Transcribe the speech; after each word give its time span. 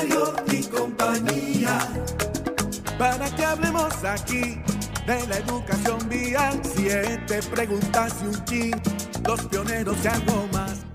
Mario 0.00 0.32
y 0.50 0.62
compañía 0.64 1.78
para 2.98 3.28
que 3.36 3.44
hablemos 3.44 4.02
aquí 4.02 4.58
de 5.06 5.26
la 5.28 5.36
educación 5.36 6.08
vial. 6.08 6.58
Siete 6.64 7.40
preguntas 7.50 8.16
y 8.22 8.26
un 8.26 8.44
chin, 8.46 8.72
los 9.26 9.44
pioneros 9.46 10.02
y 10.02 10.08
algo 10.08 10.48
más. 10.54 10.86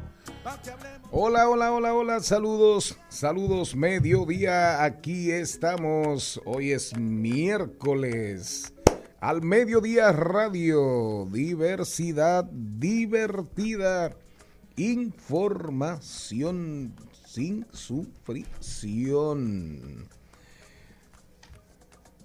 Hola, 1.12 1.48
hola, 1.48 1.72
hola, 1.72 1.94
hola, 1.94 2.20
saludos, 2.20 2.98
saludos, 3.08 3.76
mediodía, 3.76 4.84
aquí 4.84 5.30
estamos, 5.30 6.42
hoy 6.44 6.72
es 6.72 6.98
miércoles, 6.98 8.74
al 9.20 9.44
mediodía 9.44 10.12
radio, 10.14 11.28
diversidad 11.32 12.46
divertida, 12.46 14.16
información 14.76 16.96
sin 17.36 17.68
sufrición. 17.74 19.28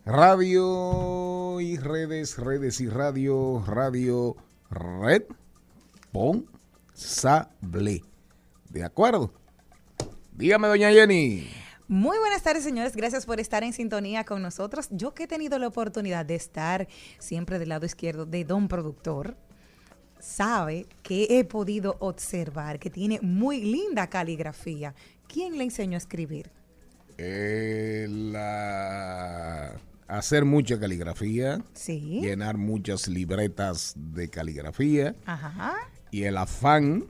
Radio 0.04 1.60
y 1.60 1.76
redes, 1.78 2.38
redes 2.38 2.80
y 2.80 2.88
radio, 2.88 3.60
radio, 3.66 4.36
red, 4.70 5.24
sable. 6.94 8.04
¿De 8.68 8.84
acuerdo? 8.84 9.32
Dígame, 10.30 10.68
doña 10.68 10.92
Jenny. 10.92 11.50
Muy 11.88 12.16
buenas 12.18 12.44
tardes, 12.44 12.62
señores. 12.62 12.94
Gracias 12.94 13.26
por 13.26 13.40
estar 13.40 13.64
en 13.64 13.72
sintonía 13.72 14.22
con 14.22 14.42
nosotros. 14.42 14.86
Yo 14.92 15.12
que 15.12 15.24
he 15.24 15.26
tenido 15.26 15.58
la 15.58 15.66
oportunidad 15.66 16.24
de 16.24 16.36
estar 16.36 16.86
siempre 17.18 17.58
del 17.58 17.70
lado 17.70 17.84
izquierdo 17.84 18.26
de 18.26 18.44
Don 18.44 18.68
Productor, 18.68 19.36
sabe 20.20 20.86
que 21.02 21.26
he 21.38 21.44
podido 21.44 21.96
observar 22.00 22.78
que 22.78 22.90
tiene 22.90 23.18
muy 23.22 23.60
linda 23.62 24.08
caligrafía. 24.08 24.94
¿Quién 25.26 25.58
le 25.58 25.64
enseñó 25.64 25.96
a 25.96 25.98
escribir? 25.98 26.50
Eh, 27.18 28.06
la- 28.10 29.80
hacer 30.08 30.44
mucha 30.44 30.78
caligrafía, 30.80 31.62
Sí. 31.74 32.20
llenar 32.22 32.56
muchas 32.56 33.06
libretas 33.08 33.94
de 33.96 34.28
caligrafía 34.28 35.14
Ajá. 35.26 35.74
y 36.10 36.24
el 36.24 36.36
afán 36.36 37.06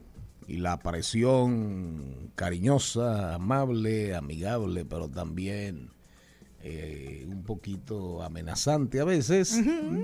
y 0.46 0.56
la 0.58 0.78
presión 0.80 2.32
cariñosa, 2.34 3.34
amable, 3.36 4.14
amigable, 4.14 4.84
pero 4.84 5.08
también 5.08 5.90
eh, 6.62 7.24
un 7.28 7.42
poquito 7.44 8.22
amenazante 8.22 9.00
a 9.00 9.04
veces 9.04 9.58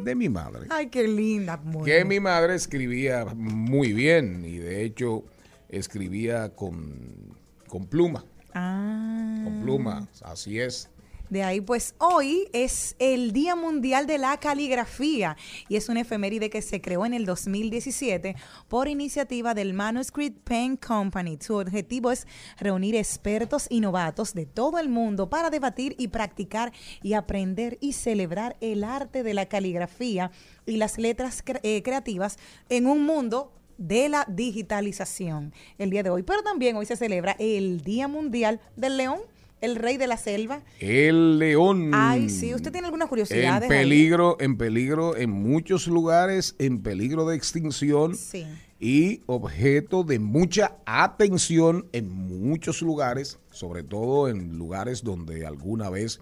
de 0.05 0.15
mi 0.15 0.29
madre. 0.29 0.67
Ay, 0.71 0.89
qué 0.89 1.07
linda. 1.07 1.57
Muy 1.59 1.85
que 1.85 1.97
bien. 1.97 2.09
mi 2.09 2.21
madre 2.21 2.55
escribía 2.55 3.25
muy 3.35 3.93
bien 3.93 4.45
y 4.45 4.57
de 4.59 4.85
hecho 4.85 5.25
escribía 5.69 6.51
con, 6.55 7.37
con 7.69 7.87
pluma, 7.87 8.25
Ah. 8.55 9.43
con 9.45 9.61
pluma, 9.63 10.09
así 10.23 10.59
es. 10.61 10.89
De 11.29 11.43
ahí, 11.43 11.61
pues 11.61 11.95
hoy 11.99 12.49
es 12.53 12.95
el 13.01 13.33
Día 13.33 13.57
Mundial 13.57 14.07
de 14.07 14.17
la 14.19 14.37
Caligrafía 14.39 15.37
y 15.69 15.75
es 15.75 15.89
una 15.89 16.03
efeméride 16.03 16.51
que 16.51 16.63
se 16.63 16.81
creó 16.81 17.05
en 17.05 17.15
el 17.15 17.27
2017 17.27 18.37
por 18.69 18.87
iniciativa 18.87 19.53
del 19.53 19.75
Manuscript 19.75 20.39
Pen 20.45 20.77
Company. 20.77 21.37
Su 21.41 21.57
objetivo 21.57 22.13
es 22.13 22.29
reunir 22.59 22.95
expertos 22.95 23.67
y 23.69 23.81
novatos 23.81 24.35
de 24.35 24.47
todo 24.47 24.79
el 24.79 24.89
mundo 24.89 25.29
para 25.29 25.51
debatir 25.51 25.97
y 25.99 26.09
practicar 26.09 26.73
y 27.03 27.15
aprender 27.15 27.77
y 27.81 27.95
celebrar 27.95 28.57
el 28.61 28.85
arte 28.85 29.25
de 29.25 29.35
la 29.35 29.47
caligrafía 29.47 30.31
y 30.65 30.77
las 30.77 30.97
letras 30.97 31.45
cre- 31.45 31.61
eh, 31.65 31.83
creativas 31.83 32.39
en 32.69 32.87
un 32.87 33.03
mundo 33.05 33.53
de 33.79 34.09
la 34.09 34.25
digitalización 34.29 35.53
el 35.79 35.91
día 35.91 36.03
de 36.03 36.11
hoy. 36.11 36.23
Pero 36.23 36.43
también 36.43 36.77
hoy 36.77 36.87
se 36.87 36.97
celebra 36.97 37.35
el 37.39 37.83
Día 37.83 38.09
Mundial 38.09 38.61
del 38.77 38.97
León, 38.97 39.21
el 39.67 39.77
rey 39.77 39.97
de 39.99 40.07
la 40.07 40.17
selva. 40.17 40.63
El 40.81 41.39
león. 41.39 41.91
Ay, 41.93 42.31
sí, 42.31 42.55
¿usted 42.55 42.73
tiene 42.73 42.87
alguna 42.87 43.07
curiosidad? 43.07 43.63
En 43.63 43.69
peligro, 43.69 44.37
en 44.41 44.57
peligro 44.57 45.17
en 45.17 45.31
muchos 45.31 45.87
lugares, 45.87 46.55
en 46.59 46.83
peligro 46.83 47.27
de 47.27 47.37
extinción 47.37 48.15
Sí. 48.17 48.47
y 48.81 49.23
objeto 49.27 50.03
de 50.05 50.19
mucha 50.19 50.77
atención 50.87 51.87
en 51.93 52.09
muchos 52.11 52.81
lugares, 52.83 53.39
sobre 53.51 53.83
todo 53.83 54.29
en 54.29 54.57
lugares 54.57 55.03
donde 55.03 55.45
alguna 55.47 55.91
vez 55.91 56.21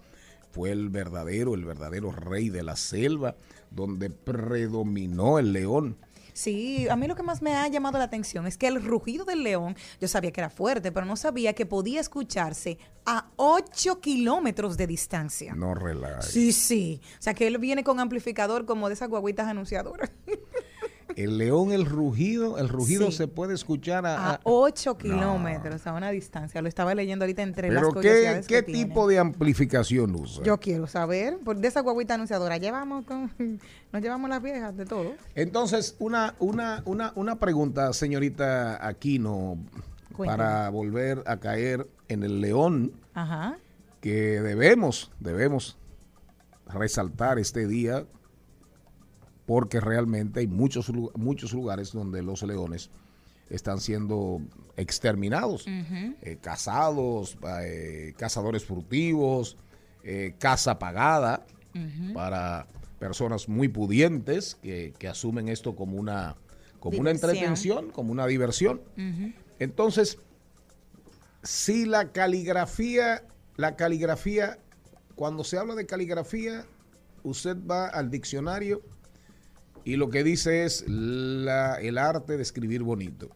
fue 0.51 0.71
el 0.71 0.89
verdadero, 0.89 1.53
el 1.53 1.65
verdadero 1.65 2.11
rey 2.11 2.49
de 2.49 2.63
la 2.63 2.75
selva, 2.75 3.35
donde 3.71 4.09
predominó 4.09 5.37
el 5.39 5.53
león. 5.53 5.97
Sí, 6.35 6.85
a 6.89 6.97
mí 6.97 7.07
lo 7.07 7.15
que 7.15 7.23
más 7.23 7.41
me 7.41 7.55
ha 7.55 7.65
llamado 7.69 7.97
la 7.97 8.03
atención 8.03 8.45
es 8.45 8.57
que 8.57 8.67
el 8.67 8.83
rugido 8.83 9.23
del 9.23 9.41
león, 9.41 9.77
yo 10.01 10.09
sabía 10.09 10.31
que 10.33 10.41
era 10.41 10.49
fuerte, 10.49 10.91
pero 10.91 11.05
no 11.05 11.15
sabía 11.15 11.53
que 11.53 11.65
podía 11.65 12.01
escucharse 12.01 12.77
a 13.05 13.31
8 13.37 14.01
kilómetros 14.01 14.75
de 14.75 14.85
distancia. 14.85 15.55
No 15.55 15.73
relaja. 15.73 16.21
Sí, 16.21 16.51
sí. 16.51 16.99
O 17.17 17.21
sea, 17.21 17.33
que 17.33 17.47
él 17.47 17.57
viene 17.57 17.85
con 17.85 18.01
amplificador 18.01 18.65
como 18.65 18.89
de 18.89 18.95
esas 18.95 19.07
guaguitas 19.07 19.47
anunciadoras. 19.47 20.11
El 21.15 21.37
león, 21.37 21.71
el 21.71 21.85
rugido, 21.85 22.57
el 22.57 22.67
rugido 22.67 23.09
Sí. 23.09 23.17
se 23.17 23.27
puede 23.29 23.53
escuchar 23.53 24.05
a, 24.05 24.17
A 24.17 24.33
a- 24.33 24.39
8 24.43 24.97
kilómetros 24.97 25.87
a 25.87 25.93
una 25.93 26.09
distancia. 26.11 26.61
Lo 26.61 26.67
estaba 26.67 26.93
leyendo 26.93 27.23
ahorita 27.23 27.41
entre 27.41 27.69
las 27.69 27.77
Pero 27.81 27.87
¿qué, 27.89 27.93
curiosidades 27.95 28.47
qué 28.47 28.55
que 28.65 28.73
tipo 28.73 29.01
tiene. 29.07 29.13
de 29.13 29.19
amplificación 29.19 30.13
usa? 30.15 30.43
Yo 30.43 30.59
quiero 30.59 30.87
saber, 30.87 31.37
por 31.39 31.55
de 31.57 31.67
esa 31.69 31.79
guaguita 31.81 32.15
anunciadora, 32.15 32.57
llevamos 32.57 33.05
con, 33.05 33.31
nos 33.93 34.01
llevamos 34.01 34.29
las 34.29 34.41
viejas 34.41 34.75
de 34.75 34.85
todo. 34.85 35.13
Entonces, 35.35 35.95
una, 35.99 36.35
una, 36.39 36.81
una, 36.85 37.13
una 37.15 37.39
pregunta, 37.39 37.93
señorita 37.93 38.85
Aquino, 38.85 39.57
Cuéntame. 40.15 40.37
para 40.43 40.69
volver 40.69 41.23
a 41.27 41.37
caer 41.37 41.87
en 42.09 42.23
el 42.23 42.41
león, 42.41 42.91
Ajá. 43.13 43.57
que 44.01 44.41
debemos, 44.41 45.11
debemos 45.21 45.77
resaltar 46.67 47.39
este 47.39 47.67
día, 47.67 48.05
porque 49.45 49.79
realmente 49.79 50.39
hay 50.39 50.47
muchos, 50.47 50.91
muchos 51.15 51.53
lugares 51.53 51.91
donde 51.91 52.23
los 52.23 52.41
leones 52.43 52.89
están 53.49 53.79
siendo 53.79 54.41
exterminados, 54.75 55.65
eh, 55.67 56.37
cazados, 56.41 57.37
eh, 57.61 58.13
cazadores 58.17 58.65
furtivos, 58.65 59.57
eh, 60.03 60.33
casa 60.39 60.79
pagada 60.79 61.45
para 62.13 62.67
personas 62.99 63.49
muy 63.49 63.67
pudientes 63.67 64.55
que, 64.55 64.93
que 64.97 65.07
asumen 65.07 65.49
esto 65.49 65.75
como 65.75 65.97
una, 65.97 66.37
como 66.79 66.99
una 66.99 67.11
entretención, 67.11 67.91
como 67.91 68.11
una 68.11 68.25
diversión. 68.25 68.81
Entonces, 69.59 70.17
si 71.43 71.85
la 71.85 72.11
caligrafía, 72.11 73.23
la 73.57 73.75
caligrafía, 73.75 74.57
cuando 75.15 75.43
se 75.43 75.57
habla 75.57 75.75
de 75.75 75.85
caligrafía, 75.85 76.65
usted 77.23 77.57
va 77.69 77.87
al 77.87 78.09
diccionario 78.09 78.81
y 79.85 79.95
lo 79.95 80.09
que 80.09 80.23
dice 80.23 80.65
es 80.65 80.83
la- 80.87 81.75
el 81.79 81.97
arte 81.97 82.35
de 82.35 82.43
escribir 82.43 82.83
bonito. 82.83 83.29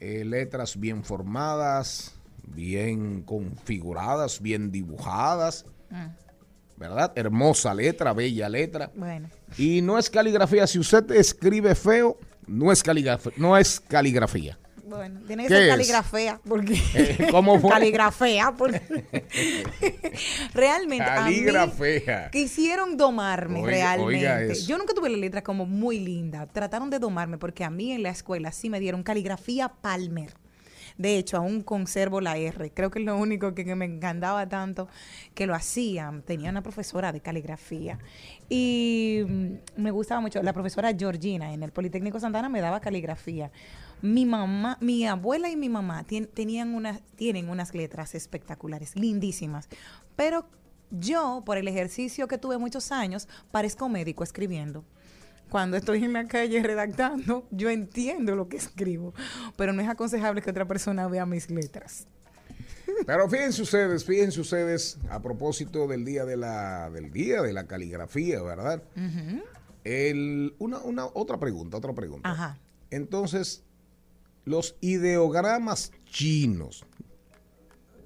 Eh, 0.00 0.24
letras 0.24 0.76
bien 0.80 1.04
formadas, 1.04 2.14
bien 2.42 3.22
configuradas, 3.22 4.40
bien 4.42 4.72
dibujadas, 4.72 5.64
¿verdad? 6.76 7.12
Hermosa 7.14 7.72
letra, 7.74 8.12
bella 8.12 8.48
letra. 8.48 8.90
Bueno, 8.96 9.28
Y 9.58 9.80
no 9.82 9.98
es 9.98 10.10
caligrafía. 10.10 10.66
Si 10.66 10.78
usted 10.80 11.08
escribe 11.12 11.74
feo, 11.76 12.18
no 12.48 12.72
es 12.72 12.82
caligrafía. 12.82 13.32
No 13.36 13.56
es 13.56 13.78
caligrafía. 13.78 14.58
Bueno, 14.96 15.20
tiene 15.26 15.44
que 15.44 15.48
¿Qué 15.48 15.54
ser 15.56 15.68
caligrafía, 15.68 16.40
porque 16.48 16.74
Eh, 16.94 17.28
¿cómo 17.30 17.58
fue? 17.60 17.70
caligrafía, 17.72 18.52
porque 18.56 18.80
realmente 20.54 21.04
a 21.04 21.24
mí 21.26 21.44
Caligrafía. 21.44 22.30
quisieron 22.30 22.96
domarme 22.96 23.60
Oiga- 23.62 23.66
realmente. 23.70 24.04
oiga 24.16 24.42
eso. 24.42 24.66
Yo 24.68 24.78
nunca 24.78 24.94
tuve 24.94 25.10
la 25.10 25.16
letra 25.18 25.42
como 25.42 25.66
muy 25.66 25.98
linda. 25.98 26.46
Trataron 26.46 26.90
de 26.90 26.98
domarme 26.98 27.38
porque 27.38 27.64
a 27.64 27.70
mí 27.70 27.92
en 27.92 28.02
la 28.02 28.10
escuela 28.10 28.52
sí 28.52 28.70
me 28.70 28.80
dieron 28.80 29.02
caligrafía 29.02 29.68
Palmer. 29.68 30.34
De 30.98 31.16
hecho, 31.16 31.38
aún 31.38 31.62
conservo 31.62 32.20
la 32.20 32.36
R. 32.36 32.70
Creo 32.74 32.90
que 32.90 32.98
es 32.98 33.04
lo 33.06 33.16
único 33.16 33.54
que, 33.54 33.64
que 33.64 33.74
me 33.74 33.86
encantaba 33.86 34.46
tanto 34.48 34.88
que 35.34 35.46
lo 35.46 35.54
hacían. 35.54 36.20
Tenía 36.22 36.50
una 36.50 36.62
profesora 36.62 37.12
de 37.12 37.20
caligrafía. 37.20 37.98
Y 38.50 39.22
mm, 39.26 39.52
me 39.80 39.90
gustaba 39.90 40.20
mucho. 40.20 40.42
La 40.42 40.52
profesora 40.52 40.92
Georgina 40.96 41.54
en 41.54 41.62
el 41.62 41.72
Politécnico 41.72 42.20
Santana 42.20 42.50
me 42.50 42.60
daba 42.60 42.80
caligrafía. 42.80 43.50
Mi 44.02 44.26
mamá, 44.26 44.78
mi 44.80 45.06
abuela 45.06 45.48
y 45.48 45.56
mi 45.56 45.68
mamá 45.68 46.04
tenían 46.34 46.74
unas, 46.74 47.00
tienen 47.16 47.48
unas 47.48 47.74
letras 47.74 48.14
espectaculares, 48.14 48.96
lindísimas. 48.96 49.68
Pero 50.16 50.44
yo, 50.90 51.42
por 51.46 51.56
el 51.56 51.68
ejercicio 51.68 52.28
que 52.28 52.36
tuve 52.38 52.58
muchos 52.58 52.92
años, 52.92 53.28
parezco 53.50 53.88
médico 53.88 54.24
escribiendo. 54.24 54.84
Cuando 55.50 55.76
estoy 55.76 56.02
en 56.04 56.12
la 56.14 56.26
calle 56.26 56.62
redactando, 56.62 57.46
yo 57.50 57.70
entiendo 57.70 58.34
lo 58.36 58.48
que 58.48 58.56
escribo, 58.56 59.14
pero 59.56 59.72
no 59.72 59.82
es 59.82 59.88
aconsejable 59.88 60.42
que 60.42 60.50
otra 60.50 60.66
persona 60.66 61.06
vea 61.08 61.26
mis 61.26 61.50
letras. 61.50 62.06
Pero 63.06 63.28
fíjense 63.28 63.62
ustedes, 63.62 64.04
fíjense 64.04 64.40
ustedes, 64.40 64.98
a 65.10 65.20
propósito 65.20 65.86
del 65.86 66.04
día 66.04 66.24
de 66.24 66.36
la, 66.36 66.90
del 66.90 67.10
día 67.12 67.40
de 67.42 67.52
la 67.52 67.66
caligrafía, 67.66 68.42
¿verdad? 68.42 68.82
El- 69.84 70.54
una, 70.58 70.78
una, 70.78 71.06
otra 71.06 71.38
pregunta, 71.38 71.76
otra 71.76 71.92
pregunta. 71.92 72.30
Ajá. 72.30 72.58
Entonces, 72.90 73.62
los 74.44 74.76
ideogramas 74.80 75.92
chinos, 76.06 76.84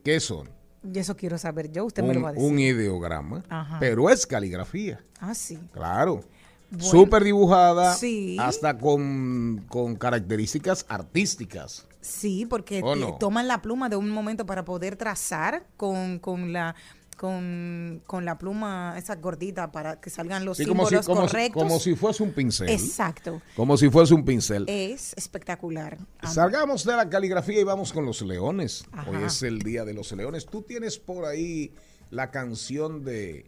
¿qué 0.05 0.21
son? 0.21 0.49
Y 0.83 0.99
eso 0.99 1.17
quiero 1.17 1.37
saber 1.39 1.73
yo, 1.73 1.85
usted 1.85 2.03
me 2.05 2.15
lo 2.15 2.23
va 2.23 2.29
a 2.29 2.33
decir. 2.33 2.49
un 2.49 2.59
ideograma, 2.61 3.43
Ajá. 3.49 3.79
pero 3.81 4.09
es 4.09 4.27
caligrafía. 4.27 5.05
ah, 5.21 5.35
sí. 5.35 5.59
Claro. 5.73 6.23
Bueno, 6.71 6.85
Súper 6.85 7.23
dibujada, 7.25 7.95
sí. 7.95 8.37
hasta 8.41 8.77
con, 8.77 9.65
con 9.69 9.95
características 9.97 10.85
artísticas. 10.89 11.87
Sí, 12.01 12.45
porque 12.47 12.83
toman 13.21 13.49
la 13.49 13.63
pluma 13.63 13.89
de 13.89 13.97
un 13.97 14.11
momento 14.11 14.47
para 14.47 14.65
poder 14.65 14.97
trazar 14.97 15.67
con, 15.77 16.19
con 16.19 16.53
la 16.53 16.75
con, 17.17 18.03
con 18.07 18.25
la 18.25 18.39
pluma 18.39 18.95
esa 18.97 19.17
gordita 19.17 19.73
para 19.73 20.01
que 20.01 20.11
salgan 20.11 20.45
los 20.45 20.57
Sí, 20.59 20.67
como, 20.67 20.85
si, 20.85 20.97
símbolos 20.97 21.07
como, 21.07 21.23
si, 21.23 21.29
correctos. 21.29 21.63
como 21.63 21.81
si 21.81 21.95
fuese 21.97 22.23
un 22.23 22.33
pincel. 22.33 22.69
Exacto. 22.69 23.41
Como 23.57 23.77
si 23.77 23.91
fuese 23.91 24.15
un 24.15 24.25
pincel. 24.25 24.65
Es 24.69 25.13
espectacular. 25.17 25.99
Ah, 26.21 26.29
Salgamos 26.29 26.85
de 26.85 26.95
la 26.95 27.09
caligrafía 27.09 27.61
y 27.61 27.65
vamos 27.65 27.93
con 27.93 28.05
los 28.07 28.23
leones. 28.23 28.85
Ajá. 28.93 29.11
Hoy 29.11 29.25
es 29.25 29.43
el 29.43 29.61
día 29.61 29.85
de 29.85 29.95
los 29.95 30.13
leones. 30.13 30.47
Tú 30.47 30.63
tienes 30.63 30.99
por 30.99 31.25
ahí 31.25 31.73
la 32.11 32.31
canción 32.31 33.05
de 33.05 33.47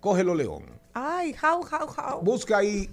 Cógelo 0.00 0.34
León. 0.34 0.64
Ay, 0.94 1.34
how, 1.42 1.60
how, 1.62 1.86
how. 1.88 2.22
Busca 2.22 2.58
ahí 2.58 2.90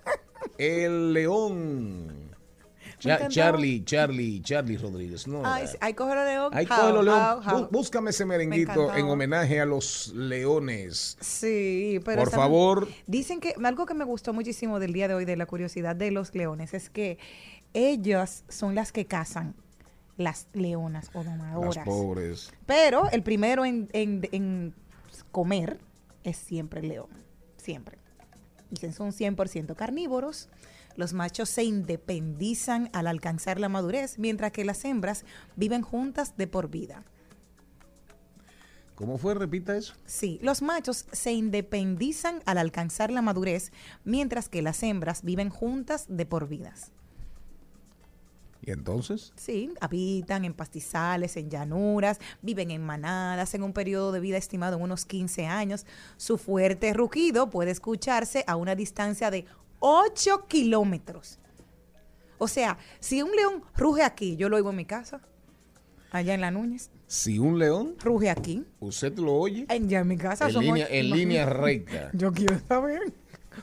el 0.58 1.12
león. 1.12 2.27
Cha-. 2.98 3.28
Charlie, 3.28 3.84
Charlie, 3.84 4.40
Charlie 4.42 4.76
Rodríguez. 4.76 5.26
No, 5.28 5.42
Ay, 5.44 5.62
era. 5.62 5.70
sí, 5.72 5.78
ay, 5.80 5.94
cógelo 5.94 6.24
león. 6.24 6.52
León. 6.52 7.08
how, 7.08 7.38
how. 7.38 7.60
Bú- 7.64 7.68
Búscame 7.70 8.10
ese 8.10 8.24
merenguito 8.24 8.94
en 8.94 9.06
homenaje 9.06 9.60
a 9.60 9.64
los 9.66 10.12
leones. 10.14 11.16
Sí, 11.20 12.00
pero 12.04 12.22
Por 12.22 12.30
favor. 12.30 12.88
Dicen 13.06 13.40
que 13.40 13.54
algo 13.62 13.86
que 13.86 13.94
me 13.94 14.04
gustó 14.04 14.32
muchísimo 14.32 14.78
del 14.80 14.92
día 14.92 15.08
de 15.08 15.14
hoy 15.14 15.24
de 15.24 15.36
la 15.36 15.46
curiosidad 15.46 15.94
de 15.96 16.10
los 16.10 16.34
leones 16.34 16.74
es 16.74 16.90
que 16.90 17.18
ellas 17.74 18.44
son 18.48 18.74
las 18.74 18.92
que 18.92 19.06
cazan 19.06 19.54
las 20.16 20.48
leonas 20.52 21.10
o 21.14 21.22
Las 21.22 21.26
domadoras. 21.38 21.84
pobres. 21.84 22.52
Pero 22.66 23.08
el 23.10 23.22
primero 23.22 23.64
en, 23.64 23.88
en- 23.92 24.28
en 24.32 24.74
comer 25.30 25.78
es 26.24 26.36
siempre 26.36 26.80
el 26.80 26.88
león. 26.88 27.08
Siempre. 27.56 27.98
Dicen 28.70 28.92
son 28.92 29.12
100% 29.12 29.76
carnívoros. 29.76 30.48
Los 30.98 31.12
machos 31.12 31.48
se 31.48 31.62
independizan 31.62 32.90
al 32.92 33.06
alcanzar 33.06 33.60
la 33.60 33.68
madurez, 33.68 34.18
mientras 34.18 34.50
que 34.50 34.64
las 34.64 34.84
hembras 34.84 35.24
viven 35.54 35.80
juntas 35.80 36.36
de 36.36 36.48
por 36.48 36.70
vida. 36.70 37.04
¿Cómo 38.96 39.16
fue? 39.16 39.34
Repita 39.34 39.76
eso. 39.76 39.94
Sí, 40.06 40.40
los 40.42 40.60
machos 40.60 41.06
se 41.12 41.30
independizan 41.30 42.42
al 42.46 42.58
alcanzar 42.58 43.12
la 43.12 43.22
madurez, 43.22 43.70
mientras 44.02 44.48
que 44.48 44.60
las 44.60 44.82
hembras 44.82 45.22
viven 45.22 45.50
juntas 45.50 46.06
de 46.08 46.26
por 46.26 46.48
vidas. 46.48 46.90
¿Y 48.60 48.72
entonces? 48.72 49.32
Sí, 49.36 49.72
habitan 49.80 50.44
en 50.44 50.52
pastizales, 50.52 51.36
en 51.36 51.48
llanuras, 51.48 52.18
viven 52.42 52.72
en 52.72 52.84
manadas, 52.84 53.54
en 53.54 53.62
un 53.62 53.72
periodo 53.72 54.10
de 54.10 54.18
vida 54.18 54.36
estimado 54.36 54.78
en 54.78 54.82
unos 54.82 55.04
15 55.04 55.46
años. 55.46 55.86
Su 56.16 56.38
fuerte 56.38 56.92
rugido 56.92 57.50
puede 57.50 57.70
escucharse 57.70 58.42
a 58.48 58.56
una 58.56 58.74
distancia 58.74 59.30
de 59.30 59.46
8 59.80 60.46
kilómetros. 60.48 61.38
O 62.38 62.46
sea, 62.48 62.78
si 63.00 63.22
un 63.22 63.30
león 63.34 63.62
ruge 63.76 64.02
aquí, 64.02 64.36
yo 64.36 64.48
lo 64.48 64.56
oigo 64.56 64.70
en 64.70 64.76
mi 64.76 64.84
casa, 64.84 65.20
allá 66.10 66.34
en 66.34 66.40
la 66.40 66.50
Núñez, 66.50 66.90
Si 67.06 67.38
un 67.38 67.58
león, 67.58 67.96
ruge 67.98 68.30
aquí, 68.30 68.64
usted 68.80 69.16
lo 69.18 69.34
oye 69.34 69.66
en, 69.68 69.88
ya 69.88 70.00
en 70.00 70.08
mi 70.08 70.16
casa. 70.16 70.48
en 70.48 70.58
línea, 70.60 70.84
ocho- 70.86 70.94
en 70.94 71.10
línea 71.10 71.46
recta. 71.46 72.10
Yo 72.14 72.32
quiero 72.32 72.58
saber. 72.68 73.12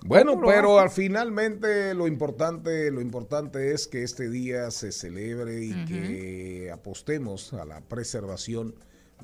Bueno, 0.05 0.31
¿Cómo 0.31 0.41
lo 0.43 0.47
pero 0.49 0.79
al 0.79 0.89
finalmente 0.89 1.93
lo 1.93 2.05
importante, 2.07 2.91
lo 2.91 2.99
importante 2.99 3.71
es 3.71 3.87
que 3.87 4.03
este 4.03 4.29
día 4.29 4.69
se 4.71 4.91
celebre 4.91 5.63
y 5.63 5.85
que 5.85 6.69
apostemos 6.73 7.53
a 7.53 7.63
la 7.63 7.79
preservación 7.79 8.75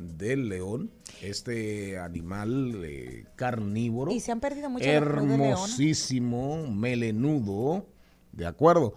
del 0.02 0.50
león, 0.50 0.92
este 1.22 1.98
animal 1.98 2.84
eh, 2.84 3.26
carnívoro, 3.36 4.12
Y 4.12 4.20
se 4.20 4.32
han 4.32 4.40
perdido 4.40 4.70
mucho 4.70 4.86
los 4.86 5.04
clubes 5.04 5.30
de 5.30 5.38
leones. 5.38 5.56
hermosísimo, 5.56 6.68
melenudo, 6.68 7.88
de 8.32 8.46
acuerdo. 8.46 8.94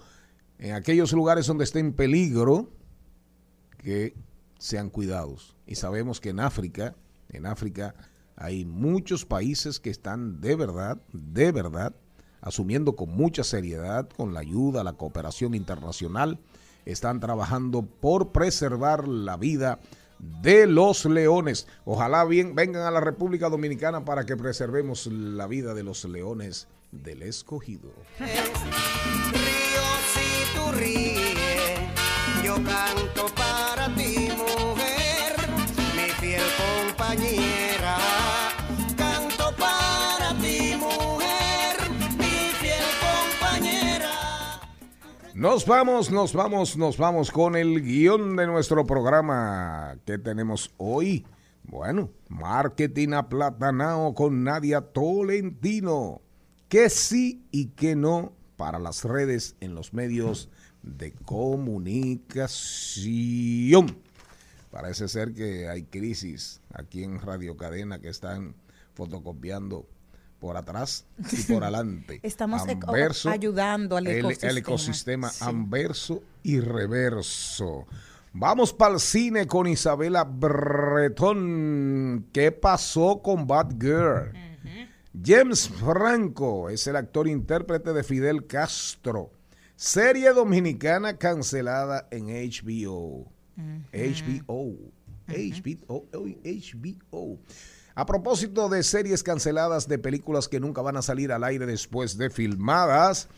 En 0.59 0.75
aquellos 0.75 1.13
lugares 1.13 1.47
donde 1.47 1.65
esté 1.65 1.81
en 1.81 1.93
peligro, 1.93 2.71
que 3.79 4.15
sean 4.59 4.89
cuidados. 4.91 5.55
Y 5.67 5.75
sabemos 5.75 6.21
que 6.21 6.31
en 6.31 6.41
África, 6.41 6.95
en 7.31 7.47
África 7.47 7.95
hay 8.37 8.65
muchos 8.65 9.25
países 9.25 9.79
que 9.79 9.91
están 9.91 10.41
de 10.41 10.57
verdad, 10.57 10.99
de 11.13 11.53
verdad, 11.53 11.95
asumiendo 12.41 12.97
con 12.97 13.11
mucha 13.11 13.45
seriedad, 13.45 14.09
con 14.09 14.35
la 14.35 14.41
ayuda, 14.41 14.85
la 14.85 14.95
cooperación 14.95 15.55
internacional, 15.55 16.41
están 16.85 17.21
trabajando 17.21 17.83
por 17.83 18.33
preservar 18.33 19.09
la 19.09 19.37
vida 19.37 19.81
de 20.19 20.67
los 20.67 21.05
leones. 21.05 21.67
Ojalá 21.85 22.25
bien 22.25 22.55
vengan 22.55 22.83
a 22.83 22.91
la 22.91 23.01
República 23.01 23.49
Dominicana 23.49 24.05
para 24.05 24.25
que 24.27 24.37
preservemos 24.37 25.07
la 25.07 25.47
vida 25.47 25.75
de 25.75 25.83
los 25.83 26.05
leones 26.05 26.69
del 26.93 27.23
escogido. 27.23 27.93
Río 28.19 29.85
ríes, 30.73 31.14
Nos 45.45 45.67
vamos, 45.67 46.11
nos 46.11 46.33
vamos, 46.33 46.79
nos 46.79 46.97
vamos 46.97 47.31
con 47.31 47.55
el 47.55 47.83
guion 47.83 48.35
de 48.35 48.47
nuestro 48.47 48.87
programa 48.87 49.99
que 50.07 50.17
tenemos 50.17 50.73
hoy. 50.79 51.27
Bueno, 51.65 52.09
marketing 52.31 53.13
aplatanao 53.13 54.15
con 54.15 54.43
Nadia 54.43 54.81
Tolentino. 54.81 56.23
Que 56.71 56.89
sí 56.89 57.45
y 57.51 57.67
que 57.67 57.95
no 57.95 58.33
para 58.57 58.79
las 58.79 59.05
redes 59.05 59.55
en 59.61 59.75
los 59.75 59.93
medios 59.93 60.49
de 60.83 61.13
comunicación. 61.13 63.99
Parece 64.71 65.09
ser 65.09 65.35
que 65.35 65.69
hay 65.69 65.83
crisis 65.83 66.63
aquí 66.73 67.05
en 67.05 67.21
Radio 67.21 67.59
Cadena 67.59 67.99
que 67.99 68.09
están 68.09 68.55
fotocopiando 68.95 69.87
por 70.45 70.59
atrás 70.59 71.07
y 71.33 71.43
por 71.51 71.65
adelante. 71.65 72.21
Estamos 72.23 72.61
Anverso, 72.69 73.31
ayudando 73.31 73.97
al 73.97 74.07
ecosistema. 74.07 74.51
El 74.51 74.59
ecosistema 74.59 75.31
Sí. 75.31 75.43
anverso 75.45 76.23
y 76.43 76.61
reverso. 76.61 77.87
Vamos 78.35 78.75
para 78.75 78.93
el 78.95 79.01
cine 79.01 79.47
con 79.47 79.67
Isabela 79.67 80.25
Bretón. 80.25 82.27
¿Qué 82.31 82.53
pasó 82.53 83.23
con 83.23 83.47
Bad 83.47 83.71
Girl? 83.81 84.33
James 85.25 85.67
Franco 85.71 86.69
es 86.69 86.87
el 86.89 86.97
actor 86.97 87.27
intérprete 87.27 87.95
de 87.95 88.05
Fidel 88.05 88.47
Castro. 88.47 89.31
Serie 89.77 90.31
dominicana 90.35 91.17
cancelada 91.17 92.07
en 92.11 92.27
HBO. 92.27 93.33
HBO. 93.93 94.77
HBO. 95.27 96.05
HBO. 96.13 97.39
A 97.95 98.07
propósito 98.07 98.69
de 98.69 98.83
series 98.83 99.23
canceladas 99.23 99.87
de 99.87 99.99
películas 99.99 100.49
que 100.49 100.59
nunca 100.59 100.83
van 100.83 100.97
a 100.97 101.03
salir 101.03 101.31
al 101.31 101.45
aire 101.45 101.65
después 101.65 102.19
de 102.19 102.29
filmadas, 102.29 103.29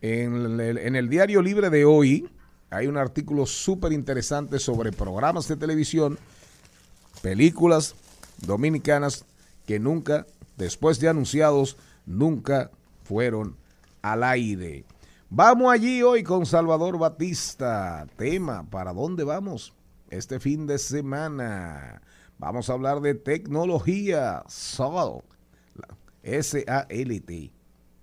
en, 0.00 0.60
el, 0.60 0.78
en 0.78 0.94
el 0.94 1.08
diario 1.08 1.42
libre 1.42 1.70
de 1.70 1.84
hoy 1.84 2.30
hay 2.70 2.86
un 2.86 2.96
artículo 2.96 3.46
súper 3.46 3.92
interesante 3.92 4.60
sobre 4.60 4.92
programas 4.92 5.48
de 5.48 5.56
televisión, 5.56 6.18
películas 7.20 7.96
dominicanas 8.38 9.24
que 9.66 9.80
nunca, 9.80 10.24
después 10.56 11.00
de 11.00 11.08
anunciados, 11.08 11.76
nunca 12.06 12.70
fueron 13.02 13.56
al 14.02 14.22
aire. 14.22 14.84
Vamos 15.28 15.72
allí 15.72 16.02
hoy 16.02 16.22
con 16.22 16.46
Salvador 16.46 16.96
Batista. 16.96 18.06
Tema, 18.16 18.64
¿para 18.70 18.92
dónde 18.92 19.24
vamos? 19.24 19.72
Este 20.10 20.38
fin 20.38 20.66
de 20.66 20.78
semana. 20.78 22.02
Vamos 22.40 22.70
a 22.70 22.72
hablar 22.72 23.00
de 23.02 23.14
tecnología. 23.14 24.42
SAL. 24.48 25.22
S-A-L-T. 26.22 27.52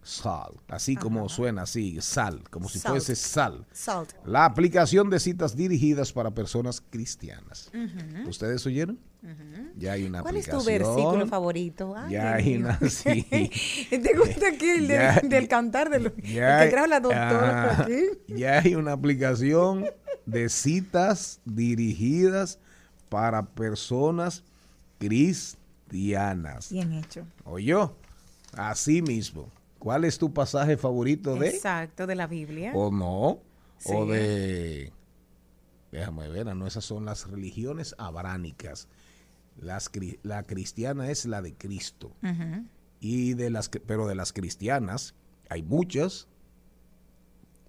SAL. 0.03 0.53
Así 0.67 0.95
como 0.95 1.27
suena 1.27 1.63
así, 1.63 1.97
sal, 2.01 2.43
como 2.51 2.69
si 2.69 2.77
Salt. 2.77 2.93
fuese 2.93 3.15
sal. 3.15 3.65
Salt. 3.71 4.13
La 4.25 4.45
aplicación 4.45 5.09
de 5.09 5.19
citas 5.19 5.55
dirigidas 5.55 6.13
para 6.13 6.29
personas 6.29 6.81
cristianas. 6.81 7.71
¿Ustedes 8.27 8.63
oyeron? 8.67 8.99
Ya 9.75 9.93
hay 9.93 10.03
una 10.05 10.21
¿Cuál 10.21 10.37
es 10.37 10.45
tu 10.47 10.55
aplicación. 10.57 10.87
versículo 10.87 11.25
favorito? 11.27 11.95
Ay, 11.97 12.11
Ya 12.13 12.33
hay 12.35 12.57
una, 12.57 12.79
sí. 12.89 13.23
¿Te 13.89 14.13
gusta 14.15 14.49
aquí 14.49 14.69
el 14.69 14.87
del, 14.87 15.47
cantar 15.47 15.89
de 15.89 15.99
los, 15.99 16.13
Ya 16.17 16.61
el 16.61 16.65
que 16.69 16.71
trajo 16.71 16.87
la 16.87 16.99
doctora 16.99 17.71
ah, 17.71 17.81
aquí? 17.81 18.03
ya 18.27 18.59
hay 18.59 18.75
una 18.75 18.91
aplicación 18.93 19.85
de 20.27 20.47
citas 20.47 21.41
dirigidas 21.43 22.59
para 23.09 23.45
personas 23.45 24.43
cristianas. 24.97 26.71
Bien 26.71 26.93
hecho. 26.93 27.25
¿Oyó? 27.45 27.95
Así 28.53 29.01
mismo. 29.01 29.49
¿Cuál 29.79 30.05
es 30.05 30.17
tu 30.17 30.33
pasaje 30.33 30.77
favorito 30.77 31.35
de? 31.35 31.49
Exacto, 31.49 32.07
de 32.07 32.15
la 32.15 32.27
Biblia. 32.27 32.71
¿O 32.73 32.91
no? 32.91 33.39
Sí. 33.77 33.93
O 33.93 34.05
de... 34.05 34.91
Déjame 35.91 36.27
ver, 36.27 36.53
no, 36.55 36.67
esas 36.67 36.83
son 36.83 37.05
las 37.05 37.29
religiones 37.29 37.95
abránicas. 37.97 38.87
Las, 39.59 39.89
la 40.23 40.43
cristiana 40.43 41.09
es 41.09 41.25
la 41.25 41.41
de 41.41 41.55
Cristo. 41.55 42.11
Y 42.99 43.35
de 43.35 43.49
las, 43.49 43.69
pero 43.69 44.07
de 44.07 44.15
las 44.15 44.33
cristianas 44.33 45.15
hay 45.49 45.63
muchas. 45.63 46.27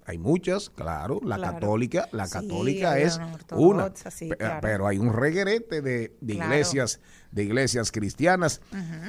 Hay 0.08 0.16
muchas, 0.16 0.70
claro. 0.70 1.20
La 1.22 1.36
Claro. 1.36 1.52
católica, 1.52 2.08
la 2.12 2.26
católica 2.26 2.98
es 2.98 3.20
una 3.50 3.92
sí, 4.10 4.30
claro. 4.30 4.58
Pero 4.62 4.86
hay 4.86 4.96
un 4.96 5.12
reguerete 5.12 5.82
de, 5.82 6.16
de 6.22 6.34
Claro. 6.34 6.50
iglesias, 6.54 7.00
de 7.30 7.44
iglesias 7.44 7.92
cristianas. 7.92 8.62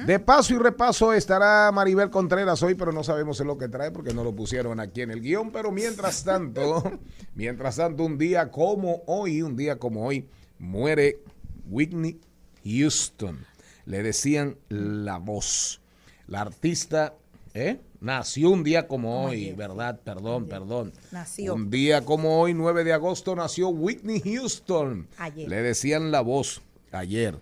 De 0.04 0.18
paso 0.20 0.52
y 0.52 0.58
repaso 0.58 1.14
estará 1.14 1.72
Maribel 1.72 2.10
Contreras 2.10 2.62
hoy, 2.62 2.74
pero 2.74 2.92
no 2.92 3.02
sabemos 3.02 3.40
en 3.40 3.46
lo 3.46 3.56
que 3.56 3.68
trae 3.70 3.90
porque 3.90 4.12
no 4.12 4.22
lo 4.24 4.36
pusieron 4.36 4.78
aquí 4.78 5.00
en 5.00 5.10
el 5.10 5.22
guion. 5.22 5.50
Pero 5.52 5.72
mientras 5.72 6.22
tanto, 6.22 6.82
mientras 7.34 7.76
tanto, 7.76 8.04
un 8.04 8.18
día 8.18 8.50
como 8.50 9.02
hoy, 9.06 9.40
un 9.40 9.56
día 9.56 9.78
como 9.78 10.04
hoy, 10.06 10.28
muere 10.58 11.22
Whitney 11.66 12.20
Houston. 12.62 13.46
Le 13.86 14.02
decían 14.02 14.58
la 14.68 15.16
voz. 15.16 15.80
La 16.26 16.42
artista, 16.42 17.14
¿eh? 17.54 17.80
Nació 18.00 18.50
un 18.50 18.62
día 18.64 18.86
como 18.88 19.24
hoy. 19.26 19.52
¿verdad? 19.52 20.00
Perdón, 20.02 20.46
perdón. 20.46 20.92
Nació. 21.12 21.54
Un 21.54 21.70
día 21.70 22.04
como 22.04 22.40
hoy, 22.40 22.54
9 22.54 22.84
de 22.84 22.92
agosto, 22.92 23.34
nació 23.36 23.68
Whitney 23.68 24.20
Houston. 24.20 25.08
Ayer. 25.18 25.48
Le 25.48 25.62
decían 25.62 26.10
la 26.10 26.20
voz. 26.22 26.62
Ayer. 26.92 27.38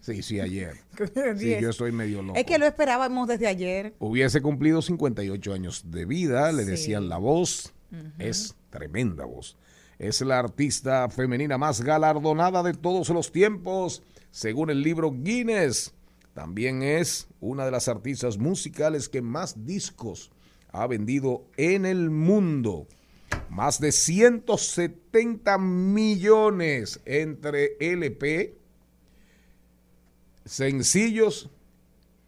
Sí, 0.00 0.22
sí, 0.22 0.40
ayer. 0.40 0.74
Sí, 1.38 1.56
yo 1.60 1.70
estoy 1.70 1.92
medio 1.92 2.22
loco. 2.22 2.38
Es 2.38 2.44
que 2.44 2.58
lo 2.58 2.66
esperábamos 2.66 3.28
desde 3.28 3.46
ayer. 3.46 3.94
Hubiese 4.00 4.42
cumplido 4.42 4.82
58 4.82 5.52
años 5.52 5.84
de 5.90 6.04
vida, 6.06 6.50
le 6.52 6.64
Sí. 6.64 6.70
decían 6.70 7.08
la 7.08 7.18
voz. 7.18 7.72
Es 8.18 8.56
tremenda 8.70 9.24
voz. 9.24 9.56
Es 9.98 10.20
la 10.22 10.38
artista 10.38 11.08
femenina 11.08 11.56
más 11.58 11.82
galardonada 11.82 12.62
de 12.62 12.72
todos 12.74 13.08
los 13.10 13.30
tiempos, 13.32 14.02
según 14.30 14.70
el 14.70 14.82
libro 14.82 15.12
Guinness. 15.12 15.92
También 16.40 16.82
es 16.82 17.28
una 17.38 17.66
de 17.66 17.70
las 17.70 17.86
artistas 17.86 18.38
musicales 18.38 19.10
que 19.10 19.20
más 19.20 19.66
discos 19.66 20.30
ha 20.72 20.86
vendido 20.86 21.44
en 21.58 21.84
el 21.84 22.08
mundo. 22.08 22.86
Más 23.50 23.78
de 23.78 23.92
170 23.92 25.58
millones 25.58 26.98
entre 27.04 27.76
LP, 27.78 28.56
sencillos 30.46 31.50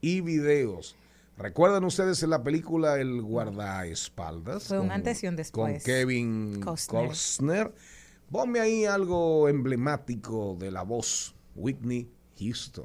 y 0.02 0.20
videos. 0.20 0.94
¿Recuerdan 1.38 1.82
ustedes 1.84 2.22
en 2.22 2.28
la 2.28 2.42
película 2.42 3.00
El 3.00 3.22
guardaespaldas? 3.22 4.64
Fue 4.64 4.78
un 4.78 4.90
antes 4.90 5.24
y 5.24 5.28
un 5.28 5.36
después. 5.36 5.76
Con 5.76 5.84
Kevin 5.84 6.60
Costner. 6.60 7.08
Costner. 7.08 7.74
Ponme 8.30 8.60
ahí 8.60 8.84
algo 8.84 9.48
emblemático 9.48 10.54
de 10.60 10.70
la 10.70 10.82
voz, 10.82 11.34
Whitney 11.54 12.10
Houston. 12.38 12.84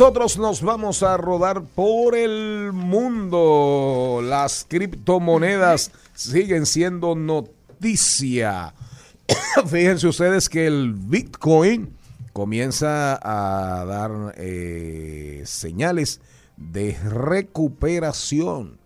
Nosotros 0.00 0.38
nos 0.38 0.62
vamos 0.62 1.02
a 1.02 1.18
rodar 1.18 1.62
por 1.62 2.14
el 2.14 2.72
mundo. 2.72 4.22
Las 4.24 4.64
criptomonedas 4.66 5.92
siguen 6.14 6.64
siendo 6.64 7.14
noticia. 7.14 8.72
Fíjense 9.66 10.08
ustedes 10.08 10.48
que 10.48 10.66
el 10.66 10.94
Bitcoin 10.94 11.94
comienza 12.32 13.20
a 13.22 13.84
dar 13.84 14.34
eh, 14.38 15.42
señales 15.44 16.22
de 16.56 16.96
recuperación. 17.04 18.79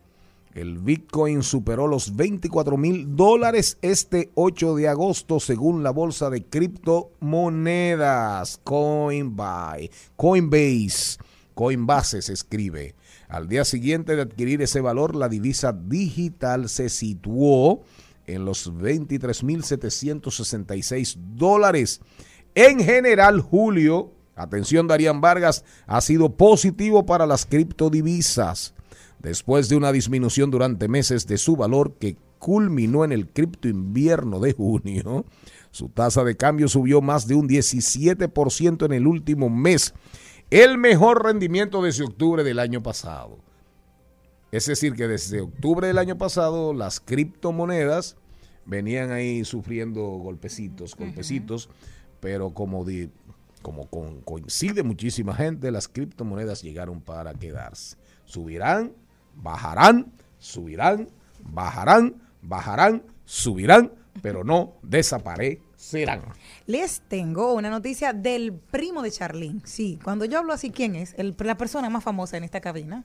El 0.55 0.79
Bitcoin 0.79 1.43
superó 1.43 1.87
los 1.89 2.15
24 2.15 2.77
mil 2.77 3.17
dólares 3.17 3.77
este 3.83 4.31
8 4.37 4.77
de 4.77 4.87
agosto 4.87 5.41
según 5.41 5.83
la 5.83 5.91
bolsa 5.91 6.31
de 6.31 6.45
criptomonedas 6.45 8.61
Coinbase. 8.63 9.91
Coinbase. 10.15 11.19
Coinbase 11.55 12.23
se 12.23 12.33
escribe. 12.33 12.95
Al 13.29 13.49
día 13.49 13.65
siguiente 13.65 14.15
de 14.15 14.23
adquirir 14.23 14.63
ese 14.63 14.81
valor, 14.81 15.17
la 15.17 15.29
divisa 15.29 15.73
digital 15.73 16.69
se 16.69 16.89
situó 16.89 17.83
en 18.27 18.45
los 18.45 18.73
23.766 18.73 21.17
dólares. 21.35 22.01
En 22.55 22.79
general, 22.79 23.41
julio, 23.41 24.13
atención 24.37 24.87
Darían 24.87 25.21
Vargas, 25.21 25.65
ha 25.89 26.01
sido 26.01 26.37
positivo 26.37 27.07
para 27.07 27.27
las 27.27 27.45
criptodivisas 27.45 28.74
después 29.25 29.69
de 29.69 29.77
una 29.77 29.91
disminución 29.91 30.51
durante 30.53 30.87
meses 30.87 31.27
de 31.27 31.39
su 31.39 31.57
valor 31.57 31.95
que 31.99 32.17
culminó 32.39 33.05
en 33.05 33.11
el 33.13 33.27
cripto 33.29 33.69
invierno 33.69 34.39
de 34.39 34.53
junio, 34.53 35.25
su 35.71 35.89
tasa 35.89 36.23
de 36.23 36.37
cambio 36.37 36.69
subió 36.69 37.01
más 37.01 37.27
de 37.27 37.35
un 37.35 37.49
17% 37.49 38.85
en 38.85 38.93
el 38.93 39.07
último 39.07 39.49
mes, 39.51 39.95
el 40.51 40.79
mejor 40.79 41.25
rendimiento 41.25 41.83
desde 41.83 42.05
octubre 42.05 42.45
del 42.45 42.59
año 42.61 42.83
pasado. 42.83 43.39
Es 44.53 44.67
decir, 44.67 44.93
que 44.93 45.09
desde 45.09 45.41
octubre 45.41 45.89
del 45.89 45.99
año 45.99 46.17
pasado 46.17 46.73
las 46.75 47.01
criptomonedas 47.01 48.17
venían 48.67 49.11
ahí 49.11 49.45
sufriendo 49.45 50.03
golpecitos, 50.03 50.95
golpecitos, 50.95 51.71
pero 52.21 52.51
como, 52.55 52.85
di- 52.85 53.11
como 53.63 53.87
con- 53.89 54.21
coincide 54.21 54.83
muchísima 54.85 55.35
gente, 55.35 55.71
las 55.73 55.89
criptomonedas 55.89 56.63
llegaron 56.63 57.01
para 57.01 57.35
quedarse. 57.35 57.97
Subirán, 58.27 58.93
bajarán, 59.37 60.13
subirán, 60.39 61.09
bajarán, 61.41 62.15
bajarán, 62.43 63.03
subirán, 63.25 63.93
pero 64.23 64.45
no 64.45 64.75
desaparecerán. 64.83 66.23
Les 66.67 67.01
tengo 67.09 67.55
una 67.55 67.71
noticia 67.71 68.13
del 68.13 68.53
primo 68.53 69.03
de 69.03 69.11
Charlene. 69.11 69.61
Sí, 69.65 69.99
cuando 70.03 70.25
yo 70.25 70.39
hablo 70.39 70.53
así, 70.53 70.71
¿quién 70.71 70.95
es? 70.95 71.15
El- 71.19 71.35
la 71.39 71.57
persona 71.57 71.91
más 71.91 72.05
famosa 72.05 72.37
en 72.37 72.45
esta 72.45 72.61
cabina. 72.61 73.05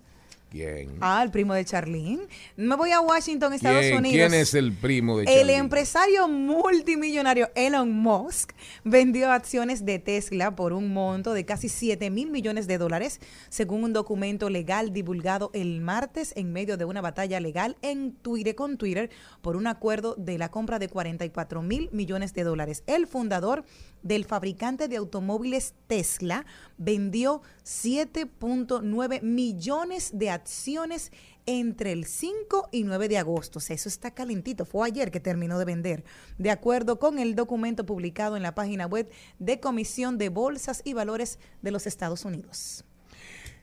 ¿Quién? 0.49 0.97
Ah, 0.99 1.21
el 1.23 1.29
primo 1.29 1.53
de 1.53 1.63
Charlene. 1.63 2.27
Me 2.55 2.75
voy 2.75 2.91
a 2.91 3.01
Washington, 3.01 3.53
Estados 3.53 3.81
¿Quién, 3.81 3.97
Unidos. 3.97 4.29
quién 4.29 4.33
es 4.33 4.55
el 4.55 4.73
primo 4.73 5.17
de 5.17 5.25
El 5.25 5.29
Charlie? 5.41 5.53
empresario 5.53 6.27
multimillonario 6.27 7.49
Elon 7.53 7.91
Musk 7.91 8.53
vendió 8.83 9.31
acciones 9.31 9.85
de 9.85 9.99
Tesla 9.99 10.55
por 10.55 10.73
un 10.73 10.91
monto 10.91 11.33
de 11.33 11.45
casi 11.45 11.69
7 11.69 12.09
mil 12.09 12.31
millones 12.31 12.65
de 12.65 12.79
dólares, 12.79 13.19
según 13.49 13.83
un 13.83 13.93
documento 13.93 14.49
legal 14.49 14.91
divulgado 14.91 15.51
el 15.53 15.81
martes 15.81 16.33
en 16.35 16.51
medio 16.51 16.77
de 16.77 16.85
una 16.85 17.01
batalla 17.01 17.39
legal 17.39 17.77
en 17.83 18.13
Twitter 18.13 18.55
con 18.55 18.77
Twitter 18.77 19.11
por 19.41 19.55
un 19.55 19.67
acuerdo 19.67 20.15
de 20.17 20.39
la 20.39 20.49
compra 20.49 20.79
de 20.79 20.89
44 20.89 21.61
mil 21.61 21.89
millones 21.91 22.33
de 22.33 22.43
dólares. 22.43 22.83
El 22.87 23.05
fundador 23.05 23.65
del 24.01 24.25
fabricante 24.25 24.87
de 24.87 24.95
automóviles 24.97 25.73
Tesla 25.87 26.45
vendió 26.79 27.43
7.9 27.63 29.21
millones 29.21 30.11
de 30.13 30.31
acciones 30.31 31.11
entre 31.45 31.91
el 31.91 32.05
5 32.05 32.69
y 32.71 32.83
9 32.83 33.07
de 33.07 33.17
agosto. 33.19 33.59
O 33.59 33.61
sea, 33.61 33.75
eso 33.75 33.89
está 33.89 34.11
calentito. 34.11 34.65
Fue 34.65 34.87
ayer 34.87 35.11
que 35.11 35.19
terminó 35.19 35.59
de 35.59 35.65
vender. 35.65 36.03
De 36.37 36.49
acuerdo 36.49 36.97
con 36.97 37.19
el 37.19 37.35
documento 37.35 37.85
publicado 37.85 38.37
en 38.37 38.43
la 38.43 38.55
página 38.55 38.87
web 38.87 39.09
de 39.37 39.59
Comisión 39.59 40.17
de 40.17 40.29
Bolsas 40.29 40.81
y 40.83 40.93
Valores 40.93 41.37
de 41.61 41.71
los 41.71 41.85
Estados 41.85 42.25
Unidos. 42.25 42.83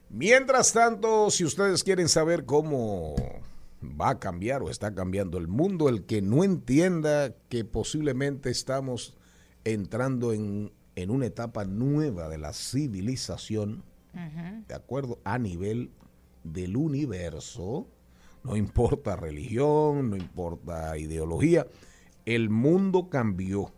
Mientras 0.09 0.73
tanto, 0.73 1.31
si 1.31 1.45
ustedes 1.45 1.83
quieren 1.83 2.09
saber 2.09 2.45
cómo 2.45 3.17
va 3.83 4.11
a 4.11 4.19
cambiar 4.19 4.63
o 4.63 4.71
está 4.71 4.95
cambiando 4.95 5.39
el 5.39 5.49
mundo, 5.49 5.89
el 5.89 6.05
que 6.05 6.23
no 6.23 6.45
entienda 6.45 7.35
que 7.49 7.65
posiblemente 7.65 8.51
estamos 8.51 9.17
entrando 9.65 10.33
en, 10.33 10.73
en 10.97 11.11
una 11.11 11.27
etapa 11.27 11.65
nueva 11.65 12.29
de 12.29 12.39
la 12.39 12.53
civilización, 12.53 13.85
de 14.67 14.75
acuerdo 14.75 15.19
a 15.25 15.39
nivel 15.39 15.91
del 16.43 16.75
universo, 16.75 17.87
no 18.43 18.57
importa 18.57 19.15
religión, 19.15 20.09
no 20.09 20.17
importa 20.17 20.97
ideología, 20.97 21.67
el 22.25 22.49
mundo 22.49 23.11
cambió. 23.11 23.73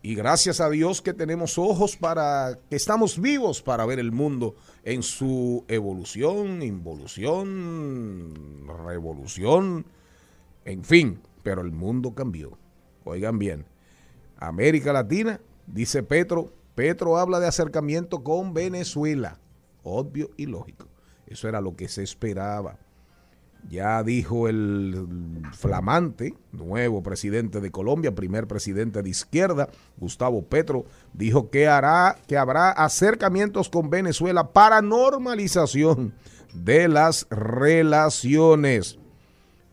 Y 0.00 0.14
gracias 0.14 0.60
a 0.60 0.70
Dios 0.70 1.02
que 1.02 1.12
tenemos 1.12 1.58
ojos 1.58 1.96
para, 1.96 2.58
que 2.70 2.76
estamos 2.76 3.20
vivos 3.20 3.60
para 3.62 3.84
ver 3.84 3.98
el 3.98 4.12
mundo 4.12 4.54
en 4.82 5.02
su 5.02 5.64
evolución, 5.68 6.62
involución, 6.62 8.34
revolución, 8.86 9.86
en 10.64 10.84
fin, 10.84 11.20
pero 11.42 11.60
el 11.60 11.72
mundo 11.72 12.14
cambió. 12.14 12.56
Oigan 13.04 13.38
bien, 13.38 13.66
América 14.38 14.92
Latina, 14.92 15.40
dice 15.66 16.02
Petro, 16.02 16.52
Petro 16.74 17.18
habla 17.18 17.40
de 17.40 17.46
acercamiento 17.46 18.22
con 18.22 18.54
Venezuela, 18.54 19.38
obvio 19.82 20.30
y 20.36 20.46
lógico. 20.46 20.88
Eso 21.26 21.48
era 21.48 21.60
lo 21.60 21.76
que 21.76 21.88
se 21.88 22.02
esperaba. 22.02 22.78
Ya 23.68 24.02
dijo 24.02 24.48
el 24.48 25.06
flamante 25.52 26.34
nuevo 26.52 27.02
presidente 27.02 27.60
de 27.60 27.70
Colombia, 27.70 28.14
primer 28.14 28.46
presidente 28.46 29.02
de 29.02 29.08
izquierda, 29.08 29.70
Gustavo 29.96 30.42
Petro, 30.44 30.84
dijo 31.14 31.48
que 31.48 31.66
hará 31.66 32.18
que 32.26 32.36
habrá 32.36 32.70
acercamientos 32.70 33.70
con 33.70 33.88
Venezuela 33.88 34.52
para 34.52 34.82
normalización 34.82 36.12
de 36.52 36.88
las 36.88 37.26
relaciones. 37.30 38.98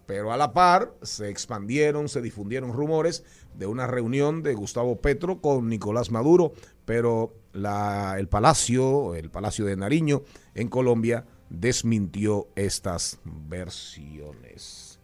Pero 0.05 0.31
a 0.31 0.37
la 0.37 0.53
par 0.53 0.93
se 1.01 1.29
expandieron, 1.29 2.07
se 2.07 2.21
difundieron 2.21 2.73
rumores 2.73 3.23
de 3.55 3.65
una 3.65 3.87
reunión 3.87 4.43
de 4.43 4.53
Gustavo 4.53 4.97
Petro 5.01 5.39
con 5.41 5.67
Nicolás 5.69 6.11
Maduro, 6.11 6.53
pero 6.85 7.33
la- 7.53 8.15
el 8.17 8.27
Palacio, 8.27 9.15
el 9.15 9.29
Palacio 9.29 9.65
de 9.65 9.75
Nariño 9.75 10.23
en 10.55 10.67
Colombia 10.67 11.25
desmintió 11.49 12.47
estas 12.55 13.19
versiones. 13.25 14.99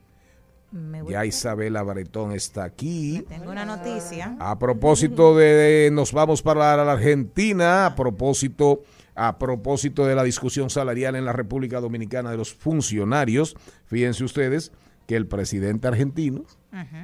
Ya 1.09 1.25
Isabela 1.25 1.81
Baretón 1.81 2.33
está 2.33 2.65
aquí. 2.65 3.23
Tengo 3.29 3.51
una 3.51 3.65
noticia. 3.65 4.35
A 4.39 4.59
propósito 4.59 5.35
de 5.35 5.89
nos 5.93 6.11
vamos 6.11 6.41
para 6.41 6.75
la 6.83 6.91
Argentina, 6.91 7.85
a 7.85 7.95
propósito 7.95 8.81
a 9.19 9.39
propósito 9.39 10.05
de 10.05 10.13
la 10.13 10.23
discusión 10.23 10.69
salarial 10.69 11.15
en 11.15 11.25
la 11.25 11.33
República 11.33 11.79
Dominicana 11.79 12.29
de 12.29 12.37
los 12.37 12.53
funcionarios, 12.53 13.55
fíjense 13.87 14.23
ustedes 14.23 14.71
que 15.07 15.15
el 15.15 15.25
presidente 15.25 15.87
argentino 15.87 16.45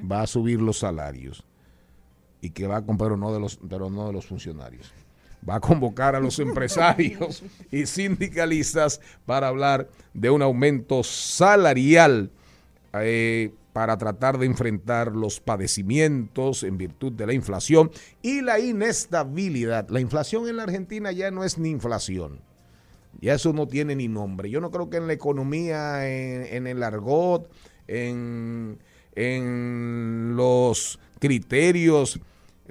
va 0.10 0.22
a 0.22 0.28
subir 0.28 0.62
los 0.62 0.80
salarios 0.80 1.44
y 2.42 2.52
que 2.52 2.68
va 2.68 2.78
a 2.78 2.86
comprar 2.86 3.18
no 3.18 3.34
de 3.34 3.40
los 3.40 3.58
pero 3.68 3.90
no 3.90 4.06
de 4.06 4.14
los 4.14 4.28
funcionarios. 4.28 4.94
Va 5.48 5.56
a 5.56 5.60
convocar 5.60 6.16
a 6.16 6.20
los 6.20 6.38
empresarios 6.48 7.44
y 7.72 7.86
sindicalistas 7.86 9.02
para 9.26 9.48
hablar 9.48 9.90
de 10.14 10.30
un 10.30 10.42
aumento 10.42 11.04
salarial 11.04 12.30
eh, 12.94 13.54
para 13.72 13.98
tratar 13.98 14.38
de 14.38 14.46
enfrentar 14.46 15.16
los 15.16 15.40
padecimientos 15.40 16.64
en 16.64 16.78
virtud 16.78 17.14
de 17.14 17.26
la 17.26 17.34
inflación 17.34 17.90
y 18.22 18.42
la 18.42 18.60
inestabilidad. 18.60 19.90
La 19.90 20.00
inflación 20.00 20.48
en 20.48 20.58
la 20.58 20.64
Argentina 20.64 21.12
ya 21.12 21.32
no 21.32 21.44
es 21.44 21.58
ni 21.58 21.70
inflación. 21.70 22.42
Ya 23.20 23.34
eso 23.34 23.54
no 23.54 23.68
tiene 23.68 23.96
ni 23.96 24.08
nombre. 24.08 24.50
Yo 24.50 24.62
no 24.62 24.70
creo 24.70 24.90
que 24.90 24.98
en 24.98 25.08
la 25.08 25.14
economía, 25.14 26.08
en, 26.08 26.46
en 26.46 26.68
el 26.68 26.84
argot, 26.84 27.50
en, 27.88 28.80
en 29.16 30.36
los 30.36 31.00
criterios 31.20 32.20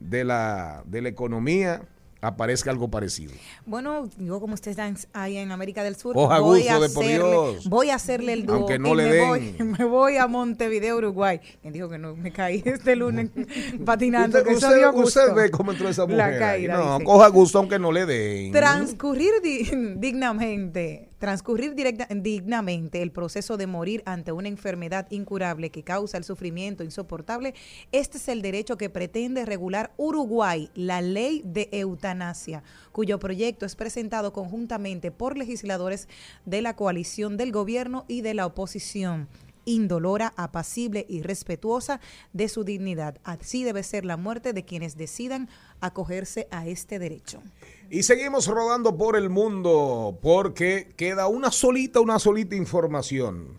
de 0.01 0.25
la, 0.25 0.83
de 0.87 1.03
la 1.03 1.09
economía 1.09 1.83
aparezca 2.25 2.71
algo 2.71 2.89
parecido. 2.89 3.33
Bueno, 3.67 4.09
yo 4.17 4.39
como 4.39 4.55
ustedes 4.55 4.79
están 4.79 4.97
ahí 5.13 5.39
en 5.39 5.51
América 5.51 5.83
del 5.83 5.97
Sur, 5.97 6.15
Coja 6.15 6.39
voy, 6.39 6.61
gusto 6.61 6.73
a 6.73 6.85
hacerle, 6.87 7.59
voy 7.69 7.91
a 7.91 7.95
hacerle 7.97 8.33
el 8.35 8.47
dúo 8.47 8.55
Aunque 8.59 8.79
no 8.79 8.93
y 8.95 8.97
le 8.99 9.03
me, 9.05 9.11
den. 9.11 9.29
Voy, 9.29 9.55
me 9.79 9.85
voy 9.85 10.17
a 10.19 10.29
Montevideo, 10.29 10.99
Uruguay. 10.99 11.41
¿Quién 11.63 11.73
dijo 11.73 11.89
que 11.89 11.99
no? 11.99 12.15
Me 12.15 12.31
caí 12.31 12.63
este 12.65 12.95
lunes 12.95 13.31
patinando. 13.85 14.39
Usted, 14.39 14.49
que 14.49 14.55
eso 14.57 14.67
usted- 14.69 14.79
dio 14.79 14.93
gusto. 14.93 15.21
usted 15.21 15.35
ve 15.35 15.51
cómo 15.51 15.73
entró 15.73 15.89
esa 15.89 16.03
mujer. 16.03 16.17
La 16.19 16.27
ahí. 16.27 16.39
caída, 16.39 16.77
no, 16.77 16.93
dice. 16.95 17.05
coja 17.05 17.27
gusto 17.29 17.59
aunque 17.59 17.79
no 17.81 17.91
le 17.91 18.07
den. 18.07 18.53
Transcurrir 18.53 19.33
di- 19.43 19.97
dignamente, 19.97 21.09
transcurrir 21.23 21.77
directa- 21.77 22.09
dignamente 22.13 23.01
el 23.01 23.13
proceso 23.13 23.57
de 23.57 23.69
morir 23.69 24.03
ante 24.07 24.33
una 24.33 24.49
enfermedad 24.49 25.07
incurable 25.13 25.71
que 25.71 25.85
causa 25.85 26.19
el 26.19 26.25
sufrimiento 26.25 26.83
insoportable, 26.83 27.55
este 27.93 28.19
es 28.19 28.27
el 28.27 28.43
derecho 28.43 28.77
que 28.77 28.91
pretende 28.91 29.47
regular 29.47 29.93
Uruguay, 29.99 30.69
la 30.75 31.01
ley 31.01 31.43
de 31.45 31.69
eutanasia, 31.71 32.65
cuyo 32.91 33.21
proyecto 33.21 33.67
es 33.67 33.77
presentado 33.77 34.33
conjuntamente 34.33 35.13
por 35.13 35.39
legisladores 35.39 36.09
de 36.45 36.61
la 36.61 36.75
coalición 36.75 37.37
del 37.37 37.53
gobierno 37.53 38.05
y 38.09 38.23
de 38.23 38.35
la 38.35 38.45
oposición 38.45 39.29
indolora, 39.65 40.33
apacible 40.37 41.07
y 41.09 41.23
respetuosa 41.23 42.01
de 42.33 42.49
su 42.49 42.65
dignidad. 42.65 43.19
Así 43.25 43.65
debe 43.65 43.83
ser 43.83 44.05
la 44.05 44.17
muerte 44.17 44.53
de 44.53 44.65
quienes 44.65 44.97
decidan 44.97 45.49
acogerse 45.81 46.49
a 46.51 46.67
este 46.67 46.99
derecho. 46.99 47.43
Y 47.91 48.05
seguimos 48.05 48.47
rodando 48.47 48.97
por 48.97 49.17
el 49.17 49.31
mundo 49.31 50.19
porque 50.23 50.93
queda 50.97 51.27
una 51.27 51.51
solita, 51.51 52.01
una 52.01 52.19
solita 52.19 52.57
información. 52.57 53.59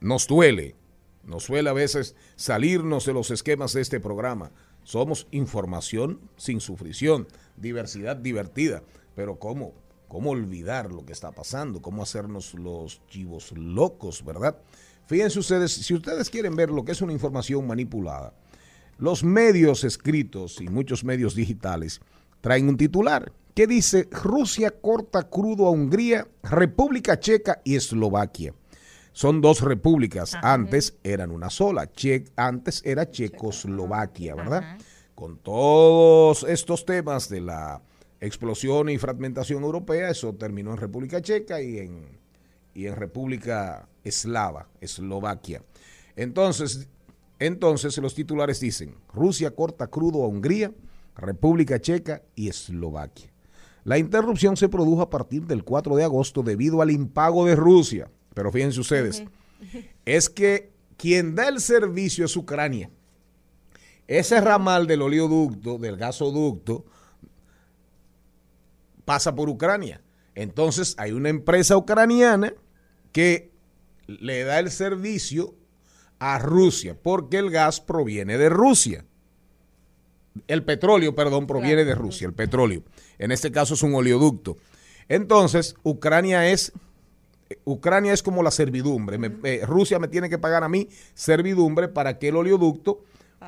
Nos 0.00 0.26
duele, 0.26 0.74
nos 1.24 1.48
duele 1.48 1.70
a 1.70 1.74
veces 1.74 2.14
salirnos 2.36 3.06
de 3.06 3.12
los 3.12 3.30
esquemas 3.30 3.72
de 3.72 3.82
este 3.82 4.00
programa. 4.00 4.52
Somos 4.84 5.26
información 5.32 6.20
sin 6.36 6.60
sufrición, 6.60 7.26
diversidad 7.56 8.16
divertida. 8.16 8.82
Pero 9.14 9.38
¿cómo? 9.38 9.72
¿Cómo 10.08 10.30
olvidar 10.30 10.92
lo 10.92 11.04
que 11.04 11.12
está 11.12 11.32
pasando? 11.32 11.82
¿Cómo 11.82 12.02
hacernos 12.02 12.54
los 12.54 13.00
chivos 13.08 13.52
locos, 13.52 14.24
verdad? 14.24 14.56
Fíjense 15.06 15.38
ustedes, 15.38 15.72
si 15.72 15.94
ustedes 15.94 16.30
quieren 16.30 16.56
ver 16.56 16.70
lo 16.70 16.84
que 16.84 16.92
es 16.92 17.00
una 17.02 17.12
información 17.12 17.66
manipulada, 17.66 18.32
los 18.98 19.22
medios 19.24 19.84
escritos 19.84 20.60
y 20.60 20.68
muchos 20.68 21.04
medios 21.04 21.34
digitales 21.34 22.00
traen 22.40 22.68
un 22.68 22.76
titular 22.76 23.30
que 23.54 23.66
dice 23.66 24.08
Rusia 24.10 24.70
corta 24.70 25.22
crudo 25.28 25.66
a 25.66 25.70
Hungría, 25.70 26.26
República 26.42 27.18
Checa 27.18 27.60
y 27.64 27.76
Eslovaquia. 27.76 28.52
son 29.12 29.40
dos 29.40 29.62
repúblicas. 29.62 30.34
Antes 30.42 30.94
eran 31.02 31.30
una 31.30 31.48
sola. 31.48 31.90
Che- 31.90 32.24
antes 32.36 32.82
era 32.84 33.10
Checoslovaquia, 33.10 34.34
¿verdad? 34.34 34.76
Con 35.14 35.38
todos 35.38 36.44
estos 36.44 36.84
temas 36.84 37.30
de 37.30 37.40
la 37.40 37.80
explosión 38.20 38.90
y 38.90 38.98
fragmentación 38.98 39.62
europea, 39.62 40.10
eso 40.10 40.34
terminó 40.34 40.72
en 40.72 40.76
República 40.76 41.22
Checa 41.22 41.62
y 41.62 41.78
en, 41.78 42.18
y 42.76 42.86
en 42.86 42.94
República 42.94 43.88
Eslava, 44.04 44.68
Eslovaquia. 44.82 45.62
Entonces, 46.14 46.88
entonces 47.38 47.96
los 47.96 48.14
titulares 48.14 48.60
dicen, 48.60 48.94
Rusia 49.14 49.50
corta 49.50 49.86
crudo 49.86 50.22
a 50.22 50.28
Hungría, 50.28 50.72
República 51.16 51.80
Checa 51.80 52.22
y 52.34 52.48
Eslovaquia. 52.48 53.32
La 53.84 53.96
interrupción 53.96 54.58
se 54.58 54.68
produjo 54.68 55.00
a 55.00 55.08
partir 55.08 55.46
del 55.46 55.64
4 55.64 55.96
de 55.96 56.04
agosto 56.04 56.42
debido 56.42 56.82
al 56.82 56.90
impago 56.90 57.46
de 57.46 57.56
Rusia. 57.56 58.10
Pero 58.34 58.52
fíjense 58.52 58.80
ustedes, 58.80 59.24
es 60.04 60.28
que 60.28 60.70
quien 60.98 61.34
da 61.34 61.48
el 61.48 61.60
servicio 61.60 62.26
es 62.26 62.36
Ucrania. 62.36 62.90
Ese 64.06 64.38
ramal 64.42 64.86
del 64.86 65.00
oleoducto, 65.00 65.78
del 65.78 65.96
gasoducto, 65.96 66.84
pasa 69.06 69.34
por 69.34 69.48
Ucrania. 69.48 70.02
Entonces 70.34 70.94
hay 70.98 71.12
una 71.12 71.30
empresa 71.30 71.78
ucraniana 71.78 72.52
que 73.16 73.50
le 74.08 74.44
da 74.44 74.58
el 74.58 74.70
servicio 74.70 75.54
a 76.18 76.38
Rusia, 76.38 76.94
porque 77.02 77.38
el 77.38 77.48
gas 77.50 77.80
proviene 77.80 78.36
de 78.36 78.50
Rusia. 78.50 79.06
El 80.48 80.64
petróleo, 80.64 81.14
perdón, 81.14 81.46
proviene 81.46 81.86
de 81.86 81.94
Rusia, 81.94 82.26
el 82.26 82.34
petróleo. 82.34 82.82
En 83.18 83.32
este 83.32 83.50
caso 83.50 83.72
es 83.72 83.82
un 83.82 83.94
oleoducto. 83.94 84.58
Entonces, 85.08 85.76
Ucrania 85.82 86.46
es 86.50 86.72
Ucrania 87.64 88.12
es 88.12 88.22
como 88.22 88.42
la 88.42 88.50
servidumbre. 88.50 89.16
Me- 89.16 89.32
eh, 89.44 89.62
Rusia 89.64 89.98
me 89.98 90.08
tiene 90.08 90.28
que 90.28 90.36
pagar 90.38 90.62
a 90.62 90.68
mí 90.68 90.88
servidumbre 91.14 91.88
para 91.88 92.18
que 92.18 92.28
el 92.28 92.36
oleoducto 92.36 93.02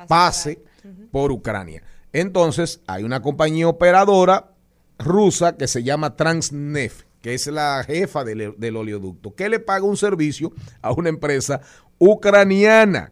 pase 0.07 0.63
por 1.11 1.31
Ucrania. 1.31 1.83
Entonces, 2.11 2.81
hay 2.87 3.03
una 3.03 3.21
compañía 3.21 3.67
operadora 3.67 4.51
rusa 4.97 5.57
que 5.57 5.67
se 5.67 5.83
llama 5.83 6.15
Transneft, 6.15 7.05
que 7.21 7.33
es 7.33 7.47
la 7.47 7.83
jefa 7.85 8.23
del, 8.23 8.55
del 8.57 8.77
oleoducto, 8.77 9.35
que 9.35 9.49
le 9.49 9.59
paga 9.59 9.85
un 9.85 9.97
servicio 9.97 10.53
a 10.81 10.91
una 10.91 11.09
empresa 11.09 11.61
ucraniana 11.97 13.11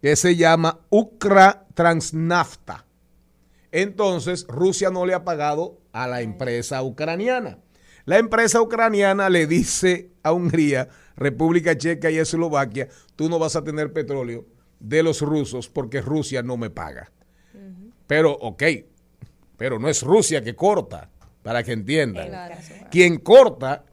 que 0.00 0.16
se 0.16 0.36
llama 0.36 0.80
Ukra 0.88 1.66
Transnafta. 1.74 2.86
Entonces, 3.72 4.46
Rusia 4.48 4.90
no 4.90 5.06
le 5.06 5.14
ha 5.14 5.24
pagado 5.24 5.78
a 5.92 6.06
la 6.06 6.22
empresa 6.22 6.82
ucraniana. 6.82 7.58
La 8.04 8.18
empresa 8.18 8.60
ucraniana 8.60 9.28
le 9.28 9.46
dice 9.46 10.10
a 10.22 10.32
Hungría, 10.32 10.88
República 11.16 11.76
Checa 11.76 12.10
y 12.10 12.18
Eslovaquia, 12.18 12.88
tú 13.14 13.28
no 13.28 13.38
vas 13.38 13.56
a 13.56 13.62
tener 13.62 13.92
petróleo 13.92 14.46
de 14.80 15.02
los 15.02 15.20
rusos 15.20 15.68
porque 15.68 16.00
Rusia 16.00 16.42
no 16.42 16.56
me 16.56 16.70
paga. 16.70 17.12
Pero, 18.06 18.32
ok, 18.32 18.62
pero 19.56 19.78
no 19.78 19.88
es 19.88 20.02
Rusia 20.02 20.42
que 20.42 20.56
corta, 20.56 21.10
para 21.42 21.62
que 21.62 21.72
entiendan. 21.72 22.26
Quien 22.90 23.18
corta 23.18 23.84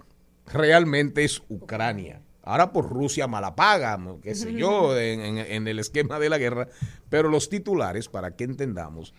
realmente 0.46 1.24
es 1.24 1.42
Ucrania. 1.50 2.22
Ahora 2.44 2.72
por 2.72 2.90
Rusia 2.90 3.28
mala 3.28 3.56
paga, 3.56 4.00
qué 4.22 4.34
sé 4.34 4.54
yo, 4.54 4.98
en, 4.98 5.20
en- 5.20 5.38
en 5.38 5.68
el 5.68 5.80
esquema 5.80 6.18
de 6.20 6.30
la 6.30 6.38
guerra. 6.38 6.68
Pero 7.10 7.28
los 7.30 7.50
titulares, 7.50 8.08
para 8.08 8.36
que 8.36 8.46
entendamos, 8.46 9.14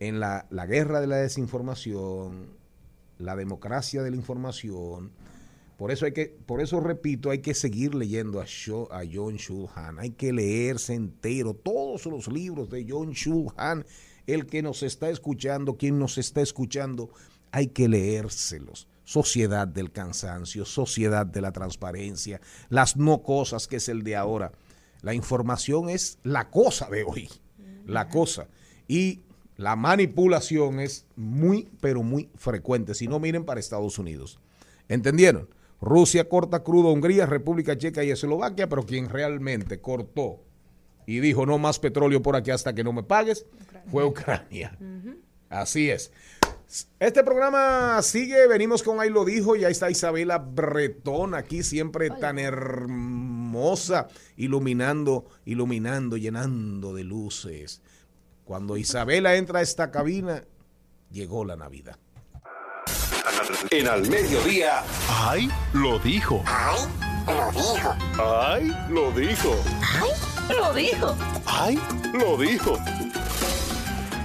en 0.00 0.20
la, 0.20 0.46
la 0.50 0.66
guerra 0.66 1.00
de 1.00 1.06
la 1.06 1.16
desinformación, 1.16 2.48
la 3.18 3.36
democracia 3.36 4.02
de 4.02 4.10
la 4.10 4.16
información, 4.16 5.12
por 5.78 5.90
eso 5.92 6.04
hay 6.04 6.12
que, 6.12 6.26
por 6.46 6.60
eso 6.60 6.80
repito, 6.80 7.30
hay 7.30 7.38
que 7.38 7.54
seguir 7.54 7.94
leyendo 7.94 8.40
a, 8.40 8.44
Sho- 8.44 8.88
a 8.92 9.02
John 9.10 9.36
Shulhan, 9.36 9.98
hay 9.98 10.10
que 10.10 10.32
leerse 10.32 10.94
entero 10.94 11.54
todos 11.54 12.04
los 12.06 12.28
libros 12.28 12.68
de 12.70 12.84
John 12.88 13.12
Shulhan, 13.12 13.84
el 14.26 14.46
que 14.46 14.62
nos 14.62 14.82
está 14.82 15.08
escuchando, 15.10 15.76
quien 15.76 15.98
nos 15.98 16.18
está 16.18 16.42
escuchando, 16.42 17.10
hay 17.54 17.68
que 17.68 17.88
leérselos. 17.88 18.88
Sociedad 19.04 19.68
del 19.68 19.92
cansancio, 19.92 20.64
sociedad 20.64 21.24
de 21.24 21.40
la 21.40 21.52
transparencia, 21.52 22.40
las 22.68 22.96
no 22.96 23.22
cosas 23.22 23.68
que 23.68 23.76
es 23.76 23.88
el 23.88 24.02
de 24.02 24.16
ahora. 24.16 24.50
La 25.02 25.14
información 25.14 25.88
es 25.88 26.18
la 26.24 26.50
cosa 26.50 26.88
de 26.88 27.04
hoy, 27.04 27.28
la 27.86 28.08
cosa. 28.08 28.48
Y 28.88 29.20
la 29.56 29.76
manipulación 29.76 30.80
es 30.80 31.06
muy, 31.14 31.68
pero 31.80 32.02
muy 32.02 32.28
frecuente. 32.34 32.94
Si 32.94 33.06
no, 33.06 33.20
miren 33.20 33.44
para 33.44 33.60
Estados 33.60 34.00
Unidos. 34.00 34.40
¿Entendieron? 34.88 35.48
Rusia 35.80 36.28
corta 36.28 36.64
crudo 36.64 36.88
a 36.88 36.92
Hungría, 36.92 37.26
República 37.26 37.78
Checa 37.78 38.02
y 38.02 38.10
Eslovaquia, 38.10 38.68
pero 38.68 38.84
quien 38.84 39.08
realmente 39.08 39.80
cortó 39.80 40.40
y 41.06 41.20
dijo 41.20 41.46
no 41.46 41.58
más 41.58 41.78
petróleo 41.78 42.20
por 42.20 42.34
aquí 42.34 42.50
hasta 42.50 42.74
que 42.74 42.82
no 42.82 42.92
me 42.92 43.04
pagues 43.04 43.46
fue 43.90 44.04
Ucrania. 44.04 44.76
Así 45.54 45.90
es. 45.90 46.10
Este 46.98 47.22
programa 47.22 48.02
sigue, 48.02 48.48
venimos 48.48 48.82
con 48.82 48.98
Ahí 48.98 49.08
lo 49.08 49.24
dijo, 49.24 49.54
ya 49.54 49.68
está 49.68 49.90
Isabela 49.90 50.38
Bretón 50.38 51.34
aquí 51.34 51.62
siempre 51.62 52.10
tan 52.10 52.38
hermosa, 52.40 54.08
iluminando, 54.36 55.26
iluminando, 55.44 56.16
llenando 56.16 56.92
de 56.92 57.04
luces. 57.04 57.80
Cuando 58.44 58.76
Isabela 58.76 59.36
entra 59.36 59.60
a 59.60 59.62
esta 59.62 59.92
cabina, 59.92 60.42
llegó 61.10 61.44
la 61.44 61.54
Navidad. 61.54 61.96
En 63.70 63.86
al 63.86 64.08
mediodía. 64.08 64.82
¡Ay! 65.08 65.48
Lo 65.74 65.98
dijo. 66.00 66.42
¡Ay! 68.18 68.72
Lo 68.90 69.12
dijo. 69.12 69.54
Lo 70.48 70.74
dijo. 70.74 71.16
¡Ay! 71.46 71.78
Lo 72.12 72.36
dijo. 72.36 72.78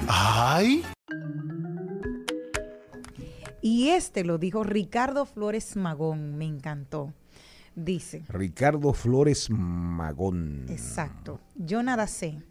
¡Ay! 0.08 0.84
Y 3.62 3.90
este 3.90 4.24
lo 4.24 4.38
dijo 4.38 4.64
Ricardo 4.64 5.26
Flores 5.26 5.76
Magón, 5.76 6.38
me 6.38 6.46
encantó. 6.46 7.14
Dice, 7.76 8.24
Ricardo 8.28 8.94
Flores 8.94 9.50
Magón. 9.50 10.66
exacto, 10.70 11.40
yo 11.56 11.82
nada 11.82 12.08
sé, 12.08 12.42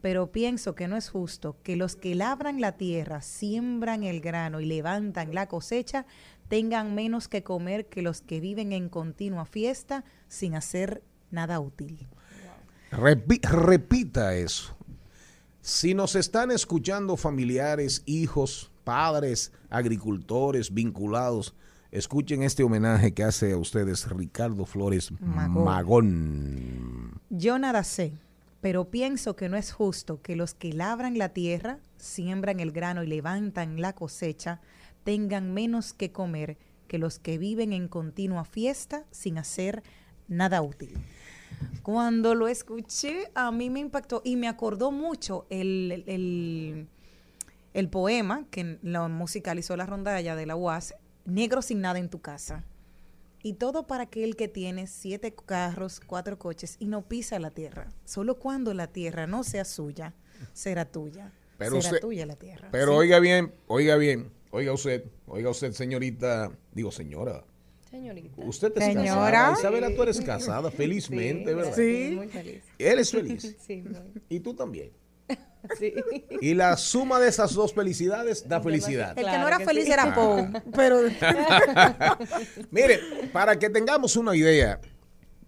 pero 0.00 0.32
pienso 0.32 0.74
que 0.74 0.88
no 0.88 0.96
es 0.96 1.10
justo 1.10 1.56
que 1.62 1.76
los 1.76 1.96
que 1.96 2.14
labran 2.14 2.60
la 2.62 2.72
tierra, 2.78 3.20
siembran 3.20 4.04
el 4.04 4.20
grano 4.22 4.60
y 4.60 4.64
levantan 4.66 5.34
la 5.34 5.48
cosecha, 5.48 6.06
tengan 6.48 6.94
menos 6.94 7.28
que 7.28 7.42
comer 7.42 7.86
que 7.88 8.00
los 8.00 8.22
que 8.22 8.40
viven 8.40 8.72
en 8.72 8.88
continua 8.88 9.44
fiesta 9.44 10.04
sin 10.28 10.54
hacer 10.54 11.02
nada 11.30 11.60
útil. 11.60 12.06
Repi- 12.90 13.42
repita 13.42 14.34
eso. 14.34 14.74
Si 15.60 15.92
nos 15.92 16.14
están 16.14 16.50
escuchando 16.50 17.18
familiares, 17.18 18.02
hijos, 18.06 18.70
padres, 18.90 19.52
agricultores 19.68 20.74
vinculados, 20.74 21.54
escuchen 21.92 22.42
este 22.42 22.64
homenaje 22.64 23.14
que 23.14 23.22
hace 23.22 23.52
a 23.52 23.56
ustedes 23.56 24.08
Ricardo 24.10 24.66
Flores 24.66 25.12
Magón. 25.20 25.64
Magón. 25.64 27.20
Yo 27.30 27.56
nada 27.60 27.84
sé, 27.84 28.14
pero 28.60 28.90
pienso 28.90 29.36
que 29.36 29.48
no 29.48 29.56
es 29.56 29.70
justo 29.72 30.20
que 30.22 30.34
los 30.34 30.54
que 30.54 30.72
labran 30.72 31.18
la 31.18 31.28
tierra, 31.28 31.78
siembran 31.98 32.58
el 32.58 32.72
grano 32.72 33.04
y 33.04 33.06
levantan 33.06 33.80
la 33.80 33.92
cosecha, 33.92 34.60
tengan 35.04 35.54
menos 35.54 35.92
que 35.92 36.10
comer 36.10 36.58
que 36.88 36.98
los 36.98 37.20
que 37.20 37.38
viven 37.38 37.72
en 37.72 37.86
continua 37.86 38.44
fiesta 38.44 39.04
sin 39.12 39.38
hacer 39.38 39.84
nada 40.26 40.62
útil. 40.62 40.98
Cuando 41.84 42.34
lo 42.34 42.48
escuché, 42.48 43.30
a 43.36 43.52
mí 43.52 43.70
me 43.70 43.78
impactó 43.78 44.20
y 44.24 44.34
me 44.34 44.48
acordó 44.48 44.90
mucho 44.90 45.46
el, 45.48 46.02
el- 46.08 46.88
el 47.74 47.88
poema 47.88 48.46
que 48.50 48.78
lo 48.82 49.08
musicalizó 49.08 49.76
la 49.76 49.86
rondalla 49.86 50.36
de 50.36 50.46
la 50.46 50.56
UAS, 50.56 50.94
Negro 51.26 51.62
sin 51.62 51.80
nada 51.80 51.98
en 51.98 52.08
tu 52.08 52.20
casa. 52.20 52.64
Y 53.42 53.54
todo 53.54 53.86
para 53.86 54.04
aquel 54.04 54.36
que 54.36 54.48
tiene 54.48 54.86
siete 54.86 55.34
carros, 55.34 56.00
cuatro 56.00 56.38
coches 56.38 56.76
y 56.80 56.86
no 56.86 57.02
pisa 57.08 57.38
la 57.38 57.50
tierra. 57.50 57.88
Solo 58.04 58.38
cuando 58.38 58.74
la 58.74 58.86
tierra 58.88 59.26
no 59.26 59.44
sea 59.44 59.64
suya, 59.64 60.14
será 60.52 60.84
tuya. 60.86 61.32
Pero 61.58 61.80
será 61.80 61.94
usted- 61.94 62.00
tuya 62.00 62.26
la 62.26 62.36
tierra. 62.36 62.68
Pero 62.72 62.92
Sí. 62.92 62.98
oiga 62.98 63.18
bien, 63.20 63.52
oiga 63.66 63.96
bien, 63.96 64.30
oiga 64.50 64.72
usted, 64.72 65.04
oiga 65.26 65.50
usted, 65.50 65.72
señorita, 65.72 66.50
digo 66.72 66.90
señora. 66.90 67.44
Señorita. 67.90 68.42
Usted 68.44 68.72
es 68.76 68.84
Señora. 68.84 69.30
casada. 69.30 69.52
Isabela, 69.58 69.94
tú 69.94 70.02
eres 70.02 70.20
casada, 70.20 70.70
felizmente, 70.70 71.54
¿verdad? 71.54 71.74
Sí, 71.74 72.12
muy 72.16 72.28
feliz. 72.28 72.62
Él 72.78 72.98
es 72.98 73.10
feliz. 73.10 73.56
Sí, 73.66 73.82
muy. 73.82 74.22
Y 74.28 74.40
tú 74.40 74.54
también. 74.54 74.90
Sí. 75.78 75.94
Y 76.40 76.54
la 76.54 76.76
suma 76.76 77.18
de 77.18 77.28
esas 77.28 77.54
dos 77.54 77.74
felicidades 77.74 78.48
da 78.48 78.60
felicidad. 78.60 79.10
El 79.10 79.16
que 79.16 79.22
Claro 79.22 79.42
no 79.42 79.48
era 79.48 79.58
que 79.58 79.64
feliz 79.64 79.84
sí. 79.84 79.92
era 79.92 80.14
Poe. 80.14 80.50
Pero 80.74 81.00
Mire, 82.70 83.00
para 83.32 83.58
que 83.58 83.70
tengamos 83.70 84.16
una 84.16 84.34
idea, 84.34 84.80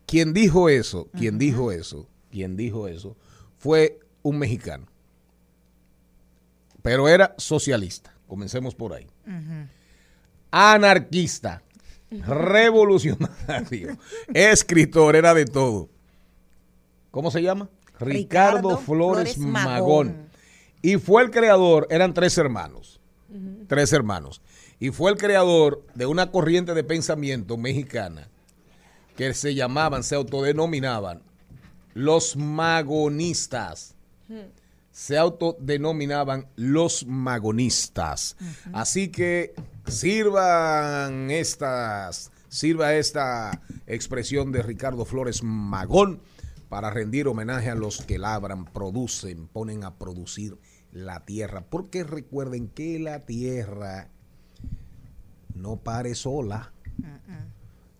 quien 0.06 0.32
dijo 0.32 0.68
eso, 0.68 1.08
quien 1.16 1.38
dijo 1.38 1.72
eso, 1.72 2.08
quien 2.30 2.56
dijo 2.56 2.88
eso, 2.88 3.16
fue 3.58 4.00
un 4.22 4.38
mexicano. 4.38 4.86
Pero 6.82 7.08
era 7.08 7.34
socialista. 7.38 8.14
Comencemos 8.26 8.74
por 8.74 8.92
ahí. 8.92 9.06
Anarquista. 10.50 11.62
revolucionario, 12.10 13.96
escritor, 14.34 15.16
era 15.16 15.32
de 15.32 15.46
todo. 15.46 15.88
¿Cómo 17.10 17.30
se 17.30 17.42
llama? 17.42 17.68
Ricardo, 18.04 18.70
Ricardo 18.70 18.78
Flores, 18.78 19.34
Flores 19.34 19.38
Magón. 19.38 20.06
Magón. 20.08 20.30
Y 20.82 20.96
fue 20.96 21.22
el 21.22 21.30
creador, 21.30 21.86
eran 21.90 22.12
tres 22.14 22.36
hermanos, 22.38 23.00
tres 23.68 23.92
hermanos. 23.92 24.42
Y 24.80 24.90
fue 24.90 25.12
el 25.12 25.16
creador 25.16 25.84
de 25.94 26.06
una 26.06 26.30
corriente 26.30 26.74
de 26.74 26.82
pensamiento 26.82 27.56
mexicana 27.56 28.28
que 29.16 29.32
se 29.34 29.54
llamaban, 29.54 30.02
se 30.02 30.16
autodenominaban 30.16 31.22
los 31.94 32.36
magonistas 32.36 33.94
se 34.92 35.16
autodenominaban 35.16 36.46
los 36.54 37.06
magonistas. 37.06 38.36
Así 38.72 39.08
que 39.08 39.54
sirvan 39.86 41.30
estas, 41.30 42.30
sirva 42.48 42.94
esta 42.94 43.62
expresión 43.86 44.52
de 44.52 44.62
Ricardo 44.62 45.04
Flores 45.04 45.42
Magón 45.42 46.20
para 46.72 46.88
rendir 46.88 47.28
homenaje 47.28 47.68
a 47.68 47.74
los 47.74 48.00
que 48.00 48.16
labran, 48.16 48.64
producen, 48.64 49.46
ponen 49.46 49.84
a 49.84 49.96
producir 49.98 50.56
la 50.90 51.20
tierra. 51.26 51.66
Porque 51.68 52.02
recuerden 52.02 52.68
que 52.68 52.98
la 52.98 53.26
tierra 53.26 54.08
no 55.54 55.76
pare 55.76 56.14
sola. 56.14 56.72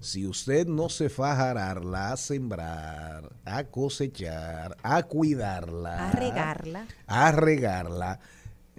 Si 0.00 0.26
usted 0.26 0.66
no 0.66 0.88
se 0.88 1.10
faja 1.10 1.48
a 1.48 1.50
ararla, 1.50 2.12
a 2.12 2.16
sembrar, 2.16 3.36
a 3.44 3.64
cosechar, 3.64 4.74
a 4.82 5.02
cuidarla, 5.02 6.08
A 6.08 6.12
regarla. 6.12 6.86
a 7.06 7.30
regarla, 7.30 8.20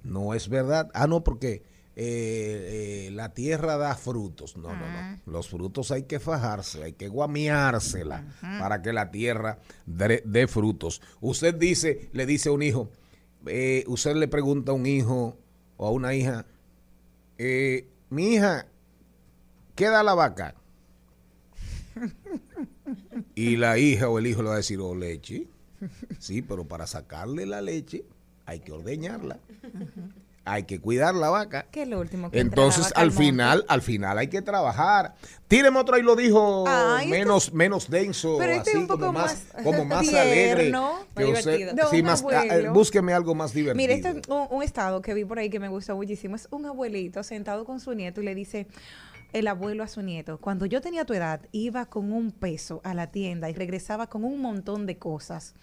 no 0.02 0.34
es 0.34 0.50
verdad. 0.50 0.90
Ah, 0.96 1.06
no, 1.06 1.24
porque 1.24 1.62
eh, 1.96 3.08
eh, 3.08 3.12
la 3.12 3.34
tierra 3.34 3.78
da 3.78 3.96
frutos. 3.96 4.58
No, 4.58 4.70
no, 4.70 4.80
no. 4.80 5.20
Los 5.26 5.50
frutos 5.50 5.92
hay 5.92 6.04
que 6.04 6.20
fajarse, 6.20 6.84
hay 6.84 6.94
que 6.94 7.08
guameársela 7.08 8.26
para 8.42 8.82
que 8.82 8.94
la 8.94 9.12
tierra 9.12 9.60
dé 9.86 10.24
dé 10.26 10.48
frutos. 10.48 11.02
Usted 11.22 11.54
dice, 11.56 12.10
le 12.14 12.26
dice 12.26 12.50
a 12.50 12.52
un 12.52 12.64
hijo, 12.64 12.90
eh, 13.46 13.84
usted 13.88 14.16
le 14.16 14.28
pregunta 14.28 14.72
a 14.72 14.76
un 14.76 14.86
hijo 14.86 15.38
o 15.78 15.88
a 15.88 15.92
una 15.92 16.16
hija, 16.16 16.46
eh, 17.38 17.88
mi 18.10 18.34
hija, 18.36 18.68
¿qué 19.76 19.90
da 19.90 20.02
la 20.04 20.16
vaca? 20.16 20.56
Y 23.36 23.58
la 23.58 23.78
hija 23.78 24.10
o 24.10 24.18
el 24.20 24.28
hijo 24.28 24.42
le 24.42 24.50
va 24.50 24.56
a 24.56 24.58
decir, 24.58 24.80
oh, 24.80 24.96
leche. 24.96 25.48
Sí, 26.18 26.42
pero 26.42 26.66
para 26.66 26.88
sacarle 26.88 27.46
la 27.46 27.62
leche 27.62 28.06
hay 28.46 28.62
que 28.62 28.72
ordeñarla. 28.72 29.40
Hay 30.46 30.64
que 30.64 30.80
cuidar 30.82 31.16
la 31.16 31.30
vaca. 31.30 31.68
Que 31.72 31.84
es 31.84 31.88
lo 31.88 32.00
último 32.02 32.30
que 32.30 32.40
Entonces, 32.40 32.92
al 32.96 33.08
monte. 33.12 33.24
final, 33.24 33.66
al 33.70 33.82
final 33.82 34.18
hay 34.18 34.28
que 34.28 34.42
trabajar. 34.42 35.16
Tíreme 35.48 35.80
otro 35.80 35.98
y 35.98 36.02
lo 36.02 36.18
dijo 36.18 36.66
Ay, 36.68 37.06
este- 37.06 37.18
menos, 37.20 37.54
menos 37.54 37.90
denso, 37.90 38.36
Pero 38.40 38.52
este 38.52 38.62
así 38.62 38.70
es 38.72 38.76
un 38.76 38.88
poco 38.88 39.00
como 39.06 39.14
más, 39.20 39.46
más 39.54 39.64
como 39.64 39.86
más 39.86 40.02
tierno, 40.02 40.20
alegre. 40.98 41.04
que 41.16 41.26
usted-. 41.26 41.74
No, 41.74 41.90
sí, 41.90 42.04
más, 42.04 42.24
ah, 42.30 42.44
eh, 42.46 42.68
búsqueme 42.70 43.14
algo 43.14 43.34
más 43.36 43.54
divertido. 43.54 43.76
Mira, 43.78 43.94
este 43.94 44.20
es 44.20 44.28
un, 44.28 44.48
un 44.50 44.64
estado 44.64 45.02
que 45.02 45.14
vi 45.14 45.24
por 45.24 45.40
ahí 45.40 45.50
que 45.50 45.60
me 45.62 45.70
gustó 45.70 45.96
muchísimo. 45.96 46.36
Es 46.36 46.48
un 46.52 46.66
abuelito 46.66 47.24
sentado 47.24 47.64
con 47.64 47.80
su 47.80 47.94
nieto 47.94 48.22
y 48.22 48.26
le 48.26 48.36
dice 48.36 48.68
el 49.32 49.48
abuelo 49.48 49.84
a 49.84 49.88
su 49.88 50.02
nieto, 50.02 50.38
cuando 50.40 50.66
yo 50.68 50.80
tenía 50.82 51.06
tu 51.06 51.14
edad, 51.14 51.40
iba 51.54 51.86
con 51.88 52.12
un 52.12 52.32
peso 52.32 52.82
a 52.84 52.94
la 52.94 53.08
tienda 53.12 53.50
y 53.50 53.54
regresaba 53.54 54.08
con 54.08 54.24
un 54.26 54.40
montón 54.42 54.86
de 54.86 54.98
cosas. 54.98 55.56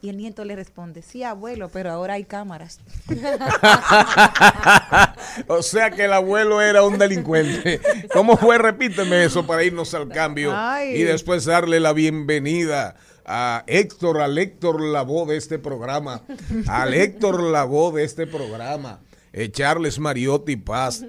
Y 0.00 0.10
el 0.10 0.16
nieto 0.16 0.44
le 0.44 0.54
responde, 0.54 1.02
sí, 1.02 1.24
abuelo, 1.24 1.70
pero 1.72 1.90
ahora 1.90 2.14
hay 2.14 2.24
cámaras. 2.24 2.78
o 5.48 5.60
sea 5.60 5.90
que 5.90 6.04
el 6.04 6.12
abuelo 6.12 6.62
era 6.62 6.84
un 6.84 6.98
delincuente. 6.98 7.80
¿Cómo 8.12 8.36
fue? 8.36 8.58
Repíteme 8.58 9.24
eso 9.24 9.44
para 9.44 9.64
irnos 9.64 9.92
al 9.94 10.08
cambio 10.08 10.52
Ay. 10.54 10.90
y 10.90 11.02
después 11.02 11.46
darle 11.46 11.80
la 11.80 11.92
bienvenida 11.92 12.94
a 13.24 13.64
Héctor, 13.66 14.20
al 14.20 14.38
Héctor 14.38 14.80
Lavoe 14.80 15.32
de 15.32 15.36
este 15.36 15.58
programa, 15.58 16.22
al 16.68 16.94
Héctor 16.94 17.42
Lavoe 17.42 17.98
de 17.98 18.04
este 18.04 18.28
programa, 18.28 19.00
eh, 19.38 19.52
Charles 19.52 20.00
Mariotti 20.00 20.56
Paz. 20.56 21.04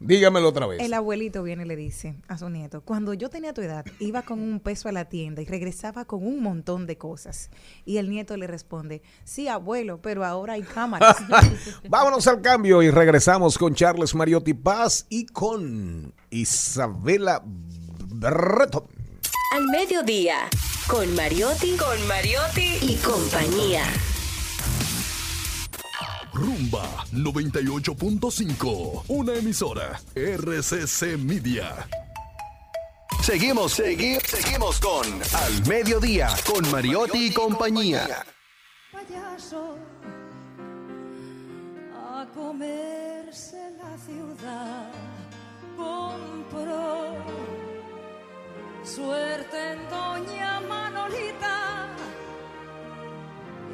Dígamelo 0.00 0.48
otra 0.50 0.66
vez. 0.66 0.80
El 0.80 0.92
abuelito 0.92 1.42
viene 1.42 1.64
y 1.64 1.66
le 1.66 1.76
dice 1.76 2.16
a 2.28 2.36
su 2.36 2.50
nieto, 2.50 2.82
cuando 2.82 3.14
yo 3.14 3.30
tenía 3.30 3.54
tu 3.54 3.62
edad, 3.62 3.86
iba 3.98 4.20
con 4.22 4.38
un 4.38 4.60
peso 4.60 4.90
a 4.90 4.92
la 4.92 5.06
tienda 5.06 5.40
y 5.40 5.46
regresaba 5.46 6.04
con 6.04 6.26
un 6.26 6.42
montón 6.42 6.86
de 6.86 6.98
cosas. 6.98 7.50
Y 7.86 7.96
el 7.96 8.10
nieto 8.10 8.36
le 8.36 8.46
responde, 8.46 9.00
sí, 9.24 9.48
abuelo, 9.48 10.02
pero 10.02 10.26
ahora 10.26 10.54
hay 10.54 10.62
cámaras. 10.62 11.16
Vámonos 11.88 12.26
al 12.26 12.42
cambio 12.42 12.82
y 12.82 12.90
regresamos 12.90 13.56
con 13.56 13.74
Charles 13.74 14.14
Mariotti 14.14 14.52
Paz 14.52 15.06
y 15.08 15.24
con 15.24 16.12
Isabela 16.28 17.42
Breton. 17.44 18.84
Al 19.56 19.64
mediodía, 19.68 20.50
con 20.86 21.14
Mariotti, 21.14 21.76
con 21.76 22.06
Mariotti 22.06 22.78
y 22.82 22.96
compañía. 22.96 23.84
Rumba 26.40 27.04
98.5. 27.12 29.04
Una 29.08 29.34
emisora. 29.34 30.00
RCC 30.14 31.18
Media. 31.18 31.86
Seguimos, 33.22 33.78
segui- 33.78 34.18
seguimos 34.24 34.80
con 34.80 35.04
Al 35.34 35.66
Mediodía, 35.68 36.28
con 36.46 36.68
Mariotti 36.70 37.26
y 37.26 37.32
compañía. 37.34 38.24
payaso 38.90 39.76
a 41.94 42.26
comerse 42.34 43.60
la 43.78 43.96
ciudad 43.98 44.90
compró 45.76 47.14
suerte 48.82 49.72
en 49.72 49.88
doña 49.90 50.60
Manolita 50.62 51.88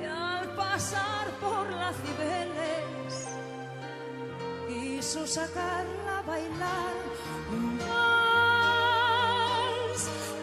y 0.01 0.05
al 0.05 0.49
pasar 0.55 1.31
por 1.41 1.71
las 1.71 1.97
Cibeles 1.97 3.29
quiso 4.69 5.27
sacarla 5.27 6.19
a 6.19 6.23
bailar 6.23 6.95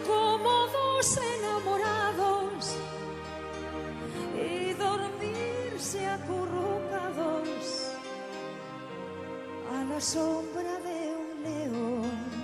como 0.06 0.66
dos 0.66 1.18
enamorados 1.38 2.76
y 4.34 4.72
dormirse 4.74 6.06
acurrucados 6.06 7.90
a 9.72 9.84
la 9.84 10.00
sombra 10.00 10.78
de 10.80 11.14
un 11.16 11.42
león. 11.42 12.43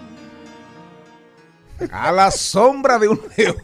A 1.92 2.12
la 2.12 2.30
sombra 2.30 2.98
de 2.98 3.08
un 3.08 3.20
león. 3.36 3.56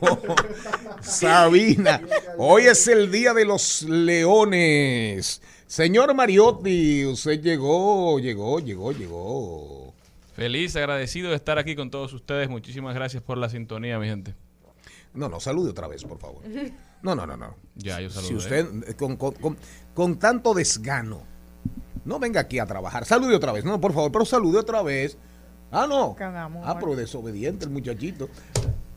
Sabina, 1.00 2.00
hoy 2.38 2.64
es 2.64 2.86
el 2.88 3.10
día 3.10 3.34
de 3.34 3.44
los 3.44 3.82
leones. 3.82 5.42
Señor 5.66 6.14
Mariotti, 6.14 7.04
usted 7.06 7.40
llegó, 7.40 8.18
llegó, 8.18 8.60
llegó, 8.60 8.92
llegó. 8.92 9.94
Feliz, 10.34 10.76
agradecido 10.76 11.30
de 11.30 11.36
estar 11.36 11.58
aquí 11.58 11.74
con 11.76 11.90
todos 11.90 12.12
ustedes. 12.12 12.48
Muchísimas 12.48 12.94
gracias 12.94 13.22
por 13.22 13.38
la 13.38 13.48
sintonía, 13.48 13.98
mi 13.98 14.06
gente. 14.06 14.34
No, 15.14 15.28
no, 15.28 15.40
salude 15.40 15.70
otra 15.70 15.88
vez, 15.88 16.04
por 16.04 16.18
favor. 16.18 16.42
No, 17.02 17.14
no, 17.14 17.26
no, 17.26 17.36
no. 17.36 17.56
Ya, 17.74 18.00
yo 18.00 18.10
Si 18.10 18.16
saludé. 18.16 18.36
usted, 18.36 18.96
con, 18.96 19.16
con- 19.16 19.32
con- 19.34 19.56
con 19.94 20.18
tanto 20.18 20.52
desgano, 20.54 21.22
no 22.04 22.18
venga 22.18 22.40
aquí 22.42 22.58
a 22.58 22.66
trabajar. 22.66 23.06
Salude 23.06 23.34
otra 23.34 23.52
vez. 23.52 23.64
No, 23.64 23.80
por 23.80 23.92
favor, 23.94 24.12
pero 24.12 24.24
salude 24.24 24.58
otra 24.58 24.82
vez. 24.82 25.16
Ah, 25.78 25.86
no. 25.86 26.16
Ah, 26.64 26.78
pero 26.80 26.96
desobediente 26.96 27.66
el 27.66 27.70
muchachito. 27.70 28.30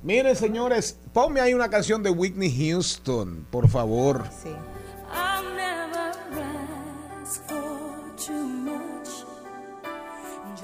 Miren, 0.01 0.33
señores, 0.33 0.97
ponme 1.11 1.41
ahí 1.41 1.53
una 1.53 1.69
canción 1.69 2.01
de 2.01 2.09
Whitney 2.09 2.49
Houston, 2.49 3.45
por 3.51 3.67
favor. 3.67 4.23
Sí. 4.31 4.47
I'll 5.11 5.43
never 5.57 6.13
ask 7.21 7.43
for 7.49 8.15
too 8.15 8.47
much, 8.47 9.25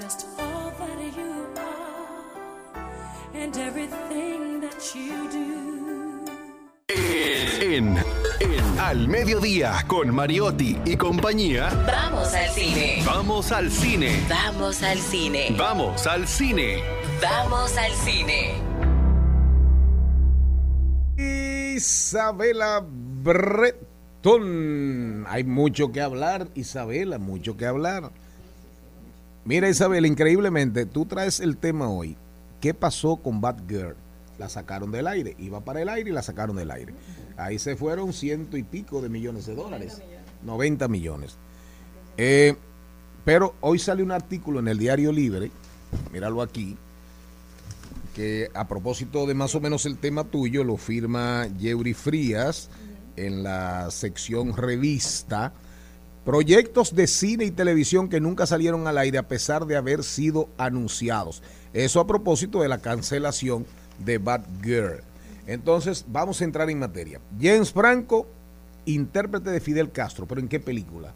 just 0.00 0.26
all 0.38 0.72
that 0.78 1.14
you 1.14 1.46
are 1.58 3.42
and 3.42 3.54
everything 3.58 4.62
that 4.62 4.94
you 4.94 5.28
do. 5.30 5.75
En, 6.88 7.96
en 8.38 8.78
Al 8.78 9.08
Mediodía, 9.08 9.74
con 9.88 10.14
Mariotti 10.14 10.78
y 10.84 10.96
compañía. 10.96 11.68
Vamos 11.84 12.32
al 12.32 12.48
cine. 12.50 13.02
Vamos 13.04 13.50
al 13.50 13.72
cine. 13.72 14.24
Vamos 14.28 14.82
al 14.84 14.98
cine. 14.98 15.56
Vamos 15.58 16.06
al 16.06 16.28
cine. 16.28 16.84
Vamos 17.20 17.76
al 17.76 17.90
cine. 17.90 18.54
Isabela 21.74 22.84
Breton. 23.24 24.44
Hay 25.26 25.42
mucho 25.42 25.90
que 25.90 26.00
hablar, 26.00 26.46
Isabela, 26.54 27.18
mucho 27.18 27.56
que 27.56 27.66
hablar. 27.66 28.12
Mira, 29.44 29.68
Isabela, 29.68 30.06
increíblemente, 30.06 30.86
tú 30.86 31.04
traes 31.04 31.40
el 31.40 31.56
tema 31.56 31.88
hoy. 31.88 32.16
¿Qué 32.60 32.72
pasó 32.74 33.16
con 33.16 33.40
Batgirl? 33.40 33.96
La 34.38 34.48
sacaron 34.48 34.90
del 34.90 35.06
aire, 35.06 35.34
iba 35.38 35.64
para 35.64 35.82
el 35.82 35.88
aire 35.88 36.10
y 36.10 36.12
la 36.12 36.22
sacaron 36.22 36.56
del 36.56 36.70
aire. 36.70 36.94
Ahí 37.36 37.58
se 37.58 37.76
fueron 37.76 38.12
ciento 38.12 38.56
y 38.56 38.62
pico 38.62 39.00
de 39.00 39.08
millones 39.08 39.46
de 39.46 39.54
dólares. 39.54 40.02
90 40.42 40.88
millones. 40.88 41.38
Eh, 42.16 42.54
pero 43.24 43.54
hoy 43.60 43.78
sale 43.78 44.02
un 44.02 44.12
artículo 44.12 44.60
en 44.60 44.68
el 44.68 44.78
Diario 44.78 45.10
Libre, 45.10 45.50
míralo 46.12 46.42
aquí, 46.42 46.76
que 48.14 48.50
a 48.54 48.66
propósito 48.68 49.26
de 49.26 49.34
más 49.34 49.54
o 49.54 49.60
menos 49.60 49.84
el 49.84 49.98
tema 49.98 50.24
tuyo, 50.24 50.64
lo 50.64 50.76
firma 50.76 51.46
Yeuri 51.58 51.92
Frías 51.92 52.70
en 53.16 53.42
la 53.42 53.90
sección 53.90 54.56
revista. 54.56 55.52
Proyectos 56.24 56.94
de 56.94 57.06
cine 57.06 57.44
y 57.44 57.50
televisión 57.50 58.08
que 58.08 58.20
nunca 58.20 58.46
salieron 58.46 58.86
al 58.86 58.98
aire 58.98 59.18
a 59.18 59.28
pesar 59.28 59.66
de 59.66 59.76
haber 59.76 60.02
sido 60.02 60.48
anunciados. 60.56 61.42
Eso 61.72 62.00
a 62.00 62.06
propósito 62.06 62.62
de 62.62 62.68
la 62.68 62.78
cancelación 62.78 63.66
de 63.98 64.18
Bad 64.18 64.42
Girl. 64.62 65.00
Entonces, 65.46 66.04
vamos 66.08 66.40
a 66.40 66.44
entrar 66.44 66.68
en 66.70 66.78
materia. 66.78 67.20
James 67.40 67.72
Franco, 67.72 68.26
intérprete 68.84 69.50
de 69.50 69.60
Fidel 69.60 69.90
Castro, 69.92 70.26
pero 70.26 70.40
¿en 70.40 70.48
qué 70.48 70.58
película? 70.60 71.12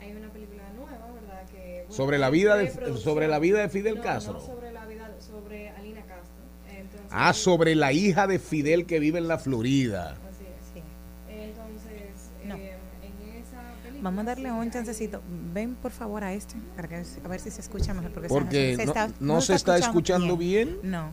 Hay 0.00 0.12
una 0.12 0.28
película 0.30 0.62
nueva, 0.76 1.12
¿verdad? 1.12 1.44
Que, 1.50 1.80
bueno, 1.82 1.92
Sobre 1.94 2.18
la 2.18 2.30
vida 2.30 2.56
de- 2.56 2.96
sobre 2.98 3.28
la 3.28 3.38
vida 3.38 3.58
de 3.60 3.68
Fidel 3.68 3.96
No, 3.96 4.02
Castro. 4.02 4.34
No, 4.34 4.40
sobre 4.40 4.72
la 4.72 4.86
vida, 4.86 5.10
sobre 5.20 5.70
Alina 5.70 6.00
Castro. 6.02 6.34
Entonces, 6.70 7.08
Ah, 7.10 7.32
sobre 7.32 7.74
la 7.74 7.92
hija 7.92 8.26
de 8.26 8.38
Fidel 8.38 8.86
que 8.86 8.98
vive 9.00 9.18
en 9.18 9.28
la 9.28 9.38
Florida. 9.38 10.16
Así 10.30 10.44
es. 10.44 10.82
Entonces, 11.28 12.30
No. 12.46 12.54
eh, 12.56 12.74
en 13.02 13.28
esa 13.42 13.60
película... 13.82 14.02
Vamos 14.02 14.20
a 14.20 14.24
darle 14.24 14.52
un 14.52 14.70
chancecito. 14.70 15.20
Ven 15.52 15.74
por 15.74 15.90
favor 15.92 16.22
a 16.24 16.32
este, 16.32 16.54
para 16.76 16.88
que, 16.88 16.96
a 17.24 17.28
ver 17.28 17.40
si 17.40 17.50
se 17.50 17.60
escucha 17.60 17.92
mejor. 17.94 18.12
Porque, 18.12 18.28
Porque 18.28 18.76
se 18.76 18.86
no- 18.86 18.94
no 19.20 19.40
se 19.40 19.54
está 19.54 19.78
escuchando 19.78 20.36
bien. 20.36 20.78
No. 20.82 21.10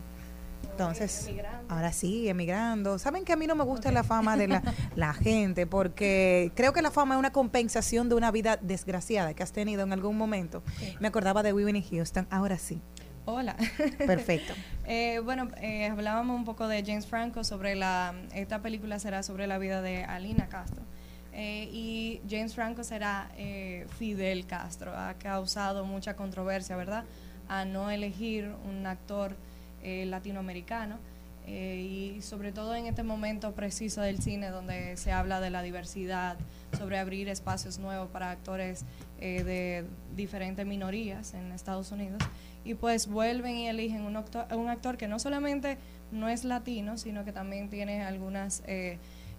Entonces, 0.70 1.30
ahora 1.68 1.92
sí, 1.92 2.28
emigrando. 2.28 2.98
¿Saben 2.98 3.24
que 3.24 3.32
a 3.32 3.36
mí 3.36 3.46
no 3.46 3.54
me 3.54 3.64
gusta 3.64 3.92
la 3.92 4.04
fama 4.04 4.36
de 4.36 4.48
la, 4.48 4.62
la 4.96 5.12
gente? 5.14 5.66
Porque 5.66 6.52
creo 6.54 6.72
que 6.72 6.82
la 6.82 6.90
fama 6.90 7.14
es 7.14 7.18
una 7.18 7.32
compensación 7.32 8.08
de 8.08 8.14
una 8.14 8.30
vida 8.30 8.58
desgraciada 8.60 9.34
que 9.34 9.42
has 9.42 9.52
tenido 9.52 9.82
en 9.82 9.92
algún 9.92 10.16
momento. 10.16 10.62
Me 11.00 11.08
acordaba 11.08 11.42
de 11.42 11.52
Whitney 11.52 11.82
Houston, 11.90 12.26
ahora 12.30 12.58
sí. 12.58 12.80
Hola. 13.24 13.56
Perfecto. 13.98 14.54
Eh, 14.84 15.20
bueno, 15.20 15.48
eh, 15.60 15.86
hablábamos 15.86 16.36
un 16.36 16.44
poco 16.44 16.66
de 16.66 16.82
James 16.84 17.06
Franco 17.06 17.44
sobre 17.44 17.76
la, 17.76 18.14
esta 18.34 18.60
película 18.62 18.98
será 18.98 19.22
sobre 19.22 19.46
la 19.46 19.56
vida 19.56 19.80
de 19.80 20.02
Alina 20.02 20.48
Castro. 20.48 20.82
Eh, 21.32 21.68
y 21.72 22.20
James 22.28 22.52
Franco 22.54 22.82
será 22.82 23.30
eh, 23.36 23.86
Fidel 23.96 24.44
Castro. 24.46 24.92
Ha 24.94 25.14
causado 25.14 25.84
mucha 25.84 26.16
controversia, 26.16 26.74
¿verdad? 26.74 27.04
A 27.48 27.64
no 27.64 27.90
elegir 27.90 28.52
un 28.68 28.86
actor 28.86 29.36
eh, 29.82 30.06
latinoamericano. 30.06 30.98
eh, 31.44 32.14
y 32.16 32.22
sobre 32.22 32.52
todo 32.52 32.72
en 32.76 32.86
este 32.86 33.02
momento 33.02 33.52
preciso 33.52 34.00
del 34.00 34.22
cine 34.22 34.50
donde 34.50 34.96
se 34.96 35.10
habla 35.10 35.40
de 35.40 35.50
la 35.50 35.60
diversidad, 35.62 36.36
sobre 36.78 36.98
abrir 36.98 37.28
espacios 37.28 37.80
nuevos 37.80 38.08
para 38.10 38.30
actores 38.30 38.84
eh, 39.20 39.42
de 39.42 39.84
diferentes 40.14 40.64
minorías 40.64 41.34
en 41.34 41.50
Estados 41.50 41.90
Unidos 41.90 42.22
y 42.64 42.74
pues 42.74 43.08
vuelven 43.08 43.56
y 43.56 43.68
eligen 43.68 44.02
un 44.02 44.16
actor, 44.16 44.46
un 44.54 44.68
actor 44.68 44.96
que 44.96 45.08
no 45.08 45.18
solamente 45.18 45.78
no 46.12 46.28
es 46.28 46.44
latino, 46.44 46.96
sino 46.96 47.24
que 47.24 47.32
también 47.32 47.68
tiene 47.68 48.04
algunas, 48.04 48.62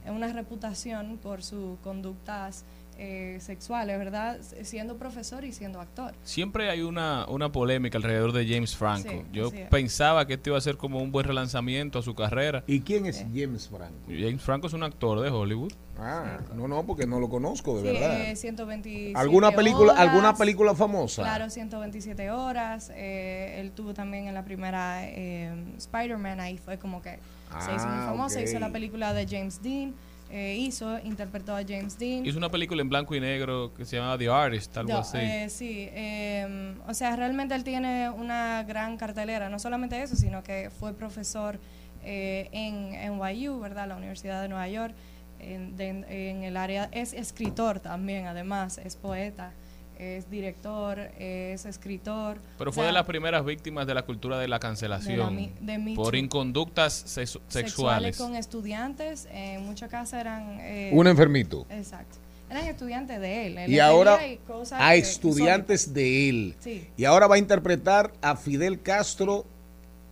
una 0.06 0.28
reputación 0.28 1.18
por 1.20 1.42
sus 1.42 1.80
conductas 1.80 2.66
eh, 2.98 3.38
sexuales, 3.42 3.98
¿verdad? 3.98 4.40
Siendo 4.64 4.98
profesor 4.98 5.44
y 5.46 5.52
siendo 5.52 5.80
actor. 5.82 6.14
Siempre 6.24 6.70
hay 6.70 6.82
una, 6.82 7.26
una 7.28 7.52
polémica 7.52 7.98
alrededor 7.98 8.32
de 8.32 8.48
James 8.48 8.76
Franco. 8.76 9.10
Sí, 9.10 9.22
Yo 9.32 9.52
pensaba 9.70 10.26
que 10.28 10.34
esto 10.36 10.50
iba 10.52 10.58
a 10.58 10.62
ser 10.62 10.78
como 10.78 11.00
un 11.00 11.12
buen 11.12 11.26
relanzamiento 11.26 12.00
a 12.00 12.02
su 12.02 12.14
carrera. 12.16 12.64
¿Y 12.68 12.82
quién 12.82 13.06
es 13.06 13.26
James 13.34 13.68
Franco? 13.70 13.96
James 14.08 14.42
Franco 14.42 14.68
es 14.68 14.74
un 14.74 14.84
actor 14.84 15.20
de 15.22 15.30
Hollywood. 15.30 15.72
Ah, 15.98 16.40
no, 16.56 16.68
no, 16.68 16.84
porque 16.86 17.06
no 17.06 17.20
lo 17.20 17.30
conozco, 17.30 17.80
de 17.80 17.92
Sí, 17.94 18.00
verdad. 18.00 18.22
eh, 18.32 18.36
127 18.36 19.14
¿Alguna 19.20 19.52
película, 19.52 19.94
horas. 19.94 20.00
alguna 20.08 20.36
película 20.36 20.74
famosa? 20.74 21.22
Claro, 21.22 21.50
127 21.52 22.32
horas. 22.32 22.92
eh, 22.96 23.58
él 23.60 23.72
tuvo 23.72 23.94
también 23.94 24.28
en 24.28 24.34
la 24.34 24.44
primera 24.44 25.08
eh, 25.08 25.54
Spider-Man, 25.78 26.40
ahí 26.40 26.58
fue 26.58 26.80
como 26.80 27.02
que 27.02 27.20
se 27.60 27.76
hizo 27.76 27.86
muy 27.88 28.00
Ah, 28.00 28.06
famosa. 28.08 28.42
Hizo 28.42 28.58
la 28.60 28.72
película 28.72 29.14
de 29.14 29.28
James 29.28 29.62
Dean, 29.62 29.94
eh, 30.36 30.56
hizo, 30.58 30.98
interpretó 31.06 31.56
a 31.56 31.62
James 31.62 31.98
Dean. 32.00 32.26
Hizo 32.26 32.40
una 32.40 32.50
película 32.50 32.82
en 32.82 32.90
blanco 32.90 33.14
y 33.14 33.20
negro 33.20 33.72
que 33.76 33.86
se 33.86 33.98
llama 33.98 34.18
The 34.18 34.30
Artist, 34.30 34.76
algo 34.78 34.92
No, 34.94 34.98
así. 35.00 35.18
eh, 35.20 35.48
sí, 35.50 35.88
eh, 35.92 36.74
o 36.88 36.94
sea, 36.96 37.16
realmente 37.16 37.54
él 37.54 37.64
tiene 37.64 38.10
una 38.10 38.64
gran 38.64 38.98
cartelera, 38.98 39.50
no 39.50 39.60
solamente 39.60 40.02
eso, 40.02 40.16
sino 40.16 40.42
que 40.44 40.72
fue 40.80 40.94
profesor 40.94 41.60
eh, 42.04 42.50
en 42.52 42.94
NYU, 43.16 43.60
¿verdad? 43.60 43.88
La 43.88 43.96
Universidad 43.96 44.42
de 44.42 44.50
Nueva 44.50 44.68
York, 44.68 44.96
en, 45.40 45.78
de- 45.78 46.30
en 46.30 46.44
el 46.44 46.58
área, 46.58 46.90
es 46.92 47.14
escritor 47.14 47.80
también, 47.80 48.26
además, 48.26 48.78
es 48.80 48.96
poeta, 48.96 49.52
es 49.98 50.30
director, 50.30 51.00
es 51.20 51.66
escritor. 51.66 52.38
Pero 52.58 52.70
o 52.70 52.74
fue 52.74 52.82
sea, 52.84 52.88
de 52.88 52.94
las 52.94 53.06
primeras 53.06 53.44
víctimas 53.46 53.86
de 53.88 53.94
la 53.94 54.04
cultura 54.04 54.38
de 54.40 54.48
la 54.48 54.60
cancelación 54.60 55.52
de 55.62 55.94
por 55.96 56.16
inconductas 56.16 57.06
sexu- 57.06 57.42
sexuales. 57.48 58.18
con 58.18 58.36
estudiantes, 58.36 59.28
en 59.32 59.66
muchos 59.66 59.90
casos 59.90 60.14
eran... 60.20 60.60
eh, 60.62 60.92
Un 60.94 61.08
enfermito. 61.08 61.66
Exacto. 61.70 62.18
Eran 62.50 62.66
estudiantes 62.68 63.20
de 63.20 63.48
él. 63.48 63.58
él 63.58 63.72
Y 63.72 63.80
ahora 63.80 64.28
y 64.28 64.40
a 64.74 64.92
que- 64.92 64.98
estudiantes 65.00 65.94
de 65.94 66.30
él. 66.30 66.56
Sí. 66.60 66.88
Y 66.98 67.06
ahora 67.06 67.26
va 67.28 67.36
a 67.36 67.38
interpretar 67.40 68.12
a 68.22 68.36
Fidel 68.36 68.82
Castro 68.82 69.46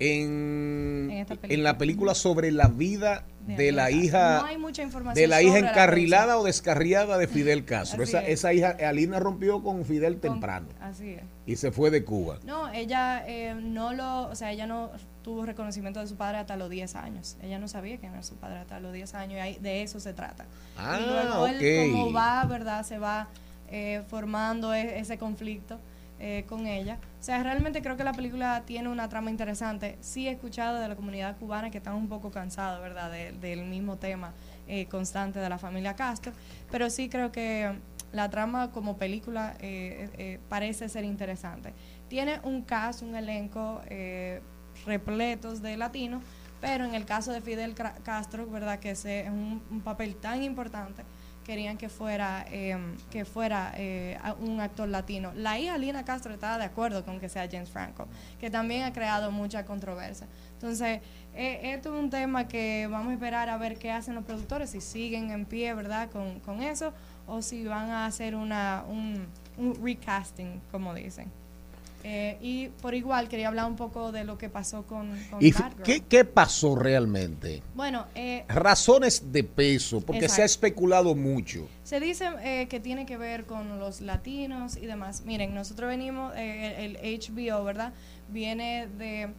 en, 0.01 1.25
En 1.43 1.63
la 1.63 1.77
película 1.77 2.15
sobre 2.15 2.51
la 2.51 2.67
vida 2.67 3.23
De 3.45 3.55
de, 3.55 3.71
la 3.71 3.91
hija. 3.91 4.39
No 4.41 4.45
hay 4.47 4.57
mucha 4.57 4.81
información 4.81 5.21
de 5.21 5.27
la 5.27 5.41
hija 5.43 5.59
la 5.59 5.69
encarrilada 5.69 6.37
o 6.37 6.43
descarriada 6.43 7.17
de 7.17 7.27
Fidel 7.27 7.65
Castro. 7.65 8.03
Esa, 8.03 8.23
es. 8.23 8.39
esa 8.39 8.53
hija, 8.53 8.75
Alina 8.87 9.19
rompió 9.19 9.61
con 9.61 9.85
Fidel 9.85 10.19
temprano 10.19 10.67
Así 10.79 11.11
es. 11.11 11.21
y 11.45 11.55
se 11.55 11.71
fue 11.71 11.91
de 11.91 12.03
Cuba. 12.03 12.39
No, 12.45 12.71
ella 12.71 13.23
eh, 13.27 13.53
no 13.55 13.93
lo, 13.93 14.23
o 14.29 14.35
sea, 14.35 14.51
ella 14.51 14.65
no 14.65 14.89
tuvo 15.23 15.45
reconocimiento 15.45 15.99
de 15.99 16.07
su 16.07 16.15
padre 16.15 16.39
hasta 16.39 16.55
los 16.55 16.69
10 16.69 16.95
años. 16.95 17.37
Ella 17.43 17.59
no 17.59 17.67
sabía 17.67 17.97
quién 17.97 18.13
era 18.13 18.23
su 18.23 18.35
padre 18.37 18.57
hasta 18.57 18.79
los 18.79 18.91
10 18.93 19.13
años 19.13 19.33
y 19.37 19.39
ahí, 19.39 19.57
de 19.61 19.83
eso 19.83 19.99
se 19.99 20.13
trata. 20.13 20.45
Ah, 20.77 20.99
y 20.99 21.05
luego 21.07 21.43
ok. 21.43 21.49
él, 21.61 21.91
como 21.91 22.11
va, 22.11 22.43
¿verdad? 22.45 22.83
Se 22.83 22.97
va 22.97 23.27
eh, 23.69 24.01
formando 24.09 24.73
e- 24.73 24.99
ese 24.99 25.19
conflicto 25.19 25.79
eh, 26.21 26.45
con 26.47 26.67
ella. 26.67 26.97
O 27.19 27.23
sea, 27.23 27.41
realmente 27.43 27.81
creo 27.81 27.97
que 27.97 28.03
la 28.03 28.13
película 28.13 28.63
tiene 28.65 28.87
una 28.89 29.09
trama 29.09 29.29
interesante. 29.31 29.97
Sí 30.01 30.27
he 30.27 30.31
escuchado 30.31 30.79
de 30.79 30.87
la 30.87 30.95
comunidad 30.95 31.37
cubana 31.37 31.69
que 31.71 31.79
están 31.79 31.95
un 31.95 32.07
poco 32.07 32.31
cansados, 32.31 32.79
¿verdad? 32.81 33.11
De- 33.11 33.31
del 33.33 33.65
mismo 33.65 33.97
tema 33.97 34.33
eh, 34.67 34.85
constante 34.85 35.39
de 35.39 35.49
la 35.49 35.57
familia 35.57 35.95
Castro. 35.95 36.31
Pero 36.71 36.89
sí 36.89 37.09
creo 37.09 37.31
que 37.31 37.71
la 38.13 38.29
trama 38.29 38.71
como 38.71 38.97
película 38.97 39.55
eh, 39.59 40.09
eh, 40.17 40.39
parece 40.49 40.87
ser 40.89 41.03
interesante. 41.03 41.73
Tiene 42.07 42.39
un 42.43 42.61
cast, 42.61 43.01
un 43.01 43.15
elenco 43.15 43.81
eh, 43.87 44.41
repletos 44.85 45.61
de 45.61 45.77
latinos, 45.77 46.21
pero 46.59 46.85
en 46.85 46.93
el 46.93 47.05
caso 47.05 47.31
de 47.31 47.41
Fidel 47.41 47.73
Castro, 48.03 48.45
¿verdad? 48.47 48.79
Que 48.79 48.91
es 48.91 49.05
un, 49.05 49.61
un 49.71 49.81
papel 49.81 50.15
tan 50.15 50.43
importante, 50.43 51.03
querían 51.51 51.77
que 51.77 51.89
fuera 51.89 52.45
eh, 52.49 52.77
que 53.09 53.25
fuera 53.25 53.73
eh, 53.75 54.17
un 54.39 54.61
actor 54.61 54.87
latino. 54.87 55.33
La 55.35 55.59
hija 55.59 55.77
Lina 55.77 56.05
Castro 56.05 56.33
estaba 56.33 56.57
de 56.57 56.63
acuerdo 56.63 57.03
con 57.03 57.19
que 57.19 57.27
sea 57.27 57.45
James 57.51 57.69
Franco, 57.69 58.07
que 58.39 58.49
también 58.49 58.83
ha 58.83 58.93
creado 58.93 59.31
mucha 59.31 59.65
controversia. 59.65 60.27
Entonces, 60.53 61.01
eh, 61.35 61.73
esto 61.73 61.93
es 61.93 62.01
un 62.01 62.09
tema 62.09 62.47
que 62.47 62.87
vamos 62.89 63.09
a 63.09 63.13
esperar 63.15 63.49
a 63.49 63.57
ver 63.57 63.77
qué 63.77 63.91
hacen 63.91 64.15
los 64.15 64.23
productores, 64.23 64.69
si 64.69 64.79
siguen 64.79 65.29
en 65.29 65.45
pie, 65.45 65.73
¿verdad? 65.73 66.09
Con, 66.09 66.39
con 66.39 66.63
eso, 66.63 66.93
o 67.27 67.41
si 67.41 67.65
van 67.65 67.89
a 67.89 68.05
hacer 68.05 68.33
una, 68.33 68.85
un, 68.87 69.27
un 69.57 69.75
recasting, 69.83 70.61
como 70.71 70.93
dicen. 70.93 71.40
Eh, 72.03 72.37
y 72.41 72.67
por 72.81 72.95
igual 72.95 73.29
quería 73.29 73.47
hablar 73.47 73.67
un 73.67 73.75
poco 73.75 74.11
de 74.11 74.23
lo 74.23 74.37
que 74.37 74.49
pasó 74.49 74.83
con, 74.83 75.09
con 75.29 75.43
¿Y 75.43 75.53
qué, 75.83 76.01
qué 76.01 76.25
pasó 76.25 76.75
realmente? 76.75 77.61
Bueno, 77.75 78.05
eh, 78.15 78.43
Razones 78.47 79.31
de 79.31 79.43
peso, 79.43 80.01
porque 80.01 80.29
se 80.29 80.41
ha 80.41 80.45
especulado 80.45 81.15
mucho. 81.15 81.67
Se 81.83 81.99
dice 81.99 82.29
eh, 82.43 82.67
que 82.69 82.79
tiene 82.79 83.05
que 83.05 83.17
ver 83.17 83.45
con 83.45 83.79
los 83.79 84.01
latinos 84.01 84.77
y 84.77 84.85
demás. 84.85 85.23
Miren, 85.25 85.53
nosotros 85.53 85.89
venimos, 85.89 86.33
eh, 86.35 86.85
el, 86.85 86.95
el 86.97 87.19
HBO, 87.19 87.63
¿verdad? 87.63 87.93
Viene 88.29 88.87
de, 88.97 89.29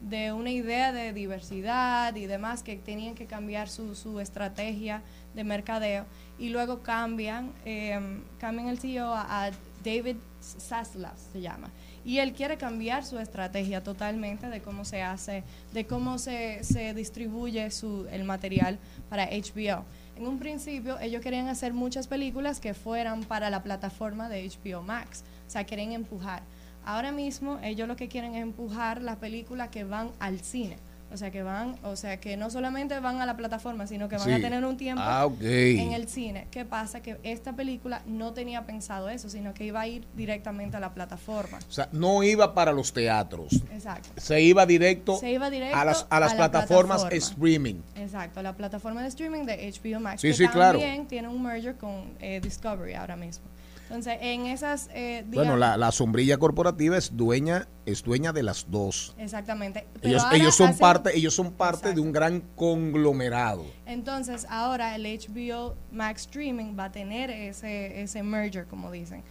de 0.00 0.32
una 0.32 0.50
idea 0.50 0.92
de 0.92 1.12
diversidad 1.12 2.14
y 2.16 2.26
demás 2.26 2.62
que 2.62 2.76
tenían 2.76 3.14
que 3.14 3.26
cambiar 3.26 3.68
su, 3.68 3.94
su 3.94 4.20
estrategia 4.20 5.02
de 5.34 5.44
mercadeo 5.44 6.06
y 6.38 6.48
luego 6.48 6.82
cambian, 6.82 7.52
eh, 7.64 7.98
cambian 8.38 8.68
el 8.68 8.78
CEO 8.78 9.14
a, 9.14 9.46
a 9.46 9.50
David 9.84 10.16
Zaslav, 10.40 11.16
se 11.32 11.40
llama. 11.40 11.70
Y 12.04 12.18
él 12.18 12.32
quiere 12.32 12.56
cambiar 12.56 13.04
su 13.04 13.18
estrategia 13.18 13.82
totalmente 13.82 14.48
de 14.48 14.60
cómo 14.60 14.84
se 14.84 15.02
hace, 15.02 15.44
de 15.72 15.86
cómo 15.86 16.18
se, 16.18 16.64
se 16.64 16.94
distribuye 16.94 17.70
su, 17.70 18.06
el 18.10 18.24
material 18.24 18.78
para 19.08 19.26
HBO. 19.26 19.84
En 20.16 20.26
un 20.26 20.38
principio 20.38 20.98
ellos 21.00 21.22
querían 21.22 21.48
hacer 21.48 21.72
muchas 21.72 22.06
películas 22.06 22.60
que 22.60 22.74
fueran 22.74 23.24
para 23.24 23.50
la 23.50 23.62
plataforma 23.62 24.28
de 24.28 24.48
HBO 24.48 24.82
Max, 24.82 25.24
o 25.46 25.50
sea, 25.50 25.64
querían 25.64 25.92
empujar. 25.92 26.42
Ahora 26.84 27.12
mismo 27.12 27.58
ellos 27.62 27.86
lo 27.86 27.96
que 27.96 28.08
quieren 28.08 28.34
es 28.34 28.42
empujar 28.42 29.02
las 29.02 29.16
películas 29.16 29.68
que 29.68 29.84
van 29.84 30.10
al 30.18 30.40
cine, 30.40 30.76
O 31.12 31.16
sea 31.16 31.30
que 31.30 31.42
van, 31.42 31.76
o 31.82 31.94
sea 31.94 32.18
que 32.20 32.36
no 32.36 32.48
solamente 32.50 32.98
van 33.00 33.20
a 33.20 33.26
la 33.26 33.36
plataforma, 33.36 33.86
sino 33.86 34.08
que 34.08 34.16
van 34.16 34.24
Sí. 34.24 34.32
a 34.32 34.40
tener 34.40 34.64
un 34.64 34.76
tiempo 34.78 35.02
Ah, 35.04 35.28
en 35.40 35.92
el 35.92 36.08
cine. 36.08 36.46
¿Qué 36.50 36.64
pasa? 36.64 37.02
Que 37.02 37.18
esta 37.22 37.52
película 37.52 38.02
no 38.06 38.32
tenía 38.32 38.64
pensado 38.64 39.08
eso, 39.10 39.28
sino 39.28 39.52
que 39.52 39.64
iba 39.64 39.80
a 39.80 39.86
ir 39.86 40.06
directamente 40.14 40.76
a 40.76 40.80
la 40.80 40.94
plataforma. 40.94 41.58
O 41.68 41.72
sea, 41.72 41.88
no 41.92 42.22
iba 42.22 42.54
para 42.54 42.72
los 42.72 42.92
teatros. 42.92 43.52
Exacto. 43.72 44.08
Se 44.16 44.40
iba 44.40 44.64
directo, 44.64 45.16
Se 45.18 45.30
iba 45.30 45.50
directo 45.50 45.76
a 45.76 45.84
las, 45.84 46.06
a 46.08 46.18
las 46.20 46.32
a 46.32 46.34
la 46.34 46.38
plataformas 46.50 47.02
plataforma. 47.02 47.16
streaming. 47.18 47.80
Exacto, 47.96 48.42
la 48.42 48.54
plataforma 48.56 49.02
de 49.02 49.08
streaming 49.08 49.44
de 49.44 49.70
HBO 49.72 50.00
Max. 50.00 50.20
Sí, 50.22 50.28
que 50.28 50.34
sí, 50.34 50.48
claro. 50.48 50.78
también 50.78 51.06
tiene 51.06 51.28
un 51.28 51.42
merger 51.42 51.76
con 51.76 52.14
eh, 52.20 52.40
Discovery 52.42 52.94
ahora 52.94 53.16
mismo. 53.16 53.44
Entonces, 53.92 54.16
en 54.22 54.46
esas... 54.46 54.88
eh, 54.94 55.22
Bueno, 55.26 55.54
la, 55.58 55.76
la 55.76 55.92
sombrilla 55.92 56.38
corporativa 56.38 56.96
es 56.96 57.14
dueña, 57.14 57.68
es 57.84 58.02
dueña 58.02 58.32
de 58.32 58.42
las 58.42 58.70
dos. 58.70 59.14
Exactamente. 59.18 59.86
Pero 60.00 60.08
Ellos, 60.08 60.24
ellos 60.32 60.54
son 60.56 60.70
hacen- 60.70 60.78
parte, 60.80 61.10
ellos 61.14 61.34
son 61.34 61.52
parte 61.52 61.92
de 61.92 62.00
un 62.00 62.10
gran 62.10 62.40
conglomerado. 62.56 63.66
Entonces, 63.84 64.46
ahora 64.48 64.96
el 64.96 65.02
HBO 65.04 65.74
Max 65.90 66.22
Streaming 66.22 66.74
va 66.78 66.84
a 66.86 66.92
tener 66.92 67.30
ese, 67.30 68.00
ese 68.00 68.22
merger, 68.22 68.66
como 68.66 68.90
dicen. 68.90 69.22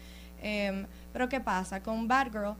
Em, 0.43 0.86
pero 1.12 1.28
¿qué 1.28 1.39
pasa? 1.39 1.82
Con 1.82 2.07
Batgirl, 2.07 2.55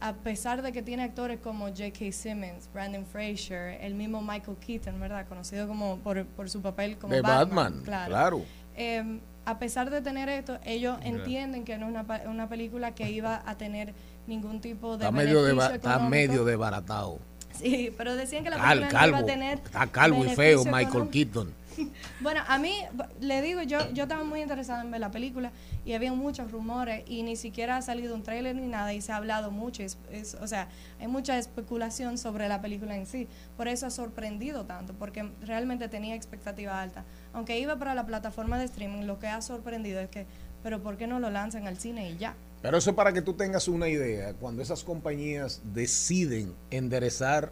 a 0.00 0.12
pesar 0.14 0.60
de 0.60 0.70
que 0.72 0.82
tiene 0.82 1.02
actores 1.04 1.40
como 1.40 1.66
J.K. 1.68 2.12
Simmons, 2.12 2.68
Brandon 2.74 3.06
Fraser, 3.06 3.78
el 3.80 3.94
mismo 3.94 4.20
Michael 4.20 4.56
Keaton, 4.58 5.00
¿verdad? 5.00 5.26
Conocido 5.28 5.66
como 5.66 5.96
por, 5.98 6.26
por 6.26 6.50
su 6.50 6.60
papel 6.60 6.98
como 6.98 7.14
De 7.14 7.22
Batman. 7.22 7.82
Batman, 7.84 8.06
claro. 8.08 8.42
Em, 8.74 9.20
a 9.44 9.58
pesar 9.58 9.90
de 9.90 10.00
tener 10.02 10.28
esto, 10.28 10.58
ellos 10.64 10.98
entienden 11.02 11.64
que 11.64 11.76
no 11.78 11.86
es 11.86 11.90
una, 11.94 12.22
una 12.30 12.48
película 12.48 12.92
que 12.94 13.10
iba 13.10 13.42
a 13.44 13.56
tener 13.56 13.92
ningún 14.26 14.60
tipo 14.60 14.96
de 14.96 15.04
Está 15.06 15.10
medio, 15.10 15.42
de, 15.42 15.74
está 15.74 15.98
medio 15.98 16.44
desbaratado. 16.44 17.18
Sí, 17.58 17.92
pero 17.98 18.14
decían 18.16 18.44
que 18.44 18.50
la 18.50 18.56
Cal- 18.56 18.78
película 18.78 19.00
no 19.02 19.08
iba 19.08 19.18
a 19.18 19.24
tener 19.26 19.58
Está 19.58 19.86
calvo 19.88 20.24
y 20.24 20.28
feo, 20.30 20.64
Michael. 20.64 21.08
Keaton. 21.10 21.54
Bueno, 22.20 22.40
a 22.46 22.58
mí, 22.58 22.72
le 23.20 23.42
digo, 23.42 23.62
yo 23.62 23.78
yo 23.92 24.04
estaba 24.04 24.22
muy 24.24 24.40
interesada 24.42 24.82
en 24.82 24.90
ver 24.90 25.00
la 25.00 25.10
película 25.10 25.50
y 25.84 25.92
había 25.94 26.12
muchos 26.12 26.50
rumores 26.52 27.02
y 27.08 27.22
ni 27.24 27.36
siquiera 27.36 27.76
ha 27.76 27.82
salido 27.82 28.14
un 28.14 28.22
tráiler 28.22 28.54
ni 28.54 28.66
nada 28.68 28.92
y 28.94 29.00
se 29.00 29.12
ha 29.12 29.16
hablado 29.16 29.50
mucho. 29.50 29.82
es- 29.82 29.98
es- 30.10 30.34
o 30.34 30.46
sea, 30.46 30.68
hay 31.00 31.08
mucha 31.08 31.36
especulación 31.38 32.18
sobre 32.18 32.48
la 32.48 32.60
película 32.60 32.96
en 32.96 33.06
sí. 33.06 33.26
Por 33.56 33.66
eso 33.68 33.86
ha 33.86 33.90
sorprendido 33.90 34.64
tanto, 34.66 34.92
porque 34.94 35.28
realmente 35.42 35.88
tenía 35.88 36.14
expectativa 36.14 36.80
alta. 36.80 37.04
Aunque 37.32 37.58
iba 37.58 37.76
para 37.76 37.94
la 37.94 38.06
plataforma 38.06 38.58
de 38.58 38.66
streaming, 38.66 39.06
lo 39.06 39.18
que 39.18 39.26
ha 39.26 39.40
sorprendido 39.42 40.00
es 40.00 40.08
que, 40.10 40.26
pero 40.62 40.80
¿por 40.82 40.96
qué 40.96 41.06
no 41.06 41.18
lo 41.18 41.30
lanzan 41.30 41.66
al 41.66 41.78
cine 41.78 42.10
y 42.10 42.18
ya? 42.18 42.34
Pero 42.60 42.76
eso 42.78 42.94
para 42.94 43.12
que 43.12 43.22
tú 43.22 43.32
tengas 43.34 43.66
una 43.66 43.88
idea, 43.88 44.34
cuando 44.34 44.62
esas 44.62 44.84
compañías 44.84 45.60
deciden 45.74 46.54
enderezar 46.70 47.50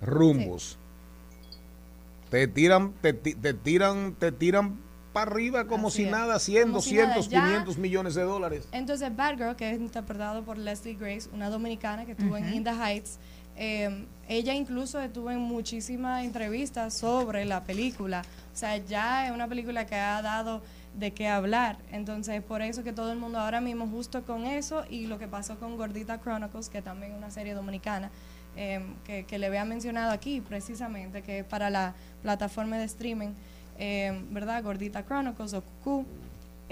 rumbos, 0.00 0.78
te 2.32 2.48
tiran, 2.48 2.94
te, 3.02 3.12
ti- 3.12 3.34
te 3.34 3.52
tiran, 3.54 4.14
te 4.14 4.32
tiran 4.32 4.78
para 5.12 5.30
arriba 5.30 5.66
como 5.66 5.88
Así 5.88 5.98
si 5.98 6.04
es. 6.04 6.10
nada, 6.10 6.38
100, 6.38 6.62
Como 6.68 6.80
si 6.80 6.94
nada, 6.94 7.14
200, 7.16 7.28
ya. 7.30 7.44
500 7.44 7.76
millones 7.78 8.14
de 8.14 8.22
dólares. 8.22 8.66
Entonces, 8.72 9.14
Batgirl, 9.14 9.54
que 9.54 9.70
es 9.70 9.78
interpretado 9.78 10.42
por 10.42 10.56
Leslie 10.56 10.94
Grace, 10.94 11.28
una 11.34 11.50
dominicana 11.50 12.06
que 12.06 12.12
estuvo 12.12 12.34
en. 12.38 12.50
In 12.54 12.64
the 12.64 12.70
Heights, 12.70 13.18
eh, 13.54 14.06
ella 14.28 14.54
incluso 14.54 14.98
estuvo 14.98 15.30
en 15.30 15.40
muchísimas 15.40 16.24
entrevistas 16.24 16.94
sobre 16.94 17.44
la 17.44 17.62
película. 17.64 18.22
O 18.54 18.56
sea, 18.56 18.78
ya 18.78 19.26
es 19.26 19.32
una 19.32 19.46
película 19.46 19.84
que 19.84 19.96
ha 19.96 20.22
dado 20.22 20.62
de 20.94 21.10
qué 21.12 21.28
hablar. 21.28 21.76
Entonces, 21.90 22.42
por 22.42 22.62
eso 22.62 22.82
que 22.82 22.94
todo 22.94 23.12
el 23.12 23.18
mundo 23.18 23.38
ahora 23.38 23.60
mismo, 23.60 23.86
justo 23.88 24.22
con 24.24 24.46
eso 24.46 24.84
y 24.88 25.06
lo 25.06 25.18
que 25.18 25.28
pasó 25.28 25.58
con 25.58 25.76
Gordita 25.76 26.18
Chronicles, 26.22 26.70
que 26.70 26.80
también 26.80 27.12
es 27.12 27.18
una 27.18 27.30
serie 27.30 27.52
dominicana, 27.52 28.10
eh, 28.56 28.80
que, 29.04 29.24
que 29.24 29.38
le 29.38 29.46
había 29.46 29.64
mencionado 29.64 30.10
aquí 30.10 30.40
precisamente, 30.40 31.22
que 31.22 31.40
es 31.40 31.44
para 31.44 31.70
la 31.70 31.94
plataforma 32.22 32.78
de 32.78 32.84
streaming, 32.84 33.30
eh, 33.78 34.22
¿verdad? 34.30 34.62
Gordita 34.62 35.04
Chronicles 35.04 35.54
o 35.54 35.62
Cucú 35.62 36.06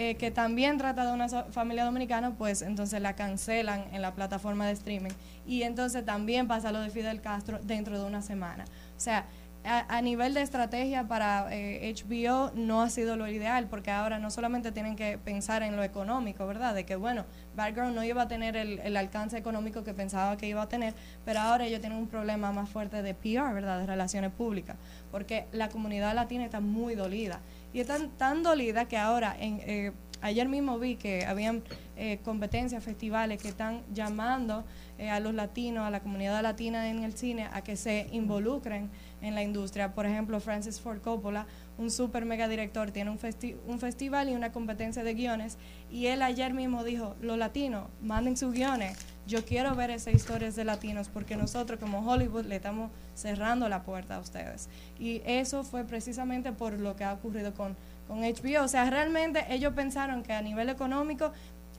eh, 0.03 0.15
que 0.15 0.31
también 0.31 0.79
trata 0.79 1.05
de 1.05 1.13
una 1.13 1.29
familia 1.29 1.85
dominicana, 1.85 2.31
pues 2.31 2.63
entonces 2.63 3.03
la 3.03 3.17
cancelan 3.17 3.85
en 3.93 4.01
la 4.01 4.15
plataforma 4.15 4.67
de 4.67 4.73
streaming. 4.73 5.11
Y 5.47 5.63
entonces 5.63 6.07
también 6.07 6.49
pasa 6.49 6.73
lo 6.73 6.81
de 6.81 6.89
Fidel 6.89 7.21
Castro 7.21 7.59
dentro 7.63 8.01
de 8.01 8.07
una 8.07 8.23
semana. 8.23 8.65
O 8.97 9.01
sea, 9.01 9.27
a, 9.65 9.97
a 9.97 10.03
nivel 10.03 10.35
de 10.35 10.43
estrategia 10.43 11.07
para 11.07 11.49
eh, 11.51 11.95
HBO 11.95 12.53
no 12.55 12.83
ha 12.83 12.91
sido 12.91 13.17
lo 13.17 13.29
ideal, 13.29 13.67
porque 13.69 13.91
ahora 13.91 14.19
no 14.19 14.31
solamente 14.31 14.73
tienen 14.73 14.97
que 14.97 15.19
pensar 15.19 15.63
en 15.63 15.77
lo 15.77 15.83
económico, 15.83 16.47
¿verdad? 16.47 16.75
De 16.75 16.85
que, 16.85 16.97
bueno, 16.97 17.25
Batgirl 17.57 17.95
no 17.95 18.03
iba 18.05 18.23
a 18.23 18.29
tener 18.29 18.57
el, 18.57 18.79
el 18.79 18.97
alcance 18.97 19.37
económico 19.37 19.85
que 19.85 19.93
pensaba 19.93 20.37
que 20.37 20.49
iba 20.49 20.63
a 20.63 20.69
tener, 20.69 20.95
pero 21.25 21.41
ahora 21.41 21.67
ellos 21.67 21.81
tienen 21.81 21.99
un 21.99 22.09
problema 22.09 22.53
más 22.53 22.69
fuerte 22.69 23.03
de 23.03 23.15
PR, 23.15 23.53
¿verdad? 23.53 23.81
De 23.81 23.87
relaciones 23.87 24.31
públicas, 24.33 24.77
porque 25.11 25.47
la 25.53 25.69
comunidad 25.69 26.15
latina 26.15 26.45
está 26.45 26.61
muy 26.61 26.95
dolida. 26.95 27.41
Y 27.73 27.81
están 27.81 28.11
tan 28.11 28.43
dolida 28.43 28.87
que 28.87 28.97
ahora, 28.97 29.37
en, 29.39 29.61
eh, 29.65 29.93
ayer 30.23 30.49
mismo 30.49 30.79
vi 30.79 30.97
que 30.97 31.25
habían 31.25 31.63
eh, 31.97 32.19
competencias, 32.25 32.83
festivales 32.83 33.41
que 33.41 33.49
están 33.49 33.83
llamando 33.93 34.65
eh, 34.99 35.11
a 35.11 35.21
los 35.21 35.35
latinos, 35.35 35.87
a 35.87 35.91
la 35.91 36.01
comunidad 36.01 36.43
latina 36.43 36.89
en 36.89 37.05
el 37.05 37.17
cine, 37.17 37.49
a 37.53 37.63
que 37.63 37.77
se 37.77 38.09
involucren 38.13 38.91
en 39.23 39.35
la 39.35 39.43
industria. 39.43 39.95
Por 39.95 40.07
ejemplo, 40.07 40.41
Francis 40.41 40.81
Ford 40.81 41.01
Coppola, 41.01 41.47
un 41.79 41.91
super 41.91 42.25
mega 42.25 42.49
director, 42.49 42.91
tiene 42.91 43.11
un, 43.11 43.19
festi- 43.19 43.57
un 43.67 43.79
festival 43.79 44.29
y 44.29 44.35
una 44.35 44.53
competencia 44.53 45.03
de 45.03 45.15
guiones. 45.15 45.59
Y 45.91 46.07
él 46.07 46.23
ayer 46.23 46.53
mismo 46.55 46.85
dijo, 46.85 47.17
los 47.21 47.39
latinos, 47.39 47.89
manden 48.03 48.37
sus 48.37 48.53
guiones. 48.53 48.99
Yo 49.27 49.45
quiero 49.45 49.75
ver 49.75 49.91
esas 49.91 50.15
historias 50.15 50.57
de 50.57 50.65
latinos 50.65 51.09
porque 51.09 51.37
nosotros 51.37 51.79
como 51.79 52.01
Hollywood 52.09 52.47
le 52.47 52.57
estamos 52.57 52.91
cerrando 53.15 53.69
la 53.69 53.83
puerta 53.83 54.17
a 54.17 54.21
ustedes. 54.21 54.69
Y 54.99 55.23
eso 55.25 55.63
fue 55.63 55.85
precisamente 55.85 56.53
por 56.53 56.79
lo 56.81 56.97
que 56.97 57.05
ha 57.05 57.13
ocurrido 57.13 57.55
con, 57.55 57.77
con 58.09 58.21
HBO. 58.21 58.65
O 58.65 58.69
sea, 58.69 58.89
realmente 58.91 59.45
ellos 59.51 59.73
pensaron 59.75 60.23
que 60.23 60.33
a 60.33 60.43
nivel 60.43 60.69
económico 60.69 61.33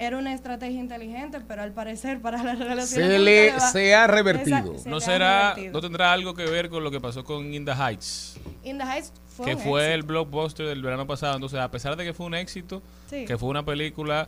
era 0.06 0.18
una 0.18 0.34
estrategia 0.34 0.80
inteligente, 0.80 1.40
pero 1.48 1.62
al 1.62 1.72
parecer 1.74 2.22
para 2.22 2.42
las 2.44 2.58
relaciones 2.60 2.90
Se 2.90 3.20
le- 3.20 3.52
va- 3.52 3.60
se 3.60 3.94
ha 3.96 4.08
revertido. 4.08 4.74
Esa- 4.74 4.84
se 4.84 4.90
¿No 4.90 4.96
le 4.98 5.02
será, 5.06 5.50
revertido. 5.54 5.74
no 5.74 5.82
tendrá 5.82 6.12
algo 6.12 6.34
que 6.34 6.46
ver 6.46 6.70
con 6.70 6.84
lo 6.84 6.90
que 6.92 7.00
pasó 7.00 7.24
con 7.24 7.54
In 7.54 7.66
the 7.66 7.72
Heights? 7.74 8.40
In 8.64 8.78
the 8.78 8.84
Heights 8.84 9.14
fue 9.28 9.46
que 9.46 9.56
un 9.56 9.62
fue 9.62 9.94
el 9.94 10.04
blockbuster 10.04 10.66
del 10.68 10.82
verano 10.82 11.06
pasado. 11.08 11.36
Entonces, 11.36 11.60
a 11.60 11.70
pesar 11.72 11.96
de 11.96 12.04
que 12.04 12.14
fue 12.14 12.26
un 12.26 12.36
éxito, 12.36 12.82
Sí. 13.10 13.26
que 13.26 13.38
fue 13.38 13.50
una 13.50 13.64
película 13.64 14.28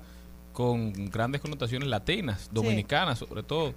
con 0.54 0.94
grandes 1.10 1.42
connotaciones 1.42 1.88
latinas, 1.90 2.50
dominicanas 2.54 3.18
sobre 3.20 3.42
todo, 3.44 3.74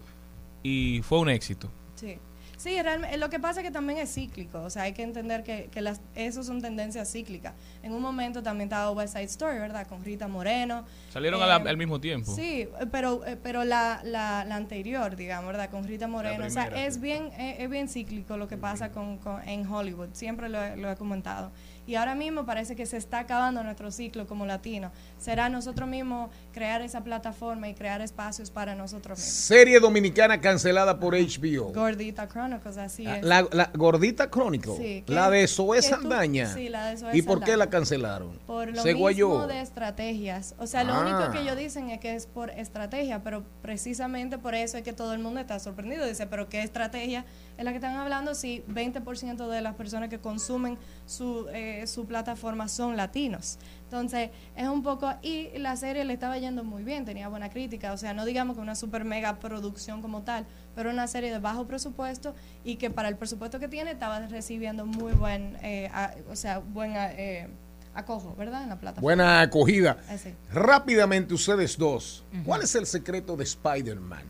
y 0.62 1.00
fue 1.02 1.18
un 1.20 1.30
éxito. 1.30 1.68
Sí. 1.94 2.18
Sí, 2.66 2.82
realmente, 2.82 3.16
lo 3.16 3.30
que 3.30 3.38
pasa 3.38 3.60
es 3.60 3.66
que 3.66 3.70
también 3.70 3.98
es 4.00 4.12
cíclico, 4.12 4.60
o 4.60 4.70
sea, 4.70 4.82
hay 4.82 4.92
que 4.92 5.04
entender 5.04 5.44
que, 5.44 5.68
que 5.70 5.80
las, 5.80 6.00
eso 6.16 6.42
son 6.42 6.60
tendencias 6.60 7.12
cíclicas. 7.12 7.54
En 7.84 7.92
un 7.92 8.02
momento 8.02 8.42
también 8.42 8.66
estaba 8.66 8.90
West 8.90 9.12
Side 9.12 9.26
Story, 9.26 9.58
¿verdad? 9.60 9.86
Con 9.86 10.02
Rita 10.04 10.26
Moreno. 10.26 10.84
Salieron 11.12 11.40
Eh, 11.40 11.44
al 11.44 11.76
mismo 11.76 12.00
tiempo. 12.00 12.34
Sí, 12.34 12.62
eh, 12.62 12.70
pero, 12.90 13.24
eh, 13.24 13.36
pero 13.40 13.62
la, 13.62 14.00
la, 14.02 14.44
la 14.44 14.56
anterior, 14.56 15.14
digamos, 15.14 15.46
¿verdad? 15.46 15.70
Con 15.70 15.84
Rita 15.84 16.08
Moreno. 16.08 16.44
o 16.44 16.50
sea, 16.50 16.64
es 16.66 17.00
bien, 17.00 17.28
eh, 17.38 17.56
es 17.60 17.70
bien 17.70 17.88
cíclico 17.88 18.36
lo 18.36 18.48
que 18.48 18.56
pasa 18.56 18.90
con, 18.90 19.18
con- 19.18 19.48
en 19.48 19.64
Hollywood, 19.70 20.08
siempre 20.12 20.48
lo, 20.48 20.74
lo 20.74 20.90
he 20.90 20.96
comentado. 20.96 21.52
Y 21.86 21.94
ahora 21.94 22.14
mismo 22.14 22.44
parece 22.44 22.74
que 22.74 22.84
se 22.86 22.96
está 22.96 23.20
acabando 23.20 23.62
nuestro 23.62 23.90
ciclo 23.90 24.26
como 24.26 24.44
latino. 24.46 24.90
Será 25.18 25.48
nosotros 25.48 25.88
mismos 25.88 26.30
crear 26.52 26.82
esa 26.82 27.02
plataforma 27.04 27.68
y 27.68 27.74
crear 27.74 28.00
espacios 28.00 28.50
para 28.50 28.74
nosotros 28.74 29.18
mismos. 29.18 29.34
Serie 29.34 29.78
dominicana 29.80 30.40
cancelada 30.40 30.98
por 30.98 31.14
HBO. 31.14 31.72
Gordita 31.72 32.26
Chronicles, 32.28 32.76
así 32.76 33.06
es. 33.06 33.22
La, 33.22 33.46
la 33.52 33.70
Gordita 33.74 34.30
Chronicle, 34.30 34.76
Sí, 34.76 35.04
la 35.06 35.30
de 35.30 35.46
Zoe 35.46 35.80
Saldaña. 35.82 36.52
sí, 36.52 36.68
la 36.68 36.86
de 36.86 36.96
Zoe 36.96 37.16
¿Y 37.16 37.22
por 37.22 37.42
qué 37.44 37.56
la 37.56 37.70
cancelaron? 37.70 38.38
Por 38.46 38.74
lo 38.74 38.82
Se 38.82 38.92
guayó. 38.94 39.28
mismo 39.28 39.46
de 39.46 39.60
estrategias. 39.60 40.54
O 40.58 40.66
sea, 40.66 40.82
lo 40.84 40.92
Ah. 40.94 41.00
único 41.00 41.30
que 41.32 41.40
ellos 41.40 41.56
dicen 41.56 41.90
es 41.90 42.00
que 42.00 42.14
es 42.14 42.26
por 42.26 42.50
estrategia, 42.50 43.22
pero 43.22 43.44
precisamente 43.62 44.38
por 44.38 44.54
eso 44.54 44.76
es 44.78 44.82
que 44.82 44.92
todo 44.92 45.12
el 45.12 45.20
mundo 45.20 45.38
está 45.40 45.58
sorprendido. 45.60 46.06
Dice, 46.06 46.26
pero 46.26 46.48
¿qué 46.48 46.62
estrategia 46.62 47.24
es 47.58 47.64
la 47.64 47.70
que 47.70 47.76
están 47.76 47.96
hablando 47.96 48.34
si 48.34 48.62
20% 48.68 49.48
de 49.48 49.60
las 49.62 49.74
personas 49.74 50.08
que 50.08 50.18
consumen 50.18 50.78
su, 51.06 51.46
eh, 51.52 51.86
su 51.86 52.06
plataforma 52.06 52.68
son 52.68 52.96
latinos? 52.96 53.58
Entonces, 53.84 54.30
es 54.56 54.68
un 54.68 54.82
poco... 54.82 55.12
Y 55.22 55.56
la 55.58 55.76
serie 55.76 56.04
le 56.04 56.12
estaba 56.12 56.36
yendo 56.38 56.64
muy 56.64 56.82
bien, 56.82 57.04
tenía 57.04 57.28
buena 57.28 57.48
crítica. 57.50 57.92
O 57.92 57.96
sea, 57.96 58.12
no 58.14 58.24
digamos 58.24 58.56
que 58.56 58.62
una 58.62 58.74
super 58.74 59.04
mega 59.04 59.38
producción 59.38 60.02
como 60.02 60.22
tal, 60.22 60.44
pero 60.74 60.90
una 60.90 61.06
serie 61.06 61.30
de 61.32 61.38
bajo 61.38 61.66
presupuesto 61.66 62.34
y 62.64 62.76
que 62.76 62.90
para 62.90 63.08
el 63.08 63.16
presupuesto 63.16 63.58
que 63.60 63.68
tiene 63.68 63.92
estaba 63.92 64.18
recibiendo 64.26 64.84
muy 64.86 65.12
buen... 65.12 65.56
eh, 65.62 65.88
a- 65.94 66.14
o 66.30 66.36
sea, 66.36 66.58
buen... 66.58 66.92
eh, 66.96 67.48
acojo, 67.94 68.34
¿verdad? 68.36 68.62
En 68.64 68.68
la 68.68 68.76
plataforma. 68.78 69.00
Buena 69.02 69.40
acogida. 69.40 69.96
Así. 70.10 70.34
Rápidamente, 70.52 71.32
ustedes 71.32 71.78
dos, 71.78 72.24
¿cuál 72.44 72.60
es 72.62 72.74
el 72.74 72.84
secreto 72.86 73.36
de 73.36 73.44
Spider-Man? 73.44 74.24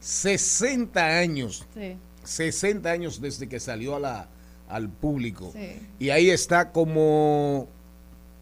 60 0.00 1.04
años, 1.18 1.66
Sí. 1.74 1.96
60 2.28 2.90
años 2.90 3.20
desde 3.20 3.48
que 3.48 3.58
salió 3.60 3.96
a 3.96 4.00
la, 4.00 4.28
al 4.68 4.88
público. 4.88 5.50
Sí. 5.54 5.80
Y 5.98 6.10
ahí 6.10 6.30
está 6.30 6.70
como 6.72 7.66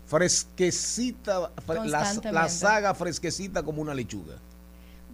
fresquecita, 0.07 1.51
fre- 1.66 1.84
la, 1.87 2.32
la 2.32 2.49
saga 2.49 2.95
fresquecita 2.95 3.62
como 3.62 3.82
una 3.82 3.95
lechuga. 3.95 4.34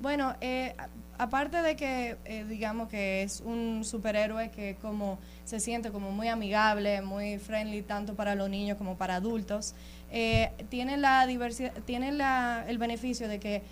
Bueno, 0.00 0.34
eh, 0.40 0.74
aparte 1.18 1.62
de 1.62 1.76
que 1.76 2.16
eh, 2.24 2.44
digamos 2.48 2.88
que 2.88 3.22
es 3.22 3.40
un 3.44 3.84
superhéroe 3.84 4.50
que 4.50 4.76
como 4.82 5.18
se 5.44 5.60
siente 5.60 5.90
como 5.90 6.10
muy 6.10 6.28
amigable, 6.28 7.02
muy 7.02 7.38
friendly 7.38 7.82
tanto 7.82 8.14
para 8.14 8.34
los 8.34 8.48
niños 8.50 8.78
como 8.78 8.96
para 8.96 9.16
adultos, 9.16 9.74
eh, 10.10 10.50
tiene 10.68 10.96
la 10.96 11.26
diversidad, 11.26 11.72
tiene 11.84 12.12
la, 12.12 12.64
el 12.68 12.78
beneficio 12.78 13.28
de 13.28 13.38
que 13.38 13.62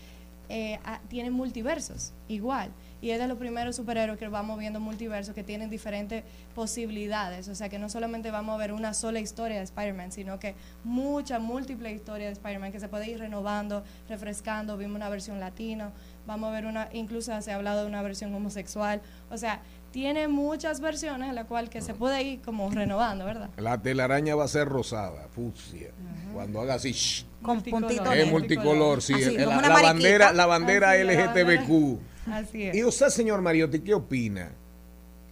eh, 0.48 0.78
tiene 1.08 1.30
multiversos 1.30 2.12
igual. 2.28 2.70
Y 3.00 3.10
es 3.10 3.18
de 3.18 3.26
los 3.26 3.38
primeros 3.38 3.76
superhéroes 3.76 4.18
que 4.18 4.28
vamos 4.28 4.58
viendo 4.58 4.80
multiversos 4.80 5.34
que 5.34 5.42
tienen 5.42 5.70
diferentes 5.70 6.24
posibilidades. 6.54 7.48
O 7.48 7.54
sea 7.54 7.68
que 7.68 7.78
no 7.78 7.88
solamente 7.88 8.30
vamos 8.30 8.54
a 8.54 8.58
ver 8.58 8.72
una 8.72 8.94
sola 8.94 9.20
historia 9.20 9.58
de 9.58 9.64
Spider-Man, 9.64 10.12
sino 10.12 10.38
que 10.38 10.54
muchas, 10.84 11.40
múltiples 11.40 11.94
historias 11.94 12.28
de 12.28 12.32
Spider-Man 12.34 12.72
que 12.72 12.80
se 12.80 12.88
puede 12.88 13.08
ir 13.08 13.18
renovando, 13.18 13.82
refrescando. 14.08 14.76
Vimos 14.76 14.96
una 14.96 15.08
versión 15.08 15.40
latino, 15.40 15.92
vamos 16.26 16.48
a 16.48 16.52
ver 16.52 16.66
una, 16.66 16.88
incluso 16.92 17.40
se 17.40 17.52
ha 17.52 17.54
hablado 17.54 17.82
de 17.82 17.86
una 17.86 18.02
versión 18.02 18.34
homosexual. 18.34 19.00
O 19.30 19.38
sea, 19.38 19.62
tiene 19.90 20.28
muchas 20.28 20.80
versiones 20.80 21.28
en 21.30 21.34
la 21.34 21.44
cual 21.44 21.68
que 21.68 21.80
se 21.80 21.94
puede 21.94 22.22
ir 22.22 22.40
como 22.42 22.70
renovando, 22.70 23.24
¿verdad? 23.24 23.50
La 23.56 23.80
telaraña 23.80 24.36
va 24.36 24.44
a 24.44 24.48
ser 24.48 24.68
rosada, 24.68 25.28
fucsia. 25.28 25.90
Cuando 26.32 26.60
haga 26.60 26.74
así, 26.74 26.92
shh, 26.92 27.24
Con 27.42 27.60
puntitos 27.62 28.14
es 28.14 28.30
multicolor, 28.30 29.02
sí. 29.02 29.14
Así, 29.14 29.36
como 29.36 29.60
la, 29.60 29.68
la 29.68 29.82
bandera, 29.82 30.32
la 30.32 30.46
bandera 30.46 30.90
Así 30.90 31.00
es, 31.00 31.06
la 31.06 31.32
LGTBQ. 31.32 32.09
Así 32.26 32.64
es. 32.64 32.76
Y 32.76 32.84
usted, 32.84 33.08
señor 33.08 33.40
Mariotti, 33.42 33.80
¿qué 33.80 33.94
opina? 33.94 34.52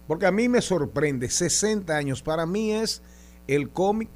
Porque 0.07 0.25
a 0.25 0.31
mí 0.31 0.49
me 0.49 0.61
sorprende, 0.61 1.29
60 1.29 1.95
años, 1.95 2.21
para 2.21 2.45
mí 2.45 2.71
es 2.71 3.01
el 3.47 3.69
cómic 3.69 4.09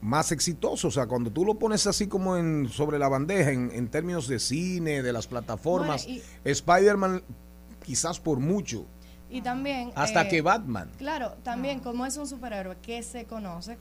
más 0.00 0.32
exitoso. 0.32 0.88
O 0.88 0.90
sea, 0.90 1.06
cuando 1.06 1.30
tú 1.30 1.44
lo 1.44 1.58
pones 1.58 1.86
así 1.86 2.06
como 2.06 2.36
en, 2.36 2.68
sobre 2.68 2.98
la 2.98 3.08
bandeja, 3.08 3.50
en, 3.50 3.70
en 3.72 3.88
términos 3.88 4.28
de 4.28 4.38
cine, 4.38 5.02
de 5.02 5.12
las 5.12 5.26
plataformas, 5.26 6.04
Bueno, 6.06 6.22
Spider-Man 6.44 7.22
quizás 7.84 8.20
por 8.20 8.38
mucho, 8.38 8.84
Y 9.30 9.40
también... 9.40 9.92
hasta 9.94 10.22
eh, 10.22 10.28
que 10.28 10.42
Batman. 10.42 10.90
Claro, 10.98 11.36
también 11.42 11.80
como 11.80 12.04
es 12.04 12.16
un 12.18 12.26
superhéroe 12.26 12.76
que 12.82 13.02
se 13.02 13.24
conoce, 13.24 13.78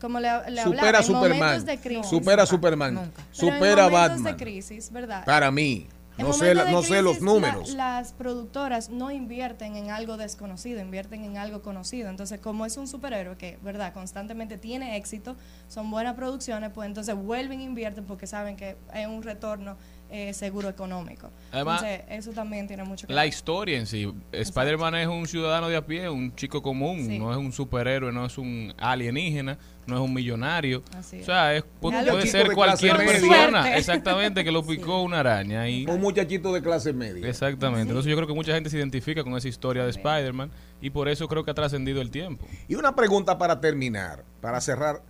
como 0.00 0.20
le, 0.20 0.28
le 0.50 0.62
Supera 0.62 0.86
hablaba, 0.86 0.98
en 0.98 1.04
Superman. 1.04 1.38
momentos 1.38 1.66
de 1.66 1.78
crisis. 1.78 2.06
Supera 2.06 2.46
Superman. 2.46 2.94
Pero 2.94 3.04
en 3.04 3.34
Supera 3.34 3.82
momentos 3.90 3.92
Batman. 3.92 4.36
de 4.36 4.42
crisis, 4.42 4.90
¿verdad? 4.90 5.24
Para 5.26 5.50
mí. 5.50 5.86
No 6.28 6.32
sé, 6.32 6.54
la- 6.54 7.02
los 7.02 7.20
números. 7.20 7.70
la- 7.74 8.00
las 8.00 8.12
productoras 8.12 8.88
no 8.90 9.10
invierten 9.10 9.76
en 9.76 9.90
algo 9.90 10.16
desconocido, 10.16 10.80
invierten 10.80 11.24
en 11.24 11.36
algo 11.38 11.62
conocido. 11.62 12.08
Entonces, 12.10 12.40
como 12.40 12.64
es 12.66 12.76
un 12.76 12.86
superhéroe 12.88 13.36
que, 13.36 13.58
¿verdad?, 13.62 13.92
constantemente 13.92 14.58
tiene 14.58 14.96
éxito, 14.96 15.36
son 15.68 15.90
buenas 15.90 16.14
producciones, 16.14 16.70
pues 16.74 16.86
entonces 16.86 17.14
vuelven 17.14 17.60
e 17.60 17.64
invierten 17.64 18.04
porque 18.04 18.26
saben 18.26 18.56
que 18.56 18.76
hay 18.92 19.06
un 19.06 19.22
retorno 19.22 19.76
eh, 20.14 20.34
seguro 20.34 20.68
económico. 20.68 21.30
Además, 21.50 21.82
entonces, 21.82 22.06
eso 22.18 22.32
también 22.32 22.68
tiene 22.68 22.84
mucho 22.84 23.06
que 23.06 23.14
La 23.14 23.22
ver. 23.22 23.30
historia 23.30 23.78
en 23.78 23.86
sí. 23.86 24.12
Spider-Man 24.30 24.94
es 24.96 25.08
un 25.08 25.26
ciudadano 25.26 25.68
de 25.68 25.76
a 25.76 25.86
pie, 25.86 26.08
un 26.10 26.34
chico 26.36 26.62
común, 26.62 27.06
Sí. 27.06 27.18
no 27.18 27.30
es 27.32 27.38
un 27.38 27.50
superhéroe, 27.52 28.12
no 28.12 28.26
es 28.26 28.36
un 28.36 28.74
alienígena, 28.76 29.56
no 29.86 29.94
es 29.96 30.00
un 30.02 30.12
millonario. 30.12 30.82
Así 30.96 31.16
es. 31.16 31.22
O 31.22 31.26
sea, 31.26 31.56
es- 31.56 31.64
puede 31.80 32.26
ser 32.26 32.52
cualquier 32.52 32.98
media. 32.98 33.10
persona, 33.18 33.74
exactamente, 33.76 34.44
que 34.44 34.52
lo 34.52 34.62
picó 34.66 35.00
una 35.02 35.20
araña. 35.20 35.66
Y, 35.68 35.86
Un 35.86 36.00
muchachito 36.00 36.52
de 36.52 36.60
clase 36.62 36.92
media. 36.92 37.26
exactamente. 37.26 37.88
Entonces 37.88 38.10
yo 38.10 38.16
creo 38.16 38.28
que 38.28 38.34
mucha 38.34 38.52
gente 38.52 38.68
se 38.68 38.76
identifica 38.76 39.24
con 39.24 39.34
esa 39.36 39.48
historia 39.48 39.84
de 39.84 39.90
Spider-Man 39.90 40.50
y 40.82 40.90
por 40.90 41.08
eso 41.08 41.26
creo 41.26 41.42
que 41.44 41.50
ha 41.52 41.54
trascendido 41.54 42.02
el 42.02 42.10
tiempo. 42.10 42.46
Y 42.68 42.74
una 42.74 42.94
pregunta 42.94 43.38
para 43.38 43.60
terminar, 43.62 44.24
para 44.42 44.60
cerrar, 44.60 45.02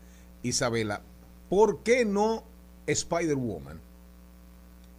Isabela. 0.44 1.02
¿Por 1.48 1.82
qué 1.82 2.04
no 2.04 2.44
Spider-Woman? 2.86 3.80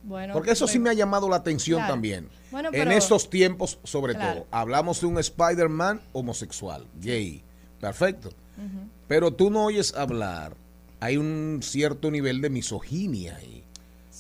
Bueno, 0.04 0.34
Porque 0.34 0.52
eso 0.52 0.68
sí 0.68 0.80
me 0.80 0.90
ha 0.90 0.94
llamado 0.94 1.30
la 1.30 1.38
atención 1.38 1.80
Claro. 1.80 1.94
también. 1.94 2.30
Bueno, 2.52 2.70
en 2.74 2.92
estos 2.92 3.30
tiempos, 3.30 3.80
sobre 3.84 4.14
Claro. 4.16 4.34
todo. 4.42 4.48
Hablamos 4.52 5.00
de 5.02 5.08
un 5.08 5.18
Spider-Man 5.18 6.02
homosexual, 6.12 6.86
gay. 7.00 7.44
Perfecto. 7.80 8.30
Pero 9.08 9.32
tú 9.34 9.50
no 9.50 9.66
oyes 9.66 9.94
hablar. 9.96 10.56
Hay 11.00 11.18
un 11.18 11.60
cierto 11.62 12.12
nivel 12.12 12.42
de 12.42 12.50
misoginia 12.50 13.36
ahí. 13.38 13.64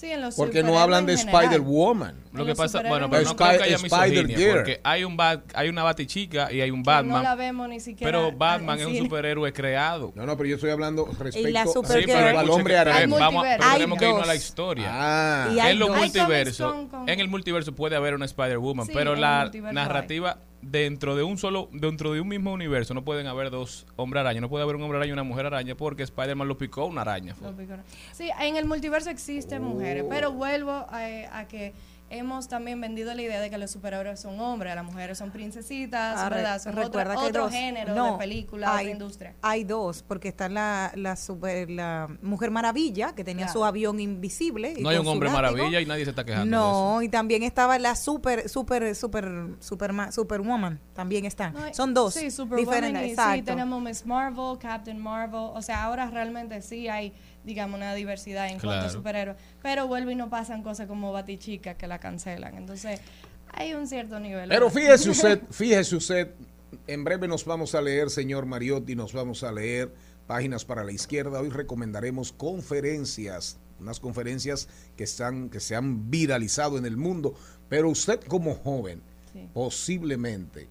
Sí, 0.04 0.12
en 0.12 0.22
los 0.22 0.36
Porque 0.36 0.64
no 0.64 0.78
hablan 0.80 1.06
de. 1.06 1.14
Spider-Woman. 1.14 2.16
Lo 2.34 2.46
que 2.46 2.56
pasa, 2.56 2.82
bueno, 2.82 3.10
pero 3.10 3.24
no 3.24 3.36
creo 3.38 3.58
que 3.58 3.64
haya 3.64 3.76
Spider-Girl. 3.78 4.28
misoginia, 4.28 4.54
porque 4.56 4.82
hay 4.84 5.04
un 5.06 5.16
bat, 5.16 5.44
hay 5.54 5.70
una 5.70 5.84
batichica 5.84 6.52
y 6.52 6.60
hay 6.60 6.72
un 6.72 6.84
Que 6.84 6.90
No 6.90 6.96
Batman, 6.96 7.24
la 7.24 7.36
vemos 7.36 7.70
ni 7.70 7.80
siquiera. 7.80 8.12
pero 8.12 8.36
Batman 8.36 8.80
es 8.80 8.86
un 8.88 8.98
superhéroe 8.98 9.54
creado. 9.54 10.12
No, 10.16 10.26
no, 10.26 10.36
pero 10.36 10.50
yo 10.50 10.56
estoy 10.56 10.72
hablando 10.72 11.06
respecto 11.20 11.48
la. 11.50 11.66
Sí, 11.66 11.80
pero 12.06 12.40
al 12.40 12.50
hombre 12.50 12.78
araña. 12.78 13.16
Vamos, 13.18 13.44
pero 13.48 13.64
Hay 13.64 13.74
tenemos 13.76 13.98
que 13.98 14.06
irnos 14.10 14.24
a 14.24 14.26
la 14.26 14.36
historia. 14.36 14.88
Ah, 14.92 15.50
Y 15.56 15.60
hay 15.60 15.72
en 15.74 15.80
los 15.80 15.90
multiversos, 15.96 16.74
con- 16.90 17.08
en 17.08 17.20
el 17.22 17.30
multiverso 17.30 17.74
puede 17.74 17.96
haber 17.96 18.14
una 18.14 18.26
Spider-Woman, 18.26 18.88
Sí, 18.88 18.92
pero 18.94 19.16
la 19.16 19.50
narrativa 19.72 20.38
dentro 20.64 21.16
de 21.16 21.24
un 21.24 21.38
solo, 21.38 21.70
dentro 21.72 22.14
de 22.14 22.22
un 22.22 22.28
mismo 22.28 22.54
universo 22.54 22.94
no 22.94 23.04
pueden 23.04 23.28
haber 23.28 23.50
dos 23.50 23.86
hombres 23.96 24.22
araña, 24.22 24.42
no 24.42 24.50
puede 24.50 24.64
haber 24.64 24.76
un 24.76 24.84
hombre 24.84 24.98
araña 24.98 25.10
y 25.10 25.14
una 25.14 25.24
mujer 25.24 25.46
araña 25.46 25.76
porque 25.76 26.04
Spider-Man 26.04 26.48
lo 26.48 26.58
picó 26.58 26.86
una 26.86 27.02
araña. 27.02 27.36
Sí, 28.12 28.30
en 28.40 28.56
el 28.56 28.66
multiverso 28.66 29.10
existen 29.10 29.62
mujeres, 29.64 30.06
pero 30.10 30.32
vuelvo 30.32 30.72
a, 30.72 31.00
a 31.32 31.48
que 31.48 31.74
hemos 32.18 32.48
también 32.48 32.80
vendido 32.80 33.14
la 33.14 33.22
idea 33.22 33.42
de 33.42 33.50
que 33.50 33.58
los 33.58 33.72
superhéroes 33.72 34.20
son 34.20 34.40
hombres, 34.40 34.76
las 34.76 34.86
mujeres 34.86 35.18
son 35.18 35.32
princesitas, 35.32 36.16
Ah, 36.20 36.30
¿verdad? 36.30 36.62
Son 36.62 36.72
otro, 36.74 36.84
recuerda 36.84 37.16
que 37.16 37.20
otro 37.28 37.44
dos. 37.44 37.52
género 37.52 37.96
No, 37.96 38.14
de 38.14 38.18
película, 38.20 38.76
hay, 38.76 38.86
otra 38.86 38.92
industria. 38.92 39.34
Hay 39.42 39.64
dos, 39.64 40.04
porque 40.08 40.28
está 40.28 40.48
la, 40.50 40.92
la, 40.96 41.16
super, 41.16 41.70
la 41.70 42.08
Mujer 42.22 42.52
Maravilla, 42.52 43.14
que 43.16 43.24
tenía 43.24 43.46
Claro. 43.46 43.60
su 43.60 43.66
avión 43.66 44.00
invisible. 44.00 44.76
y 44.78 44.82
No 44.82 44.90
hay 44.90 44.98
un 44.98 45.08
hombre 45.08 45.30
látigo. 45.30 45.42
maravilla 45.58 45.82
y 45.82 45.86
nadie 45.86 46.04
se 46.06 46.12
está 46.12 46.24
quejando 46.24 46.46
de 46.46 46.52
No, 46.52 47.02
y 47.02 47.10
también 47.10 47.44
estaba 47.44 47.78
la 47.80 47.96
super, 47.96 48.48
super, 48.48 48.96
super, 48.96 49.26
superma- 49.60 50.12
superwoman. 50.12 50.80
También 50.94 51.26
está. 51.26 51.50
No, 51.52 51.64
hay- 51.64 51.74
Son 51.74 51.94
dos 51.94 52.14
Sí, 52.14 52.30
Superwoman 52.32 52.66
diferentes. 52.66 53.08
y 53.08 53.10
exacto. 53.12 53.36
sí, 53.36 53.42
tenemos 53.42 53.82
Miss 53.82 54.06
Marvel, 54.06 54.58
Captain 54.60 55.00
Marvel. 55.00 55.50
O 55.54 55.62
sea, 55.62 55.84
ahora 55.84 56.10
realmente 56.10 56.62
sí 56.62 56.88
hay, 56.88 57.14
digamos, 57.44 57.78
una 57.78 57.94
diversidad 57.96 58.48
en 58.50 58.60
cuanto 58.60 58.86
a 58.86 58.90
superhéroes. 58.90 59.38
Pero 59.62 59.88
vuelve 59.88 60.14
y 60.14 60.16
no 60.16 60.30
pasan 60.30 60.64
cosas 60.64 60.88
como 60.88 61.12
Batichica 61.12 61.76
que 61.76 61.88
la 61.88 62.00
cancelan. 62.00 62.56
Entonces, 62.56 63.00
hay 63.54 63.74
un 63.74 63.88
cierto 63.88 64.20
nivel. 64.20 64.50
Pero 64.50 64.70
fíjese 64.70 65.10
usted, 65.12 65.42
fíjese 65.52 65.96
usted, 65.96 66.32
en 66.88 67.04
breve 67.04 67.28
nos 67.28 67.46
vamos 67.46 67.76
a 67.76 67.82
leer, 67.82 68.10
señor 68.10 68.46
Mariotti, 68.46 68.96
nos 68.96 69.14
vamos 69.14 69.44
a 69.44 69.52
leer 69.52 69.94
páginas 70.28 70.66
para 70.66 70.84
la 70.84 70.92
izquierda. 70.92 71.40
Hoy 71.40 71.50
recomendaremos 71.50 72.32
conferencias, 72.32 73.58
unas 73.80 74.00
conferencias 74.00 74.68
que 74.98 75.04
están, 75.04 75.50
que 75.50 75.60
se 75.60 75.76
han 75.76 76.10
viralizado 76.10 76.78
en 76.78 76.86
el 76.86 76.98
mundo. 76.98 77.36
Pero 77.70 77.90
usted 77.90 78.20
como 78.22 78.56
joven, 78.56 79.02
Sí. 79.34 79.50
posiblemente 79.54 80.68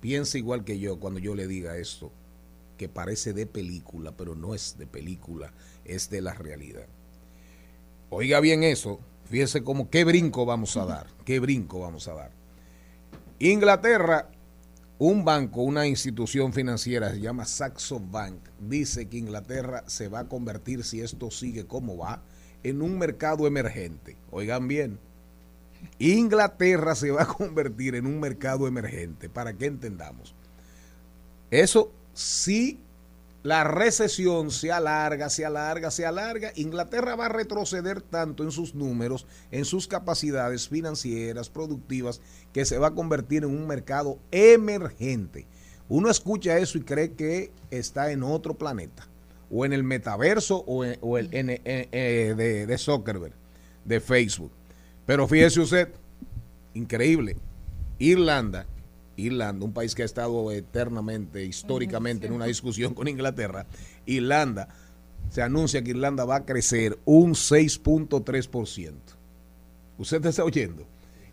piense 0.00 0.38
igual 0.38 0.64
que 0.64 0.78
yo 0.80 0.98
cuando 0.98 1.20
yo 1.20 1.34
le 1.36 1.46
diga 1.46 1.76
esto, 1.76 2.10
que 2.76 2.88
parece 2.88 3.32
de 3.32 3.46
película, 3.46 4.10
pero 4.16 4.34
no 4.34 4.54
es 4.54 4.76
de 4.76 4.86
película, 4.88 5.52
es 5.84 6.10
de 6.10 6.20
la 6.20 6.34
realidad. 6.34 6.86
Oiga 8.10 8.40
bien 8.40 8.62
eso, 8.62 9.00
fíjese 9.24 9.62
como 9.62 9.88
qué 9.88 10.04
brinco 10.04 10.44
vamos 10.44 10.76
a 10.76 10.84
dar, 10.84 11.06
qué 11.24 11.40
brinco 11.40 11.80
vamos 11.80 12.08
a 12.08 12.14
dar. 12.14 12.30
Inglaterra, 13.38 14.28
un 14.98 15.24
banco, 15.24 15.62
una 15.62 15.86
institución 15.86 16.52
financiera, 16.52 17.10
se 17.10 17.20
llama 17.20 17.44
Saxo 17.44 17.98
Bank, 17.98 18.38
dice 18.60 19.08
que 19.08 19.16
Inglaterra 19.16 19.82
se 19.86 20.08
va 20.08 20.20
a 20.20 20.28
convertir, 20.28 20.84
si 20.84 21.00
esto 21.00 21.30
sigue 21.30 21.66
como 21.66 21.96
va, 21.96 22.22
en 22.62 22.82
un 22.82 22.98
mercado 22.98 23.46
emergente. 23.46 24.16
Oigan 24.30 24.68
bien, 24.68 24.98
Inglaterra 25.98 26.94
se 26.94 27.10
va 27.10 27.22
a 27.22 27.26
convertir 27.26 27.94
en 27.94 28.06
un 28.06 28.20
mercado 28.20 28.68
emergente, 28.68 29.28
para 29.28 29.54
que 29.54 29.66
entendamos. 29.66 30.34
Eso 31.50 31.92
sí 32.14 32.78
la 33.42 33.64
recesión 33.64 34.50
se 34.52 34.70
alarga, 34.70 35.28
se 35.28 35.44
alarga, 35.44 35.90
se 35.90 36.06
alarga, 36.06 36.52
Inglaterra 36.54 37.16
va 37.16 37.26
a 37.26 37.28
retroceder 37.28 38.00
tanto 38.00 38.44
en 38.44 38.52
sus 38.52 38.74
números, 38.74 39.26
en 39.50 39.64
sus 39.64 39.88
capacidades 39.88 40.68
financieras, 40.68 41.50
productivas, 41.50 42.20
que 42.52 42.64
se 42.64 42.78
va 42.78 42.88
a 42.88 42.94
convertir 42.94 43.42
en 43.44 43.50
un 43.50 43.66
mercado 43.66 44.18
emergente. 44.30 45.46
Uno 45.88 46.08
escucha 46.08 46.56
eso 46.58 46.78
y 46.78 46.82
cree 46.82 47.12
que 47.14 47.50
está 47.70 48.12
en 48.12 48.22
otro 48.22 48.54
planeta, 48.54 49.08
o 49.50 49.64
en 49.66 49.72
el 49.72 49.82
metaverso, 49.82 50.58
o 50.66 50.84
en, 50.84 50.98
el- 51.02 51.28
en- 51.34 51.60
eh, 51.64 52.34
de, 52.36 52.66
de 52.66 52.78
Zuckerberg, 52.78 53.34
de 53.84 54.00
Facebook. 54.00 54.52
Pero 55.04 55.26
fíjese 55.26 55.60
usted, 55.60 55.88
increíble, 56.74 57.36
Irlanda, 57.98 58.66
Irlanda, 59.16 59.64
un 59.64 59.72
país 59.72 59.94
que 59.94 60.02
ha 60.02 60.06
estado 60.06 60.50
eternamente, 60.52 61.44
históricamente 61.44 62.26
en 62.26 62.32
una 62.32 62.46
discusión 62.46 62.94
con 62.94 63.08
Inglaterra, 63.08 63.66
Irlanda, 64.06 64.68
se 65.30 65.42
anuncia 65.42 65.82
que 65.82 65.90
Irlanda 65.90 66.24
va 66.24 66.36
a 66.36 66.44
crecer 66.44 66.98
un 67.04 67.32
6.3%. 67.32 68.92
¿Usted 69.98 70.26
está 70.26 70.44
oyendo? 70.44 70.86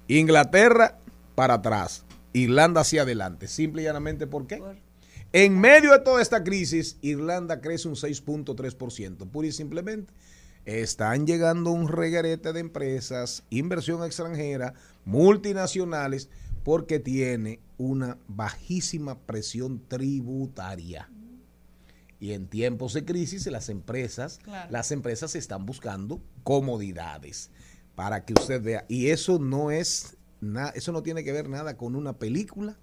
Inglaterra 0.08 1.00
para 1.36 1.56
atrás, 1.56 2.06
Irlanda 2.34 2.82
hacia 2.82 3.04
adelante. 3.04 3.48
Simple 3.48 3.82
y 3.82 3.86
llanamente, 3.86 4.28
¿por 4.28 4.48
qué? 4.48 4.62
En 5.32 5.60
medio 5.60 5.92
de 5.92 6.00
toda 6.00 6.22
esta 6.22 6.44
crisis, 6.44 6.98
Irlanda 7.02 7.62
crece 7.62 7.88
un 7.88 7.96
6.3%, 7.96 9.30
pura 9.30 9.48
y 9.48 9.52
simplemente 9.52 10.12
están 10.66 11.26
llegando 11.26 11.72
un 11.72 11.88
reguerete 11.88 12.54
de 12.54 12.60
empresas, 12.60 13.44
inversión 13.50 14.04
extranjera, 14.04 14.74
multinacionales, 15.06 16.30
porque 16.64 17.00
tiene 17.00 17.60
una 17.78 18.18
bajísima 18.28 19.20
presión 19.20 19.82
tributaria. 19.88 21.10
Y 22.20 22.34
en 22.34 22.48
tiempos 22.48 22.94
de 22.94 23.06
crisis 23.06 23.46
las 23.48 23.70
empresas, 23.70 24.40
Claro. 24.44 24.70
las 24.72 24.92
empresas 24.92 25.36
están 25.36 25.66
buscando 25.66 26.22
comodidades 26.44 27.50
para 27.96 28.26
que 28.26 28.34
usted 28.34 28.62
vea. 28.62 28.86
Y 28.90 29.08
eso 29.08 29.40
no 29.40 29.72
es 29.72 30.18
nada, 30.42 30.72
eso 30.72 30.92
no 30.92 31.02
tiene 31.02 31.24
que 31.24 31.32
ver 31.32 31.48
nada 31.50 31.78
con 31.78 31.96
una 31.96 32.14
película. 32.18 32.78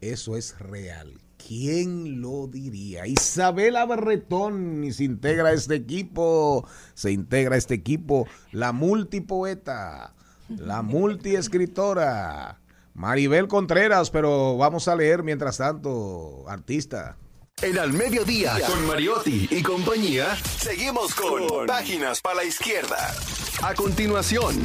Eso 0.00 0.36
es 0.36 0.58
real. 0.58 1.14
¿Quién 1.38 2.20
lo 2.20 2.46
diría? 2.48 3.06
Isabela 3.06 3.86
Berretón 3.86 4.84
y 4.84 4.92
se 4.92 5.04
integra 5.04 5.48
a 5.48 5.52
este 5.52 5.74
equipo, 5.74 6.66
se 6.94 7.10
integra 7.12 7.54
a 7.54 7.58
este 7.58 7.74
equipo 7.74 8.26
la 8.52 8.72
multipoeta, 8.72 10.14
la 10.48 10.82
multiescritora, 10.82 12.60
Maribel 12.94 13.48
Contreras, 13.48 14.10
pero 14.10 14.56
vamos 14.56 14.88
a 14.88 14.96
leer 14.96 15.22
mientras 15.22 15.58
tanto, 15.58 16.44
artista. 16.48 17.16
En 17.60 17.78
Al 17.78 17.92
Mediodía, 17.92 18.54
con 18.66 18.86
Mariotti 18.86 19.48
y 19.50 19.62
compañía, 19.62 20.36
seguimos 20.36 21.14
con 21.14 21.66
Páginas 21.66 22.20
para 22.20 22.36
la 22.36 22.44
Izquierda. 22.44 23.14
A 23.62 23.74
continuación, 23.74 24.56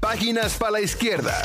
Páginas 0.00 0.58
para 0.58 0.72
la 0.72 0.80
Izquierda. 0.80 1.42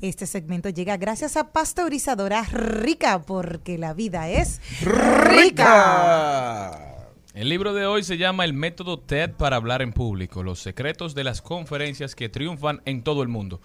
Este 0.00 0.26
segmento 0.26 0.68
llega 0.68 0.96
gracias 0.96 1.36
a 1.36 1.52
Pasteurizadora 1.52 2.42
Rica, 2.44 3.22
porque 3.22 3.78
la 3.78 3.94
vida 3.94 4.28
es 4.28 4.60
rica. 4.82 5.74
El 7.34 7.48
libro 7.48 7.74
de 7.74 7.84
hoy 7.84 8.04
se 8.04 8.16
llama 8.16 8.44
El 8.44 8.52
método 8.52 8.96
TED 8.96 9.32
para 9.32 9.56
hablar 9.56 9.82
en 9.82 9.92
público, 9.92 10.44
los 10.44 10.60
secretos 10.60 11.16
de 11.16 11.24
las 11.24 11.42
conferencias 11.42 12.14
que 12.14 12.28
triunfan 12.28 12.80
en 12.84 13.02
todo 13.02 13.24
el 13.24 13.28
mundo. 13.28 13.60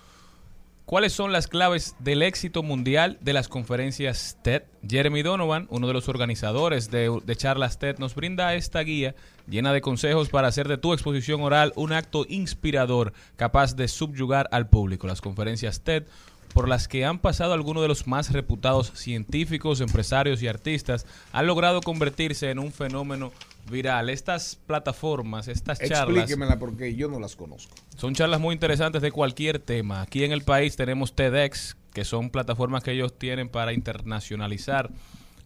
¿Cuáles 0.86 1.14
son 1.14 1.32
las 1.32 1.48
claves 1.48 1.96
del 2.00 2.24
éxito 2.24 2.64
mundial 2.64 3.20
de 3.22 3.32
las 3.32 3.48
conferencias 3.48 4.40
TED? 4.42 4.64
Jeremy 4.90 5.22
Donovan, 5.22 5.68
uno 5.70 5.86
de 5.86 5.94
los 5.94 6.10
organizadores 6.10 6.90
de, 6.90 7.36
charlas 7.36 7.78
TED, 7.78 8.00
nos 8.00 8.16
brinda 8.16 8.56
esta 8.56 8.80
guía 8.80 9.14
llena 9.48 9.72
de 9.72 9.82
consejos 9.82 10.30
para 10.30 10.48
hacer 10.48 10.68
de 10.68 10.80
tu 10.80 10.92
exposición 10.92 11.42
oral 11.42 11.72
un 11.76 11.94
acto 11.94 12.26
inspirador 12.28 13.14
capaz 13.36 13.76
de 13.76 13.88
subyugar 13.88 14.50
al 14.52 14.68
público. 14.68 15.06
Las 15.06 15.22
conferencias 15.22 15.82
TED 15.82 16.08
por 16.54 16.68
las 16.68 16.88
que 16.88 17.06
han 17.06 17.20
pasado 17.20 17.54
algunos 17.54 17.82
de 17.82 17.88
los 17.88 18.08
más 18.08 18.32
reputados 18.32 18.92
científicos, 18.96 19.82
empresarios 19.82 20.42
y 20.42 20.48
artistas, 20.48 21.06
han 21.32 21.48
logrado 21.48 21.82
convertirse 21.82 22.50
en 22.50 22.60
un 22.60 22.72
fenómeno 22.72 23.32
viral. 23.70 24.10
Estas 24.10 24.58
plataformas, 24.66 25.48
estas 25.48 25.80
charlas... 25.80 26.24
Explíquemela 26.24 26.58
porque 26.58 26.96
yo 26.96 27.08
no 27.08 27.20
las 27.20 27.36
conozco. 27.36 27.76
Son 27.98 28.14
charlas 28.14 28.40
muy 28.40 28.54
interesantes 28.54 29.02
de 29.02 29.12
cualquier 29.12 29.60
tema. 29.60 30.02
Aquí 30.02 30.24
en 30.24 30.32
el 30.32 30.42
país 30.42 30.76
tenemos 30.76 31.16
TEDx, 31.16 31.78
que 31.94 32.04
son 32.04 32.30
plataformas 32.30 32.84
que 32.84 32.92
ellos 32.92 33.18
tienen 33.18 33.50
para 33.50 33.74
internacionalizar 33.74 34.90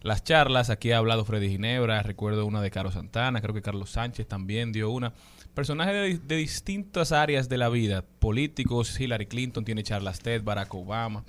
las 0.02 0.22
charlas. 0.22 0.70
Aquí 0.70 0.92
ha 0.92 0.98
hablado 0.98 1.24
Freddy 1.24 1.50
Ginebra, 1.50 2.02
recuerdo 2.02 2.46
una 2.46 2.60
de 2.60 2.70
Carlos 2.70 2.94
Santana, 2.94 3.40
creo 3.40 3.54
que 3.54 3.62
Carlos 3.62 3.90
Sánchez 3.90 4.26
también 4.28 4.72
dio 4.72 4.90
una. 4.90 5.12
Personajes 5.54 6.26
de, 6.26 6.36
distintas 6.36 7.12
áreas 7.12 7.48
de 7.48 7.58
la 7.58 7.68
vida, 7.68 8.04
políticos, 8.18 8.98
Hillary 8.98 9.26
Clinton 9.26 9.64
tiene 9.64 9.84
charlas 9.84 10.18
TED, 10.18 10.42
Barack 10.42 10.74
Obama. 10.74 11.24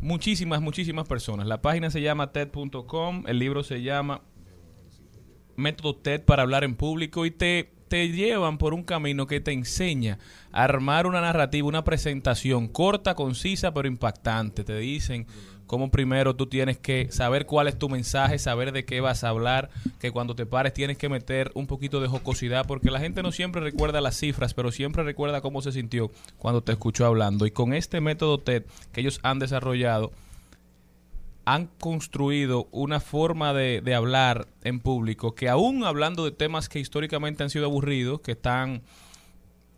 Muchísimas, 0.00 0.62
muchísimas 0.62 1.06
personas. 1.06 1.46
La 1.46 1.60
página 1.60 1.90
se 1.90 2.00
llama 2.00 2.32
TED.com, 2.32 3.24
el 3.26 3.38
libro 3.38 3.62
se 3.62 3.82
llama 3.82 4.22
método 5.56 5.96
TED 5.96 6.22
para 6.22 6.42
hablar 6.42 6.64
en 6.64 6.74
público 6.74 7.26
y 7.26 7.30
te, 7.30 7.70
te 7.88 8.08
llevan 8.08 8.56
por 8.56 8.72
un 8.72 8.82
camino 8.82 9.26
que 9.26 9.40
te 9.40 9.52
enseña 9.52 10.18
a 10.50 10.64
armar 10.64 11.06
una 11.06 11.20
narrativa, 11.20 11.68
una 11.68 11.84
presentación 11.84 12.68
corta, 12.68 13.14
concisa, 13.14 13.74
pero 13.74 13.88
impactante. 13.88 14.64
Te 14.64 14.78
dicen 14.78 15.26
cómo 15.74 15.90
primero 15.90 16.36
tú 16.36 16.46
tienes 16.46 16.78
que 16.78 17.10
saber 17.10 17.46
cuál 17.46 17.66
es 17.66 17.76
tu 17.76 17.88
mensaje, 17.88 18.38
saber 18.38 18.70
de 18.70 18.84
qué 18.84 19.00
vas 19.00 19.24
a 19.24 19.30
hablar, 19.30 19.70
que 19.98 20.12
cuando 20.12 20.36
te 20.36 20.46
pares 20.46 20.72
tienes 20.72 20.96
que 20.96 21.08
meter 21.08 21.50
un 21.54 21.66
poquito 21.66 22.00
de 22.00 22.06
jocosidad, 22.06 22.64
porque 22.64 22.92
la 22.92 23.00
gente 23.00 23.24
no 23.24 23.32
siempre 23.32 23.60
recuerda 23.60 24.00
las 24.00 24.16
cifras, 24.16 24.54
pero 24.54 24.70
siempre 24.70 25.02
recuerda 25.02 25.40
cómo 25.40 25.62
se 25.62 25.72
sintió 25.72 26.12
cuando 26.38 26.62
te 26.62 26.70
escuchó 26.70 27.06
hablando. 27.06 27.44
Y 27.44 27.50
con 27.50 27.74
este 27.74 28.00
método 28.00 28.38
TED 28.38 28.62
que 28.92 29.00
ellos 29.00 29.18
han 29.24 29.40
desarrollado, 29.40 30.12
han 31.44 31.66
construido 31.80 32.68
una 32.70 33.00
forma 33.00 33.52
de, 33.52 33.80
de 33.80 33.96
hablar 33.96 34.46
en 34.62 34.78
público 34.78 35.34
que 35.34 35.48
aún 35.48 35.82
hablando 35.82 36.24
de 36.24 36.30
temas 36.30 36.68
que 36.68 36.78
históricamente 36.78 37.42
han 37.42 37.50
sido 37.50 37.64
aburridos, 37.64 38.20
que 38.20 38.30
están 38.30 38.82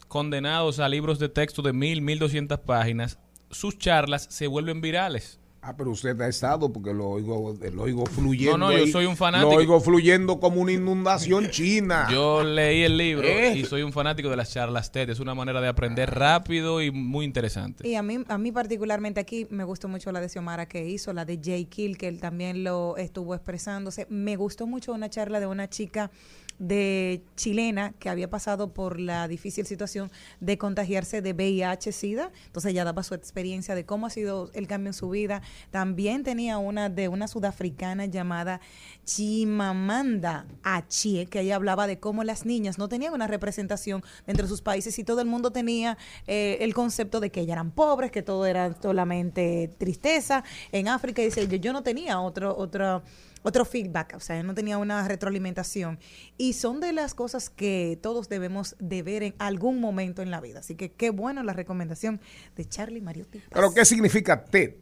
condenados 0.08 0.78
a 0.78 0.90
libros 0.90 1.18
de 1.18 1.30
texto 1.30 1.62
de 1.62 1.72
mil, 1.72 2.02
mil 2.02 2.18
doscientas 2.18 2.58
páginas, 2.58 3.18
sus 3.50 3.78
charlas 3.78 4.26
se 4.28 4.46
vuelven 4.46 4.82
virales. 4.82 5.40
Ah, 5.68 5.74
pero 5.76 5.90
usted 5.90 6.20
ha 6.20 6.28
estado 6.28 6.72
porque 6.72 6.94
lo 6.94 7.08
oigo, 7.08 7.56
lo 7.72 7.82
oigo 7.82 8.06
fluyendo. 8.06 8.56
No, 8.56 8.66
no, 8.66 8.72
yo 8.72 8.84
ahí. 8.84 8.92
soy 8.92 9.04
un 9.04 9.16
fanático. 9.16 9.50
Lo 9.50 9.58
oigo 9.58 9.80
fluyendo 9.80 10.38
como 10.38 10.60
una 10.60 10.70
inundación 10.70 11.48
china. 11.50 12.06
Yo 12.08 12.44
leí 12.44 12.84
el 12.84 12.96
libro 12.96 13.26
¿Eh? 13.26 13.56
y 13.56 13.64
soy 13.64 13.82
un 13.82 13.92
fanático 13.92 14.30
de 14.30 14.36
las 14.36 14.52
charlas 14.52 14.92
TED. 14.92 15.10
Es 15.10 15.18
una 15.18 15.34
manera 15.34 15.60
de 15.60 15.66
aprender 15.66 16.14
rápido 16.14 16.80
y 16.80 16.92
muy 16.92 17.24
interesante. 17.24 17.88
Y 17.88 17.96
a 17.96 18.02
mí, 18.02 18.18
a 18.28 18.38
mí 18.38 18.52
particularmente 18.52 19.18
aquí 19.18 19.48
me 19.50 19.64
gustó 19.64 19.88
mucho 19.88 20.12
la 20.12 20.20
de 20.20 20.28
Xiomara 20.28 20.66
que 20.66 20.86
hizo, 20.88 21.12
la 21.12 21.24
de 21.24 21.40
Jay 21.42 21.64
Kill, 21.64 21.98
que 21.98 22.06
él 22.06 22.20
también 22.20 22.62
lo 22.62 22.96
estuvo 22.96 23.34
expresándose. 23.34 24.06
Me 24.08 24.36
gustó 24.36 24.68
mucho 24.68 24.92
una 24.92 25.10
charla 25.10 25.40
de 25.40 25.48
una 25.48 25.68
chica 25.68 26.12
de 26.58 27.22
chilena 27.36 27.92
que 27.98 28.08
había 28.08 28.30
pasado 28.30 28.72
por 28.72 28.98
la 29.00 29.28
difícil 29.28 29.66
situación 29.66 30.10
de 30.40 30.58
contagiarse 30.58 31.22
de 31.22 31.34
VIH-Sida. 31.34 32.30
Entonces 32.46 32.70
ella 32.70 32.84
daba 32.84 33.02
su 33.02 33.14
experiencia 33.14 33.74
de 33.74 33.84
cómo 33.84 34.06
ha 34.06 34.10
sido 34.10 34.50
el 34.54 34.66
cambio 34.66 34.90
en 34.90 34.94
su 34.94 35.10
vida. 35.10 35.42
También 35.70 36.22
tenía 36.22 36.58
una 36.58 36.88
de 36.88 37.08
una 37.08 37.28
sudafricana 37.28 38.06
llamada 38.06 38.60
Chimamanda 39.04 40.46
Achie, 40.62 41.26
que 41.26 41.40
ella 41.40 41.56
hablaba 41.56 41.86
de 41.86 41.98
cómo 41.98 42.24
las 42.24 42.46
niñas 42.46 42.78
no 42.78 42.88
tenían 42.88 43.12
una 43.12 43.26
representación 43.26 44.02
dentro 44.26 44.44
de 44.46 44.48
sus 44.48 44.62
países 44.62 44.98
y 44.98 45.04
todo 45.04 45.20
el 45.20 45.26
mundo 45.26 45.50
tenía 45.50 45.98
eh, 46.26 46.58
el 46.60 46.74
concepto 46.74 47.20
de 47.20 47.30
que 47.30 47.40
ellas 47.40 47.54
eran 47.54 47.70
pobres, 47.70 48.10
que 48.10 48.22
todo 48.22 48.46
era 48.46 48.74
solamente 48.80 49.70
tristeza. 49.78 50.44
En 50.72 50.88
África 50.88 51.22
dice 51.22 51.46
yo, 51.48 51.56
yo 51.56 51.72
no 51.72 51.82
tenía 51.82 52.20
otro, 52.20 52.56
otro, 52.56 53.02
otro 53.46 53.64
feedback, 53.64 54.14
o 54.16 54.20
sea, 54.20 54.42
no 54.42 54.54
tenía 54.54 54.76
una 54.76 55.06
retroalimentación. 55.06 56.00
Y 56.36 56.54
son 56.54 56.80
de 56.80 56.92
las 56.92 57.14
cosas 57.14 57.48
que 57.48 57.96
todos 58.02 58.28
debemos 58.28 58.74
de 58.80 59.02
ver 59.04 59.22
en 59.22 59.34
algún 59.38 59.80
momento 59.80 60.20
en 60.20 60.32
la 60.32 60.40
vida. 60.40 60.58
Así 60.58 60.74
que 60.74 60.90
qué 60.90 61.10
bueno 61.10 61.44
la 61.44 61.52
recomendación 61.52 62.20
de 62.56 62.64
Charlie 62.64 63.00
Mariotti. 63.00 63.40
¿Pero 63.48 63.72
qué 63.72 63.84
significa 63.84 64.44
TED? 64.44 64.74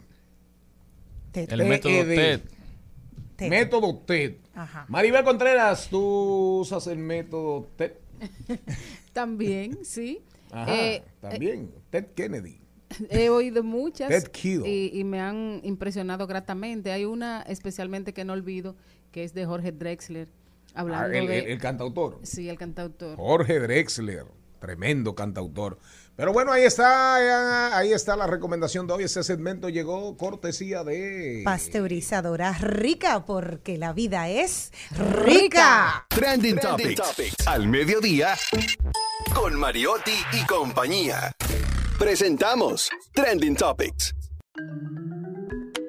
TED. 1.32 1.52
El 1.52 1.64
método 1.66 1.92
TED. 1.92 2.14
TED. 2.14 2.40
TED. 3.36 3.50
Método 3.50 3.98
TED. 3.98 4.36
Ajá. 4.54 4.86
Maribel 4.88 5.24
Contreras, 5.24 5.88
tú 5.90 6.60
usas 6.60 6.86
el 6.86 6.98
método 6.98 7.68
TED. 7.76 7.92
También, 9.12 9.84
sí. 9.84 10.22
Ajá, 10.50 10.74
Eh, 10.74 11.02
también. 11.20 11.70
Ted 11.90 12.06
Kennedy. 12.14 12.60
He 13.10 13.28
oído 13.30 13.62
muchas 13.62 14.08
Ted 14.08 14.30
y, 14.64 14.90
y 14.92 15.04
me 15.04 15.20
han 15.20 15.60
impresionado 15.64 16.26
gratamente. 16.26 16.92
Hay 16.92 17.04
una 17.04 17.42
especialmente 17.42 18.12
que 18.12 18.24
no 18.24 18.32
olvido, 18.32 18.76
que 19.10 19.24
es 19.24 19.34
de 19.34 19.46
Jorge 19.46 19.72
Drexler, 19.72 20.28
Ah, 20.76 20.80
hablando 20.80 21.16
el, 21.16 21.26
de... 21.28 21.38
el- 21.38 21.46
el 21.52 21.58
cantautor. 21.58 22.18
sí, 22.24 22.48
el 22.48 22.58
cantautor. 22.58 23.16
Jorge 23.16 23.60
Drexler, 23.60 24.24
tremendo 24.60 25.14
cantautor. 25.14 25.78
Pero 26.16 26.32
bueno, 26.32 26.52
ahí 26.52 26.62
está, 26.62 27.76
ahí 27.76 27.92
está 27.92 28.14
la 28.16 28.26
recomendación 28.28 28.86
de 28.86 28.92
hoy. 28.92 29.04
Ese 29.04 29.24
segmento 29.24 29.68
llegó 29.68 30.16
cortesía 30.16 30.84
de 30.84 31.42
Pasteurizadora 31.44 32.52
rica, 32.52 33.24
porque 33.24 33.78
la 33.78 33.92
vida 33.92 34.28
es 34.28 34.70
rica. 35.24 36.06
Trending, 36.08 36.56
Topics. 36.58 37.46
Al 37.46 37.66
mediodía, 37.68 38.34
con 39.34 39.54
Mariotti 39.58 40.12
y 40.40 40.46
compañía. 40.46 41.32
Presentamos 41.98 42.90
Trending 43.12 43.54
Topics. 43.54 44.14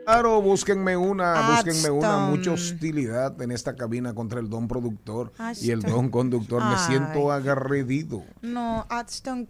Claro, 0.06 0.40
búsquenme 0.40 0.96
una, 0.96 1.50
búsquenme 1.50 1.90
una. 1.90 2.28
Mucha 2.28 2.52
hostilidad 2.52 3.42
en 3.42 3.52
esta 3.52 3.76
cabina 3.76 4.14
contra 4.14 4.40
el 4.40 4.48
don 4.48 4.68
productor 4.68 5.34
y 5.60 5.72
el 5.72 5.82
don 5.82 6.10
conductor. 6.10 6.64
Me 6.64 6.78
siento 6.78 7.32
agredido. 7.32 8.24
No, 8.42 8.86
Ashton 8.90 9.48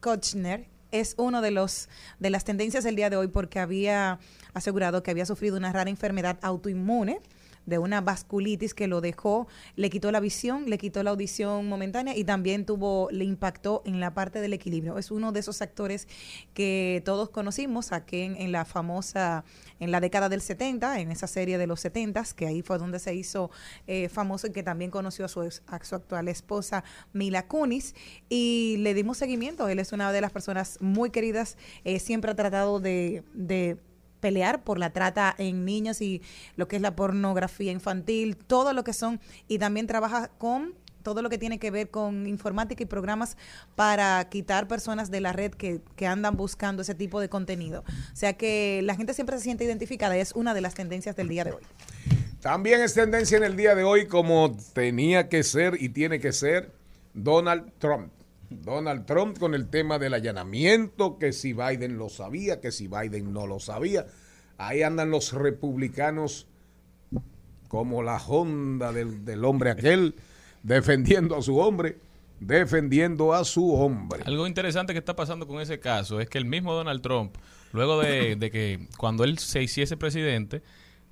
Kutcher 0.00 0.68
es 0.90 1.14
uno 1.16 1.40
de 1.40 1.50
los 1.50 1.88
de 2.18 2.28
las 2.30 2.44
tendencias 2.44 2.84
del 2.84 2.94
día 2.94 3.08
de 3.08 3.16
hoy 3.16 3.28
porque 3.28 3.58
había 3.58 4.18
asegurado 4.52 5.02
que 5.02 5.10
había 5.10 5.24
sufrido 5.24 5.56
una 5.56 5.72
rara 5.72 5.88
enfermedad 5.88 6.38
autoinmune 6.42 7.20
de 7.66 7.78
una 7.78 8.00
vasculitis 8.00 8.74
que 8.74 8.86
lo 8.86 9.00
dejó, 9.00 9.46
le 9.74 9.90
quitó 9.90 10.10
la 10.12 10.20
visión, 10.20 10.70
le 10.70 10.78
quitó 10.78 11.02
la 11.02 11.10
audición 11.10 11.68
momentánea 11.68 12.16
y 12.16 12.24
también 12.24 12.64
tuvo, 12.64 13.08
le 13.10 13.24
impactó 13.24 13.82
en 13.84 14.00
la 14.00 14.14
parte 14.14 14.40
del 14.40 14.52
equilibrio. 14.52 14.98
Es 14.98 15.10
uno 15.10 15.32
de 15.32 15.40
esos 15.40 15.60
actores 15.62 16.08
que 16.54 17.02
todos 17.04 17.28
conocimos 17.30 17.92
aquí 17.92 18.20
en, 18.22 18.52
la 18.52 18.64
famosa, 18.64 19.44
en 19.80 19.90
la 19.90 20.00
década 20.00 20.28
del 20.28 20.40
70, 20.40 21.00
en 21.00 21.10
esa 21.10 21.26
serie 21.26 21.58
de 21.58 21.66
los 21.66 21.80
70, 21.80 22.22
que 22.36 22.46
ahí 22.46 22.62
fue 22.62 22.78
donde 22.78 22.98
se 22.98 23.14
hizo 23.14 23.50
eh, 23.86 24.08
famoso 24.08 24.46
y 24.46 24.52
que 24.52 24.62
también 24.62 24.90
conoció 24.90 25.24
a 25.24 25.28
su, 25.28 25.42
ex- 25.42 25.62
a 25.66 25.82
su 25.84 25.94
actual 25.96 26.28
esposa 26.28 26.84
Mila 27.12 27.46
Kunis 27.46 27.94
y 28.28 28.76
le 28.78 28.94
dimos 28.94 29.18
seguimiento. 29.18 29.68
Él 29.68 29.78
es 29.78 29.92
una 29.92 30.12
de 30.12 30.20
las 30.20 30.32
personas 30.32 30.78
muy 30.80 31.10
queridas, 31.10 31.56
eh, 31.84 31.98
siempre 31.98 32.30
ha 32.30 32.34
tratado 32.36 32.80
de, 32.80 33.22
de 33.34 33.76
pelear 34.26 34.64
por 34.64 34.80
la 34.80 34.90
trata 34.90 35.32
en 35.38 35.64
niños 35.64 36.00
y 36.00 36.20
lo 36.56 36.66
que 36.66 36.74
es 36.74 36.82
la 36.82 36.96
pornografía 36.96 37.70
infantil, 37.70 38.36
todo 38.36 38.72
lo 38.72 38.82
que 38.82 38.92
son, 38.92 39.20
y 39.46 39.60
también 39.60 39.86
trabaja 39.86 40.32
con 40.36 40.74
todo 41.04 41.22
lo 41.22 41.30
que 41.30 41.38
tiene 41.38 41.60
que 41.60 41.70
ver 41.70 41.90
con 41.90 42.26
informática 42.26 42.82
y 42.82 42.86
programas 42.86 43.36
para 43.76 44.28
quitar 44.28 44.66
personas 44.66 45.12
de 45.12 45.20
la 45.20 45.32
red 45.32 45.52
que, 45.52 45.80
que 45.94 46.08
andan 46.08 46.36
buscando 46.36 46.82
ese 46.82 46.96
tipo 46.96 47.20
de 47.20 47.28
contenido. 47.28 47.84
O 48.12 48.16
sea 48.16 48.32
que 48.32 48.80
la 48.82 48.96
gente 48.96 49.14
siempre 49.14 49.36
se 49.36 49.44
siente 49.44 49.62
identificada 49.62 50.16
es 50.16 50.32
una 50.32 50.52
de 50.54 50.62
las 50.62 50.74
tendencias 50.74 51.14
del 51.14 51.28
día 51.28 51.44
de 51.44 51.52
hoy. 51.52 51.62
También 52.40 52.80
es 52.80 52.94
tendencia 52.94 53.36
en 53.36 53.44
el 53.44 53.56
día 53.56 53.76
de 53.76 53.84
hoy, 53.84 54.08
como 54.08 54.56
tenía 54.72 55.28
que 55.28 55.44
ser 55.44 55.80
y 55.80 55.90
tiene 55.90 56.18
que 56.18 56.32
ser, 56.32 56.72
Donald 57.14 57.70
Trump. 57.78 58.10
Donald 58.50 59.06
Trump 59.06 59.38
con 59.38 59.54
el 59.54 59.68
tema 59.68 59.98
del 59.98 60.14
allanamiento, 60.14 61.18
que 61.18 61.32
si 61.32 61.52
Biden 61.52 61.98
lo 61.98 62.08
sabía, 62.08 62.60
que 62.60 62.72
si 62.72 62.88
Biden 62.88 63.32
no 63.32 63.46
lo 63.46 63.60
sabía. 63.60 64.06
Ahí 64.58 64.82
andan 64.82 65.10
los 65.10 65.32
republicanos 65.32 66.46
como 67.68 68.02
la 68.02 68.16
Honda 68.16 68.92
del, 68.92 69.24
del 69.24 69.44
hombre 69.44 69.70
aquel, 69.70 70.14
defendiendo 70.62 71.36
a 71.36 71.42
su 71.42 71.58
hombre, 71.58 71.98
defendiendo 72.40 73.34
a 73.34 73.44
su 73.44 73.74
hombre. 73.74 74.22
Algo 74.24 74.46
interesante 74.46 74.92
que 74.92 74.98
está 74.98 75.16
pasando 75.16 75.46
con 75.46 75.60
ese 75.60 75.80
caso 75.80 76.20
es 76.20 76.28
que 76.28 76.38
el 76.38 76.44
mismo 76.44 76.74
Donald 76.74 77.02
Trump, 77.02 77.34
luego 77.72 78.00
de, 78.00 78.36
de 78.36 78.50
que 78.50 78.88
cuando 78.96 79.24
él 79.24 79.38
se 79.38 79.62
hiciese 79.62 79.96
presidente, 79.96 80.62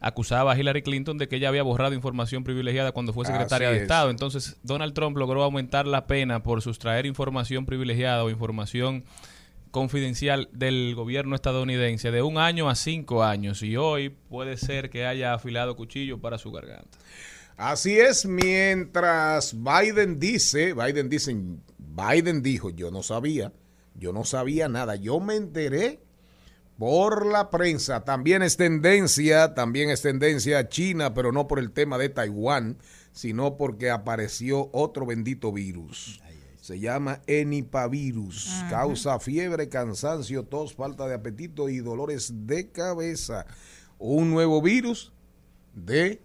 acusaba 0.05 0.53
a 0.53 0.59
Hillary 0.59 0.83
Clinton 0.83 1.17
de 1.17 1.29
que 1.29 1.37
ella 1.37 1.49
había 1.49 1.63
borrado 1.63 1.95
información 1.95 2.45
privilegiada 2.45 2.93
cuando 2.93 3.15
fue 3.15 3.25
secretaria 3.25 3.69
Así 3.69 3.73
de 3.73 3.79
es. 3.79 3.83
Estado. 3.85 4.11
Entonces, 4.11 4.59
Donald 4.63 4.93
Trump 4.93 5.17
logró 5.17 5.43
aumentar 5.43 5.87
la 5.87 6.07
pena 6.07 6.43
por 6.43 6.61
sustraer 6.61 7.07
información 7.07 7.65
privilegiada 7.65 8.23
o 8.23 8.29
información 8.29 9.05
confidencial 9.71 10.51
del 10.53 10.95
gobierno 10.95 11.35
estadounidense 11.35 12.11
de 12.11 12.21
un 12.21 12.37
año 12.37 12.69
a 12.69 12.75
cinco 12.75 13.25
años. 13.25 13.63
Y 13.63 13.79
hoy 13.79 14.11
puede 14.11 14.59
ser 14.59 14.91
que 14.91 15.07
haya 15.07 15.33
afilado 15.33 15.75
cuchillo 15.75 16.21
para 16.21 16.37
su 16.37 16.53
garganta. 16.53 16.99
Así 17.57 17.99
es, 17.99 18.27
mientras 18.27 19.57
Biden 19.57 20.21
dice, 20.21 20.75
Biden 20.75 21.09
dice, 21.09 21.35
Biden 21.79 22.43
dijo, 22.43 22.69
yo 22.69 22.91
no 22.91 23.03
sabía, 23.03 23.53
yo 23.95 24.13
no 24.13 24.25
sabía 24.25 24.69
nada, 24.69 24.97
yo 24.97 25.19
me 25.19 25.37
enteré 25.37 26.01
por 26.79 27.27
la 27.27 27.51
prensa. 27.51 28.05
También 28.05 28.43
es 28.43 28.57
tendencia, 28.57 29.55
también 29.55 29.91
es 29.91 30.03
tendencia 30.03 30.69
China, 30.69 31.15
pero 31.15 31.33
no 31.33 31.47
por 31.47 31.59
el 31.59 31.71
tema 31.73 31.99
de 31.99 32.09
Taiwán, 32.09 32.79
sino 33.13 33.57
porque 33.57 33.91
apareció 33.91 34.71
otro 34.73 35.07
bendito 35.07 35.53
virus. 35.53 36.21
Se 36.61 36.81
llama 36.81 37.21
enipavirus. 37.27 38.49
Ajá. 38.49 38.71
Causa 38.71 39.21
fiebre, 39.21 39.69
cansancio, 39.69 40.45
tos, 40.45 40.75
falta 40.75 41.07
de 41.07 41.15
apetito 41.15 41.69
y 41.69 41.79
dolores 41.79 42.33
de 42.47 42.71
cabeza. 42.71 43.47
Un 43.99 44.31
nuevo 44.31 44.63
virus 44.63 45.13
de 45.75 46.23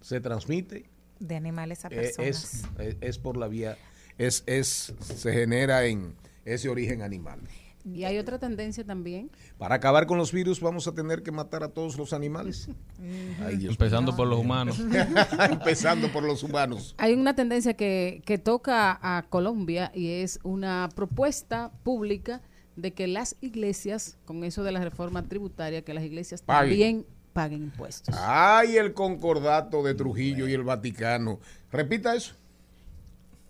se 0.00 0.20
transmite 0.20 0.88
De 1.18 1.36
animales 1.36 1.84
a 1.84 1.88
eh, 1.88 1.96
personas. 1.96 2.28
es, 2.28 2.64
es, 2.78 2.96
es 3.00 3.18
por 3.18 3.36
la 3.36 3.48
vía 3.48 3.78
es 4.18 4.42
es 4.46 4.92
se 5.00 5.32
genera 5.32 5.86
en 5.86 6.14
ese 6.44 6.68
origen 6.68 7.02
animal. 7.02 7.40
Y 7.84 8.04
hay 8.04 8.18
otra 8.18 8.38
tendencia 8.38 8.84
también. 8.84 9.30
Para 9.56 9.76
acabar 9.76 10.06
con 10.06 10.18
los 10.18 10.32
virus 10.32 10.60
vamos 10.60 10.86
a 10.86 10.94
tener 10.94 11.22
que 11.22 11.30
matar 11.30 11.62
a 11.62 11.68
todos 11.68 11.96
los 11.96 12.12
animales. 12.12 12.68
Ay, 13.44 13.56
Dios 13.56 13.72
Empezando 13.72 14.14
por 14.14 14.26
los 14.26 14.38
humanos. 14.38 14.78
Empezando 15.50 16.08
por 16.12 16.22
los 16.22 16.42
humanos. 16.42 16.94
Hay 16.98 17.14
una 17.14 17.34
tendencia 17.34 17.74
que, 17.74 18.22
que 18.24 18.38
toca 18.38 18.98
a 19.00 19.26
Colombia 19.28 19.90
y 19.94 20.10
es 20.10 20.40
una 20.42 20.88
propuesta 20.94 21.70
pública 21.82 22.42
de 22.76 22.92
que 22.92 23.08
las 23.08 23.36
iglesias, 23.40 24.18
con 24.24 24.44
eso 24.44 24.62
de 24.62 24.72
la 24.72 24.82
reforma 24.82 25.24
tributaria, 25.24 25.82
que 25.82 25.94
las 25.94 26.04
iglesias 26.04 26.42
Paguen. 26.42 26.70
también 26.70 27.06
paguen 27.32 27.62
impuestos. 27.64 28.14
Ay, 28.18 28.76
el 28.76 28.94
concordato 28.94 29.82
de 29.82 29.94
Trujillo 29.94 30.46
y 30.48 30.52
el 30.52 30.62
Vaticano. 30.62 31.40
Repita 31.70 32.14
eso. 32.14 32.34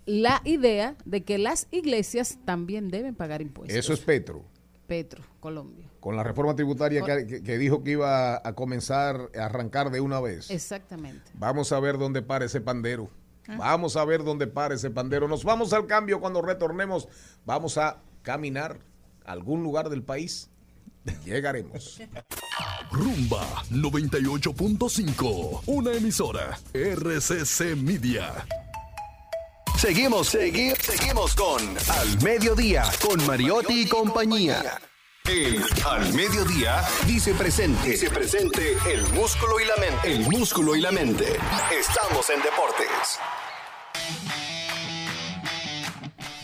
La 0.09 0.41
idea 0.45 0.97
de 1.05 1.23
que 1.23 1.37
las 1.37 1.67
iglesias 1.71 2.39
también 2.47 2.89
deben 2.89 3.15
pagar 3.15 3.43
impuestos. 3.43 3.77
Eso 3.77 3.93
es 3.93 4.01
Petro. 4.01 4.43
Petro, 4.87 5.23
Colombia. 5.39 5.85
Con 6.01 6.17
la 6.17 6.23
reforma 6.25 6.57
tributaria 6.57 7.03
que, 7.03 7.27
que- 7.27 7.43
que 7.43 7.59
dijo 7.59 7.85
que 7.85 7.91
iba 7.91 8.37
a 8.43 8.53
comenzar 8.55 9.29
a 9.39 9.45
arrancar 9.45 9.91
de 9.91 10.01
una 10.01 10.19
vez. 10.19 10.51
Exactamente. 10.51 11.31
Vamos 11.35 11.73
a 11.73 11.81
ver 11.81 11.99
dónde 11.99 12.23
para 12.23 12.47
ese 12.47 12.63
pandero. 12.63 13.11
Vamos 13.59 13.97
a 13.97 14.05
ver 14.07 14.25
dónde 14.25 14.47
para 14.47 14.75
ese 14.77 14.91
pandero. 14.91 15.29
Nos 15.29 15.45
vamos 15.45 15.75
al 15.75 15.87
cambio 15.87 16.21
cuando 16.21 16.41
retornemos. 16.41 17.07
Vamos 17.45 17.77
a 17.77 17.99
caminar 18.23 18.79
a 19.27 19.33
algún 19.33 19.63
lugar 19.63 19.91
del 19.91 20.03
país. 20.03 20.49
Llegaremos. 21.27 22.01
Rumba 22.91 23.47
98.5. 23.71 25.63
Una 25.67 25.93
emisora. 25.93 26.59
RCC 26.73 27.77
Media. 27.77 28.47
Seguimos, 29.79 30.35
segui- 30.35 30.75
seguimos 30.81 31.35
con 31.35 31.61
Al 31.89 32.23
Mediodía, 32.23 32.85
con 33.01 33.25
Mariotti 33.27 33.83
y 33.83 33.89
compañía. 33.89 34.81
El 35.25 35.63
Al 35.87 36.13
Mediodía 36.15 36.83
dice 37.07 37.33
presente. 37.35 37.91
Dice 37.91 38.11
presente 38.11 38.77
el 38.93 39.03
músculo 39.13 39.61
y 39.61 39.65
la 39.67 39.77
mente. 39.77 40.11
El 40.13 40.21
músculo 40.29 40.75
y 40.75 40.81
la 40.81 40.91
mente. 40.91 41.27
Estamos 41.79 42.29
en 42.31 42.43
deportes. 42.43 43.19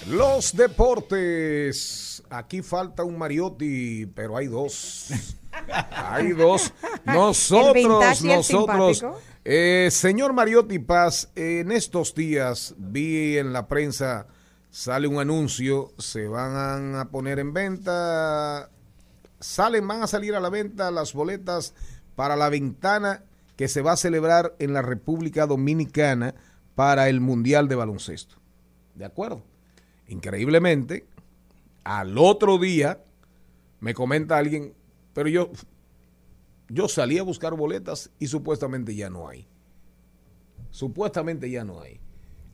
Los 0.06 0.54
deportes. 0.54 2.22
Aquí 2.30 2.62
falta 2.62 3.02
un 3.04 3.18
Mariotti, 3.18 4.06
pero 4.06 4.36
hay 4.36 4.46
dos. 4.46 5.06
Hay 5.90 6.32
dos. 6.32 6.72
Nosotros, 7.04 8.22
nosotros. 8.22 9.04
Eh, 9.44 9.88
señor 9.90 10.32
Mariotti 10.32 10.78
Paz, 10.78 11.30
en 11.34 11.70
estos 11.70 12.14
días 12.14 12.74
vi 12.78 13.36
en 13.36 13.52
la 13.52 13.68
prensa, 13.68 14.26
sale 14.70 15.06
un 15.06 15.18
anuncio, 15.18 15.92
se 15.98 16.26
van 16.28 16.94
a 16.94 17.10
poner 17.10 17.38
en 17.38 17.52
venta, 17.52 18.70
salen, 19.40 19.86
van 19.86 20.02
a 20.02 20.06
salir 20.06 20.34
a 20.34 20.40
la 20.40 20.48
venta 20.48 20.90
las 20.90 21.12
boletas 21.12 21.74
para 22.16 22.36
la 22.36 22.48
ventana 22.48 23.22
que 23.56 23.68
se 23.68 23.82
va 23.82 23.92
a 23.92 23.96
celebrar 23.96 24.54
en 24.58 24.72
la 24.72 24.82
República 24.82 25.46
Dominicana 25.46 26.34
para 26.74 27.08
el 27.08 27.20
Mundial 27.20 27.68
de 27.68 27.74
Baloncesto. 27.74 28.36
¿De 28.94 29.04
acuerdo? 29.04 29.42
Increíblemente, 30.08 31.06
al 31.84 32.18
otro 32.18 32.58
día 32.58 33.00
me 33.80 33.94
comenta 33.94 34.38
alguien, 34.38 34.74
pero 35.14 35.28
yo, 35.28 35.50
yo 36.68 36.88
salí 36.88 37.18
a 37.18 37.22
buscar 37.22 37.54
boletas 37.54 38.10
y 38.18 38.26
supuestamente 38.26 38.94
ya 38.94 39.08
no 39.08 39.28
hay. 39.28 39.46
Supuestamente 40.70 41.50
ya 41.50 41.64
no 41.64 41.80
hay. 41.80 42.00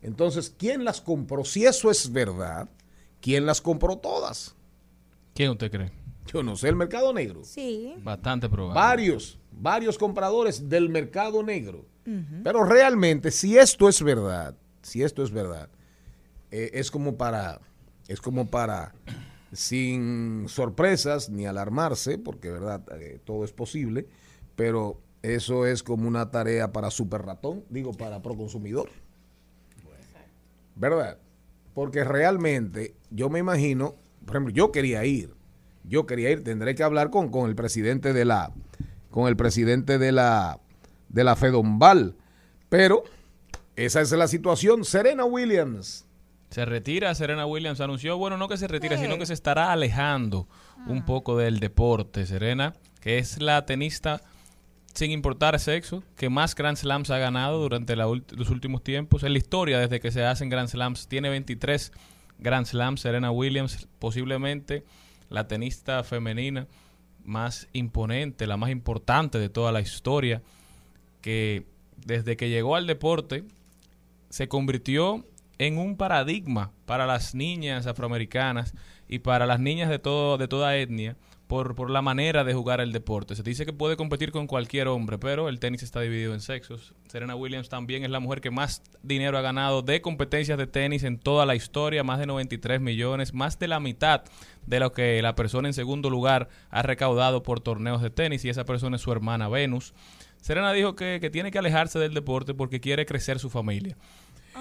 Entonces, 0.03 0.55
¿quién 0.57 0.85
las 0.85 1.01
compró? 1.01 1.45
Si 1.45 1.65
eso 1.65 1.91
es 1.91 2.13
verdad, 2.13 2.69
¿quién 3.21 3.47
las 3.47 3.61
compró 3.61 3.99
todas? 3.99 4.55
¿Quién 5.35 5.51
usted 5.51 5.71
cree? 5.71 5.93
Yo 6.27 6.43
no 6.43 6.55
sé, 6.55 6.69
el 6.69 6.77
mercado 6.77 7.13
negro. 7.13 7.43
Sí. 7.45 7.95
Bastante 8.03 8.49
probable. 8.49 8.81
Varios, 8.81 9.39
varios 9.51 9.99
compradores 9.99 10.69
del 10.69 10.89
mercado 10.89 11.43
negro. 11.43 11.87
Pero 12.43 12.65
realmente, 12.65 13.31
si 13.31 13.57
esto 13.57 13.89
es 13.89 14.03
verdad, 14.03 14.57
si 14.83 15.03
esto 15.03 15.23
es 15.23 15.31
verdad, 15.31 15.69
eh, 16.51 16.71
es 16.75 16.91
como 16.91 17.17
para, 17.17 17.61
es 18.09 18.21
como 18.21 18.51
para, 18.51 18.95
sin 19.53 20.49
sorpresas 20.49 21.29
ni 21.31 21.47
alarmarse, 21.47 22.19
porque 22.19 22.51
verdad, 22.51 22.83
Eh, 23.01 23.21
todo 23.25 23.45
es 23.45 23.53
posible, 23.53 24.07
pero 24.57 25.01
eso 25.23 25.67
es 25.67 25.83
como 25.83 26.09
una 26.09 26.31
tarea 26.31 26.73
para 26.73 26.91
super 26.91 27.23
ratón, 27.23 27.65
digo, 27.69 27.93
para 27.93 28.23
proconsumidor. 28.23 28.89
¿Verdad? 30.77 31.19
Porque 31.75 32.05
realmente, 32.05 32.95
yo 33.11 33.29
me 33.29 33.39
imagino, 33.39 33.97
por 34.25 34.37
ejemplo, 34.37 34.55
yo 34.55 34.73
quería 34.73 35.05
ir, 35.05 35.35
yo 35.85 36.07
quería 36.07 36.31
ir, 36.31 36.43
tendré 36.43 36.75
que 36.75 36.83
hablar 36.83 37.11
con, 37.11 37.31
con 37.31 37.49
el 37.49 37.55
presidente 37.55 38.13
de 38.13 38.25
la, 38.25 38.53
con 39.11 39.29
el 39.29 39.37
presidente 39.37 39.99
de 39.99 40.13
la, 40.13 40.59
de 41.09 41.25
la 41.25 41.37
Fedombal, 41.37 42.17
pero 42.69 43.03
esa 43.77 44.01
es 44.01 44.13
la 44.13 44.29
situación. 44.29 44.85
Serena 44.85 45.25
Williams. 45.25 46.07
Se 46.51 46.65
retira 46.65 47.15
Serena 47.15 47.47
Williams, 47.47 47.81
anunció, 47.81 48.19
bueno, 48.19 48.37
no 48.37 48.49
que 48.49 48.57
se 48.57 48.67
retira, 48.69 48.97
Sí. 48.97 49.05
sino 49.05 49.19
que 49.19 49.27
se 49.27 49.35
estará 49.35 49.73
alejando 49.73 50.49
un 50.87 51.05
poco 51.05 51.37
del 51.37 51.61
deporte. 51.61 52.27
Serena, 52.27 52.75
que 53.01 53.19
es 53.19 53.41
la 53.41 53.65
tenista 53.67 54.21
sin 54.93 55.13
importar 55.13 55.59
sexo, 55.61 56.03
que 56.17 56.29
más 56.29 56.57
Grand 56.57 56.77
Slams 56.77 57.11
ha 57.11 57.19
ganado 57.19 57.61
durante 57.61 57.95
la 57.95 58.07
los 58.07 58.51
últimos 58.51 58.83
tiempos. 58.83 59.23
En 59.23 59.33
la 59.33 59.39
historia, 59.39 59.79
desde 59.79 60.01
que 60.01 60.11
se 60.11 60.25
hacen 60.25 60.49
Grand 60.51 60.69
Slams, 60.69 61.07
tiene 61.07 61.29
23 61.31 61.93
Grand 62.39 62.67
Slams. 62.67 63.01
Serena 63.01 63.31
Williams, 63.31 63.87
posiblemente 64.01 64.85
la 65.29 65.47
tenista 65.47 66.03
femenina 66.03 66.67
más 67.25 67.69
imponente, 67.73 68.49
la 68.49 68.57
más 68.57 68.71
importante 68.71 69.39
de 69.39 69.49
toda 69.49 69.71
la 69.71 69.81
historia, 69.81 70.43
que 71.21 71.67
desde 72.05 72.37
que 72.37 72.49
llegó 72.49 72.75
al 72.75 72.89
deporte 72.89 73.45
se 74.31 74.49
convirtió 74.49 75.25
en 75.61 75.77
un 75.77 75.99
paradigma 75.99 76.73
para 76.87 77.07
las 77.07 77.35
niñas 77.35 77.87
afroamericanas 77.87 78.73
y 79.07 79.19
para 79.19 79.45
las 79.45 79.61
niñas 79.61 79.91
de 79.91 79.99
todo 79.99 80.39
de 80.39 80.49
toda 80.49 80.75
etnia 80.79 81.17
por, 81.49 81.75
por 81.75 81.91
la 81.91 82.01
manera 82.01 82.45
de 82.45 82.55
jugar 82.55 82.81
el 82.81 82.93
deporte. 82.93 83.37
Se 83.37 83.43
dice 83.43 83.67
que 83.67 83.75
puede 83.75 83.99
competir 83.99 84.33
con 84.33 84.47
cualquier 84.47 84.89
hombre, 84.89 85.19
pero 85.19 85.51
el 85.51 85.61
tenis 85.61 85.83
está 85.83 86.01
dividido 86.01 86.33
en 86.33 86.41
sexos. 86.41 86.95
Serena 87.09 87.35
Williams 87.35 87.69
también 87.69 88.05
es 88.05 88.11
la 88.11 88.21
mujer 88.21 88.41
que 88.41 88.51
más 88.51 88.83
dinero 89.03 89.37
ha 89.37 89.43
ganado 89.43 89.83
de 89.83 90.01
competencias 90.01 90.57
de 90.57 90.67
tenis 90.67 91.05
en 91.05 91.19
toda 91.19 91.45
la 91.45 91.55
historia, 91.55 92.05
más 92.05 92.21
de 92.21 92.27
93 92.27 92.81
millones, 92.81 93.35
más 93.35 93.59
de 93.59 93.69
la 93.69 93.81
mitad 93.81 94.23
de 94.65 94.81
lo 94.81 94.93
que 94.93 95.21
la 95.21 95.35
persona 95.35 95.69
en 95.69 95.75
segundo 95.75 96.09
lugar 96.09 96.49
ha 96.71 96.81
recaudado 96.81 97.43
por 97.43 97.61
torneos 97.61 98.01
de 98.01 98.09
tenis 98.09 98.47
y 98.47 98.49
esa 98.49 98.65
persona 98.65 98.97
es 98.97 99.03
su 99.03 99.13
hermana 99.13 99.51
Venus. 99.51 99.93
Serena 100.41 100.73
dijo 100.73 100.97
que, 100.97 101.19
que 101.21 101.29
tiene 101.29 101.51
que 101.51 101.59
alejarse 101.59 101.99
del 101.99 102.15
deporte 102.15 102.55
porque 102.55 102.81
quiere 102.81 103.05
crecer 103.05 103.39
su 103.39 103.51
familia. 103.51 103.99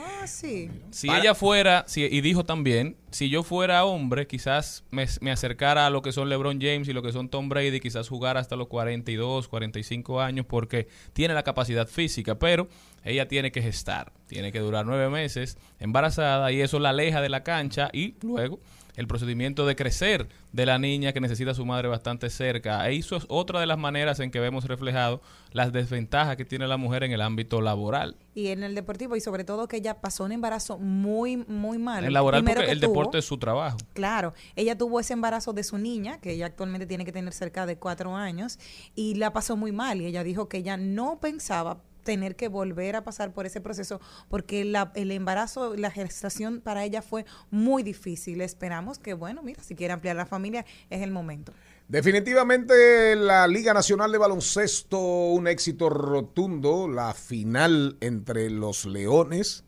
Ah, 0.02 0.28
sí. 0.28 0.70
Si 0.92 1.10
ella 1.10 1.36
fuera, 1.36 1.84
si, 1.88 2.04
y 2.04 2.22
dijo 2.22 2.46
también, 2.46 2.96
si 3.12 3.30
yo 3.30 3.44
fuera 3.44 3.84
hombre, 3.84 4.28
quizás 4.28 4.86
me, 4.92 5.06
me 5.20 5.32
acercara 5.32 5.86
a 5.86 5.90
lo 5.90 6.02
que 6.02 6.12
son 6.12 6.30
LeBron 6.30 6.60
James 6.62 6.88
y 6.88 6.94
lo 6.94 7.02
que 7.02 7.12
son 7.12 7.30
Tom 7.30 7.50
Brady, 7.50 7.80
quizás 7.80 8.08
jugar 8.08 8.38
hasta 8.38 8.56
los 8.56 8.68
42, 8.68 9.48
45 9.48 10.22
años, 10.22 10.46
porque 10.46 10.88
tiene 11.14 11.34
la 11.34 11.44
capacidad 11.44 11.88
física, 11.88 12.40
pero 12.40 12.70
ella 13.04 13.28
tiene 13.28 13.52
que 13.52 13.62
gestar, 13.62 14.14
tiene 14.28 14.52
que 14.52 14.60
durar 14.60 14.86
nueve 14.86 15.10
meses 15.10 15.58
embarazada 15.80 16.52
y 16.52 16.62
eso 16.62 16.80
la 16.80 16.90
aleja 16.90 17.22
de 17.22 17.30
la 17.30 17.44
cancha 17.44 17.90
y 17.94 18.16
luego 18.22 18.60
el 19.00 19.08
procedimiento 19.08 19.66
de 19.66 19.76
crecer 19.78 20.28
de 20.52 20.66
la 20.66 20.78
niña 20.78 21.14
que 21.14 21.22
necesita 21.22 21.52
a 21.52 21.54
su 21.54 21.66
madre 21.66 21.88
bastante 21.88 22.30
cerca. 22.30 22.88
E 22.90 22.98
eso 22.98 23.16
es 23.16 23.26
otra 23.30 23.62
de 23.62 23.66
las 23.66 23.78
maneras 23.78 24.20
en 24.20 24.30
que 24.30 24.40
vemos 24.42 24.66
reflejado 24.66 25.22
las 25.54 25.72
desventajas 25.72 26.36
que 26.36 26.44
tiene 26.44 26.68
la 26.68 26.76
mujer 26.76 27.04
en 27.06 27.14
el 27.14 27.22
ámbito 27.22 27.62
laboral. 27.62 28.18
Y 28.36 28.48
en 28.48 28.62
el 28.64 28.76
deportivo, 28.76 29.16
y 29.16 29.22
sobre 29.22 29.46
todo 29.46 29.68
que 29.70 29.78
ella 29.78 30.02
pasó 30.02 30.26
un 30.26 30.34
embarazo 30.34 30.78
muy, 30.78 31.38
muy 31.38 31.78
malo. 31.78 32.06
El 32.08 32.14
laboral 32.14 32.42
Primero 32.42 32.60
porque 32.60 32.68
que 32.68 32.72
el 32.74 32.80
tuvo- 32.82 32.88
deporte 32.90 33.18
es 33.20 33.26
su 33.26 33.38
trabajo. 33.38 33.78
Claro, 33.94 34.34
ella 34.58 34.78
tuvo 34.78 35.00
ese 35.00 35.14
embarazo 35.14 35.54
de 35.54 35.64
su 35.64 35.78
niña, 35.78 36.20
que 36.20 36.34
ella 36.34 36.48
actualmente 36.48 36.86
tiene 36.86 37.06
que 37.06 37.12
tener 37.14 37.32
cerca 37.34 37.66
de 37.66 37.78
cuatro 37.78 38.16
años, 38.18 38.60
y 38.96 39.16
la 39.16 39.32
pasó 39.32 39.56
muy 39.56 39.72
mal. 39.72 40.02
Y 40.02 40.08
ella 40.08 40.24
dijo 40.26 40.50
que 40.50 40.58
ella 40.58 40.76
no 40.78 41.20
pensaba 41.22 41.82
tener 42.10 42.36
que 42.36 42.48
volver 42.48 42.96
a 42.96 43.04
pasar 43.04 43.34
por 43.36 43.46
ese 43.46 43.62
proceso 43.62 44.02
porque 44.30 44.66
la- 44.66 44.92
el 44.96 45.12
embarazo, 45.12 45.76
la 45.76 45.92
gestación 45.92 46.60
para 46.60 46.84
ella 46.84 47.04
fue 47.04 47.24
muy 47.52 47.84
difícil. 47.84 48.42
Esperamos 48.42 48.98
que, 48.98 49.14
bueno, 49.14 49.44
mira, 49.44 49.62
si 49.62 49.76
quiere 49.76 49.94
ampliar 49.94 50.16
la 50.16 50.26
familia, 50.26 50.66
es 50.90 51.04
el 51.04 51.12
momento. 51.12 51.54
Definitivamente 51.88 53.16
la 53.16 53.48
Liga 53.48 53.76
Nacional 53.76 54.12
de 54.12 54.18
Baloncesto, 54.18 55.00
un 55.00 55.48
éxito 55.48 55.90
rotundo, 55.92 56.88
la 56.88 57.14
final 57.14 57.98
entre 58.02 58.50
los 58.50 58.86
Leones, 58.86 59.66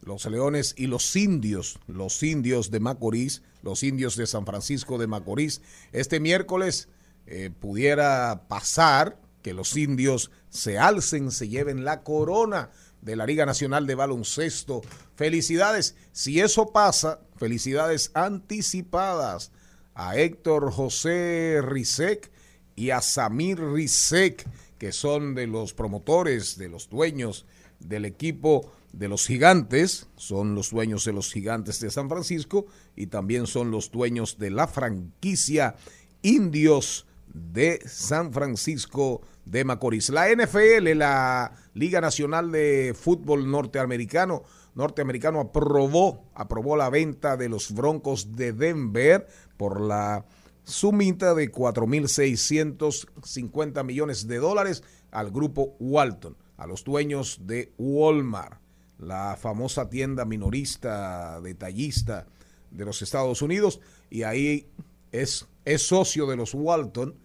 los 0.00 0.26
Leones 0.26 0.74
y 0.78 0.86
los 0.86 1.16
indios, 1.16 1.80
los 1.88 2.22
indios 2.22 2.70
de 2.70 2.78
Macorís, 2.78 3.42
los 3.62 3.82
indios 3.82 4.14
de 4.14 4.28
San 4.28 4.46
Francisco 4.46 4.96
de 4.96 5.08
Macorís. 5.08 5.60
Este 5.90 6.20
miércoles 6.20 6.88
eh, 7.26 7.50
pudiera 7.50 8.44
pasar 8.46 9.18
que 9.42 9.54
los 9.54 9.76
indios 9.76 10.30
se 10.48 10.78
alcen, 10.78 11.30
se 11.30 11.48
lleven 11.48 11.84
la 11.84 12.02
corona 12.02 12.70
de 13.02 13.16
la 13.16 13.26
Liga 13.26 13.46
Nacional 13.46 13.86
de 13.86 13.94
Baloncesto. 13.94 14.82
Felicidades, 15.14 15.96
si 16.12 16.40
eso 16.40 16.72
pasa, 16.72 17.20
felicidades 17.36 18.10
anticipadas 18.14 19.52
a 19.94 20.16
Héctor 20.16 20.70
José 20.70 21.60
Rizek 21.62 22.30
y 22.76 22.90
a 22.90 23.00
Samir 23.00 23.60
Rizek, 23.60 24.46
que 24.78 24.92
son 24.92 25.34
de 25.34 25.46
los 25.46 25.74
promotores, 25.74 26.56
de 26.56 26.68
los 26.68 26.88
dueños 26.88 27.46
del 27.80 28.04
equipo 28.04 28.72
de 28.92 29.08
los 29.08 29.26
gigantes, 29.26 30.08
son 30.16 30.54
los 30.54 30.70
dueños 30.70 31.04
de 31.04 31.12
los 31.12 31.32
gigantes 31.32 31.80
de 31.80 31.90
San 31.90 32.08
Francisco 32.08 32.66
y 32.96 33.06
también 33.06 33.46
son 33.46 33.70
los 33.70 33.90
dueños 33.90 34.38
de 34.38 34.50
la 34.50 34.66
franquicia 34.66 35.76
Indios 36.22 37.06
de 37.32 37.80
San 37.86 38.32
Francisco 38.32 39.22
de 39.44 39.64
Macorís. 39.64 40.10
La 40.10 40.28
NFL, 40.28 40.96
la 40.96 41.52
Liga 41.74 42.00
Nacional 42.00 42.52
de 42.52 42.94
Fútbol 42.98 43.50
Norteamericano, 43.50 44.44
norteamericano 44.74 45.40
aprobó, 45.40 46.30
aprobó 46.34 46.76
la 46.76 46.90
venta 46.90 47.36
de 47.36 47.48
los 47.48 47.72
Broncos 47.72 48.36
de 48.36 48.52
Denver 48.52 49.26
por 49.56 49.80
la 49.80 50.24
sumita 50.64 51.34
de 51.34 51.50
4.650 51.50 53.84
millones 53.84 54.28
de 54.28 54.38
dólares 54.38 54.82
al 55.10 55.30
grupo 55.30 55.76
Walton, 55.80 56.36
a 56.56 56.66
los 56.66 56.84
dueños 56.84 57.40
de 57.42 57.72
Walmart, 57.78 58.60
la 58.98 59.36
famosa 59.36 59.88
tienda 59.88 60.24
minorista, 60.24 61.40
detallista 61.40 62.26
de 62.70 62.84
los 62.84 63.02
Estados 63.02 63.42
Unidos, 63.42 63.80
y 64.10 64.22
ahí 64.22 64.68
es, 65.10 65.48
es 65.64 65.86
socio 65.86 66.26
de 66.26 66.36
los 66.36 66.54
Walton, 66.54 67.16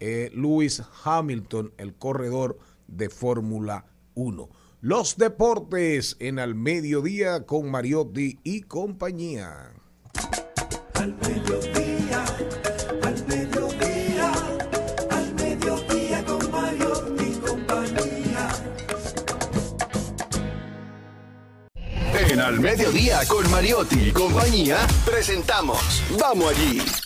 eh, 0.00 0.30
Lewis 0.34 0.82
Hamilton, 1.04 1.72
el 1.78 1.94
corredor 1.94 2.58
de 2.86 3.08
Fórmula 3.08 3.86
1. 4.14 4.48
Los 4.80 5.16
deportes 5.16 6.16
en 6.20 6.38
al 6.38 6.54
mediodía 6.54 7.46
con 7.46 7.70
Mariotti 7.70 8.38
y 8.44 8.62
compañía. 8.62 9.72
Al 10.94 11.14
mediodía, 11.16 12.24
al 13.02 13.26
mediodía, 13.26 14.32
al 15.10 15.34
mediodía 15.34 16.24
con 16.26 16.50
Mario 16.50 17.16
y 17.18 17.34
compañía. 17.38 18.48
En 22.30 22.40
Al 22.40 22.60
Mediodía 22.60 23.20
con 23.26 23.50
Mariotti 23.50 24.08
y 24.08 24.12
compañía, 24.12 24.76
presentamos 25.06 26.02
Vamos 26.18 26.50
allí. 26.50 27.03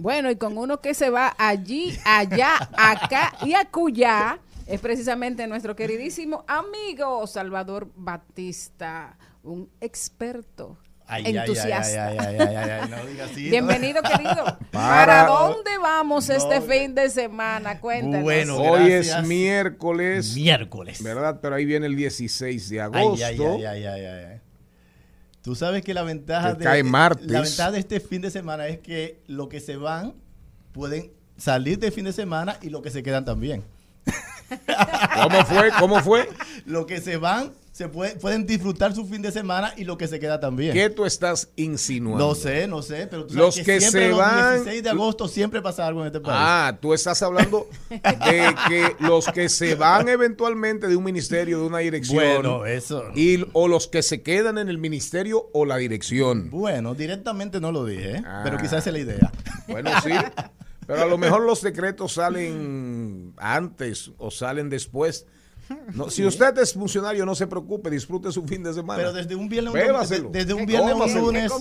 Bueno, 0.00 0.30
y 0.30 0.36
con 0.36 0.56
uno 0.56 0.80
que 0.80 0.94
se 0.94 1.10
va 1.10 1.34
allí, 1.36 1.94
allá, 2.06 2.54
acá 2.72 3.34
y 3.44 3.52
acullá, 3.52 4.38
es 4.66 4.80
precisamente 4.80 5.46
nuestro 5.46 5.76
queridísimo 5.76 6.42
amigo 6.48 7.26
Salvador 7.26 7.90
Batista, 7.96 9.18
un 9.42 9.68
experto. 9.78 10.78
Ay, 11.06 11.24
entusiasta. 11.26 12.06
ay, 12.06 12.16
ay, 12.18 12.26
ay, 12.30 12.36
ay, 12.38 12.56
ay, 12.56 12.70
ay, 12.82 12.88
no 12.88 13.04
diga 13.06 13.24
así, 13.26 13.44
¿no? 13.44 13.50
Bienvenido, 13.50 14.00
querido. 14.00 14.44
Para- 14.70 14.70
¿Para 14.70 15.26
dónde 15.26 15.76
vamos 15.82 16.28
No. 16.28 16.34
este 16.34 16.60
fin 16.62 16.94
de 16.94 17.10
semana? 17.10 17.78
Cuéntanos. 17.80 18.22
Bueno, 18.22 18.56
Hoy 18.56 18.88
gracias. 18.90 19.18
es 19.22 19.26
miércoles. 19.28 20.34
Miércoles. 20.34 21.02
¿Verdad? 21.02 21.40
Pero 21.42 21.56
ahí 21.56 21.64
viene 21.66 21.86
el 21.86 21.96
16 21.96 22.70
de 22.70 22.80
Ay, 22.80 22.84
agosto. 22.86 23.26
ay, 23.26 23.38
ay, 23.40 23.64
ay, 23.64 23.84
ay, 23.84 24.04
ay, 24.06 24.24
ay. 24.30 24.40
Tú 25.42 25.54
sabes 25.54 25.82
que 25.82 25.94
la 25.94 26.02
ventaja 26.02 26.56
Que 26.56 26.64
de 26.64 26.82
la 26.84 27.40
ventaja 27.40 27.70
de 27.70 27.78
este 27.78 28.00
fin 28.00 28.20
de 28.20 28.30
semana 28.30 28.68
es 28.68 28.78
que 28.78 29.22
los 29.26 29.48
que 29.48 29.60
se 29.60 29.76
van 29.76 30.14
pueden 30.72 31.10
salir 31.36 31.78
de 31.78 31.90
fin 31.90 32.04
de 32.04 32.12
semana 32.12 32.58
y 32.60 32.68
los 32.68 32.82
que 32.82 32.90
se 32.90 33.02
quedan 33.02 33.24
también. 33.24 33.64
¿Cómo 35.22 35.44
fue? 35.46 35.70
¿Cómo 35.78 36.00
fue? 36.00 36.28
Los 36.66 36.86
que 36.86 37.00
se 37.00 37.16
van 37.16 37.52
se 37.80 37.88
puede- 37.88 38.14
pueden 38.16 38.44
disfrutar 38.44 38.94
su 38.94 39.06
fin 39.06 39.22
de 39.22 39.32
semana 39.32 39.72
y 39.74 39.84
los 39.84 39.96
que 39.96 40.06
se 40.06 40.20
queda 40.20 40.38
también. 40.38 40.74
¿Qué 40.74 40.90
tú 40.90 41.06
estás 41.06 41.48
insinuando? 41.56 42.28
No 42.28 42.34
sé, 42.34 42.66
no 42.68 42.82
sé, 42.82 43.06
pero 43.06 43.22
tú 43.26 43.32
sabes 43.32 43.46
Los 43.46 43.54
que, 43.56 43.64
que 43.64 43.80
siempre 43.80 44.02
se 44.02 44.08
los 44.10 44.18
van- 44.18 44.52
16 44.56 44.82
de 44.82 44.90
agosto 44.90 45.28
siempre 45.28 45.62
pasa 45.62 45.86
algo 45.86 46.02
en 46.02 46.08
este 46.08 46.20
país. 46.20 46.36
Ah, 46.38 46.76
tú 46.78 46.92
estás 46.92 47.22
hablando 47.22 47.66
de 47.88 48.54
que 48.68 48.96
los 49.00 49.24
que 49.28 49.48
se 49.48 49.76
van 49.76 50.10
eventualmente 50.10 50.88
de 50.88 50.96
un 50.96 51.04
ministerio, 51.04 51.58
de 51.60 51.64
una 51.66 51.78
dirección. 51.78 52.16
Bueno, 52.42 52.66
eso. 52.66 53.02
Y, 53.14 53.46
o 53.54 53.66
los 53.66 53.88
que 53.88 54.02
se 54.02 54.20
quedan 54.20 54.58
en 54.58 54.68
el 54.68 54.76
ministerio 54.76 55.48
o 55.54 55.64
la 55.64 55.78
dirección. 55.78 56.50
Bueno, 56.50 56.94
directamente 56.94 57.60
no 57.60 57.72
lo 57.72 57.86
dije, 57.86 58.16
¿eh? 58.16 58.22
Ah. 58.26 58.42
pero 58.44 58.58
quizás 58.58 58.80
esa 58.80 58.90
es 58.90 58.92
la 58.92 58.98
idea. 58.98 59.32
Bueno, 59.68 59.90
sí. 60.04 60.10
Pero 60.86 61.02
a 61.02 61.06
lo 61.06 61.16
mejor 61.16 61.42
los 61.42 61.62
decretos 61.62 62.12
salen 62.14 63.32
antes 63.38 64.10
o 64.18 64.30
salen 64.30 64.68
después. 64.68 65.26
No, 65.94 66.10
si 66.10 66.24
usted 66.24 66.56
es 66.58 66.74
funcionario, 66.74 67.24
no 67.26 67.34
se 67.34 67.46
preocupe, 67.46 67.90
disfrute 67.90 68.30
su 68.32 68.42
fin 68.44 68.62
de 68.62 68.72
semana. 68.74 68.98
Pero 68.98 69.12
desde 69.12 69.34
un 69.34 69.48
viernes, 69.48 69.72
Bébaselo. 69.72 70.30
desde 70.30 70.54
un 70.54 70.66
viernes 70.66 70.94
un 70.94 71.14
lunes, 71.20 71.52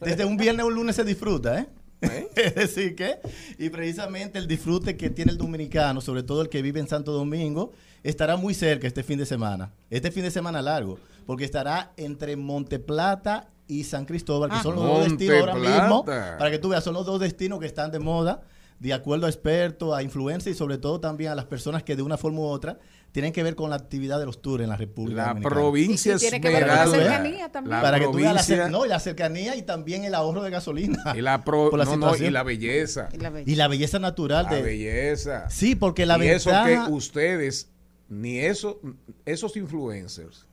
desde 0.00 0.24
un 0.24 0.36
viernes 0.36 0.62
a 0.62 0.66
un 0.66 0.74
lunes 0.74 0.96
se 0.96 1.04
disfruta, 1.04 1.60
¿eh? 1.60 1.68
Es 2.34 2.54
decir, 2.54 2.94
que, 2.96 3.18
y 3.58 3.68
precisamente 3.68 4.38
el 4.38 4.46
disfrute 4.46 4.96
que 4.96 5.10
tiene 5.10 5.32
el 5.32 5.38
dominicano, 5.38 6.00
sobre 6.00 6.22
todo 6.22 6.42
el 6.42 6.48
que 6.48 6.62
vive 6.62 6.80
en 6.80 6.88
Santo 6.88 7.12
Domingo, 7.12 7.72
estará 8.02 8.36
muy 8.36 8.54
cerca 8.54 8.86
este 8.86 9.02
fin 9.02 9.18
de 9.18 9.26
semana. 9.26 9.72
Este 9.90 10.10
fin 10.10 10.22
de 10.22 10.30
semana 10.30 10.62
largo, 10.62 10.98
porque 11.26 11.44
estará 11.44 11.92
entre 11.98 12.36
Monteplata 12.36 13.48
y 13.68 13.84
San 13.84 14.04
Cristóbal, 14.06 14.50
que 14.50 14.56
Ah. 14.56 14.62
son 14.62 14.76
los 14.76 14.84
dos 14.84 15.04
destinos 15.08 15.40
ahora 15.40 15.54
mismo, 15.54 16.04
para 16.04 16.50
que 16.50 16.58
tú 16.58 16.70
veas, 16.70 16.82
son 16.82 16.94
los 16.94 17.04
dos 17.04 17.20
destinos 17.20 17.60
que 17.60 17.66
están 17.66 17.90
de 17.90 17.98
moda 17.98 18.42
de 18.78 18.94
acuerdo 18.94 19.26
a 19.26 19.28
expertos, 19.28 19.94
a 19.94 20.02
influencers 20.02 20.56
y 20.56 20.58
sobre 20.58 20.78
todo 20.78 21.00
también 21.00 21.32
a 21.32 21.34
las 21.34 21.44
personas 21.44 21.82
que 21.82 21.94
de 21.96 22.02
una 22.02 22.16
forma 22.16 22.38
u 22.40 22.44
otra 22.44 22.78
tienen 23.12 23.32
que 23.32 23.42
ver 23.42 23.56
con 23.56 23.70
la 23.70 23.76
actividad 23.76 24.18
de 24.20 24.26
los 24.26 24.40
tours 24.40 24.62
en 24.62 24.68
la 24.70 24.76
República 24.76 25.22
La 25.22 25.28
Dominicana. 25.30 25.54
provincia 25.56 26.14
Y 26.14 26.18
tiene 26.18 26.40
que 26.40 26.48
ver 26.48 26.66
con 26.66 26.76
la 26.76 26.86
cercanía 26.86 27.50
también. 27.50 27.76
La 27.76 27.82
para 27.82 27.98
que 27.98 28.06
tú 28.06 28.12
veas 28.14 28.34
la, 28.34 28.42
cer- 28.56 28.70
no, 28.70 28.86
y 28.86 28.88
la 28.88 29.00
cercanía 29.00 29.56
y 29.56 29.62
también 29.62 30.04
el 30.04 30.14
ahorro 30.14 30.42
de 30.42 30.50
gasolina. 30.50 31.02
y 31.16 31.20
la, 31.20 31.44
pro- 31.44 31.70
por 31.70 31.78
la 31.78 31.84
no, 31.86 31.92
no, 31.96 31.96
y 31.96 32.00
situación. 32.10 32.32
la 32.32 32.42
belleza. 32.44 33.08
Y 33.12 33.16
la 33.18 33.30
belleza. 33.30 33.50
Y 33.50 33.54
la 33.56 33.68
belleza 33.68 33.98
natural 33.98 34.44
La 34.46 34.54
de... 34.56 34.62
belleza. 34.62 35.50
Sí, 35.50 35.74
porque 35.74 36.06
la 36.06 36.24
y 36.24 36.28
eso 36.28 36.50
que 36.64 36.78
ustedes, 36.92 37.68
ni 38.08 38.38
eso, 38.38 38.80
esos 39.26 39.56
influencers, 39.56 40.46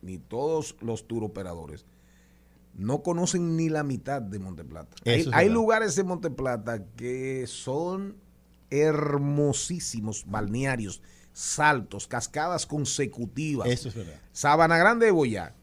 ni 0.00 0.16
todos 0.18 0.76
los 0.80 1.06
tour 1.06 1.24
operadores, 1.24 1.84
no 2.74 3.02
conocen 3.02 3.56
ni 3.56 3.68
la 3.68 3.82
mitad 3.82 4.22
de 4.22 4.38
Monteplata. 4.38 4.96
Hay, 5.04 5.28
hay 5.32 5.48
lugares 5.48 5.94
de 5.96 6.04
Monteplata 6.04 6.84
que 6.96 7.44
son 7.48 8.16
hermosísimos 8.70 10.24
balnearios, 10.26 11.02
saltos, 11.38 12.08
cascadas 12.08 12.66
consecutivas. 12.66 13.68
Eso 13.68 13.90
es 13.90 13.94
verdad. 13.94 14.20
Sabana 14.32 14.76
Grande 14.76 15.06
de 15.06 15.12
Boyá, 15.12 15.54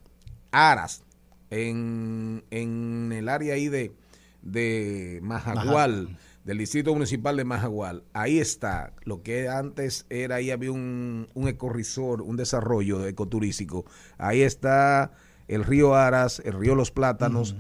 Aras, 0.52 1.04
en, 1.50 2.46
en 2.50 3.12
el 3.12 3.28
área 3.28 3.56
ahí 3.56 3.68
de, 3.68 3.94
de 4.42 5.20
Majagual, 5.22 6.18
del 6.46 6.58
distrito 6.60 6.94
municipal 6.94 7.36
de 7.36 7.44
Majagual. 7.44 8.06
Ahí 8.14 8.40
está 8.40 8.94
lo 9.04 9.22
que 9.22 9.50
antes 9.50 10.06
era, 10.10 10.36
ahí 10.36 10.50
había 10.50 10.72
un, 10.72 11.28
un 11.34 11.48
ecorrisor, 11.50 12.22
un 12.22 12.38
desarrollo 12.38 13.06
ecoturístico. 13.06 13.86
Ahí 14.18 14.44
está 14.44 15.12
el 15.50 15.66
río 15.66 15.94
Aras, 15.94 16.42
el 16.46 16.54
río 16.54 16.76
Los 16.76 16.92
Plátanos. 16.92 17.56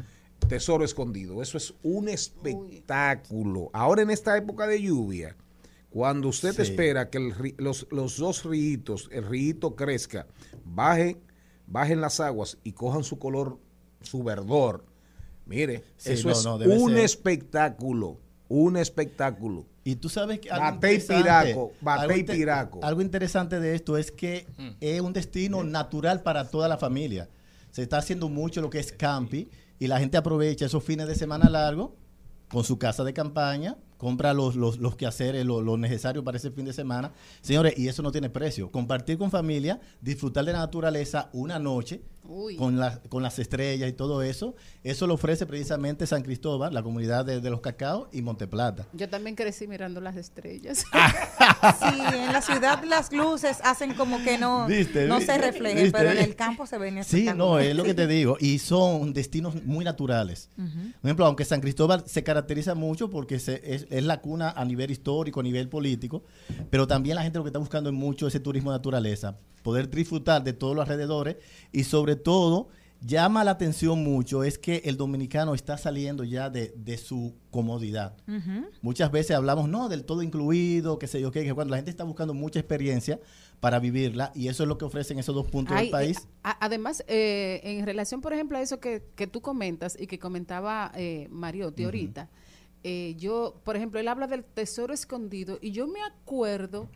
Tesoro 0.47 0.86
escondido, 0.86 1.41
eso 1.41 1.57
es 1.57 1.74
un 1.82 2.07
espectáculo. 2.07 3.72
Ahora 3.74 4.03
en 4.03 4.11
esta 4.11 4.38
época 4.38 4.68
de 4.68 4.82
lluvia, 4.82 5.36
cuando 5.95 6.27
usted 6.27 6.51
Sí. 6.53 6.61
espera 6.63 7.09
que 7.09 7.19
el 7.19 7.55
los, 7.57 7.87
los 7.89 8.17
dos 8.17 8.43
ríos, 8.43 9.07
el 9.13 9.25
río 9.25 9.77
crezca, 9.77 10.27
bajen, 10.65 11.21
bajen 11.67 12.01
las 12.01 12.19
aguas 12.19 12.57
y 12.65 12.73
cojan 12.73 13.05
su 13.05 13.17
color, 13.17 13.57
su 14.01 14.21
verdor. 14.21 14.83
Mire, 15.45 15.85
Sí, 15.95 16.11
eso 16.11 16.27
no, 16.27 16.33
es 16.33 16.43
no, 16.43 16.55
un 16.83 16.89
ser. 16.91 16.99
espectáculo, 17.05 18.19
un 18.49 18.75
espectáculo. 18.75 19.67
Y 19.85 19.95
tú 19.95 20.09
sabes 20.09 20.39
que 20.39 20.49
Bate 20.49 20.91
y 20.91 20.95
interesante- 20.95 21.15
piraco, 21.23 21.71
bate 21.79 22.13
algo 22.13 22.33
piraco. 22.33 22.79
Algo 22.83 23.01
interesante 23.01 23.59
de 23.61 23.73
esto 23.75 23.97
es 23.97 24.11
que 24.11 24.47
es 24.81 24.99
un 24.99 25.13
destino 25.13 25.63
natural 25.63 26.23
para 26.23 26.49
toda 26.49 26.67
la 26.67 26.77
familia. 26.77 27.29
Se 27.71 27.83
está 27.83 27.99
haciendo 27.99 28.27
mucho 28.27 28.61
lo 28.61 28.69
que 28.69 28.79
es 28.79 28.91
campi 28.91 29.47
y 29.79 29.87
la 29.87 29.99
gente 29.99 30.17
aprovecha 30.17 30.65
esos 30.65 30.83
fines 30.83 31.07
de 31.07 31.15
semana 31.15 31.49
largos 31.49 31.91
con 32.49 32.65
su 32.65 32.77
casa 32.77 33.03
de 33.05 33.13
campaña, 33.13 33.77
compra 33.97 34.33
los, 34.33 34.55
los, 34.55 34.77
los 34.77 34.95
quehaceres, 34.95 35.45
lo, 35.45 35.61
lo 35.61 35.77
necesario 35.77 36.23
para 36.23 36.37
ese 36.37 36.51
fin 36.51 36.65
de 36.65 36.73
semana. 36.73 37.11
Señores, 37.41 37.77
y 37.77 37.87
eso 37.87 38.01
no 38.01 38.11
tiene 38.11 38.29
precio. 38.29 38.71
Compartir 38.71 39.17
con 39.17 39.31
familia, 39.31 39.79
disfrutar 40.01 40.45
de 40.45 40.53
la 40.53 40.59
naturaleza 40.59 41.29
una 41.33 41.59
noche 41.59 42.01
Uy. 42.28 42.55
con, 42.57 42.80
la- 42.80 42.99
con 43.09 43.23
las 43.23 43.39
estrellas 43.39 43.89
y 43.89 43.93
todo 43.93 44.21
eso, 44.23 44.55
eso 44.84 45.07
lo 45.07 45.13
ofrece 45.15 45.45
precisamente 45.45 46.07
San 46.07 46.21
Cristóbal, 46.23 46.73
la 46.73 46.84
comunidad 46.84 47.26
de, 47.26 47.39
de 47.41 47.49
los 47.49 47.61
cacaos 47.61 48.07
y 48.11 48.21
Monteplata. 48.21 48.86
Yo 48.93 49.07
también 49.09 49.36
crecí 49.36 49.67
mirando 49.67 50.01
las 50.01 50.15
estrellas. 50.15 50.86
Sí, 51.80 51.99
en 52.13 52.32
la 52.32 52.41
ciudad 52.41 52.84
las 52.84 53.11
luces 53.11 53.57
hacen 53.63 53.93
como 53.95 54.23
que 54.23 54.38
no, 54.38 54.67
¿Viste? 54.67 55.07
no 55.07 55.17
¿Viste? 55.17 55.34
se 55.34 55.41
reflejen, 55.41 55.84
¿Viste? 55.84 55.97
pero 55.97 56.11
en 56.11 56.17
el 56.19 56.36
campo 56.36 56.67
se 56.67 56.78
ven 56.78 57.03
Sí, 57.03 57.28
no, 57.36 57.57
es 57.59 57.76
lo 57.76 57.84
que 57.84 57.93
te 57.95 58.05
digo. 58.07 58.38
Y 58.39 58.59
son 58.59 59.13
destinos 59.13 59.63
muy 59.63 59.84
naturales. 59.84 60.49
Por 60.55 60.65
ejemplo, 61.09 61.26
aunque 61.26 61.43
San 61.45 61.61
Cristóbal 61.61 62.03
se 62.05 62.23
caracteriza 62.23 62.76
mucho 62.76 63.09
porque 63.09 63.39
se- 63.39 63.61
es, 63.73 63.88
es 63.89 64.03
la 64.03 64.21
cuna 64.21 64.51
a 64.51 64.63
nivel 64.65 64.91
histórico, 64.91 65.39
a 65.39 65.43
nivel 65.43 65.67
político, 65.69 66.23
pero 66.69 66.86
también 66.88 67.15
la 67.15 67.23
gente 67.23 67.39
lo 67.39 67.43
que 67.43 67.49
está 67.49 67.59
buscando 67.59 67.89
es 67.89 67.95
mucho 67.95 68.28
ese 68.28 68.39
turismo 68.39 68.71
de 68.71 68.78
naturaleza, 68.78 69.38
poder 69.66 69.89
disfrutar 69.89 70.43
de 70.43 70.53
todos 70.53 70.76
los 70.76 70.84
alrededores 70.88 71.38
y 71.72 71.84
sobre 71.86 72.16
todo 72.16 72.70
llama 73.01 73.43
la 73.43 73.51
atención 73.51 74.03
mucho 74.03 74.43
es 74.43 74.57
que 74.59 74.84
el 74.86 74.95
dominicano 74.95 75.53
está 75.55 75.78
saliendo 75.78 76.24
ya 76.24 76.49
de, 76.51 76.74
de 76.78 76.97
su 76.97 77.34
comodidad. 77.51 78.16
Muchas 78.82 79.11
veces 79.11 79.36
hablamos, 79.36 79.68
no, 79.68 79.89
del 79.89 80.05
todo 80.05 80.22
incluido, 80.24 80.97
qué 80.99 81.07
sé 81.07 81.20
yo 81.20 81.32
qué, 81.32 81.43
que 81.43 81.53
cuando 81.53 81.72
la 81.72 81.78
gente 81.78 81.91
está 81.91 82.03
buscando 82.03 82.34
mucha 82.34 82.59
experiencia 82.59 83.20
para 83.59 83.80
vivirla 83.80 84.32
y 84.36 84.47
eso 84.49 84.63
es 84.63 84.70
lo 84.70 84.78
que 84.78 84.86
ofrecen 84.86 85.18
esos 85.20 85.34
dos 85.36 85.47
puntos 85.47 85.76
Ay, 85.76 85.86
del 85.86 85.91
país. 85.91 86.18
eh, 86.20 86.28
a- 86.43 86.66
además, 86.66 87.03
eh, 87.07 87.59
en 87.63 87.86
relación, 87.86 88.22
por 88.22 88.34
ejemplo, 88.34 88.57
a 88.57 88.61
eso 88.61 88.80
que, 88.80 89.03
que 89.16 89.26
tú 89.28 89.41
comentas 89.41 89.97
y 89.99 90.05
que 90.07 90.20
comentaba 90.20 90.91
eh, 90.95 91.28
Mariotti 91.32 91.84
ahorita, 91.86 92.30
eh, 92.84 93.16
yo, 93.18 93.59
por 93.63 93.76
ejemplo, 93.76 93.99
él 93.99 94.07
habla 94.07 94.28
del 94.28 94.43
tesoro 94.43 94.93
escondido 94.93 95.57
y 95.61 95.72
yo 95.72 95.88
me 95.88 96.01
acuerdo 96.03 96.88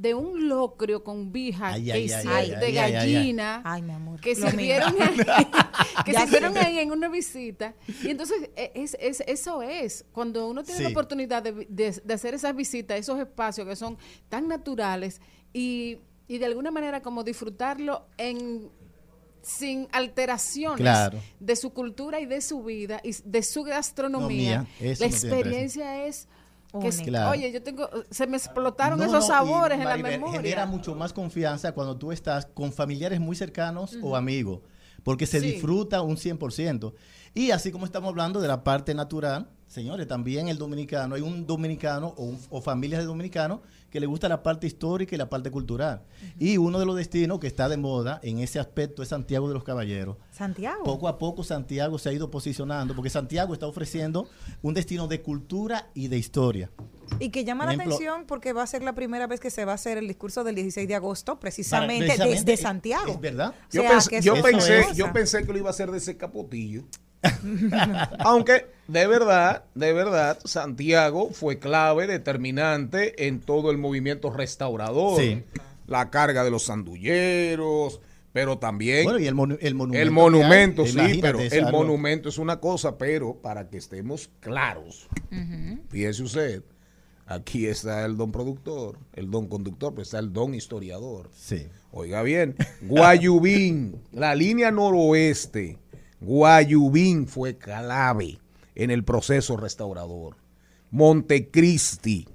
de 0.00 0.14
un 0.14 0.48
locrio 0.48 1.02
con 1.02 1.32
vija 1.32 1.70
Ay, 1.72 1.84
que 1.86 1.92
ay, 1.92 1.98
ay, 1.98 2.04
hicieron 2.04 2.32
ay, 2.36 2.50
de 2.50 2.56
ay, 2.66 2.78
ay, 2.78 2.78
ay. 2.78 2.92
gallina 2.92 3.62
Ay, 3.64 3.82
mi 3.82 3.92
amor. 3.92 4.20
que 4.20 4.34
sirvieron 4.36 4.94
ahí, 5.02 5.16
que 6.04 6.12
sirvieron 6.14 6.56
ahí 6.56 6.78
en 6.78 6.92
una 6.92 7.08
visita 7.08 7.74
y 8.04 8.10
entonces 8.10 8.48
eh, 8.54 8.70
es, 8.76 8.96
es- 9.00 9.24
eso 9.26 9.60
es 9.62 10.04
cuando 10.12 10.46
uno 10.46 10.62
tiene 10.62 10.82
la 10.82 10.88
oportunidad 10.90 11.42
de, 11.42 11.66
de- 11.68 12.00
de 12.04 12.14
hacer 12.14 12.34
esas 12.34 12.54
visitas 12.54 12.96
esos 12.96 13.18
espacios 13.18 13.66
que 13.66 13.74
son 13.74 13.98
tan 14.28 14.46
naturales 14.46 15.20
y, 15.52 15.98
y 16.28 16.38
de 16.38 16.46
alguna 16.46 16.70
manera 16.70 17.02
como 17.02 17.24
disfrutarlo 17.24 18.06
en 18.18 18.70
sin 19.42 19.88
alteraciones 19.92 20.78
Claro. 20.78 21.18
de 21.40 21.56
su 21.56 21.70
cultura 21.72 22.20
y 22.20 22.26
de 22.26 22.40
su 22.40 22.62
vida 22.62 23.00
y 23.02 23.14
de 23.24 23.42
su 23.42 23.62
gastronomía 23.64 24.66
la 24.80 25.06
experiencia 25.06 26.06
es 26.06 26.28
que, 26.70 26.76
Única. 26.88 27.04
Claro. 27.04 27.30
oye 27.30 27.50
yo 27.52 27.62
tengo 27.62 27.88
se 28.10 28.26
me 28.26 28.36
explotaron 28.36 28.98
No, 28.98 29.04
esos 29.06 29.20
no, 29.20 29.24
y, 29.24 29.28
sabores 29.28 29.78
en 29.78 29.84
la 29.84 29.96
memoria 29.96 30.40
Genera 30.40 30.66
mucho 30.66 30.94
más 30.94 31.12
confianza 31.12 31.72
cuando 31.72 31.96
tú 31.96 32.12
estás 32.12 32.46
con 32.46 32.72
familiares 32.72 33.20
muy 33.20 33.36
cercanos 33.36 33.96
o 34.02 34.16
amigos, 34.16 34.60
porque 35.02 35.26
se 35.26 35.40
Sí. 35.40 35.52
disfruta 35.52 36.02
un 36.02 36.16
100%. 36.16 36.94
Y 37.34 37.50
así 37.52 37.70
como 37.72 37.84
estamos 37.86 38.08
hablando 38.10 38.40
de 38.40 38.48
la 38.48 38.64
parte 38.64 38.94
natural, 38.94 39.48
señores, 39.68 40.08
también 40.08 40.48
el 40.48 40.58
dominicano, 40.58 41.14
hay 41.14 41.20
un 41.22 41.46
dominicano 41.46 42.14
o, 42.16 42.24
un- 42.24 42.38
o 42.50 42.60
familias 42.60 43.00
de 43.00 43.06
dominicanos 43.06 43.60
que 43.90 44.00
le 44.00 44.06
gusta 44.06 44.28
la 44.28 44.42
parte 44.42 44.66
histórica 44.66 45.14
y 45.14 45.18
la 45.18 45.30
parte 45.30 45.50
cultural. 45.50 46.02
Y 46.38 46.58
uno 46.58 46.78
de 46.78 46.84
los 46.84 46.94
destinos 46.94 47.38
que 47.38 47.46
está 47.46 47.70
de 47.70 47.78
moda 47.78 48.20
en 48.22 48.38
ese 48.40 48.58
aspecto 48.58 49.02
es 49.02 49.08
Santiago 49.08 49.48
de 49.48 49.54
los 49.54 49.64
Caballeros. 49.64 50.16
Santiago. 50.30 50.84
Poco 50.84 51.08
a 51.08 51.16
poco 51.18 51.42
Santiago 51.42 51.98
se 51.98 52.10
ha 52.10 52.12
ido 52.12 52.30
posicionando, 52.30 52.94
porque 52.94 53.08
Santiago 53.08 53.54
está 53.54 53.66
ofreciendo 53.66 54.28
un 54.60 54.74
destino 54.74 55.06
de 55.08 55.22
cultura 55.22 55.88
y 55.94 56.08
de 56.08 56.18
historia. 56.18 56.70
Y 57.18 57.30
que 57.30 57.44
llama 57.44 57.64
Por 57.64 57.68
la 57.68 57.74
ejemplo- 57.76 57.94
atención 57.94 58.24
porque 58.26 58.52
va 58.52 58.62
a 58.62 58.66
ser 58.66 58.82
la 58.82 58.94
primera 58.94 59.26
vez 59.26 59.40
que 59.40 59.50
se 59.50 59.64
va 59.64 59.72
a 59.72 59.76
hacer 59.76 59.96
el 59.96 60.06
discurso 60.06 60.44
del 60.44 60.54
16 60.56 60.86
de 60.86 60.94
agosto, 60.94 61.40
precisamente, 61.40 62.04
precisamente, 62.04 62.38
desde 62.40 62.52
es- 62.52 62.60
Santiago. 62.60 63.10
es 63.12 63.20
verdad. 63.20 63.54
O 63.56 63.72
Yo, 63.72 63.82
pensé, 63.88 64.20
yo, 64.20 64.34
pensé, 64.42 64.82
cosa. 64.82 64.94
yo 64.94 65.12
pensé 65.14 65.46
que 65.46 65.52
lo 65.52 65.58
iba 65.58 65.68
a 65.68 65.70
hacer 65.70 65.90
de 65.90 65.96
ese 65.96 66.16
capotillo. 66.18 66.84
Aunque, 68.20 68.66
de 68.86 69.06
verdad, 69.06 69.64
de 69.74 69.92
verdad, 69.92 70.38
Santiago 70.44 71.30
fue 71.32 71.58
clave, 71.58 72.06
determinante 72.06 73.26
en 73.26 73.40
todo 73.40 73.70
el 73.70 73.78
movimiento 73.78 74.30
restaurador. 74.30 75.20
Sí. 75.20 75.42
La 75.86 76.10
carga 76.10 76.44
de 76.44 76.50
los 76.50 76.64
sandulleros, 76.64 78.00
pero 78.32 78.58
también 78.58 79.04
Bueno, 79.04 79.18
y 79.18 79.26
el, 79.26 79.34
monu- 79.34 79.58
el 79.60 79.74
monumento. 79.74 80.02
el 80.02 80.10
monumento, 80.10 80.82
hay, 80.82 80.88
sí, 80.88 80.94
imagínate, 80.98 81.22
pero 81.22 81.40
es 81.40 81.52
el 81.54 81.64
algo- 81.64 81.78
monumento 81.78 82.28
es 82.28 82.38
una 82.38 82.60
cosa, 82.60 82.98
pero 82.98 83.34
para 83.36 83.68
que 83.70 83.78
estemos 83.78 84.30
claros, 84.40 85.08
fíjese 85.88 86.22
usted, 86.22 86.62
aquí 87.26 87.66
está 87.66 88.04
el 88.04 88.18
don 88.18 88.30
productor, 88.32 88.98
el 89.14 89.30
don 89.30 89.46
conductor, 89.48 89.94
pues 89.94 90.08
está 90.08 90.18
el 90.18 90.30
don 90.32 90.54
historiador. 90.54 91.30
Sí. 91.34 91.66
Oiga 91.90 92.22
bien, 92.22 92.54
Guayubín, 92.82 93.96
la 94.12 94.34
línea 94.34 94.70
noroeste, 94.70 95.78
Guayubín 96.20 97.26
fue 97.26 97.56
clave 97.58 98.38
en 98.74 98.90
el 98.90 99.04
proceso 99.04 99.56
restaurador. 99.56 100.36
Montecristi, 100.90 102.26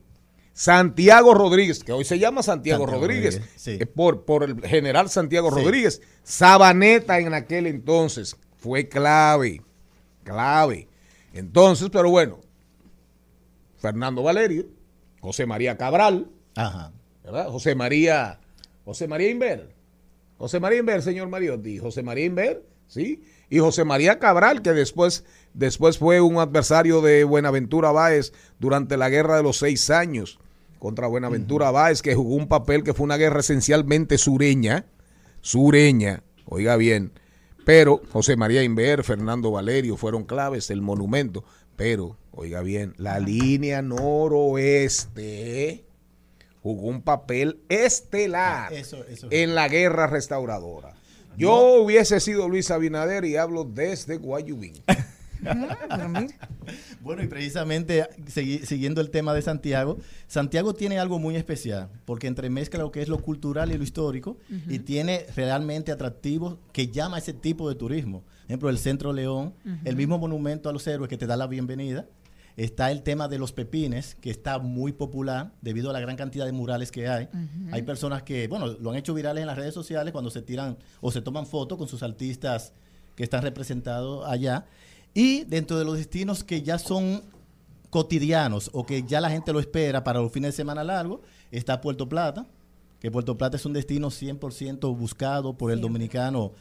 Santiago 0.54 1.34
Rodríguez, 1.34 1.84
que 1.84 1.92
hoy 1.92 2.06
se 2.06 2.20
llama 2.20 2.44
Santiago, 2.44 2.84
Santiago 2.84 3.02
Rodríguez, 3.02 3.36
Rodríguez, 3.40 3.62
sí. 3.62 3.78
eh, 3.80 3.86
por, 3.88 4.26
por 4.26 4.44
el 4.44 4.62
general 4.62 5.10
Santiago 5.10 5.50
Sí. 5.50 5.64
Rodríguez. 5.64 6.02
Sabaneta 6.24 7.20
en 7.20 7.34
aquel 7.34 7.66
entonces 7.68 8.38
fue 8.58 8.88
clave, 8.88 9.62
clave. 10.24 10.88
Entonces, 11.34 11.90
pero 11.92 12.10
bueno, 12.12 12.40
Fernando 13.78 14.22
Valerio, 14.24 14.68
José 15.20 15.46
María 15.46 15.78
Cabral, 15.78 16.30
Ajá. 16.56 16.94
¿verdad? 17.24 17.48
José 17.50 17.76
María, 17.76 18.40
José 18.86 19.08
María 19.08 19.30
Inver, 19.30 19.74
José 20.38 20.60
María 20.60 20.80
Inver, 20.80 21.02
señor 21.02 21.30
Mariotti, 21.30 21.80
José 21.80 22.04
María 22.04 22.26
Inver, 22.26 22.64
¿sí? 22.88 23.24
Y 23.54 23.60
José 23.60 23.84
María 23.86 24.18
Cabral, 24.18 24.64
que 24.64 24.74
después, 24.74 25.26
después 25.54 26.00
fue 26.00 26.20
un 26.22 26.40
adversario 26.40 27.02
de 27.02 27.24
Buenaventura 27.24 27.92
Báez 27.92 28.34
durante 28.58 28.98
la 28.98 29.10
guerra 29.10 29.38
de 29.38 29.44
los 29.44 29.60
seis 29.60 29.92
años 29.92 30.40
contra 30.80 31.06
Buenaventura 31.06 31.70
Báez, 31.70 32.02
que 32.02 32.16
jugó 32.16 32.34
un 32.34 32.48
papel 32.48 32.82
que 32.82 32.96
fue 32.96 33.04
una 33.04 33.18
guerra 33.18 33.42
esencialmente 33.42 34.18
sureña, 34.18 34.88
sureña, 35.42 36.24
oiga 36.46 36.78
bien, 36.78 37.12
Pero 37.64 38.02
José 38.12 38.36
María 38.38 38.64
Inver, 38.64 39.04
Fernando 39.04 39.52
Valerio 39.52 39.98
fueron 39.98 40.24
claves, 40.24 40.72
el 40.72 40.82
monumento. 40.82 41.44
Pero, 41.76 42.18
oiga 42.32 42.62
bien, 42.62 42.96
la 42.98 43.20
línea 43.20 43.84
noroeste 45.04 45.86
jugó 46.64 46.88
un 46.88 47.04
papel 47.04 47.60
estelar 47.70 48.74
Eso- 48.74 49.06
eso. 49.06 49.28
en 49.30 49.54
la 49.54 49.68
guerra 49.68 50.08
restauradora. 50.08 50.96
Yo 51.38 51.82
hubiese 51.82 52.20
sido 52.20 52.48
Luis 52.48 52.70
Abinader 52.72 53.26
y 53.26 53.36
hablo 53.38 53.64
desde 53.64 54.18
Guayubín. 54.18 54.74
Bueno, 57.02 57.22
y 57.22 57.28
precisamente 57.28 58.08
segui- 58.34 58.64
siguiendo 58.64 59.02
el 59.02 59.10
tema 59.10 59.34
de 59.34 59.42
Santiago, 59.42 59.98
Santiago 60.28 60.74
tiene 60.74 61.00
algo 61.00 61.20
muy 61.20 61.36
especial, 61.36 61.90
porque 62.06 62.28
entremezcla 62.28 62.80
lo 62.80 62.92
que 62.92 63.02
es 63.02 63.10
lo 63.10 63.20
cultural 63.20 63.72
y 63.72 63.78
lo 63.78 63.84
histórico, 63.84 64.38
y 64.70 64.80
tiene 64.80 65.26
realmente 65.36 65.92
atractivos 65.92 66.58
que 66.72 66.88
llama 66.88 67.18
a 67.18 67.20
ese 67.20 67.34
tipo 67.34 67.68
de 67.68 67.76
turismo. 67.76 68.22
Por 68.22 68.46
ejemplo, 68.48 68.70
el 68.70 68.78
Centro 68.78 69.12
León, 69.12 69.54
el 69.84 69.96
mismo 69.98 70.18
monumento 70.18 70.70
a 70.70 70.74
los 70.74 70.88
héroes 70.88 71.10
que 71.10 71.18
te 71.18 71.28
da 71.28 71.36
la 71.36 71.48
bienvenida. 71.48 72.06
Está 72.56 72.92
el 72.92 73.02
tema 73.02 73.28
de 73.28 73.40
los 73.40 73.52
pepines, 73.52 74.16
que 74.16 74.30
está 74.30 74.60
muy 74.60 74.92
popular 74.92 75.52
debido 75.62 75.90
a 75.90 75.94
la 75.94 76.00
gran 76.00 76.16
cantidad 76.16 76.46
de 76.46 76.52
murales 76.52 76.92
que 76.92 77.08
hay. 77.08 77.28
Hay 77.72 77.82
personas 77.82 78.24
que, 78.24 78.48
bueno, 78.48 78.68
lo 78.68 78.92
han 78.92 78.98
hecho 78.98 79.14
virales 79.14 79.42
en 79.42 79.48
las 79.48 79.58
redes 79.58 79.74
sociales 79.74 80.12
cuando 80.12 80.30
se 80.30 80.42
tiran 80.42 80.78
o 81.02 81.12
se 81.12 81.22
toman 81.22 81.48
fotos 81.48 81.78
con 81.78 81.88
sus 81.88 82.04
artistas 82.04 82.74
que 83.16 83.24
están 83.24 83.42
representados 83.42 84.28
allá. 84.28 84.66
Y 85.14 85.44
dentro 85.46 85.78
de 85.78 85.86
los 85.86 85.98
destinos 85.98 86.44
que 86.44 86.62
ya 86.62 86.78
son 86.78 87.24
cotidianos 87.90 88.72
o 88.74 88.86
que 88.86 89.04
ya 89.04 89.22
la 89.22 89.30
gente 89.30 89.54
lo 89.54 89.60
espera 89.60 90.04
para 90.04 90.20
los 90.20 90.32
fines 90.32 90.50
de 90.50 90.56
semana 90.56 90.84
largos, 90.84 91.22
está 91.52 91.80
Puerto 91.80 92.10
Plata, 92.10 92.48
que 93.00 93.12
Puerto 93.12 93.38
Plata 93.38 93.58
es 93.58 93.66
un 93.66 93.74
destino 93.74 94.10
100% 94.10 94.98
buscado 94.98 95.58
por 95.58 95.72
el 95.72 95.82
dominicano, 95.82 96.54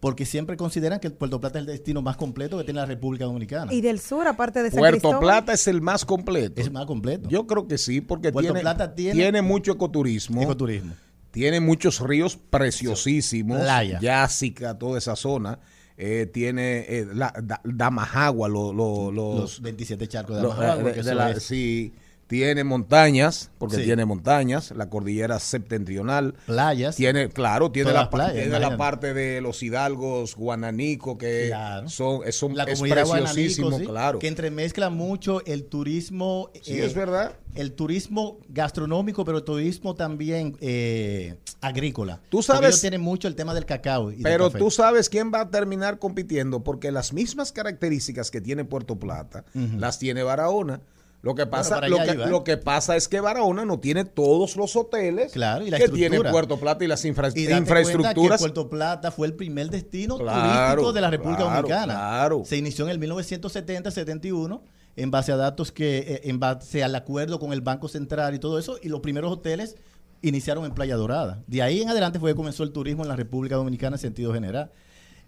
porque 0.00 0.24
siempre 0.26 0.56
consideran 0.56 1.00
que 1.00 1.10
Puerto 1.10 1.40
Plata 1.40 1.58
es 1.58 1.62
el 1.62 1.66
destino 1.66 2.02
más 2.02 2.16
completo 2.16 2.56
que 2.58 2.64
tiene 2.64 2.80
la 2.80 2.86
República 2.86 3.24
Dominicana. 3.24 3.72
Y 3.72 3.80
del 3.80 3.98
sur, 4.00 4.26
aparte 4.28 4.62
de 4.62 4.70
San 4.70 4.78
Puerto 4.78 4.92
Cristóbal. 5.00 5.20
Plata 5.20 5.52
es 5.52 5.66
el 5.66 5.80
más 5.80 6.04
completo. 6.04 6.60
Es 6.60 6.68
el 6.68 6.72
más 6.72 6.86
completo. 6.86 7.28
Yo 7.28 7.46
creo 7.46 7.66
que 7.66 7.78
sí, 7.78 8.00
porque 8.00 8.30
Puerto 8.32 8.48
tiene, 8.52 8.60
Plata 8.60 8.94
tiene- 8.94 9.14
tiene 9.14 9.42
mucho 9.42 9.72
ecoturismo. 9.72 10.42
Ecoturismo. 10.42 10.92
Tiene 11.32 11.60
muchos 11.60 12.00
ríos 12.00 12.36
preciosísimos. 12.82 13.60
Playa. 13.60 13.98
Yásica, 14.00 14.78
toda 14.78 14.98
esa 14.98 15.16
zona. 15.16 15.58
Eh, 15.96 16.26
tiene 16.32 16.84
eh, 16.88 17.06
la, 17.12 17.32
da- 17.42 17.60
Damajagua, 17.64 18.48
lo- 18.48 18.72
lo- 18.72 19.10
los, 19.10 19.40
Los 19.40 19.60
27 19.62 20.06
charcos 20.06 20.36
de 20.36 20.42
Damajagua, 20.42 20.90
eh, 20.92 21.02
de 21.02 21.14
la- 21.14 21.40
sí, 21.40 21.92
tiene 22.28 22.62
montañas, 22.62 23.50
porque 23.58 23.76
Sí. 23.76 23.84
tiene 23.84 24.04
montañas, 24.04 24.70
la 24.72 24.88
cordillera 24.90 25.40
septentrional. 25.40 26.34
Playas. 26.46 26.94
Tiene, 26.94 27.30
claro, 27.30 27.72
tiene, 27.72 27.92
la, 27.92 28.10
playas, 28.10 28.34
tiene 28.34 28.60
la 28.60 28.76
parte 28.76 29.14
de 29.14 29.40
los 29.40 29.62
hidalgos, 29.62 30.36
guananico, 30.36 31.16
que 31.16 31.46
Claro. 31.48 31.88
son, 31.88 32.20
es, 32.26 32.36
son- 32.36 32.54
la 32.54 32.64
es 32.64 32.80
preciosísimo, 32.80 33.78
sí, 33.78 33.86
claro. 33.86 34.18
que 34.18 34.28
entremezcla 34.28 34.90
mucho 34.90 35.42
el 35.46 35.64
turismo 35.64 36.50
eh, 36.54 36.60
Sí, 36.62 36.78
es 36.78 36.94
verdad. 36.94 37.32
el 37.54 37.72
turismo 37.72 38.38
gastronómico 38.50 39.24
pero 39.24 39.38
el 39.38 39.44
turismo 39.44 39.94
también 39.94 40.54
eh, 40.60 41.36
agrícola 41.62 42.20
Tú 42.28 42.42
sabes- 42.42 42.80
tienen 42.82 43.00
mucho 43.00 43.26
el 43.26 43.34
tema 43.36 43.54
del 43.54 43.64
cacao 43.64 44.12
y 44.12 44.16
del 44.16 44.22
Pero 44.24 44.44
café. 44.48 44.58
tú 44.58 44.70
sabes 44.70 45.08
quién 45.08 45.32
va 45.32 45.40
a 45.40 45.50
terminar 45.50 45.98
compitiendo, 45.98 46.62
porque 46.62 46.92
las 46.92 47.14
mismas 47.14 47.52
características 47.52 48.30
que 48.30 48.42
tiene 48.42 48.64
Puerto 48.66 48.98
Plata 48.98 49.44
las 49.54 49.98
tiene 49.98 50.22
Barahona. 50.22 50.82
Lo 51.20 51.34
que 51.34 51.46
pasa, 51.46 51.80
lo 51.88 51.96
que, 51.98 52.12
iba, 52.14 52.26
lo 52.26 52.44
que 52.44 52.56
pasa 52.56 52.94
es 52.94 53.08
que 53.08 53.20
Barahona 53.20 53.64
no 53.64 53.80
tiene 53.80 54.04
todos 54.04 54.54
los 54.56 54.76
hoteles 54.76 55.32
Claro, 55.32 55.66
y 55.66 55.70
la 55.70 55.78
que 55.78 55.88
tiene. 55.88 56.20
Puerto 56.30 56.58
Plata 56.60 56.84
y 56.84 56.86
las 56.86 57.04
infra- 57.04 57.32
y 57.34 57.50
infraestructuras. 57.52 58.38
que 58.38 58.42
Puerto 58.44 58.70
Plata 58.70 59.10
fue 59.10 59.26
el 59.26 59.34
primer 59.34 59.68
destino 59.68 60.16
Claro, 60.16 60.74
turístico 60.74 60.92
de 60.92 61.00
la 61.00 61.10
República 61.10 61.38
claro, 61.42 61.54
Dominicana. 61.56 61.84
claro. 61.94 62.42
Se 62.44 62.56
inició 62.56 62.84
en 62.84 62.92
el 62.92 62.98
1970-71 63.00 64.62
en 64.96 65.10
base 65.10 65.32
a 65.32 65.36
datos 65.36 65.70
que, 65.72 65.98
eh, 65.98 66.20
en 66.24 66.40
base 66.40 66.82
al 66.82 66.94
acuerdo 66.94 67.38
con 67.38 67.52
el 67.52 67.60
Banco 67.60 67.88
Central 67.88 68.34
y 68.34 68.38
todo 68.38 68.58
eso, 68.58 68.78
y 68.82 68.88
los 68.88 69.00
primeros 69.00 69.30
hoteles 69.32 69.76
iniciaron 70.22 70.64
en 70.64 70.72
Playa 70.72 70.96
Dorada. 70.96 71.42
De 71.46 71.62
ahí 71.62 71.80
en 71.82 71.88
adelante 71.88 72.18
fue 72.18 72.30
que 72.32 72.36
comenzó 72.36 72.64
el 72.64 72.72
turismo 72.72 73.02
en 73.04 73.08
la 73.08 73.16
República 73.16 73.54
Dominicana 73.56 73.96
en 73.96 74.00
sentido 74.00 74.32
general. 74.34 74.72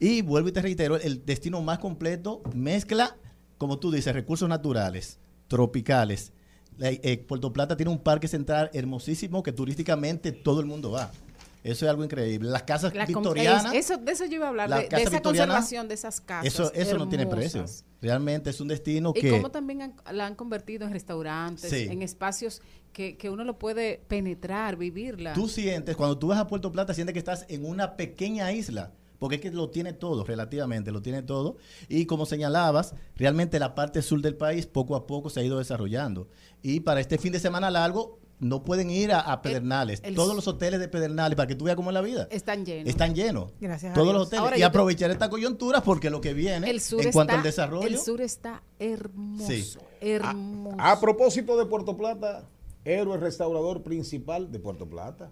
Y 0.01 0.22
vuelvo 0.22 0.49
y 0.49 0.53
te 0.53 0.62
reitero, 0.62 0.97
el 0.97 1.24
destino 1.24 1.61
más 1.62 1.78
completo 1.78 2.43
mezcla, 2.55 3.16
como 3.59 3.78
tú 3.78 3.91
dices, 3.93 4.12
recursos 4.14 4.49
naturales, 4.49 5.18
tropicales. 5.51 6.32
La- 6.78 6.90
eh, 6.90 7.18
Puerto 7.28 7.53
Plata 7.53 7.76
tiene 7.76 7.90
un 7.90 7.98
parque 7.98 8.28
central 8.28 8.70
hermosísimo 8.72 9.42
que 9.42 9.53
turísticamente 9.53 10.32
todo 10.32 10.61
el 10.61 10.66
mundo 10.66 10.92
va. 10.92 11.11
Eso 11.62 11.84
es 11.84 11.90
algo 11.90 12.03
increíble. 12.05 12.48
Las 12.48 12.62
casas 12.62 12.94
La 12.94 13.05
victorianas. 13.05 13.74
es- 13.74 13.90
eso, 13.90 13.98
de 13.98 14.12
eso 14.12 14.24
yo 14.24 14.36
iba 14.36 14.46
a 14.46 14.48
hablar, 14.48 14.70
la 14.70 14.78
de, 14.78 14.88
esa 14.92 15.20
conservación 15.20 15.88
de 15.88 15.94
esas 15.94 16.22
casas. 16.22 16.46
Eso, 16.46 16.72
eso 16.72 16.96
no 16.96 17.07
tiene 17.09 17.26
precio. 17.26 17.66
Realmente 18.01 18.48
es 18.48 18.61
un 18.62 18.68
destino 18.68 19.12
Y 19.14 19.20
que. 19.20 19.30
cómo 19.30 19.51
también 19.51 19.82
han- 19.82 19.94
la 20.11 20.24
han 20.24 20.36
convertido 20.36 20.86
en 20.86 20.92
restaurantes, 20.94 21.68
Sí. 21.68 21.86
en 21.90 22.01
espacios 22.01 22.62
que, 22.94 23.18
que 23.18 23.28
uno 23.28 23.44
lo 23.44 23.59
puede 23.59 24.01
penetrar, 24.09 24.76
vivirla. 24.76 25.34
Tú 25.34 25.48
sientes, 25.48 25.96
cuando 25.96 26.16
tú 26.16 26.28
vas 26.28 26.38
a 26.38 26.46
Puerto 26.46 26.72
Plata, 26.72 26.94
sientes 26.94 27.12
que 27.12 27.18
estás 27.18 27.44
en 27.51 27.66
una 27.66 27.94
pequeña 27.96 28.51
isla. 28.53 28.92
Porque 29.20 29.36
es 29.36 29.40
que 29.42 29.52
lo 29.52 29.70
tiene 29.70 29.92
todo, 29.92 30.24
relativamente, 30.24 30.90
lo 30.90 31.00
tiene 31.02 31.22
todo. 31.22 31.58
Y 31.88 32.06
como 32.06 32.26
señalabas, 32.26 32.94
realmente 33.14 33.60
la 33.60 33.76
parte 33.76 34.02
sur 34.02 34.20
del 34.20 34.34
país 34.34 34.66
poco 34.66 34.96
a 34.96 35.06
poco 35.06 35.30
se 35.30 35.38
ha 35.38 35.44
ido 35.44 35.58
desarrollando. 35.58 36.26
Y 36.62 36.80
para 36.80 36.98
este 37.00 37.18
fin 37.18 37.30
de 37.32 37.38
semana 37.38 37.70
largo, 37.70 38.18
no 38.38 38.64
pueden 38.64 38.90
ir 38.90 39.12
a, 39.12 39.20
a 39.20 39.42
Pedernales. 39.42 40.00
el- 40.02 40.14
Todos 40.14 40.34
los 40.34 40.48
hoteles 40.48 40.80
de 40.80 40.88
Pedernales, 40.88 41.36
para 41.36 41.46
que 41.46 41.54
tú 41.54 41.66
veas 41.66 41.76
cómo 41.76 41.90
es 41.90 41.94
la 41.94 42.00
vida. 42.00 42.26
Están 42.30 42.64
llenos. 42.64 42.88
Están 42.88 43.14
llenos. 43.14 43.52
Gracias 43.60 43.92
a 43.92 43.94
Todos 43.94 44.06
Dios. 44.08 44.14
los 44.18 44.26
hoteles. 44.28 44.40
Ahora 44.42 44.56
y 44.56 44.60
yo 44.60 44.64
te- 44.64 44.68
aprovechar 44.68 45.10
esta 45.10 45.28
coyuntura 45.28 45.82
porque 45.82 46.08
lo 46.08 46.22
que 46.22 46.32
viene 46.32 46.70
el 46.70 46.80
sur 46.80 47.00
en 47.02 47.08
está, 47.08 47.12
cuanto 47.12 47.34
al 47.34 47.42
desarrollo. 47.42 47.86
El 47.86 47.98
sur 47.98 48.22
está 48.22 48.62
hermoso. 48.78 49.46
Sí. 49.46 49.70
Hermoso. 50.00 50.76
A 50.80 50.98
propósito 50.98 51.58
de 51.58 51.66
Puerto 51.66 51.94
Plata, 51.94 52.48
héroe 52.86 53.18
restaurador 53.18 53.82
principal 53.82 54.50
de 54.50 54.58
Puerto 54.58 54.88
Plata, 54.88 55.30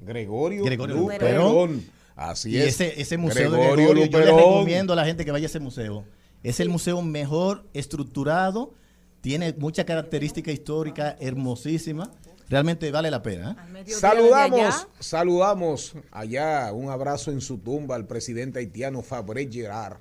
Gregorio, 0.00 0.62
Gregorio 0.64 0.94
Luperón. 0.96 1.52
Luperón. 1.52 1.84
Así 2.16 2.50
y 2.50 2.58
es. 2.58 2.80
ese, 2.80 3.00
ese 3.00 3.16
museo 3.16 3.50
de 3.50 3.58
Gregorio 3.58 3.88
Gregorio, 3.90 4.06
yo 4.06 4.18
le 4.18 4.26
recomiendo 4.26 4.92
a 4.92 4.96
la 4.96 5.04
gente 5.04 5.24
que 5.24 5.32
vaya 5.32 5.46
a 5.46 5.48
ese 5.48 5.60
museo. 5.60 6.04
Es 6.42 6.60
el 6.60 6.68
museo 6.68 7.00
mejor 7.02 7.64
estructurado, 7.72 8.74
tiene 9.20 9.54
mucha 9.54 9.84
característica 9.84 10.52
histórica 10.52 11.16
hermosísima. 11.18 12.10
Realmente 12.48 12.90
vale 12.90 13.10
la 13.10 13.22
pena. 13.22 13.56
¿eh? 13.74 13.84
Saludamos, 13.86 14.86
saludamos 15.00 15.94
allá, 16.10 16.70
un 16.72 16.90
abrazo 16.90 17.32
en 17.32 17.40
su 17.40 17.58
tumba 17.58 17.96
al 17.96 18.06
presidente 18.06 18.58
haitiano 18.58 19.02
Fabre 19.02 19.48
Gerard. 19.50 19.96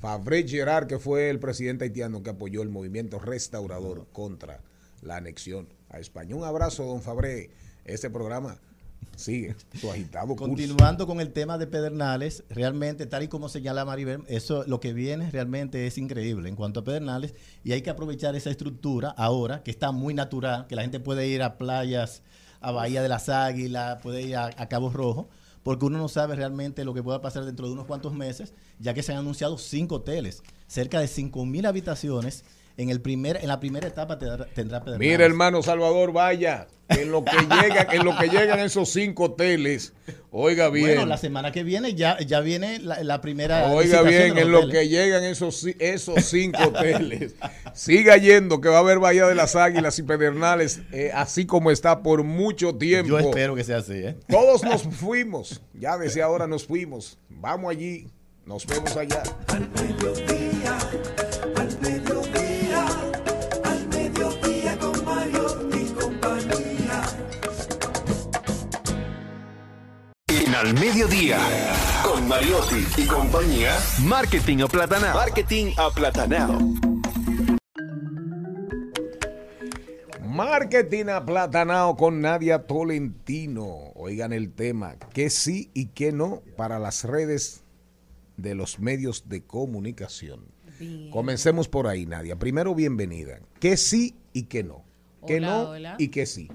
Fabre 0.00 0.48
Gerard, 0.48 0.86
que 0.86 0.98
fue 0.98 1.28
el 1.28 1.38
presidente 1.38 1.84
haitiano 1.84 2.22
que 2.22 2.30
apoyó 2.30 2.62
el 2.62 2.70
movimiento 2.70 3.18
restaurador 3.18 4.06
contra 4.12 4.60
la 5.02 5.16
anexión 5.16 5.68
a 5.90 5.98
España. 5.98 6.34
Un 6.34 6.44
abrazo, 6.44 6.84
don 6.84 7.02
Fabre. 7.02 7.50
Este 7.84 8.08
programa 8.10 8.60
sigue 9.16 9.54
agitado. 9.90 10.36
Continuando 10.36 11.06
con 11.06 11.20
el 11.20 11.32
tema 11.32 11.58
de 11.58 11.66
Pedernales, 11.66 12.44
realmente, 12.50 13.06
tal 13.06 13.22
y 13.22 13.28
como 13.28 13.48
señala 13.48 13.84
Maribel, 13.84 14.22
eso 14.28 14.64
lo 14.66 14.80
que 14.80 14.92
viene 14.92 15.30
realmente 15.30 15.86
es 15.86 15.98
increíble 15.98 16.48
en 16.48 16.56
cuanto 16.56 16.80
a 16.80 16.84
Pedernales 16.84 17.34
y 17.64 17.72
hay 17.72 17.82
que 17.82 17.90
aprovechar 17.90 18.34
esa 18.36 18.50
estructura 18.50 19.10
ahora 19.10 19.62
que 19.62 19.70
está 19.70 19.92
muy 19.92 20.14
natural, 20.14 20.66
que 20.66 20.76
la 20.76 20.82
gente 20.82 21.00
puede 21.00 21.28
ir 21.28 21.42
a 21.42 21.58
playas, 21.58 22.22
a 22.60 22.70
Bahía 22.70 23.02
de 23.02 23.08
las 23.08 23.28
Águilas, 23.28 24.00
puede 24.02 24.22
ir 24.22 24.36
a, 24.36 24.46
a 24.46 24.68
Cabo 24.68 24.90
Rojo, 24.90 25.28
porque 25.62 25.84
uno 25.84 25.98
no 25.98 26.08
sabe 26.08 26.34
realmente 26.34 26.84
lo 26.84 26.94
que 26.94 27.02
pueda 27.02 27.20
pasar 27.20 27.44
dentro 27.44 27.66
de 27.66 27.72
unos 27.72 27.86
cuantos 27.86 28.14
meses, 28.14 28.54
ya 28.78 28.94
que 28.94 29.02
se 29.02 29.12
han 29.12 29.18
anunciado 29.18 29.58
cinco 29.58 29.96
hoteles, 29.96 30.42
cerca 30.66 31.00
de 31.00 31.08
cinco 31.08 31.44
mil 31.46 31.66
habitaciones. 31.66 32.44
En, 32.76 32.90
el 32.90 33.00
primer, 33.00 33.36
en 33.36 33.48
la 33.48 33.60
primera 33.60 33.86
etapa 33.86 34.18
tendrá, 34.18 34.46
tendrá 34.46 34.80
Pedernales. 34.80 35.10
Mira, 35.10 35.24
hermano 35.24 35.62
Salvador, 35.62 36.12
vaya, 36.12 36.68
en 36.88 37.10
lo 37.10 37.24
que 37.24 37.36
llegan, 37.62 37.86
en 37.90 38.04
lo 38.04 38.16
que 38.16 38.28
llegan 38.28 38.60
esos 38.60 38.88
cinco 38.90 39.24
hoteles, 39.24 39.92
oiga 40.30 40.68
bien. 40.70 40.86
Bueno, 40.86 41.06
la 41.06 41.18
semana 41.18 41.52
que 41.52 41.64
viene 41.64 41.94
ya, 41.94 42.18
ya 42.20 42.40
viene 42.40 42.78
la, 42.78 43.02
la 43.02 43.20
primera. 43.20 43.70
Oiga 43.70 44.02
bien, 44.02 44.38
en 44.38 44.50
lo 44.50 44.68
que 44.68 44.88
llegan 44.88 45.24
esos, 45.24 45.64
esos 45.78 46.24
cinco 46.24 46.62
hoteles. 46.68 47.34
Siga 47.74 48.16
yendo, 48.16 48.60
que 48.60 48.68
va 48.68 48.76
a 48.76 48.80
haber 48.80 48.98
Bahía 48.98 49.26
de 49.26 49.34
las 49.34 49.56
Águilas 49.56 49.98
y 49.98 50.02
Pedernales, 50.02 50.80
eh, 50.92 51.10
así 51.14 51.46
como 51.46 51.70
está 51.70 52.02
por 52.02 52.22
mucho 52.24 52.76
tiempo. 52.76 53.08
Yo 53.08 53.18
espero 53.18 53.54
que 53.54 53.64
sea 53.64 53.78
así, 53.78 53.94
¿eh? 53.94 54.16
Todos 54.28 54.62
nos 54.62 54.82
fuimos, 54.82 55.62
ya 55.74 55.98
desde 55.98 56.22
ahora 56.22 56.46
nos 56.46 56.66
fuimos. 56.66 57.18
Vamos 57.28 57.70
allí, 57.70 58.06
nos 58.46 58.66
vemos 58.66 58.96
allá. 58.96 59.22
Al 59.48 59.68
Al 70.62 70.74
Mediodía, 70.74 71.40
con 72.04 72.28
Mariotti 72.28 72.86
y 72.96 73.04
compañía, 73.04 73.76
Marketing 74.04 74.58
Aplatanado. 74.60 75.14
Marketing 75.18 75.72
Aplatanado. 75.76 76.58
Marketing 80.24 81.06
aplatanado 81.06 81.96
con 81.96 82.20
Nadia 82.20 82.64
Tolentino. 82.64 83.90
Oigan 83.96 84.32
el 84.32 84.52
tema, 84.52 84.94
qué 85.12 85.30
sí 85.30 85.72
y 85.74 85.86
qué 85.86 86.12
no 86.12 86.44
para 86.56 86.78
las 86.78 87.02
redes 87.02 87.64
de 88.36 88.54
los 88.54 88.78
medios 88.78 89.28
de 89.28 89.42
comunicación. 89.42 90.44
Bien. 90.78 91.10
Comencemos 91.10 91.66
por 91.66 91.88
ahí, 91.88 92.06
Nadia. 92.06 92.36
Primero, 92.36 92.72
bienvenida. 92.76 93.40
¿Qué 93.58 93.76
sí 93.76 94.14
y 94.32 94.44
qué 94.44 94.62
no? 94.62 94.84
¿Qué 95.26 95.38
Hola, 95.38 95.46
no 95.48 95.70
hola. 95.70 95.96
y 95.98 96.06
qué 96.08 96.24
sí? 96.24 96.48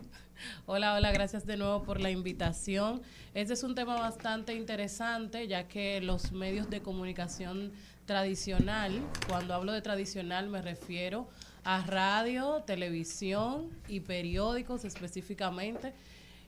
Hola, 0.65 0.95
hola, 0.95 1.11
gracias 1.11 1.45
de 1.45 1.57
nuevo 1.57 1.83
por 1.83 1.99
la 1.99 2.11
invitación. 2.11 3.01
Este 3.33 3.53
es 3.53 3.63
un 3.63 3.75
tema 3.75 3.95
bastante 3.95 4.53
interesante, 4.53 5.47
ya 5.47 5.67
que 5.67 6.01
los 6.01 6.31
medios 6.31 6.69
de 6.69 6.81
comunicación 6.81 7.71
tradicional, 8.05 9.01
cuando 9.27 9.53
hablo 9.53 9.71
de 9.71 9.81
tradicional 9.81 10.49
me 10.49 10.61
refiero 10.61 11.27
a 11.63 11.83
radio, 11.85 12.63
televisión 12.65 13.69
y 13.87 14.01
periódicos 14.01 14.85
específicamente, 14.85 15.93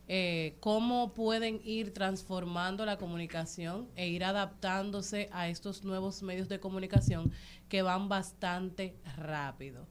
eh, 0.07 0.55
cómo 0.59 1.13
pueden 1.13 1.61
ir 1.63 1.93
transformando 1.93 2.85
la 2.85 2.97
comunicación 2.97 3.87
e 3.95 4.07
ir 4.07 4.23
adaptándose 4.23 5.29
a 5.31 5.49
estos 5.49 5.83
nuevos 5.83 6.23
medios 6.23 6.49
de 6.49 6.59
comunicación 6.59 7.31
que 7.67 7.81
van 7.81 8.09
bastante 8.09 8.95
rápido. 9.17 9.85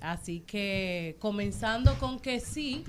Así 0.00 0.40
que 0.40 1.16
comenzando 1.18 1.98
con 1.98 2.20
que 2.20 2.40
sí, 2.40 2.84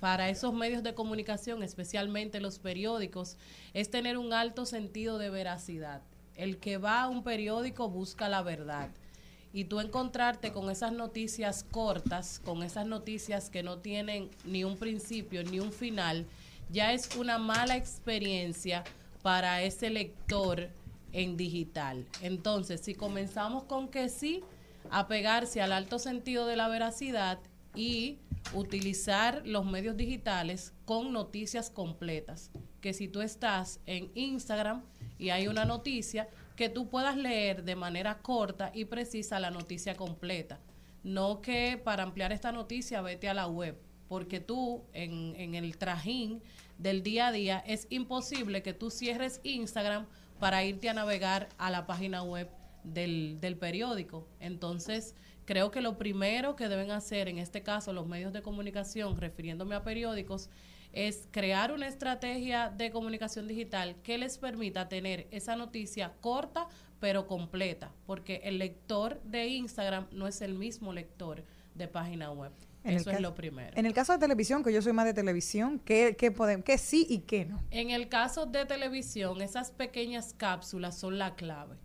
para 0.00 0.30
esos 0.30 0.54
medios 0.54 0.82
de 0.82 0.94
comunicación, 0.94 1.62
especialmente 1.62 2.40
los 2.40 2.58
periódicos, 2.58 3.36
es 3.74 3.90
tener 3.90 4.16
un 4.16 4.32
alto 4.32 4.64
sentido 4.66 5.18
de 5.18 5.30
veracidad. 5.30 6.02
El 6.36 6.58
que 6.58 6.78
va 6.78 7.02
a 7.02 7.08
un 7.08 7.22
periódico 7.22 7.88
busca 7.90 8.28
la 8.28 8.42
verdad. 8.42 8.88
Y 9.52 9.64
tú 9.64 9.80
encontrarte 9.80 10.52
con 10.52 10.70
esas 10.70 10.92
noticias 10.92 11.64
cortas, 11.70 12.40
con 12.44 12.62
esas 12.62 12.86
noticias 12.86 13.50
que 13.50 13.62
no 13.62 13.78
tienen 13.78 14.30
ni 14.44 14.64
un 14.64 14.76
principio 14.76 15.42
ni 15.44 15.60
un 15.60 15.72
final, 15.72 16.24
ya 16.70 16.92
es 16.92 17.14
una 17.16 17.38
mala 17.38 17.76
experiencia 17.76 18.84
para 19.22 19.62
ese 19.62 19.90
lector 19.90 20.70
en 21.12 21.36
digital. 21.36 22.06
Entonces, 22.22 22.80
si 22.80 22.94
comenzamos 22.94 23.64
con 23.64 23.88
que 23.88 24.08
sí, 24.08 24.42
apegarse 24.90 25.60
al 25.60 25.72
alto 25.72 25.98
sentido 25.98 26.46
de 26.46 26.56
la 26.56 26.68
veracidad 26.68 27.38
y 27.74 28.18
utilizar 28.52 29.42
los 29.46 29.64
medios 29.64 29.96
digitales 29.96 30.74
con 30.84 31.12
noticias 31.12 31.70
completas. 31.70 32.50
Que 32.80 32.92
si 32.92 33.08
tú 33.08 33.20
estás 33.20 33.80
en 33.86 34.10
Instagram 34.14 34.82
y 35.18 35.30
hay 35.30 35.48
una 35.48 35.64
noticia, 35.64 36.28
que 36.56 36.68
tú 36.68 36.88
puedas 36.88 37.16
leer 37.16 37.64
de 37.64 37.76
manera 37.76 38.18
corta 38.18 38.70
y 38.74 38.84
precisa 38.86 39.40
la 39.40 39.50
noticia 39.50 39.94
completa. 39.96 40.60
No 41.02 41.40
que 41.40 41.80
para 41.82 42.02
ampliar 42.02 42.32
esta 42.32 42.52
noticia 42.52 43.00
vete 43.00 43.28
a 43.28 43.34
la 43.34 43.46
web, 43.46 43.78
porque 44.08 44.40
tú 44.40 44.82
en, 44.92 45.34
en 45.36 45.54
el 45.54 45.78
trajín 45.78 46.42
del 46.78 47.02
día 47.02 47.28
a 47.28 47.32
día 47.32 47.64
es 47.66 47.86
imposible 47.90 48.62
que 48.62 48.74
tú 48.74 48.90
cierres 48.90 49.40
Instagram 49.42 50.06
para 50.38 50.64
irte 50.64 50.88
a 50.88 50.94
navegar 50.94 51.48
a 51.58 51.70
la 51.70 51.86
página 51.86 52.22
web 52.22 52.48
del, 52.82 53.38
del 53.40 53.56
periódico. 53.56 54.26
Entonces, 54.40 55.14
creo 55.50 55.72
que 55.72 55.80
lo 55.80 55.98
primero 55.98 56.54
que 56.54 56.68
deben 56.68 56.92
hacer, 56.92 57.26
en 57.26 57.38
este 57.38 57.64
caso 57.64 57.92
los 57.92 58.06
medios 58.06 58.32
de 58.32 58.40
comunicación, 58.40 59.16
refiriéndome 59.16 59.74
a 59.74 59.82
periódicos, 59.82 60.48
es 60.92 61.26
crear 61.32 61.72
una 61.72 61.88
estrategia 61.88 62.68
de 62.68 62.92
comunicación 62.92 63.48
digital 63.48 63.96
que 64.04 64.16
les 64.16 64.38
permita 64.38 64.88
tener 64.88 65.26
esa 65.32 65.56
noticia 65.56 66.12
corta 66.20 66.68
pero 67.00 67.26
completa, 67.26 67.90
porque 68.06 68.42
el 68.44 68.58
lector 68.58 69.20
de 69.24 69.48
Instagram 69.48 70.06
no 70.12 70.28
es 70.28 70.40
el 70.40 70.54
mismo 70.54 70.92
lector 70.92 71.42
de 71.74 71.88
página 71.88 72.30
web. 72.30 72.52
En 72.84 72.94
Eso 72.94 73.10
es 73.10 73.20
lo 73.20 73.34
primero. 73.34 73.76
En 73.76 73.86
el 73.86 73.92
caso 73.92 74.12
de 74.12 74.20
televisión, 74.20 74.62
que 74.62 74.72
yo 74.72 74.80
soy 74.80 74.92
más 74.92 75.04
de 75.04 75.14
televisión, 75.14 75.80
¿qué, 75.80 76.14
qué, 76.16 76.30
podemos, 76.30 76.64
qué 76.64 76.78
sí 76.78 77.08
y 77.08 77.22
qué 77.22 77.46
no? 77.46 77.60
En 77.72 77.90
el 77.90 78.08
caso 78.08 78.46
de 78.46 78.66
televisión, 78.66 79.40
esas 79.42 79.72
pequeñas 79.72 80.32
cápsulas 80.32 80.96
son 80.96 81.18
la 81.18 81.34
clave. 81.34 81.76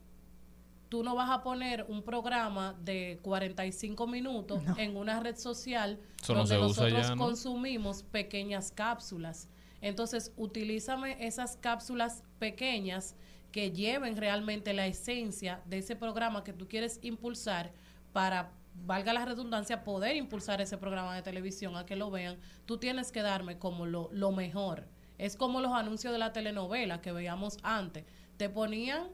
Tú 0.90 1.04
no 1.04 1.16
vas 1.16 1.30
a 1.30 1.42
poner 1.42 1.86
un 1.90 2.04
programa 2.04 2.76
de 2.82 3.20
45 3.24 4.08
minutos 4.08 4.62
en 4.78 4.96
una 4.96 5.20
red 5.20 5.36
social 5.36 6.00
Eso 6.22 6.34
no 6.34 6.40
donde 6.40 6.56
se 6.56 6.62
usa 6.62 6.84
nosotros 6.84 7.08
ya, 7.08 7.16
¿no? 7.16 7.24
consumimos 7.24 8.04
pequeñas 8.04 8.72
cápsulas. 8.72 9.50
Entonces, 9.82 10.32
utilízame 10.38 11.26
esas 11.26 11.58
cápsulas 11.58 12.24
pequeñas 12.40 13.16
que 13.52 13.72
lleven 13.72 14.18
realmente 14.18 14.74
la 14.74 14.88
esencia 14.88 15.62
de 15.66 15.78
ese 15.78 15.96
programa 15.96 16.44
que 16.44 16.54
tú 16.54 16.68
quieres 16.68 17.00
impulsar 17.02 17.72
para, 18.12 18.52
valga 18.86 19.14
la 19.14 19.26
redundancia, 19.26 19.84
poder 19.84 20.16
impulsar 20.16 20.60
ese 20.60 20.78
programa 20.78 21.16
de 21.16 21.22
televisión 21.22 21.78
a 21.78 21.86
que 21.86 21.96
lo 21.96 22.12
vean. 22.12 22.38
Tú 22.66 22.78
tienes 22.78 23.12
que 23.12 23.22
darme 23.22 23.58
como 23.58 23.86
lo, 23.86 24.10
lo 24.12 24.32
mejor. 24.32 24.88
Es 25.18 25.38
como 25.38 25.62
los 25.62 25.72
anuncios 25.72 26.12
de 26.12 26.20
la 26.20 26.34
telenovela 26.34 27.02
que 27.02 27.12
veíamos 27.12 27.58
antes. 27.64 28.06
Te 28.38 28.50
ponían 28.50 29.08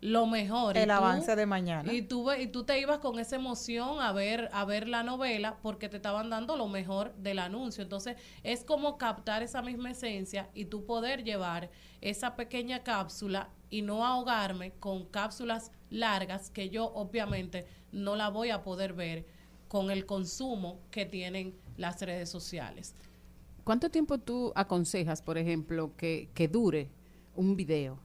lo 0.00 0.26
mejor. 0.26 0.76
y 0.76 0.80
El 0.80 0.86
tú- 0.88 0.92
avance 0.92 1.34
de 1.36 1.46
mañana. 1.46 1.92
Y 1.92 2.02
tú, 2.02 2.30
y 2.32 2.46
tú 2.48 2.64
te 2.64 2.78
ibas 2.80 2.98
con 2.98 3.18
esa 3.18 3.36
emoción 3.36 4.00
a 4.00 4.12
ver, 4.12 4.48
a 4.52 4.64
ver 4.64 4.88
la 4.88 5.02
novela 5.02 5.56
porque 5.62 5.88
te 5.88 5.96
estaban 5.96 6.30
dando 6.30 6.56
lo 6.56 6.68
mejor 6.68 7.14
del 7.16 7.38
anuncio. 7.38 7.82
Entonces, 7.82 8.16
es 8.42 8.62
como 8.64 8.98
captar 8.98 9.42
esa 9.42 9.62
misma 9.62 9.90
esencia 9.90 10.48
y 10.54 10.66
tú 10.66 10.84
poder 10.84 11.24
llevar 11.24 11.70
esa 12.00 12.36
pequeña 12.36 12.82
cápsula 12.82 13.48
y 13.70 13.82
no 13.82 14.04
ahogarme 14.06 14.72
con 14.72 15.06
cápsulas 15.06 15.72
largas 15.90 16.50
que 16.50 16.68
yo 16.68 16.84
obviamente 16.94 17.66
no 17.90 18.14
la 18.16 18.28
voy 18.28 18.50
a 18.50 18.62
poder 18.62 18.92
ver 18.92 19.24
con 19.68 19.90
el 19.90 20.06
consumo 20.06 20.78
que 20.90 21.06
tienen 21.06 21.54
las 21.76 22.00
redes 22.02 22.28
sociales. 22.30 22.94
¿Cuánto 23.64 23.90
tiempo 23.90 24.18
tú 24.18 24.52
aconsejas, 24.54 25.22
por 25.22 25.38
ejemplo, 25.38 25.90
que, 25.96 26.28
que 26.34 26.46
dure 26.46 26.88
un 27.34 27.56
video? 27.56 27.98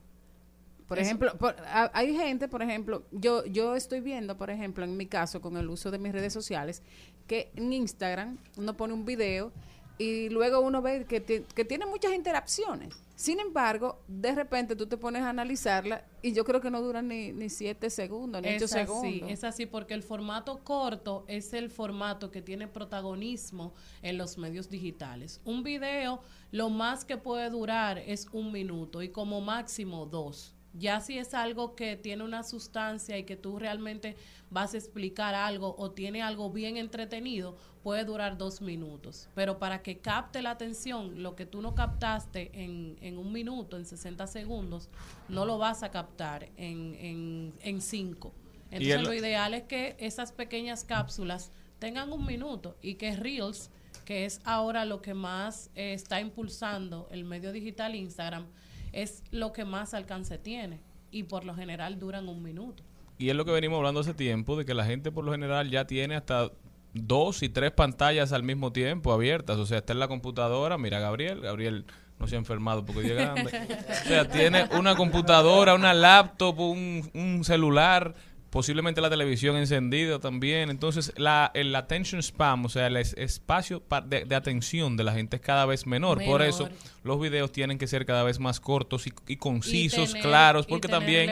Por 0.92 1.00
Eso- 1.00 1.06
ejemplo, 1.08 1.38
por- 1.38 1.56
a- 1.68 1.90
hay 1.94 2.14
gente, 2.14 2.50
por 2.50 2.62
ejemplo, 2.62 3.04
yo, 3.14 3.46
yo 3.46 3.78
estoy 3.78 4.02
viendo, 4.02 4.36
por 4.36 4.50
ejemplo, 4.50 4.84
en 4.84 4.98
mi 4.98 5.06
caso, 5.06 5.40
con 5.40 5.56
el 5.56 5.70
uso 5.70 5.90
de 5.90 5.98
mis 6.00 6.12
redes 6.12 6.34
sociales, 6.34 6.84
que 7.28 7.50
en 7.56 7.72
Instagram 7.72 8.38
uno 8.58 8.76
pone 8.76 8.94
un 8.94 9.06
video 9.06 9.54
y 9.98 10.28
luego 10.28 10.60
uno 10.60 10.82
ve 10.82 11.06
que, 11.08 11.22
ti- 11.22 11.46
que 11.56 11.64
tiene 11.64 11.86
muchas 11.86 12.12
interacciones. 12.14 12.94
Sin 13.16 13.40
embargo, 13.40 14.02
de 14.10 14.36
repente 14.36 14.76
tú 14.76 14.86
te 14.88 14.98
pones 14.98 15.22
a 15.22 15.30
analizarla 15.30 16.04
y 16.22 16.34
yo 16.34 16.44
creo 16.44 16.60
que 16.60 16.70
no 16.72 16.82
dura 16.82 17.02
ni, 17.02 17.32
ni 17.32 17.48
siete 17.50 17.90
segundos, 17.90 18.42
ni 18.42 18.50
ocho 18.50 18.66
Es 18.66 18.74
así, 18.76 18.86
segundos. 18.86 19.30
es 19.32 19.44
así, 19.46 19.66
porque 19.68 19.94
el 19.94 20.04
formato 20.04 20.62
corto 20.66 21.24
es 21.30 21.54
el 21.54 21.70
formato 21.70 22.32
que 22.32 22.42
tiene 22.42 22.68
protagonismo 22.68 23.74
en 24.02 24.18
los 24.18 24.38
medios 24.38 24.70
digitales. 24.70 25.40
Un 25.46 25.64
video, 25.64 26.22
lo 26.52 26.70
más 26.70 27.06
que 27.06 27.16
puede 27.18 27.50
durar 27.50 27.98
es 28.00 28.28
un 28.34 28.52
minuto 28.52 29.02
y 29.02 29.10
como 29.10 29.40
máximo 29.40 30.06
dos. 30.06 30.54
Ya 30.74 31.02
si 31.02 31.18
es 31.18 31.34
algo 31.34 31.76
que 31.76 31.98
tiene 31.98 32.24
una 32.24 32.44
sustancia 32.44 33.18
y 33.18 33.24
que 33.26 33.36
tú 33.36 33.60
realmente 33.60 34.16
vas 34.50 34.74
a 34.74 34.78
explicar 34.78 35.36
algo 35.36 35.76
o 35.78 35.92
tiene 35.92 36.22
algo 36.22 36.50
bien 36.50 36.78
entretenido, 36.78 37.58
puede 37.84 38.06
durar 38.06 38.38
dos 38.38 38.62
minutos. 38.62 39.28
Pero 39.36 39.60
para 39.60 39.82
que 39.82 40.00
capte 40.00 40.42
la 40.42 40.52
atención, 40.52 41.22
lo 41.24 41.36
que 41.36 41.46
tú 41.46 41.62
no 41.62 41.76
captaste 41.76 42.52
en, 42.54 42.98
en 43.02 43.18
un 43.18 43.32
minuto, 43.34 43.76
en 43.76 43.86
60 43.86 44.28
segundos, 44.28 44.90
no 45.28 45.46
lo 45.46 45.58
vas 45.58 45.84
a 45.84 45.92
captar 45.92 46.50
en, 46.58 46.96
en, 46.96 47.54
en 47.62 47.82
cinco. 47.82 48.34
Entonces 48.70 48.88
el- 49.00 49.04
lo 49.08 49.14
ideal 49.14 49.54
es 49.54 49.64
que 49.64 49.96
esas 50.00 50.32
pequeñas 50.32 50.86
cápsulas 50.86 51.52
tengan 51.80 52.14
un 52.14 52.26
minuto 52.26 52.78
y 52.82 52.96
que 52.96 53.16
Reels, 53.16 53.70
que 54.06 54.26
es 54.26 54.40
ahora 54.46 54.86
lo 54.86 55.02
que 55.02 55.14
más 55.14 55.70
eh, 55.76 55.94
está 55.94 56.22
impulsando 56.22 57.08
el 57.12 57.24
medio 57.26 57.52
digital 57.52 57.96
Instagram, 57.96 58.46
es 58.92 59.24
lo 59.32 59.54
que 59.54 59.66
más 59.66 59.94
alcance 59.94 60.38
tiene 60.38 60.82
y 61.12 61.24
por 61.24 61.46
lo 61.46 61.56
general 61.56 62.00
duran 62.00 62.28
un 62.28 62.42
minuto. 62.42 62.84
Y 63.18 63.30
es 63.30 63.36
lo 63.36 63.46
que 63.46 63.52
venimos 63.52 63.78
hablando 63.78 64.00
hace 64.00 64.14
tiempo, 64.14 64.58
de 64.58 64.66
que 64.66 64.74
la 64.74 64.86
gente 64.86 65.12
por 65.12 65.24
lo 65.24 65.32
general 65.32 65.70
ya 65.70 65.86
tiene 65.86 66.16
hasta 66.16 66.52
dos 66.94 67.44
y 67.44 67.50
tres 67.50 67.72
pantallas 67.72 68.34
al 68.34 68.44
mismo 68.44 68.72
tiempo 68.72 69.14
abiertas. 69.14 69.58
O 69.58 69.66
sea, 69.66 69.80
está 69.80 69.94
en 69.94 70.00
la 70.00 70.08
computadora, 70.08 70.78
mira 70.78 71.00
Gabriel, 71.00 71.42
Gabriel 71.42 71.86
no 72.20 72.28
se 72.28 72.36
ha 72.36 72.40
enfermado 72.40 72.86
porque 72.86 73.08
es 73.08 73.14
grande. 73.14 73.52
O 74.06 74.08
sea, 74.08 74.28
tiene 74.28 74.68
una 74.78 74.96
computadora, 74.96 75.76
una 75.76 75.94
laptop, 75.94 76.60
un, 76.60 77.10
un 77.14 77.44
celular, 77.44 78.16
posiblemente 78.52 79.02
la 79.02 79.10
televisión 79.10 79.56
encendida 79.56 80.20
también. 80.20 80.70
Entonces, 80.70 81.12
la, 81.18 81.50
el 81.56 81.76
attention 81.76 82.22
spam, 82.22 82.66
o 82.66 82.70
sea, 82.70 82.86
el 82.88 82.98
es- 82.98 83.16
espacio 83.18 83.80
pa- 83.82 84.02
de, 84.02 84.26
de 84.26 84.36
atención 84.36 84.96
de 84.98 85.04
la 85.04 85.14
gente 85.14 85.38
es 85.38 85.42
cada 85.42 85.66
vez 85.66 85.88
menor. 85.88 86.24
Por 86.24 86.44
eso, 86.44 86.70
los 87.04 87.20
videos 87.20 87.52
tienen 87.52 87.80
que 87.80 87.88
ser 87.88 88.06
cada 88.06 88.24
vez 88.24 88.40
más 88.40 88.60
cortos 88.60 89.08
y, 89.08 89.14
y 89.28 89.38
concisos, 89.38 90.10
tener- 90.10 90.22
claros, 90.22 90.68
porque 90.68 90.88
también 90.88 91.32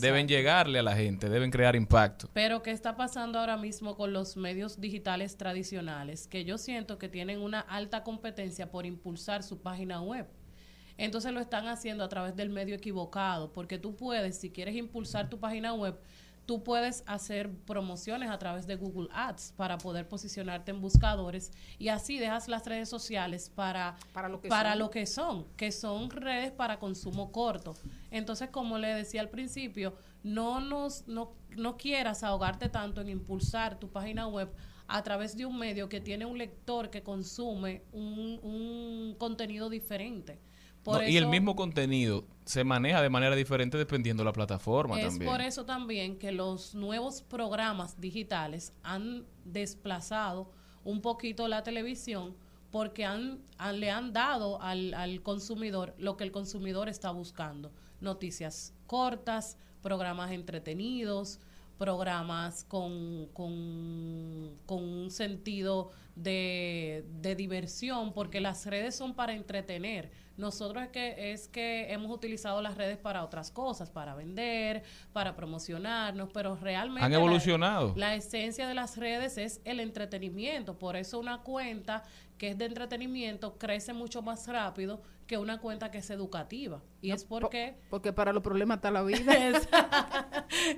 deben 0.00 0.26
llegarle 0.26 0.80
a 0.80 0.82
la 0.82 0.96
gente, 0.96 1.28
deben 1.28 1.50
crear 1.52 1.76
impacto. 1.76 2.28
Pero 2.32 2.62
¿qué 2.62 2.72
está 2.72 2.96
pasando 2.96 3.38
ahora 3.38 3.56
mismo 3.56 3.94
con 3.94 4.12
los 4.12 4.36
medios 4.36 4.80
digitales 4.80 5.36
tradicionales? 5.36 6.26
Que 6.26 6.44
yo 6.44 6.58
siento 6.58 6.98
que 6.98 7.08
tienen 7.08 7.40
una 7.40 7.60
alta 7.60 8.02
competencia 8.02 8.70
por 8.70 8.86
impulsar 8.86 9.42
su 9.42 9.60
página 9.60 10.00
web. 10.00 10.26
Entonces 10.96 11.32
lo 11.32 11.40
están 11.40 11.66
haciendo 11.66 12.04
a 12.04 12.08
través 12.08 12.36
del 12.36 12.50
medio 12.50 12.74
equivocado, 12.76 13.52
porque 13.52 13.78
tú 13.78 13.96
puedes, 13.96 14.38
si 14.38 14.50
quieres 14.50 14.76
impulsar 14.76 15.28
tu 15.28 15.38
página 15.40 15.74
web, 15.74 15.98
tú 16.46 16.62
puedes 16.62 17.02
hacer 17.06 17.50
promociones 17.50 18.30
a 18.30 18.38
través 18.38 18.66
de 18.66 18.76
Google 18.76 19.08
Ads 19.12 19.54
para 19.56 19.78
poder 19.78 20.08
posicionarte 20.08 20.70
en 20.70 20.80
buscadores 20.80 21.52
y 21.78 21.88
así 21.88 22.18
dejas 22.18 22.48
las 22.48 22.66
redes 22.66 22.88
sociales 22.88 23.50
para, 23.50 23.96
Para 24.12 24.28
lo 24.28 24.40
que 24.40 24.48
para 24.48 24.70
son. 24.70 24.78
lo 24.78 24.90
que 24.90 25.06
son, 25.06 25.46
que 25.56 25.72
son 25.72 26.10
redes 26.10 26.52
para 26.52 26.78
consumo 26.78 27.32
corto. 27.32 27.74
Entonces, 28.10 28.50
como 28.50 28.78
le 28.78 28.94
decía 28.94 29.20
al 29.20 29.30
principio, 29.30 29.94
no 30.22 30.60
nos 30.60 31.06
no, 31.08 31.32
no 31.56 31.76
quieras 31.76 32.22
ahogarte 32.22 32.68
tanto 32.68 33.00
en 33.00 33.08
impulsar 33.08 33.78
tu 33.78 33.90
página 33.90 34.26
web 34.26 34.50
a 34.86 35.02
través 35.02 35.36
de 35.36 35.46
un 35.46 35.58
medio 35.58 35.88
que 35.88 36.00
tiene 36.00 36.26
un 36.26 36.36
lector 36.36 36.90
que 36.90 37.02
consume 37.02 37.84
un, 37.92 38.38
un 38.42 39.16
contenido 39.18 39.70
diferente. 39.70 40.40
Por 40.84 41.02
No, 41.02 41.08
y 41.08 41.16
el 41.16 41.26
mismo 41.26 41.56
contenido 41.56 42.24
se 42.44 42.62
maneja 42.62 43.00
de 43.00 43.08
manera 43.08 43.34
diferente 43.34 43.78
dependiendo 43.78 44.22
de 44.22 44.26
la 44.26 44.32
plataforma 44.34 45.00
es 45.00 45.06
también. 45.08 45.30
por 45.30 45.40
eso 45.40 45.64
también 45.64 46.18
que 46.18 46.30
los 46.30 46.74
nuevos 46.74 47.22
programas 47.22 47.98
digitales 48.00 48.72
han 48.82 49.24
desplazado 49.44 50.50
un 50.84 51.00
poquito 51.00 51.48
la 51.48 51.62
televisión 51.62 52.36
porque 52.70 53.04
han, 53.06 53.40
han- 53.56 53.80
le 53.80 53.90
han 53.90 54.12
dado 54.12 54.60
al, 54.60 54.92
al 54.94 55.22
consumidor 55.22 55.94
lo 55.96 56.16
que 56.18 56.24
el 56.24 56.32
consumidor 56.32 56.88
está 56.90 57.10
buscando. 57.12 57.72
Noticias 58.00 58.74
cortas, 58.86 59.56
programas 59.80 60.32
entretenidos, 60.32 61.40
programas 61.78 62.64
con, 62.64 63.26
con, 63.32 64.56
con 64.66 64.82
un 64.82 65.10
sentido 65.10 65.90
de, 66.16 67.04
de 67.20 67.34
diversión, 67.34 68.12
porque 68.12 68.40
las 68.40 68.66
redes 68.66 68.94
son 68.94 69.14
para 69.14 69.34
entretener. 69.34 70.10
Nosotros 70.36 70.82
es 70.82 70.88
que, 70.90 71.32
es 71.32 71.46
que 71.48 71.92
hemos 71.92 72.10
utilizado 72.10 72.60
las 72.60 72.76
redes 72.76 72.98
para 72.98 73.22
otras 73.24 73.52
cosas, 73.52 73.88
para 73.90 74.16
vender, 74.16 74.82
para 75.12 75.36
promocionarnos, 75.36 76.28
pero 76.32 76.56
realmente... 76.56 77.04
Han 77.04 77.12
la- 77.12 77.18
evolucionado. 77.18 77.92
La, 77.96 78.16
esencia 78.16 78.66
de 78.66 78.74
las 78.74 78.96
redes 78.96 79.38
es 79.38 79.60
el 79.64 79.78
entretenimiento, 79.78 80.76
por 80.76 80.96
eso 80.96 81.20
una 81.20 81.38
cuenta 81.42 82.02
que 82.38 82.50
es 82.50 82.58
de 82.58 82.66
entretenimiento 82.66 83.56
crece 83.58 83.92
mucho 83.92 84.22
más 84.22 84.46
rápido 84.48 85.02
que 85.26 85.38
una 85.38 85.58
cuenta 85.58 85.90
que 85.90 85.98
es 85.98 86.10
educativa. 86.10 86.82
Y 87.00 87.10
es 87.10 87.24
porque... 87.24 87.74
Porque 87.88 88.12
para 88.12 88.32
los 88.32 88.42
problemas 88.42 88.76
está 88.76 88.90
la 88.90 89.02
vida. 89.04 89.32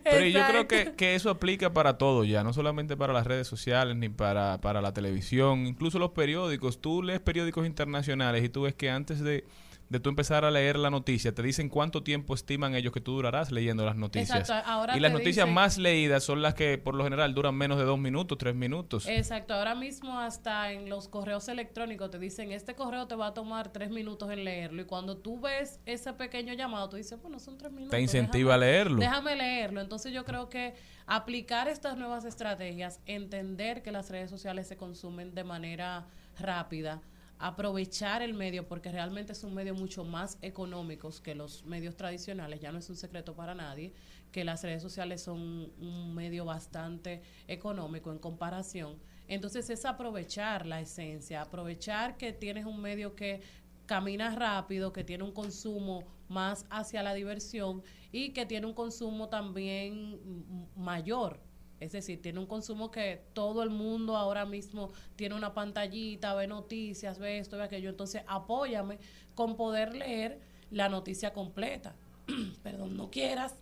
Pero 0.05 0.27
yo 0.27 0.47
creo 0.47 0.69
que, 0.69 0.95
que 0.95 1.15
eso 1.15 1.31
aplica 1.31 1.73
para 1.73 1.99
todo 1.99 2.24
ya, 2.24 2.45
no 2.45 2.53
solamente 2.53 2.97
para 2.97 3.12
las 3.12 3.27
redes 3.27 3.49
sociales 3.49 3.97
ni 3.97 4.09
para, 4.09 4.61
para 4.61 4.81
la 4.81 4.93
televisión, 4.93 5.66
incluso 5.66 5.99
los 5.99 6.11
periódicos. 6.11 6.81
Tú 6.81 7.03
lees 7.03 7.20
periódicos 7.20 7.66
internacionales 7.66 8.45
y 8.45 8.49
tú 8.49 8.62
ves 8.62 8.74
que 8.74 8.91
antes 8.91 9.20
de, 9.20 9.45
de 9.89 10.01
tú 10.01 10.09
empezar 10.09 10.45
a 10.45 10.51
leer 10.51 10.77
la 10.79 10.91
noticia, 10.91 11.33
te 11.35 11.43
dicen 11.43 11.69
cuánto 11.69 12.03
tiempo 12.03 12.35
estiman 12.35 12.75
ellos 12.75 12.93
que 12.93 13.01
tú 13.01 13.13
durarás 13.13 13.53
leyendo 13.53 13.85
las 13.87 13.95
noticias. 13.95 14.41
Exacto, 14.41 14.69
ahora 14.69 14.97
y 14.97 15.01
las 15.01 15.13
noticias 15.13 15.47
dicen- 15.47 15.55
más 15.55 15.79
leídas 15.79 16.25
son 16.25 16.43
las 16.43 16.55
que 16.55 16.77
por 16.79 16.95
lo 16.97 17.05
general 17.05 17.35
duran 17.35 17.55
menos 17.55 17.79
de 17.79 17.85
dos 17.85 17.99
minutos, 17.99 18.37
tres 18.37 18.55
minutos. 18.57 19.07
Exacto, 19.07 19.55
ahora 19.55 19.75
mismo 19.77 20.19
hasta 20.19 20.73
en 20.73 20.89
los 20.89 21.07
correos 21.09 21.47
electrónicos 21.49 22.11
te 22.11 22.19
dicen, 22.19 22.51
este 22.51 22.75
correo 22.75 23.07
te 23.07 23.15
va 23.15 23.29
a 23.29 23.35
tomar 23.35 23.73
tres 23.73 23.91
minutos 23.91 24.29
en 24.31 24.43
leerlo. 24.45 24.83
Y 24.83 24.87
cuando 24.87 25.19
tú 25.19 25.41
ves 25.41 25.79
ese 25.87 26.13
pequeño 26.13 26.53
llamado, 26.55 26.89
tú 26.89 26.97
dices, 26.97 27.21
bueno, 27.23 27.39
son 27.39 27.57
tres 27.57 27.71
minutos. 27.71 27.93
Te 27.93 28.01
incentiva 28.01 28.55
a 28.55 28.59
leerlo. 28.59 28.99
Déjame 28.99 29.37
leerlo. 29.37 29.81
Entonces 29.81 30.13
yo 30.13 30.25
creo 30.25 30.49
que 30.49 30.75
aplicar 31.07 31.69
estas 31.69 31.97
nuevas 31.97 32.25
estrategias, 32.25 32.99
entender 33.07 33.83
que 33.83 33.93
las 33.93 34.11
redes 34.11 34.31
sociales 34.31 34.67
se 34.67 34.77
consumen 34.77 35.33
de 35.35 35.45
manera 35.45 36.07
rápida, 36.41 37.01
aprovechar 37.39 38.23
el 38.23 38.35
medio, 38.35 38.67
porque 38.67 38.91
realmente 38.91 39.33
es 39.33 39.45
un 39.45 39.55
medio 39.55 39.75
mucho 39.75 40.05
más 40.05 40.39
económico 40.43 41.11
que 41.23 41.35
los 41.35 41.65
medios 41.65 41.97
tradicionales, 41.97 42.61
ya 42.61 42.73
no 42.73 42.79
es 42.79 42.89
un 42.89 42.97
secreto 42.97 43.35
para 43.35 43.55
nadie, 43.55 43.93
que 44.33 44.45
las 44.45 44.63
redes 44.63 44.83
sociales 44.83 45.23
son 45.23 45.39
un 45.79 46.15
medio 46.15 46.45
bastante 46.45 47.23
económico 47.47 48.11
en 48.13 48.19
comparación. 48.19 48.99
Entonces 49.29 49.69
es 49.71 49.85
aprovechar 49.85 50.67
la 50.67 50.81
esencia, 50.81 51.43
aprovechar 51.43 52.17
que 52.17 52.33
tienes 52.33 52.65
un 52.65 52.81
medio 52.81 53.15
que 53.15 53.41
camina 53.87 54.35
rápido, 54.35 54.93
que 54.93 55.05
tiene 55.05 55.25
un 55.25 55.33
consumo 55.33 56.05
más 56.29 56.67
hacia 56.71 57.03
la 57.03 57.15
diversión 57.15 57.83
y 58.13 58.31
que 58.31 58.47
tiene 58.47 58.67
un 58.67 58.75
consumo 58.75 59.29
también 59.29 60.19
mayor. 60.77 61.41
Es 61.81 61.93
decir, 61.93 62.23
tiene 62.23 62.39
un 62.39 62.47
consumo 62.47 62.90
que 62.90 63.23
todo 63.32 63.62
el 63.62 63.70
mundo 63.70 64.16
ahora 64.16 64.47
mismo 64.47 64.93
tiene 65.15 65.35
una 65.35 65.53
pantallita, 65.53 66.35
ve 66.35 66.47
noticias, 66.47 67.19
ve 67.19 67.39
esto, 67.39 67.57
ve 67.59 67.65
aquello. 67.65 67.90
Entonces, 67.90 68.23
apóyame 68.27 68.98
con 69.35 69.57
poder 69.57 69.94
leer 69.94 70.40
la 70.70 70.89
noticia 70.89 71.32
completa. 71.32 71.94
Perdón, 72.62 72.97
no 72.97 73.11
quieras 73.11 73.55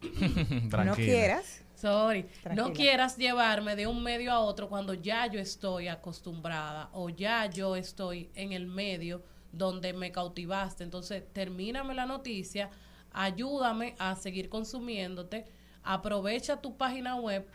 Tranquila. 0.70 0.94
quieras. 0.94 1.62
Sorry. 1.74 2.24
Tranquila. 2.42 2.54
No 2.68 2.72
quieras 2.72 3.16
llevarme 3.16 3.76
de 3.76 3.86
un 3.86 4.02
medio 4.02 4.32
a 4.32 4.40
otro 4.40 4.68
cuando 4.68 4.94
ya 4.94 5.26
yo 5.26 5.38
estoy 5.38 5.88
acostumbrada 5.88 6.90
o 6.92 7.08
ya 7.10 7.46
yo 7.46 7.76
estoy 7.76 8.30
en 8.34 8.52
el 8.52 8.66
medio 8.66 9.22
donde 9.52 9.92
me 9.92 10.12
cautivaste. 10.12 10.84
Entonces, 10.84 11.22
termíname 11.32 11.94
la 11.94 12.06
noticia, 12.06 12.70
ayúdame 13.12 13.94
a 13.98 14.16
seguir 14.16 14.48
consumiéndote, 14.48 15.46
aprovecha 15.86 16.60
tu 16.60 16.76
página 16.76 17.16
web, 17.16 17.46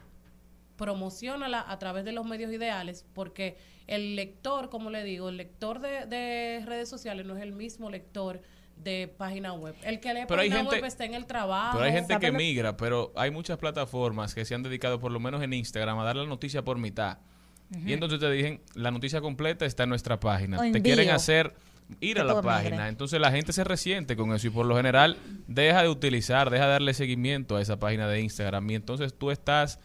promocionala 0.78 1.64
a 1.68 1.78
través 1.80 2.06
de 2.06 2.12
los 2.12 2.26
medios 2.26 2.52
ideales, 2.52 3.06
porque 3.14 3.58
el 3.88 4.16
lector, 4.16 4.70
como 4.70 4.90
le 4.90 5.04
digo, 5.04 5.30
el 5.30 5.38
lector 5.38 5.80
de, 5.80 6.06
de 6.06 6.64
redes 6.66 6.90
sociales 6.90 7.26
no 7.26 7.36
es 7.38 7.44
el 7.44 7.52
mismo 7.52 7.90
lector 7.90 8.42
de 8.78 9.14
página 9.16 9.54
web. 9.54 9.76
El 9.84 10.00
que 10.00 10.14
lee 10.14 10.22
Pero 10.28 10.42
hay 10.42 10.50
página 10.50 10.64
gente- 10.70 10.76
web 10.78 10.86
está 10.86 11.06
en 11.06 11.14
el 11.14 11.28
trabajo. 11.28 11.74
Pero 11.78 11.86
hay 11.86 11.92
gente 11.92 12.18
que 12.20 12.32
migra, 12.32 12.78
pero 12.78 13.12
hay 13.16 13.30
muchas 13.30 13.58
plataformas 13.60 14.34
que 14.34 14.44
se 14.44 14.56
han 14.56 14.64
dedicado, 14.64 15.00
por 15.00 15.12
lo 15.12 15.20
menos 15.20 15.44
en 15.44 15.54
Instagram, 15.54 16.00
a 16.00 16.04
dar 16.04 16.16
la 16.16 16.26
noticia 16.26 16.64
por 16.64 16.78
mitad. 16.80 17.20
Y 17.86 17.94
entonces 17.94 18.20
te 18.20 18.30
dicen, 18.30 18.60
la 18.74 18.92
noticia 18.92 19.22
completa 19.22 19.66
está 19.66 19.84
en 19.84 19.90
nuestra 19.90 20.20
página. 20.20 20.58
O 20.58 20.62
Te 20.62 20.68
envío. 20.68 20.82
quieren 20.84 21.10
hacer 21.10 21.54
ir 22.00 22.20
a 22.20 22.24
la 22.24 22.42
página. 22.42 22.88
Entonces 22.88 23.20
la 23.20 23.32
gente 23.32 23.54
se 23.54 23.64
resiente 23.64 24.16
con 24.16 24.34
eso 24.34 24.48
y 24.48 24.50
por 24.50 24.66
lo 24.66 24.76
general 24.76 25.18
deja 25.48 25.84
de 25.84 25.90
utilizar, 25.90 26.50
deja 26.50 26.66
de 26.66 26.72
darle 26.72 26.94
seguimiento 26.94 27.56
a 27.56 27.62
esa 27.62 27.78
página 27.78 28.08
de 28.08 28.22
Instagram. 28.22 28.70
Y 28.70 28.76
entonces 28.76 29.14
tú 29.14 29.32
estás 29.32 29.80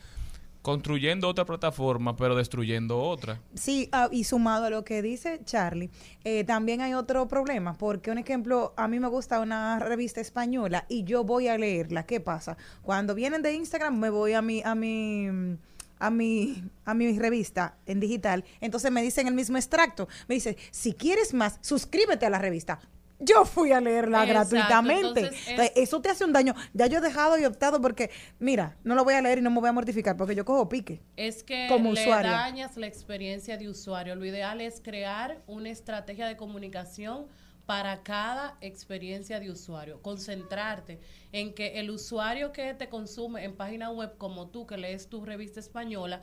construyendo 0.67 1.29
otra 1.29 1.45
plataforma, 1.45 2.17
pero 2.17 2.35
destruyendo 2.35 2.99
otra. 2.99 3.41
Sí, 3.55 3.89
ah, 3.93 4.09
y 4.11 4.25
sumado 4.25 4.65
a 4.65 4.71
lo 4.71 4.85
que 4.85 5.01
dice 5.01 5.41
Charlie, 5.45 5.91
eh, 6.25 6.43
también 6.43 6.81
hay 6.81 6.93
otro 6.93 7.29
problema, 7.29 7.79
porque 7.79 8.11
un 8.11 8.19
ejemplo, 8.19 8.75
a 8.77 8.89
mí 8.89 8.99
me 8.99 9.07
gusta 9.07 9.39
una 9.39 9.79
revista 9.79 10.21
española 10.21 10.85
y 10.89 11.05
yo 11.05 11.23
voy 11.23 11.47
a 11.47 11.57
leerla. 11.57 12.05
¿Qué 12.05 12.19
pasa? 12.19 12.57
Cuando 12.83 13.15
vienen 13.15 13.43
de 13.43 13.53
Instagram 13.53 13.97
me 13.97 14.11
voy 14.11 14.33
a 14.33 14.43
mi, 14.43 14.61
a 14.65 14.75
mi, 14.75 15.57
a 15.99 16.11
mi, 16.11 16.63
a 16.85 16.95
mi 16.95 17.19
revista 17.19 17.77
en 17.87 18.01
digital, 18.01 18.45
entonces 18.61 18.91
me 18.91 19.03
dicen 19.03 19.27
el 19.27 19.35
mismo 19.35 19.57
extracto. 19.57 20.09
Me 20.29 20.35
dice, 20.35 20.57
si 20.71 20.93
quieres 20.93 21.33
más, 21.35 21.59
suscríbete 21.63 22.27
a 22.27 22.31
la 22.31 22.39
revista. 22.39 22.79
Yo 23.19 23.47
fui 23.47 23.73
a 23.73 23.81
leerla 23.81 24.25
Exacto, 24.25 24.51
gratuitamente. 24.51 25.21
entonces 25.21 25.33
es- 25.33 25.49
Entonces, 25.49 25.73
eso 25.77 26.03
te 26.03 26.11
hace 26.11 26.25
un 26.27 26.35
daño. 26.35 26.55
Ya 26.75 26.87
yo 26.87 26.99
he 26.99 27.01
dejado 27.01 27.39
y 27.39 27.47
optado 27.47 27.81
porque, 27.81 28.11
mira, 28.39 28.77
no 28.85 28.95
lo 28.95 29.05
voy 29.05 29.15
a 29.15 29.23
leer 29.23 29.39
y 29.39 29.41
no 29.41 29.51
me 29.51 29.59
voy 29.61 29.71
a 29.71 29.73
mortificar 29.73 30.19
porque 30.19 30.35
yo 30.35 30.45
cojo 30.45 30.69
pique. 30.69 31.01
es 31.17 31.43
que 31.43 31.67
como 31.71 31.95
le 31.95 32.05
dañas 32.05 32.77
la 32.77 32.87
experiencia 32.87 33.57
de 33.57 33.71
usuario. 33.71 34.17
Lo 34.17 34.27
ideal 34.27 34.61
es 34.61 34.83
crear 34.83 35.43
una 35.47 35.71
estrategia 35.71 36.27
de 36.27 36.37
comunicación 36.37 37.27
para 37.67 38.05
cada 38.05 38.57
experiencia 38.61 39.41
de 39.41 39.51
usuario. 39.51 40.01
Concentrarte 40.01 41.01
en 41.33 41.53
que 41.53 41.81
el 41.81 41.91
usuario 41.91 42.53
que 42.53 42.73
te 42.75 42.89
consume 42.89 43.45
en 43.45 43.57
página 43.57 43.91
web 43.91 44.17
como 44.17 44.49
tú, 44.49 44.67
que 44.67 44.77
lees 44.77 45.09
tu 45.09 45.25
revista 45.25 45.59
española, 45.59 46.23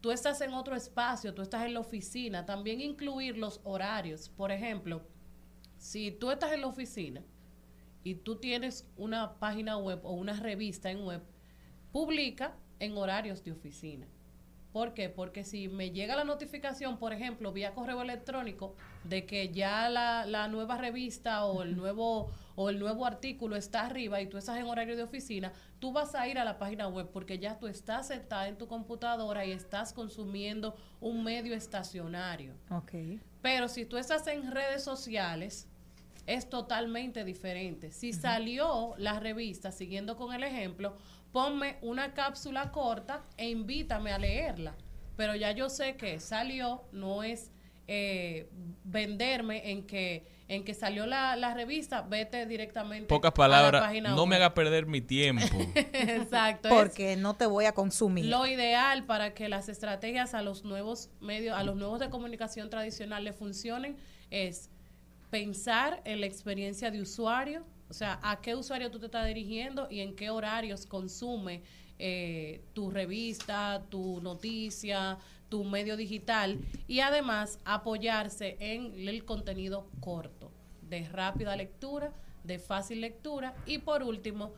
tú 0.00 0.10
estás 0.10 0.40
en 0.40 0.54
otro 0.54 0.74
espacio, 0.74 1.34
tú 1.34 1.42
estás 1.42 1.66
en 1.66 1.74
la 1.74 1.80
oficina. 1.80 2.46
También 2.46 2.80
incluir 2.80 3.36
los 3.36 3.60
horarios. 3.64 4.30
Por 4.30 4.50
ejemplo, 4.50 5.02
si 5.76 6.10
tú 6.10 6.30
estás 6.30 6.52
en 6.52 6.62
la 6.62 6.68
oficina 6.68 7.22
y 8.02 8.14
tú 8.14 8.36
tienes 8.36 8.88
una 8.96 9.38
página 9.38 9.76
web 9.76 10.00
o 10.04 10.12
una 10.12 10.34
revista 10.34 10.90
en 10.90 11.04
web, 11.04 11.22
publica 11.92 12.56
en 12.78 12.96
horarios 12.96 13.44
de 13.44 13.52
oficina. 13.52 14.06
¿Por 14.72 14.94
qué? 14.94 15.08
Porque 15.08 15.44
si 15.44 15.68
me 15.68 15.90
llega 15.90 16.14
la 16.14 16.24
notificación, 16.24 16.98
por 16.98 17.12
ejemplo, 17.12 17.52
vía 17.52 17.74
correo 17.74 18.02
electrónico, 18.02 18.74
de 19.04 19.24
que 19.24 19.50
ya 19.50 19.88
la, 19.88 20.26
la 20.26 20.48
nueva 20.48 20.76
revista 20.76 21.44
o 21.46 21.62
el 21.62 21.76
nuevo 21.76 22.30
o 22.60 22.70
el 22.70 22.80
nuevo 22.80 23.06
artículo 23.06 23.54
está 23.54 23.86
arriba 23.86 24.20
y 24.20 24.26
tú 24.26 24.36
estás 24.36 24.58
en 24.58 24.66
horario 24.66 24.96
de 24.96 25.04
oficina, 25.04 25.52
tú 25.78 25.92
vas 25.92 26.16
a 26.16 26.26
ir 26.26 26.40
a 26.40 26.44
la 26.44 26.58
página 26.58 26.88
web 26.88 27.08
porque 27.12 27.38
ya 27.38 27.56
tú 27.56 27.68
estás 27.68 28.08
sentada 28.08 28.48
en 28.48 28.58
tu 28.58 28.66
computadora 28.66 29.46
y 29.46 29.52
estás 29.52 29.92
consumiendo 29.92 30.74
un 31.00 31.22
medio 31.22 31.54
estacionario. 31.54 32.54
Ok. 32.70 33.20
Pero 33.42 33.68
si 33.68 33.84
tú 33.84 33.96
estás 33.96 34.26
en 34.26 34.50
redes 34.50 34.82
sociales, 34.82 35.68
es 36.26 36.50
totalmente 36.50 37.24
diferente. 37.24 37.92
Si 37.92 38.12
salió 38.12 38.94
la 38.98 39.20
revista, 39.20 39.70
siguiendo 39.70 40.16
con 40.16 40.34
el 40.34 40.42
ejemplo, 40.42 40.96
ponme 41.32 41.76
una 41.82 42.14
cápsula 42.14 42.70
corta 42.72 43.24
e 43.36 43.48
invítame 43.50 44.12
a 44.12 44.18
leerla. 44.18 44.74
Pero 45.16 45.34
ya 45.34 45.50
yo 45.52 45.68
sé 45.68 45.96
que 45.96 46.20
salió, 46.20 46.84
no 46.92 47.22
es 47.22 47.50
eh, 47.88 48.48
venderme 48.84 49.70
en 49.70 49.86
que 49.86 50.36
en 50.50 50.64
que 50.64 50.72
salió 50.72 51.04
la, 51.04 51.36
la 51.36 51.52
revista, 51.52 52.00
vete 52.00 52.46
directamente 52.46 53.06
Pocas 53.06 53.28
a 53.28 53.32
la 53.32 53.34
palabras, 53.34 53.82
página 53.82 54.14
no 54.14 54.24
me 54.24 54.36
haga 54.36 54.54
perder 54.54 54.86
mi 54.86 55.02
tiempo. 55.02 55.44
Exacto. 55.74 56.68
es- 56.68 56.74
Porque 56.74 57.16
no 57.16 57.34
te 57.34 57.44
voy 57.44 57.66
a 57.66 57.72
consumir. 57.74 58.24
lo 58.24 58.46
ideal 58.46 59.04
para 59.04 59.34
que 59.34 59.50
las 59.50 59.68
estrategias 59.68 60.32
a 60.32 60.40
los 60.40 60.64
nuevos 60.64 61.10
medios, 61.20 61.54
a 61.54 61.64
los 61.64 61.76
nuevos 61.76 62.00
de 62.00 62.08
comunicación 62.08 62.70
tradicional 62.70 63.24
le 63.24 63.34
funcionen 63.34 63.98
es 64.30 64.70
pensar 65.28 66.00
en 66.06 66.20
la 66.20 66.26
experiencia 66.26 66.90
de 66.90 67.02
usuario, 67.02 67.62
o 67.90 67.94
sea, 67.94 68.18
a 68.22 68.40
qué 68.40 68.54
usuario 68.54 68.90
tú 68.90 68.98
te 68.98 69.06
estás 69.06 69.26
dirigiendo 69.26 69.88
y 69.90 70.00
en 70.00 70.14
qué 70.14 70.30
horarios 70.30 70.86
consume 70.86 71.62
eh, 71.98 72.62
tu 72.74 72.90
revista, 72.90 73.82
tu 73.88 74.20
noticia, 74.20 75.18
tu 75.48 75.64
medio 75.64 75.96
digital 75.96 76.58
y 76.86 77.00
además 77.00 77.58
apoyarse 77.64 78.56
en 78.60 79.08
el 79.08 79.24
contenido 79.24 79.88
corto, 80.00 80.50
de 80.82 81.08
rápida 81.08 81.56
lectura, 81.56 82.12
de 82.44 82.58
fácil 82.58 83.00
lectura. 83.00 83.54
Y 83.66 83.78
por 83.78 84.02
último, 84.02 84.52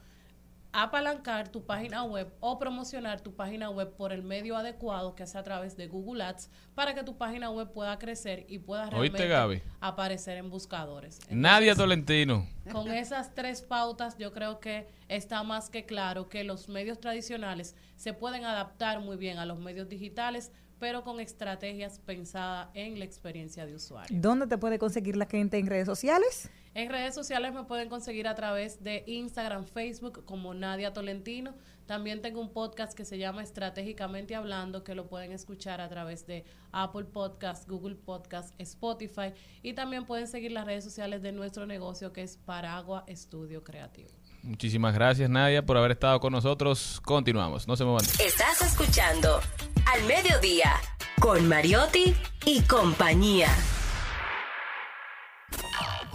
apalancar 0.73 1.49
tu 1.49 1.65
página 1.65 2.05
web 2.05 2.33
o 2.41 2.59
promocionar 2.59 3.21
tu 3.21 3.35
página 3.35 3.71
web 3.71 3.95
por 3.97 4.13
el 4.13 4.23
medio 4.23 4.57
adecuado, 4.57 5.15
que 5.15 5.27
sea 5.27 5.41
a 5.41 5.45
través 5.45 5.77
de 5.77 5.89
Google 5.89 6.23
Ads, 6.23 6.51
para 6.75 6.95
que 6.95 7.03
tu 7.03 7.17
página 7.17 7.51
web 7.51 7.73
pueda 7.73 7.99
crecer 7.99 8.47
y 8.49 8.59
pueda 8.59 8.85
¿Oíste, 8.85 9.19
realmente 9.19 9.29
Gaby? 9.29 9.63
aparecer 9.81 10.37
en 10.37 10.51
buscadores. 10.51 11.21
Nadia 11.31 11.75
Tolentino. 11.75 12.47
Con 12.71 12.91
esas 12.91 13.35
tres 13.35 13.63
pautas 13.63 14.17
yo 14.17 14.33
creo 14.33 14.61
que 14.61 14.87
está 15.09 15.43
más 15.43 15.71
que 15.71 15.85
claro 15.85 16.29
que 16.29 16.45
los 16.45 16.69
medios 16.69 17.01
tradicionales 17.01 17.75
se 17.97 18.13
pueden 18.13 18.45
adaptar 18.45 19.01
muy 19.01 19.17
bien 19.17 19.39
a 19.39 19.47
los 19.47 19.59
medios 19.59 19.89
digitales, 19.89 20.53
pero 20.79 21.05
con 21.05 21.21
estrategias 21.21 21.99
pensadas 21.99 22.69
en 22.75 22.99
la 22.99 23.05
experiencia 23.05 23.67
de 23.67 23.75
usuario. 23.75 24.17
¿Dónde 24.19 24.47
te 24.47 24.57
puede 24.57 24.79
conseguir 24.79 25.17
la 25.17 25.27
gente 25.27 25.59
en 25.59 25.67
redes 25.67 25.87
sociales? 25.87 26.51
En 26.73 26.89
redes 26.89 27.15
sociales 27.15 27.53
me 27.53 27.65
pueden 27.65 27.89
conseguir 27.89 28.29
a 28.29 28.35
través 28.37 28.83
de 28.83 29.03
Instagram, 29.07 29.65
Facebook 29.65 30.25
como 30.25 30.55
Nadia 30.55 30.93
Tolentino. 30.93 31.55
También 31.87 32.23
tengo 32.23 32.41
un 32.41 32.53
podcast 32.53 32.97
que 32.97 33.05
se 33.05 33.19
llama 33.19 33.43
Estratégicamente 33.43 34.37
Hablando, 34.37 34.85
que 34.85 34.95
lo 34.95 35.09
pueden 35.09 35.33
escuchar 35.33 35.81
a 35.81 35.89
través 35.89 36.29
de 36.29 36.45
Apple 36.71 37.07
Podcast, 37.07 37.69
Google 37.69 37.97
Podcast, 37.97 38.55
Spotify. 38.59 39.33
Y 39.63 39.73
también 39.73 40.05
pueden 40.05 40.29
seguir 40.29 40.53
las 40.53 40.65
redes 40.65 40.85
sociales 40.85 41.23
de 41.23 41.33
nuestro 41.33 41.67
negocio 41.67 42.13
que 42.13 42.23
es 42.23 42.37
Paragua 42.37 43.03
Estudio 43.09 43.65
Creativo. 43.65 44.11
Muchísimas 44.45 44.95
gracias, 44.95 45.29
Nadia, 45.29 45.67
por 45.67 45.77
haber 45.77 45.91
estado 45.91 46.21
con 46.21 46.33
nosotros. 46.33 47.01
Continuamos, 47.05 47.67
no 47.67 47.77
se 47.77 47.85
muevan. 47.85 48.05
Estás 48.05 48.63
escuchando 48.63 49.41
Al 49.93 50.05
Mediodía 50.07 50.75
con 51.19 51.49
Mariotti 51.49 52.15
y 52.47 52.63
compañía. 52.63 53.49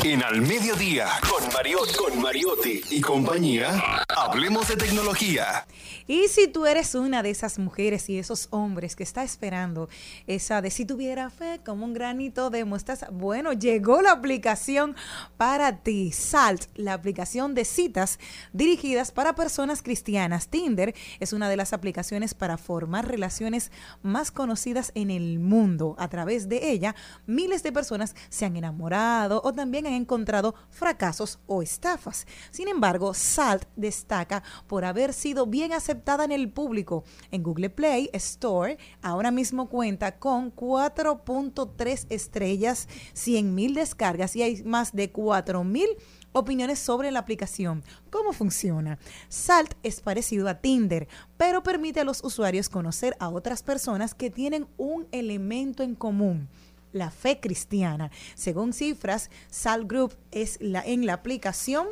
En 0.00 0.20
Al 0.24 0.40
Mediodía, 0.40 1.06
con 1.28 1.52
Mariotti, 1.52 1.94
con 1.94 2.20
Mariotti 2.20 2.80
y 2.90 3.00
compañía, 3.00 4.02
hablemos 4.08 4.66
de 4.66 4.76
tecnología. 4.76 5.64
Y 6.08 6.26
si 6.26 6.48
tú 6.48 6.66
eres 6.66 6.96
una 6.96 7.22
de 7.22 7.30
esas 7.30 7.60
mujeres 7.60 8.08
y 8.08 8.18
esos 8.18 8.48
hombres 8.50 8.96
que 8.96 9.04
está 9.04 9.22
esperando 9.22 9.88
esa 10.26 10.60
de 10.60 10.70
si 10.70 10.84
tuviera 10.84 11.30
fe 11.30 11.60
como 11.64 11.84
un 11.84 11.94
granito 11.94 12.50
de 12.50 12.64
mostaza, 12.64 13.10
bueno, 13.12 13.52
llegó 13.52 14.02
la 14.02 14.10
aplicación 14.10 14.96
para 15.36 15.78
ti, 15.78 16.10
Salt, 16.10 16.64
la 16.74 16.94
aplicación 16.94 17.54
de 17.54 17.64
citas 17.64 18.18
dirigidas 18.52 19.12
para 19.12 19.36
personas 19.36 19.82
cristianas. 19.82 20.48
Tinder 20.48 20.94
es 21.20 21.32
una 21.32 21.48
de 21.48 21.56
las 21.56 21.72
aplicaciones 21.72 22.34
para 22.34 22.58
formar 22.58 23.06
relaciones 23.06 23.70
más 24.02 24.32
conocidas 24.32 24.90
en 24.96 25.10
el 25.10 25.38
mundo. 25.38 25.94
A 25.98 26.08
través 26.08 26.48
de 26.48 26.72
ella, 26.72 26.96
miles 27.26 27.62
de 27.62 27.70
personas 27.70 28.16
se 28.28 28.44
han 28.44 28.56
enamorado 28.56 29.40
o 29.44 29.52
también 29.52 29.81
han 29.86 29.94
encontrado 29.94 30.54
fracasos 30.70 31.38
o 31.46 31.62
estafas. 31.62 32.26
Sin 32.50 32.68
embargo, 32.68 33.14
Salt 33.14 33.64
destaca 33.76 34.42
por 34.66 34.84
haber 34.84 35.12
sido 35.12 35.46
bien 35.46 35.72
aceptada 35.72 36.24
en 36.24 36.32
el 36.32 36.50
público. 36.50 37.04
En 37.30 37.42
Google 37.42 37.70
Play 37.70 38.10
Store 38.12 38.78
ahora 39.02 39.30
mismo 39.30 39.68
cuenta 39.68 40.18
con 40.18 40.54
4.3 40.54 42.06
estrellas, 42.10 42.88
100 43.14 43.54
mil 43.54 43.74
descargas 43.74 44.36
y 44.36 44.42
hay 44.42 44.62
más 44.64 44.92
de 44.92 45.10
4 45.10 45.64
mil 45.64 45.88
opiniones 46.32 46.78
sobre 46.78 47.10
la 47.10 47.20
aplicación. 47.20 47.84
¿Cómo 48.10 48.32
funciona? 48.32 48.98
Salt 49.28 49.74
es 49.82 50.00
parecido 50.00 50.48
a 50.48 50.60
Tinder, 50.60 51.08
pero 51.36 51.62
permite 51.62 52.00
a 52.00 52.04
los 52.04 52.24
usuarios 52.24 52.68
conocer 52.68 53.16
a 53.20 53.28
otras 53.28 53.62
personas 53.62 54.14
que 54.14 54.30
tienen 54.30 54.66
un 54.76 55.06
elemento 55.12 55.82
en 55.82 55.94
común 55.94 56.48
la 56.92 57.10
fe 57.10 57.40
cristiana. 57.40 58.10
Según 58.34 58.72
cifras, 58.72 59.30
Salt 59.50 59.88
Group 59.88 60.14
es 60.30 60.58
la 60.60 60.82
en 60.82 61.06
la 61.06 61.14
aplicación 61.14 61.86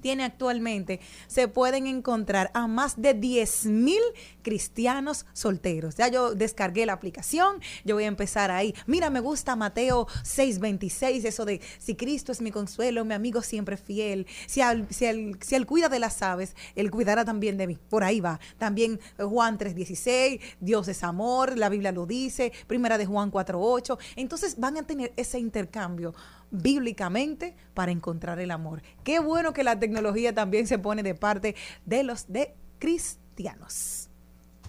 tiene 0.00 0.24
actualmente, 0.24 1.00
se 1.26 1.48
pueden 1.48 1.86
encontrar 1.86 2.50
a 2.54 2.66
más 2.66 3.00
de 3.00 3.14
10 3.14 3.66
mil 3.66 4.02
cristianos 4.42 5.26
solteros. 5.32 5.96
Ya 5.96 6.08
yo 6.08 6.34
descargué 6.34 6.86
la 6.86 6.94
aplicación, 6.94 7.60
yo 7.84 7.94
voy 7.94 8.04
a 8.04 8.08
empezar 8.08 8.50
ahí. 8.50 8.74
Mira, 8.86 9.10
me 9.10 9.20
gusta 9.20 9.56
Mateo 9.56 10.06
6:26, 10.24 11.24
eso 11.24 11.44
de 11.44 11.60
si 11.78 11.94
Cristo 11.94 12.32
es 12.32 12.40
mi 12.40 12.50
consuelo, 12.50 13.04
mi 13.04 13.14
amigo 13.14 13.42
siempre 13.42 13.76
fiel. 13.76 14.26
Si 14.46 14.60
él, 14.60 14.86
si, 14.90 15.04
él, 15.04 15.36
si 15.40 15.54
él 15.54 15.66
cuida 15.66 15.88
de 15.88 15.98
las 15.98 16.22
aves, 16.22 16.54
él 16.74 16.90
cuidará 16.90 17.24
también 17.24 17.56
de 17.56 17.66
mí. 17.66 17.78
Por 17.88 18.04
ahí 18.04 18.20
va. 18.20 18.40
También 18.58 19.00
eh, 19.18 19.24
Juan 19.24 19.58
3:16, 19.58 20.40
Dios 20.60 20.88
es 20.88 21.02
amor, 21.02 21.56
la 21.56 21.68
Biblia 21.68 21.92
lo 21.92 22.06
dice, 22.06 22.52
primera 22.66 22.98
de 22.98 23.06
Juan 23.06 23.30
4:8. 23.30 23.98
Entonces 24.16 24.58
van 24.58 24.76
a 24.76 24.82
tener 24.82 25.12
ese 25.16 25.38
intercambio 25.38 26.14
bíblicamente 26.50 27.56
para 27.74 27.92
encontrar 27.92 28.38
el 28.40 28.50
amor. 28.50 28.82
Qué 29.04 29.18
bueno 29.18 29.52
que 29.52 29.64
la 29.64 29.78
tecnología 29.78 30.34
también 30.34 30.66
se 30.66 30.78
pone 30.78 31.02
de 31.02 31.14
parte 31.14 31.54
de 31.84 32.02
los 32.02 32.32
de 32.32 32.54
cristianos. 32.78 34.08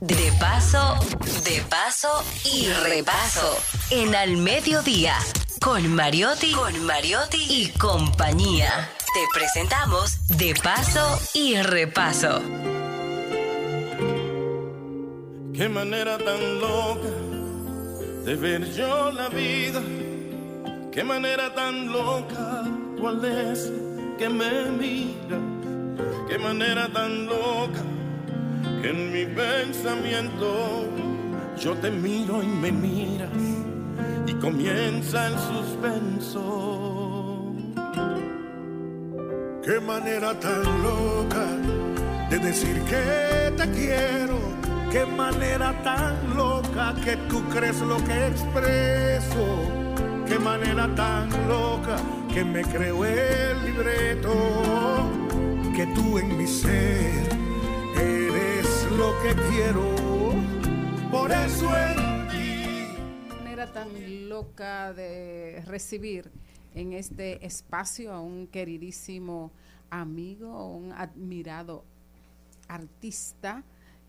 De 0.01 0.31
paso, 0.39 0.95
de 1.43 1.61
paso 1.69 2.23
y 2.45 2.69
repaso. 2.87 3.57
En 3.89 4.15
Al 4.15 4.37
Mediodía, 4.37 5.15
con 5.61 5.93
Mariotti, 5.93 6.53
con 6.53 6.85
Mariotti 6.85 7.45
y 7.49 7.69
compañía. 7.77 8.89
Te 9.13 9.21
presentamos 9.33 10.27
De 10.37 10.53
paso 10.53 11.19
y 11.33 11.57
repaso. 11.61 12.41
Qué 15.53 15.67
manera 15.67 16.17
tan 16.17 16.59
loca 16.61 17.09
de 18.23 18.35
ver 18.35 18.73
yo 18.73 19.11
la 19.11 19.27
vida. 19.27 19.81
Qué 20.91 21.03
manera 21.03 21.53
tan 21.53 21.91
loca 21.91 22.63
cuál 22.99 23.23
es 23.23 23.71
que 24.17 24.27
me 24.27 24.71
mira. 24.71 25.37
Qué 26.27 26.39
manera 26.39 26.89
tan 26.91 27.27
loca 27.27 27.83
que 28.81 28.89
en 28.89 29.13
mi 29.13 29.25
pensamiento 29.25 30.87
yo 31.59 31.75
te 31.75 31.91
miro 31.91 32.41
y 32.41 32.47
me 32.47 32.71
miras 32.71 33.29
y 34.25 34.33
comienza 34.33 35.27
el 35.27 35.37
suspenso. 35.37 37.53
Qué 39.63 39.79
manera 39.79 40.33
tan 40.39 40.63
loca 40.81 41.45
de 42.31 42.39
decir 42.39 42.81
que 42.83 43.51
te 43.55 43.69
quiero. 43.71 44.39
Qué 44.91 45.05
manera 45.05 45.71
tan 45.83 46.35
loca 46.35 46.95
que 47.03 47.15
tú 47.29 47.47
crees 47.49 47.79
lo 47.81 47.97
que 47.97 48.27
expreso. 48.27 49.78
Qué 50.29 50.37
manera 50.37 50.93
tan 50.93 51.27
loca 51.47 51.97
que 52.31 52.45
me 52.45 52.61
creo 52.61 53.03
el 53.03 53.65
libreto. 53.65 54.31
Que 55.75 55.87
tú 55.87 56.19
en 56.19 56.37
mi 56.37 56.45
ser 56.45 57.27
eres 57.99 58.91
lo 58.91 59.11
que 59.23 59.33
quiero. 59.49 59.95
Por 61.09 61.31
eso 61.31 61.65
en 61.75 63.27
manera 63.27 63.73
tan 63.73 64.29
loca 64.29 64.93
de 64.93 65.63
recibir 65.65 66.29
en 66.75 66.93
este 66.93 67.43
espacio 67.43 68.13
a 68.13 68.21
un 68.21 68.45
queridísimo 68.45 69.51
amigo, 69.89 70.67
un 70.67 70.91
admirado 70.91 71.83
artista, 72.67 73.63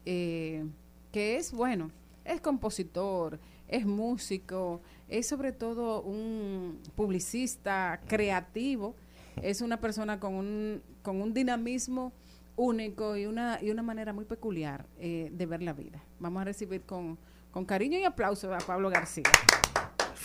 eh, 0.05 0.67
que 1.13 1.39
es, 1.39 1.51
bueno, 1.51 1.91
es 2.27 2.43
compositor, 2.43 3.41
es 3.67 3.87
músico, 3.87 4.83
es 5.11 5.27
sobre 5.29 5.53
todo 5.53 6.03
un 6.03 6.81
publicista 6.97 8.01
creativo, 8.07 8.95
es 9.43 9.61
una 9.61 9.79
persona 9.81 10.19
con 10.21 10.35
un, 10.35 10.83
con 11.03 11.21
un 11.21 11.35
dinamismo 11.35 12.13
único 12.57 13.17
y 13.17 13.27
una, 13.27 13.59
y 13.63 13.71
una 13.71 13.83
manera 13.83 14.13
muy 14.13 14.25
peculiar 14.25 14.87
eh, 14.99 15.31
de 15.33 15.47
ver 15.47 15.63
la 15.63 15.73
vida. 15.73 16.03
Vamos 16.19 16.41
a 16.43 16.45
recibir 16.45 16.83
con, 16.83 17.19
con 17.51 17.65
cariño 17.65 17.99
y 17.99 18.05
aplauso 18.05 18.53
a 18.55 18.59
Pablo 18.59 18.91
García. 18.91 19.25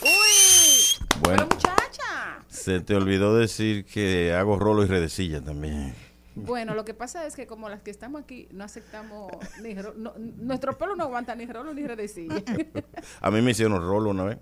¡Uy! 0.01 1.05
Bueno. 1.21 1.45
Pero 1.47 1.55
muchacha. 1.55 2.45
Se 2.47 2.79
te 2.81 2.95
olvidó 2.95 3.35
decir 3.37 3.85
que 3.85 4.33
hago 4.33 4.57
rolo 4.59 4.83
y 4.83 4.87
redecilla 4.87 5.41
también. 5.41 5.93
Bueno, 6.35 6.75
lo 6.75 6.83
que 6.83 6.93
pasa 6.93 7.25
es 7.25 7.35
que 7.35 7.47
como 7.47 7.69
las 7.69 7.81
que 7.81 7.91
estamos 7.91 8.21
aquí 8.21 8.49
no 8.51 8.65
aceptamos 8.65 9.31
ni 9.63 9.73
ro- 9.75 9.93
no- 9.95 10.13
nuestro 10.17 10.77
pelo 10.77 10.95
no 10.97 11.05
aguanta 11.05 11.33
ni 11.35 11.45
rolo 11.45 11.73
ni 11.73 11.87
redecilla. 11.87 12.43
A 13.21 13.31
mí 13.31 13.41
me 13.41 13.51
hicieron 13.51 13.79
rolo 13.81 14.09
una 14.09 14.25
vez. 14.25 14.37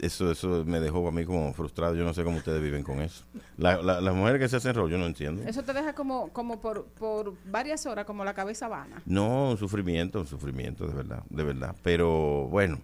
Eso, 0.00 0.30
eso 0.30 0.64
me 0.64 0.80
dejó 0.80 1.06
a 1.06 1.12
mí 1.12 1.24
como 1.24 1.52
frustrado. 1.52 1.94
Yo 1.94 2.04
no 2.04 2.14
sé 2.14 2.24
cómo 2.24 2.38
ustedes 2.38 2.62
viven 2.62 2.82
con 2.82 3.00
eso. 3.00 3.24
La- 3.58 3.80
la- 3.82 4.00
las 4.00 4.14
mujeres 4.14 4.40
que 4.40 4.48
se 4.48 4.56
hacen 4.56 4.74
rolo, 4.74 4.88
yo 4.88 4.98
no 4.98 5.06
entiendo. 5.06 5.42
Eso 5.46 5.62
te 5.62 5.72
deja 5.72 5.94
como 5.94 6.28
como 6.30 6.60
por, 6.60 6.86
por 6.86 7.34
varias 7.50 7.84
horas 7.86 8.04
como 8.06 8.24
la 8.24 8.34
cabeza 8.34 8.68
vana. 8.68 9.02
No, 9.06 9.50
un 9.50 9.58
sufrimiento, 9.58 10.20
un 10.20 10.26
sufrimiento, 10.26 10.86
de 10.86 10.94
verdad, 10.94 11.22
de 11.28 11.42
verdad. 11.44 11.74
Pero 11.82 12.46
bueno, 12.48 12.80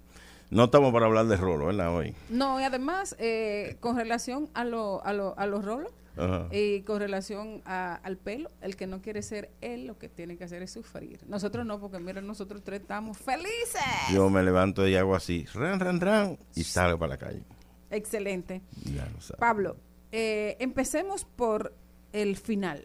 no 0.51 0.65
estamos 0.65 0.93
para 0.93 1.07
hablar 1.07 1.27
de 1.27 1.37
rolo, 1.37 1.67
¿verdad? 1.67 1.95
Hoy. 1.97 2.15
No, 2.29 2.61
y 2.61 2.65
además 2.65 3.17
eh, 3.19 3.77
con 3.81 3.97
relación 3.97 4.49
a, 4.55 4.65
lo, 4.65 5.05
a, 5.05 5.13
lo- 5.13 5.35
a 5.39 5.47
los 5.47 5.65
rolos 5.65 5.93
Ajá. 6.21 6.49
y 6.55 6.83
con 6.83 7.01
relación 7.01 7.63
a- 7.65 7.95
al 7.97 8.17
pelo, 8.17 8.51
el 8.61 8.77
que 8.77 8.87
no 8.87 9.01
quiere 9.03 9.23
ser 9.23 9.51
él, 9.61 9.87
lo 9.87 9.99
que 9.99 10.09
tiene 10.09 10.37
que 10.37 10.45
hacer 10.45 10.63
es 10.63 10.71
sufrir. 10.73 11.21
Nosotros 11.27 11.65
no, 11.67 11.81
porque 11.81 11.99
mira, 11.99 12.21
nosotros 12.21 12.63
tres 12.63 12.83
estamos 12.83 13.19
felices. 13.19 13.81
Yo 14.13 14.29
me 14.31 14.43
levanto 14.43 14.87
y 14.87 14.95
hago 14.97 15.15
así, 15.15 15.47
ran, 15.55 15.81
ran, 15.81 16.01
ran, 16.01 16.39
y 16.55 16.65
salgo 16.65 16.99
para 16.99 17.11
la 17.15 17.19
calle. 17.19 17.43
Excelente. 17.91 18.63
Ya 18.85 19.07
lo 19.07 19.21
sabes. 19.21 19.41
Pablo, 19.41 19.77
eh, 20.13 20.57
empecemos 20.61 21.25
por 21.25 21.75
el 22.13 22.37
final. 22.37 22.85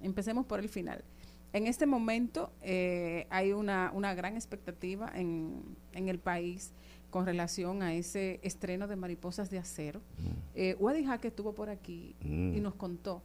Empecemos 0.00 0.46
por 0.46 0.60
el 0.60 0.68
final. 0.68 1.04
En 1.52 1.66
este 1.66 1.86
momento 1.86 2.52
eh, 2.62 3.26
hay 3.30 3.52
una, 3.52 3.90
una 3.94 4.14
gran 4.14 4.34
expectativa 4.36 5.10
en, 5.14 5.62
en 5.92 6.08
el 6.08 6.18
país 6.18 6.72
con 7.10 7.24
relación 7.26 7.82
a 7.82 7.94
ese 7.94 8.40
estreno 8.42 8.86
de 8.88 8.96
Mariposas 8.96 9.50
de 9.50 9.58
Acero. 9.58 10.00
Eh, 10.54 10.76
Wadi 10.78 11.04
Jaque 11.04 11.28
estuvo 11.28 11.54
por 11.54 11.68
aquí 11.70 12.14
Mm. 12.22 12.56
y 12.56 12.60
nos 12.60 12.74
contó 12.74 13.22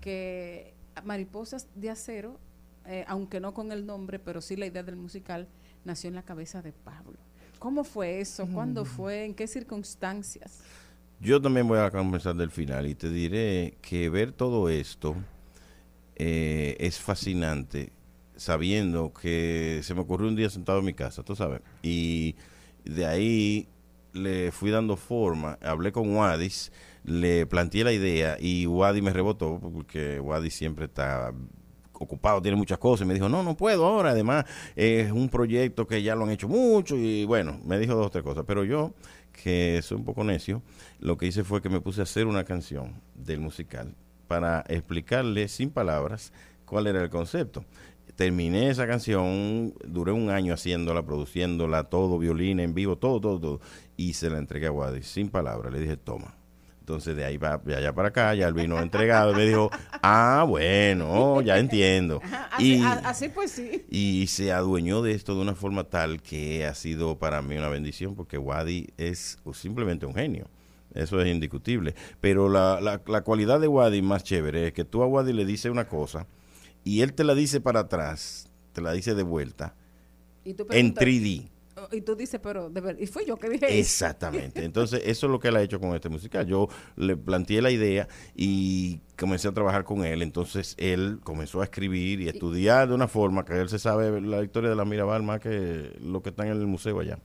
que 0.00 0.74
Mariposas 1.04 1.68
de 1.74 1.90
Acero, 1.90 2.38
eh, 2.86 3.04
aunque 3.06 3.40
no 3.40 3.54
con 3.54 3.70
el 3.72 3.86
nombre, 3.86 4.18
pero 4.18 4.40
sí 4.40 4.56
la 4.56 4.66
idea 4.66 4.82
del 4.82 4.96
musical, 4.96 5.46
nació 5.84 6.08
en 6.08 6.14
la 6.16 6.22
cabeza 6.22 6.62
de 6.62 6.72
Pablo. 6.72 7.18
¿Cómo 7.58 7.84
fue 7.84 8.20
eso? 8.20 8.46
¿Cuándo 8.52 8.84
fue? 8.84 9.24
¿En 9.24 9.34
qué 9.34 9.46
circunstancias? 9.46 10.60
Yo 11.20 11.40
también 11.42 11.66
voy 11.66 11.78
a 11.80 11.90
comenzar 11.90 12.36
del 12.36 12.50
final 12.50 12.86
y 12.86 12.94
te 12.94 13.10
diré 13.10 13.76
que 13.82 14.08
ver 14.08 14.32
todo 14.32 14.68
esto 14.68 15.16
eh, 16.16 16.76
es 16.78 16.98
fascinante 16.98 17.92
sabiendo 18.36 19.12
que 19.12 19.80
se 19.82 19.94
me 19.94 20.00
ocurrió 20.02 20.28
un 20.28 20.36
día 20.36 20.48
sentado 20.50 20.78
en 20.78 20.84
mi 20.84 20.94
casa, 20.94 21.24
tú 21.24 21.34
sabes, 21.34 21.60
y 21.82 22.36
de 22.84 23.06
ahí 23.06 23.68
le 24.12 24.52
fui 24.52 24.70
dando 24.70 24.96
forma, 24.96 25.58
hablé 25.62 25.92
con 25.92 26.14
Wadis, 26.14 26.72
le 27.04 27.46
planteé 27.46 27.84
la 27.84 27.92
idea 27.92 28.36
y 28.40 28.66
Wadi 28.66 29.02
me 29.02 29.12
rebotó 29.12 29.60
porque 29.60 30.20
Wadi 30.20 30.50
siempre 30.50 30.86
está 30.86 31.32
ocupado, 31.92 32.40
tiene 32.40 32.56
muchas 32.56 32.78
cosas 32.78 33.04
y 33.04 33.08
me 33.08 33.14
dijo, 33.14 33.28
no, 33.28 33.42
no 33.42 33.56
puedo 33.56 33.86
ahora, 33.86 34.10
además 34.10 34.44
es 34.76 35.10
un 35.10 35.28
proyecto 35.28 35.86
que 35.86 36.02
ya 36.02 36.14
lo 36.14 36.24
han 36.24 36.30
hecho 36.30 36.48
mucho 36.48 36.96
y 36.96 37.24
bueno, 37.24 37.60
me 37.64 37.78
dijo 37.78 37.94
dos 37.94 38.06
o 38.06 38.10
tres 38.10 38.24
cosas, 38.24 38.44
pero 38.46 38.64
yo, 38.64 38.94
que 39.32 39.80
soy 39.82 39.98
un 39.98 40.04
poco 40.04 40.24
necio, 40.24 40.62
lo 41.00 41.16
que 41.16 41.26
hice 41.26 41.44
fue 41.44 41.60
que 41.60 41.68
me 41.68 41.80
puse 41.80 42.00
a 42.00 42.04
hacer 42.04 42.26
una 42.26 42.44
canción 42.44 43.00
del 43.14 43.40
musical 43.40 43.94
para 44.28 44.64
explicarle 44.68 45.48
sin 45.48 45.70
palabras 45.70 46.32
cuál 46.64 46.86
era 46.86 47.02
el 47.02 47.10
concepto. 47.10 47.64
Terminé 48.18 48.68
esa 48.68 48.88
canción, 48.88 49.74
duré 49.86 50.10
un 50.10 50.28
año 50.30 50.52
haciéndola, 50.52 51.04
produciéndola, 51.06 51.84
todo, 51.84 52.18
violín 52.18 52.58
en 52.58 52.74
vivo, 52.74 52.98
todo, 52.98 53.20
todo, 53.20 53.38
todo, 53.38 53.60
y 53.96 54.14
se 54.14 54.28
la 54.28 54.38
entregué 54.38 54.66
a 54.66 54.72
Wadi 54.72 55.02
sin 55.04 55.28
palabras, 55.28 55.72
le 55.72 55.78
dije, 55.78 55.96
toma. 55.96 56.34
Entonces 56.80 57.14
de 57.14 57.24
ahí 57.24 57.36
va, 57.36 57.58
de 57.58 57.76
allá 57.76 57.92
para 57.94 58.08
acá, 58.08 58.34
ya 58.34 58.48
el 58.48 58.54
vino 58.54 58.76
entregado, 58.82 59.30
y 59.30 59.36
me 59.36 59.46
dijo, 59.46 59.70
ah, 60.02 60.44
bueno, 60.48 61.42
ya 61.42 61.58
entiendo. 61.60 62.20
Así, 62.50 62.78
Y, 62.78 62.82
a- 62.82 62.92
así 63.04 63.28
pues 63.28 63.52
sí. 63.52 63.84
y 63.88 64.26
se 64.26 64.50
adueñó 64.50 65.00
de 65.00 65.12
esto 65.12 65.36
de 65.36 65.42
una 65.42 65.54
forma 65.54 65.84
tal 65.84 66.20
que 66.20 66.66
ha 66.66 66.74
sido 66.74 67.20
para 67.20 67.40
mí 67.40 67.56
una 67.56 67.68
bendición, 67.68 68.16
porque 68.16 68.36
Wadi 68.36 68.88
es 68.96 69.38
simplemente 69.52 70.06
un 70.06 70.14
genio. 70.16 70.48
Eso 70.92 71.20
es 71.20 71.28
indiscutible. 71.28 71.94
Pero 72.20 72.48
la, 72.48 72.80
la, 72.80 73.00
la 73.06 73.20
cualidad 73.20 73.60
de 73.60 73.68
Wadi 73.68 74.02
más 74.02 74.24
chévere 74.24 74.66
es 74.66 74.72
que 74.72 74.84
tú 74.84 75.04
a 75.04 75.06
Wadi 75.06 75.32
le 75.32 75.44
dices 75.44 75.70
una 75.70 75.86
cosa 75.86 76.26
y 76.88 77.02
él 77.02 77.12
te 77.14 77.24
la 77.24 77.34
dice 77.34 77.60
para 77.60 77.80
atrás, 77.80 78.48
te 78.72 78.80
la 78.80 78.92
dice 78.92 79.14
de 79.14 79.22
vuelta, 79.22 79.74
Y 80.44 80.54
tú 80.54 80.62
en 80.64 80.68
preguntas- 80.94 81.04
3D. 81.04 81.48
Oh, 81.80 81.94
Y 81.94 82.00
tú 82.00 82.16
dices, 82.16 82.40
pero, 82.42 82.68
de 82.70 82.80
ver, 82.80 82.96
y 83.00 83.06
fui 83.06 83.24
yo 83.24 83.36
que 83.36 83.48
dije 83.48 83.66
eso. 83.66 83.74
Exactamente. 83.78 84.64
Entonces, 84.64 85.00
eso 85.04 85.26
es 85.26 85.30
lo 85.30 85.38
que 85.38 85.46
él 85.46 85.54
ha 85.56 85.62
hecho 85.62 85.78
con 85.78 85.94
este 85.94 86.08
musical. 86.08 86.44
Yo 86.44 86.68
le 86.96 87.16
planteé 87.16 87.62
la 87.62 87.70
idea 87.70 88.08
y 88.34 88.98
comencé 89.16 89.46
a 89.46 89.52
trabajar 89.52 89.84
con 89.84 90.04
él. 90.04 90.22
Entonces, 90.22 90.74
él 90.76 91.20
comenzó 91.22 91.60
a 91.60 91.64
escribir 91.64 92.20
y 92.20 92.26
a 92.26 92.30
estudiar 92.32 92.88
de 92.88 92.94
una 92.94 93.06
forma 93.06 93.44
que 93.44 93.52
él 93.60 93.68
se 93.68 93.78
sabe 93.78 94.20
la 94.20 94.42
historia 94.42 94.70
de 94.70 94.74
la 94.76 94.84
Mirabal 94.84 95.22
más 95.22 95.38
que 95.38 95.96
lo 96.02 96.20
que 96.20 96.30
está 96.30 96.44
en 96.46 96.50
el 96.52 96.66
museo 96.66 96.98
allá. 96.98 97.20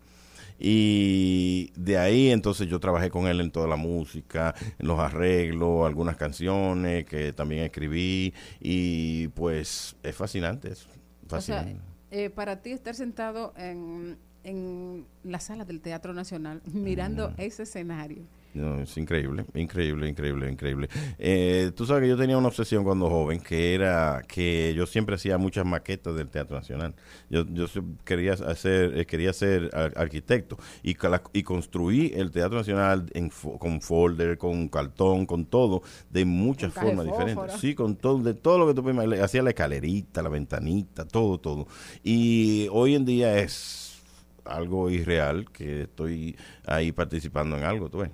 Y 0.65 1.72
de 1.76 1.98
ahí 1.98 2.30
entonces 2.31 2.68
yo 2.69 2.80
trabajé 2.80 3.10
con 3.10 3.27
él 3.27 3.41
en 3.41 3.52
toda 3.52 3.68
la 3.68 3.76
música, 3.76 4.56
en 4.80 4.88
los 4.88 4.98
arreglos, 4.98 5.85
algunas 5.85 6.15
canciones 6.15 7.03
que 7.06 7.34
también 7.34 7.64
escribí 7.65 8.34
y 8.61 9.27
pues 9.30 9.98
es 10.03 10.15
fascinante 10.15 10.72
eso. 10.72 10.88
O 11.30 11.41
sea, 11.41 11.65
Fascinante. 11.65 11.81
eh, 12.11 12.30
para 12.30 12.61
ti 12.61 12.72
estar 12.72 12.95
sentado 12.95 13.53
en, 13.57 14.18
en 14.44 15.06
la 15.23 15.40
sala 15.41 15.65
del 15.65 15.81
Teatro 15.81 16.14
Nacional 16.14 16.61
mirando 16.65 17.34
ese 17.38 17.64
escenario. 17.64 18.23
No, 18.53 18.81
es 18.81 18.95
increíble, 18.97 19.45
increíble, 19.55 20.07
increíble, 20.07 20.51
increíble. 20.51 20.88
Eh, 21.17 21.71
tú 21.75 21.88
sabes 21.88 22.03
que 22.03 22.09
yo 22.09 22.17
tenía 22.17 22.38
una 22.38 22.49
obsesión 22.49 22.84
cuando 22.84 23.09
joven, 23.09 23.39
que 23.39 23.73
era 23.73 24.21
que 24.27 24.75
yo 24.75 24.85
siempre 24.85 25.15
hacía 25.15 25.39
muchas 25.39 25.65
maquetas 25.65 26.15
del 26.15 26.30
Teatro 26.30 26.55
Nacional. 26.55 26.93
Yo, 27.31 27.45
yo 27.47 27.65
quería 28.05 28.34
hacer, 28.34 28.95
eh, 28.95 29.05
quería 29.07 29.34
ser 29.34 29.71
ar- 29.73 29.93
arquitecto 29.95 30.59
y, 30.84 30.95
y 31.34 31.41
construí 31.43 32.11
el 32.15 32.30
Teatro 32.30 32.59
Nacional 32.59 33.09
en 33.15 33.30
con 33.57 33.81
folder, 33.81 34.38
con 34.38 34.69
cartón, 34.69 35.25
con 35.25 35.45
todo, 35.45 35.81
de 36.11 36.23
muchas 36.23 36.73
formas 36.73 37.05
diferentes. 37.07 37.59
Sí, 37.59 37.73
con 37.73 37.95
todo, 37.95 38.19
de 38.19 38.35
todo 38.35 38.59
lo 38.59 38.67
que 38.67 38.75
tú 38.75 38.84
puedes. 38.84 39.19
Hacía 39.19 39.41
la 39.41 39.49
escalerita, 39.49 40.21
la 40.21 40.30
ventanita, 40.30 41.05
todo, 41.07 41.39
todo. 41.39 41.67
Y 42.03 42.67
hoy 42.71 42.93
en 42.93 43.05
día 43.05 43.39
es 43.39 43.99
algo 44.45 44.91
irreal 44.91 45.49
que 45.51 45.84
estoy 45.84 46.35
ahí 46.67 46.91
participando 46.91 47.57
en 47.57 47.63
algo, 47.63 47.89
tú 47.89 47.99
ves. 47.99 48.11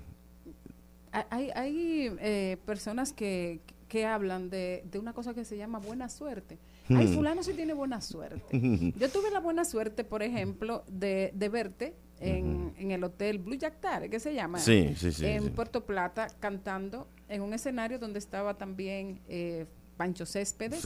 Ha- 1.12 1.26
Hay, 1.30 1.50
hay 1.54 2.16
eh, 2.20 2.56
personas 2.66 3.12
que, 3.12 3.60
que 3.88 4.06
hablan 4.06 4.50
de, 4.50 4.84
de 4.90 4.98
una 4.98 5.12
cosa 5.12 5.34
que 5.34 5.44
se 5.44 5.56
llama 5.56 5.78
buena 5.78 6.08
suerte. 6.08 6.58
Ay, 6.88 7.06
Hmm. 7.06 7.14
fulano 7.14 7.42
sí 7.44 7.52
tiene 7.54 7.72
buena 7.72 8.00
suerte. 8.00 8.92
Yo 8.98 9.08
tuve 9.10 9.30
la 9.30 9.38
buena 9.40 9.64
suerte, 9.64 10.02
por 10.04 10.22
ejemplo, 10.22 10.82
de, 10.88 11.30
de 11.34 11.48
verte 11.48 11.94
en, 12.18 12.72
en 12.78 12.90
el 12.90 13.02
hotel 13.04 13.38
Blue 13.38 13.54
Jack 13.56 13.80
¿qué 14.10 14.18
se 14.20 14.34
llama? 14.34 14.58
Sí, 14.58 14.94
sí, 14.96 15.12
sí, 15.12 15.24
En. 15.24 15.52
Puerto 15.54 15.84
Plata, 15.86 16.26
cantando 16.40 17.06
en 17.28 17.42
un 17.42 17.54
escenario 17.54 17.98
donde 17.98 18.18
estaba 18.18 18.54
también 18.58 19.20
eh, 19.28 19.66
Pancho 19.96 20.26
Céspedes. 20.26 20.84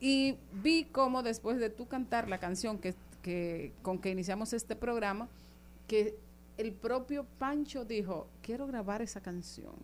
Y 0.00 0.36
vi 0.62 0.84
cómo 0.90 1.22
después 1.22 1.58
de 1.58 1.70
tú 1.70 1.86
cantar 1.86 2.28
la 2.28 2.38
canción 2.38 2.78
que, 2.78 2.94
que 3.22 3.72
con 3.82 3.98
que 3.98 4.10
iniciamos 4.10 4.52
este 4.54 4.74
programa, 4.76 5.28
que 5.86 6.14
el 6.56 6.72
propio 6.72 7.26
Pancho 7.38 7.84
dijo, 7.84 8.28
quiero 8.42 8.66
grabar 8.66 9.02
esa 9.02 9.20
canción. 9.20 9.74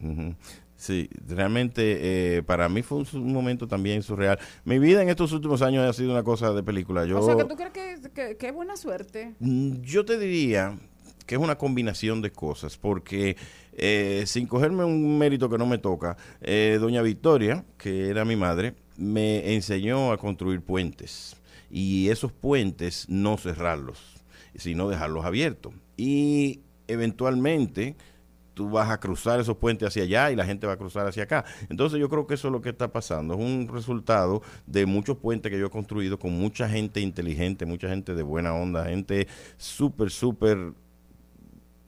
Ujú. 0.00 0.34
Sí, 0.76 1.10
realmente 1.26 2.36
eh, 2.38 2.42
para 2.42 2.68
mí 2.70 2.82
fue 2.82 3.04
un, 3.12 3.32
momento 3.32 3.68
también 3.68 4.02
surreal. 4.02 4.38
Mi 4.64 4.78
vida 4.78 5.02
en 5.02 5.10
estos 5.10 5.32
últimos 5.32 5.60
años 5.60 5.86
ha 5.86 5.92
sido 5.92 6.10
una 6.10 6.22
cosa 6.22 6.52
de 6.52 6.62
película. 6.62 7.04
Yo, 7.04 7.20
o 7.20 7.22
sea, 7.22 7.36
que 7.36 7.44
tú 7.44 7.54
crees 7.54 7.72
que, 8.00 8.10
que, 8.10 8.36
que 8.36 8.50
buena 8.50 8.76
suerte. 8.76 9.34
Mm, 9.40 9.82
yo 9.82 10.04
te 10.06 10.18
diría 10.18 10.78
que 11.26 11.36
es 11.36 11.40
una 11.40 11.58
combinación 11.58 12.22
de 12.22 12.32
cosas, 12.32 12.76
porque 12.76 13.36
eh, 13.72 14.24
sin 14.26 14.46
cogerme 14.46 14.84
un 14.84 15.16
mérito 15.16 15.48
que 15.48 15.58
no 15.58 15.64
me 15.64 15.78
toca, 15.78 16.16
eh, 16.40 16.78
doña 16.80 17.02
Victoria, 17.02 17.64
que 17.78 18.08
era 18.08 18.24
mi 18.24 18.34
madre, 18.34 18.74
me 18.96 19.54
enseñó 19.54 20.12
a 20.12 20.18
construir 20.18 20.60
puentes 20.60 21.36
y 21.70 22.08
esos 22.08 22.32
puentes 22.32 23.08
no 23.08 23.36
cerrarlos, 23.36 24.19
sino 24.54 24.88
dejarlos 24.88 25.24
abiertos. 25.24 25.74
Y 25.96 26.60
eventualmente 26.88 27.96
tú 28.54 28.70
vas 28.70 28.90
a 28.90 29.00
cruzar 29.00 29.40
esos 29.40 29.56
puentes 29.56 29.88
hacia 29.88 30.02
allá 30.02 30.30
y 30.30 30.36
la 30.36 30.44
gente 30.44 30.66
va 30.66 30.74
a 30.74 30.76
cruzar 30.76 31.06
hacia 31.06 31.22
acá. 31.22 31.44
Entonces 31.68 31.98
yo 31.98 32.08
creo 32.08 32.26
que 32.26 32.34
eso 32.34 32.48
es 32.48 32.52
lo 32.52 32.60
que 32.60 32.70
está 32.70 32.92
pasando. 32.92 33.34
Es 33.34 33.40
un 33.40 33.68
resultado 33.72 34.42
de 34.66 34.86
muchos 34.86 35.16
puentes 35.16 35.50
que 35.50 35.58
yo 35.58 35.66
he 35.66 35.70
construido 35.70 36.18
con 36.18 36.32
mucha 36.32 36.68
gente 36.68 37.00
inteligente, 37.00 37.64
mucha 37.64 37.88
gente 37.88 38.14
de 38.14 38.22
buena 38.22 38.52
onda, 38.54 38.84
gente 38.84 39.28
súper, 39.56 40.10
súper 40.10 40.74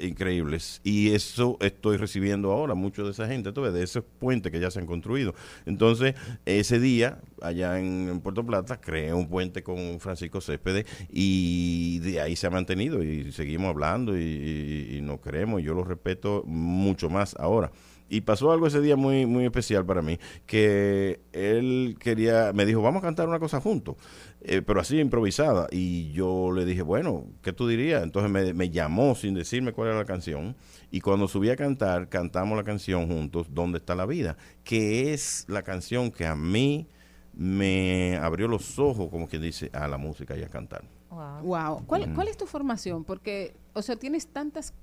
increíbles. 0.02 0.80
Y 0.84 1.10
eso 1.12 1.56
estoy 1.60 1.96
recibiendo 1.96 2.52
ahora, 2.52 2.74
mucho 2.74 3.04
de 3.04 3.10
esa 3.12 3.26
gente, 3.26 3.52
de 3.52 3.82
esos 3.82 4.04
puentes 4.18 4.50
que 4.52 4.60
ya 4.60 4.70
se 4.70 4.78
han 4.80 4.86
construido. 4.86 5.34
Entonces, 5.66 6.14
ese 6.44 6.78
día, 6.78 7.20
allá 7.40 7.78
en, 7.78 8.20
Puerto 8.20 8.44
Plata, 8.44 8.80
creé 8.80 9.12
un 9.14 9.28
puente 9.28 9.62
con 9.62 10.00
Francisco 10.00 10.40
Céspedes 10.40 10.86
y 11.10 11.98
de 12.00 12.20
ahí 12.20 12.36
se 12.36 12.46
ha 12.46 12.50
mantenido 12.50 13.02
y 13.02 13.32
seguimos 13.32 13.70
hablando 13.70 14.16
y, 14.16 14.22
y- 14.22 14.96
y 14.98 15.02
nos 15.02 15.20
queremos 15.20 15.60
y 15.60 15.64
yo 15.64 15.74
lo 15.74 15.84
respeto 15.84 16.42
mucho 16.46 17.08
más 17.10 17.34
ahora. 17.38 17.70
Y 18.08 18.20
pasó 18.22 18.52
algo 18.52 18.66
ese 18.66 18.82
día 18.82 18.94
muy, 18.94 19.24
muy 19.24 19.46
especial 19.46 19.86
para 19.86 20.02
mí, 20.02 20.18
que 20.44 21.20
él 21.32 21.96
quería, 21.98 22.52
me 22.52 22.66
dijo, 22.66 22.82
vamos 22.82 23.02
a 23.02 23.06
cantar 23.06 23.26
una 23.26 23.38
cosa 23.38 23.58
juntos, 23.58 23.96
eh, 24.44 24.62
pero 24.62 24.80
así 24.80 24.98
improvisada. 24.98 25.68
Y 25.70 26.12
yo 26.12 26.52
le 26.52 26.64
dije, 26.64 26.82
bueno, 26.82 27.26
¿qué 27.42 27.52
tú 27.52 27.68
dirías? 27.68 28.02
Entonces 28.02 28.30
me, 28.30 28.52
me 28.54 28.70
llamó 28.70 29.14
sin 29.14 29.34
decirme 29.34 29.72
cuál 29.72 29.88
era 29.88 29.98
la 29.98 30.04
canción. 30.04 30.56
Y 30.90 31.00
cuando 31.00 31.28
subí 31.28 31.50
a 31.50 31.56
cantar, 31.56 32.08
cantamos 32.08 32.56
la 32.56 32.64
canción 32.64 33.08
juntos, 33.08 33.46
¿Dónde 33.50 33.78
está 33.78 33.94
la 33.94 34.06
vida? 34.06 34.36
Que 34.64 35.12
es 35.12 35.44
la 35.48 35.62
canción 35.62 36.10
que 36.10 36.26
a 36.26 36.34
mí 36.34 36.86
me 37.34 38.18
abrió 38.18 38.48
los 38.48 38.78
ojos, 38.78 39.08
como 39.10 39.26
quien 39.28 39.42
dice, 39.42 39.70
a 39.72 39.88
la 39.88 39.96
música 39.96 40.36
y 40.36 40.42
a 40.42 40.48
cantar. 40.48 40.84
Wow. 41.10 41.84
¿Cuál. 41.86 42.14
¿Cuál 42.14 42.28
es 42.28 42.36
tu 42.36 42.46
formación? 42.46 43.04
Porque, 43.04 43.54
o 43.74 43.82
sea, 43.82 43.96
tienes 43.96 44.26
tantas 44.26 44.74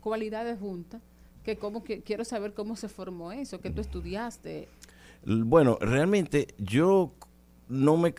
cualidades 0.00 0.58
juntas 0.58 1.00
que 1.44 1.56
como 1.56 1.84
que 1.84 2.02
quiero 2.02 2.24
saber 2.24 2.54
cómo 2.54 2.76
se 2.76 2.88
formó 2.88 3.32
eso, 3.32 3.60
que 3.60 3.70
tú 3.70 3.80
estudiaste. 3.80 4.68
Bueno, 5.24 5.78
realmente 5.80 6.48
yo 6.58 7.12
no 7.68 7.96
me 7.96 8.14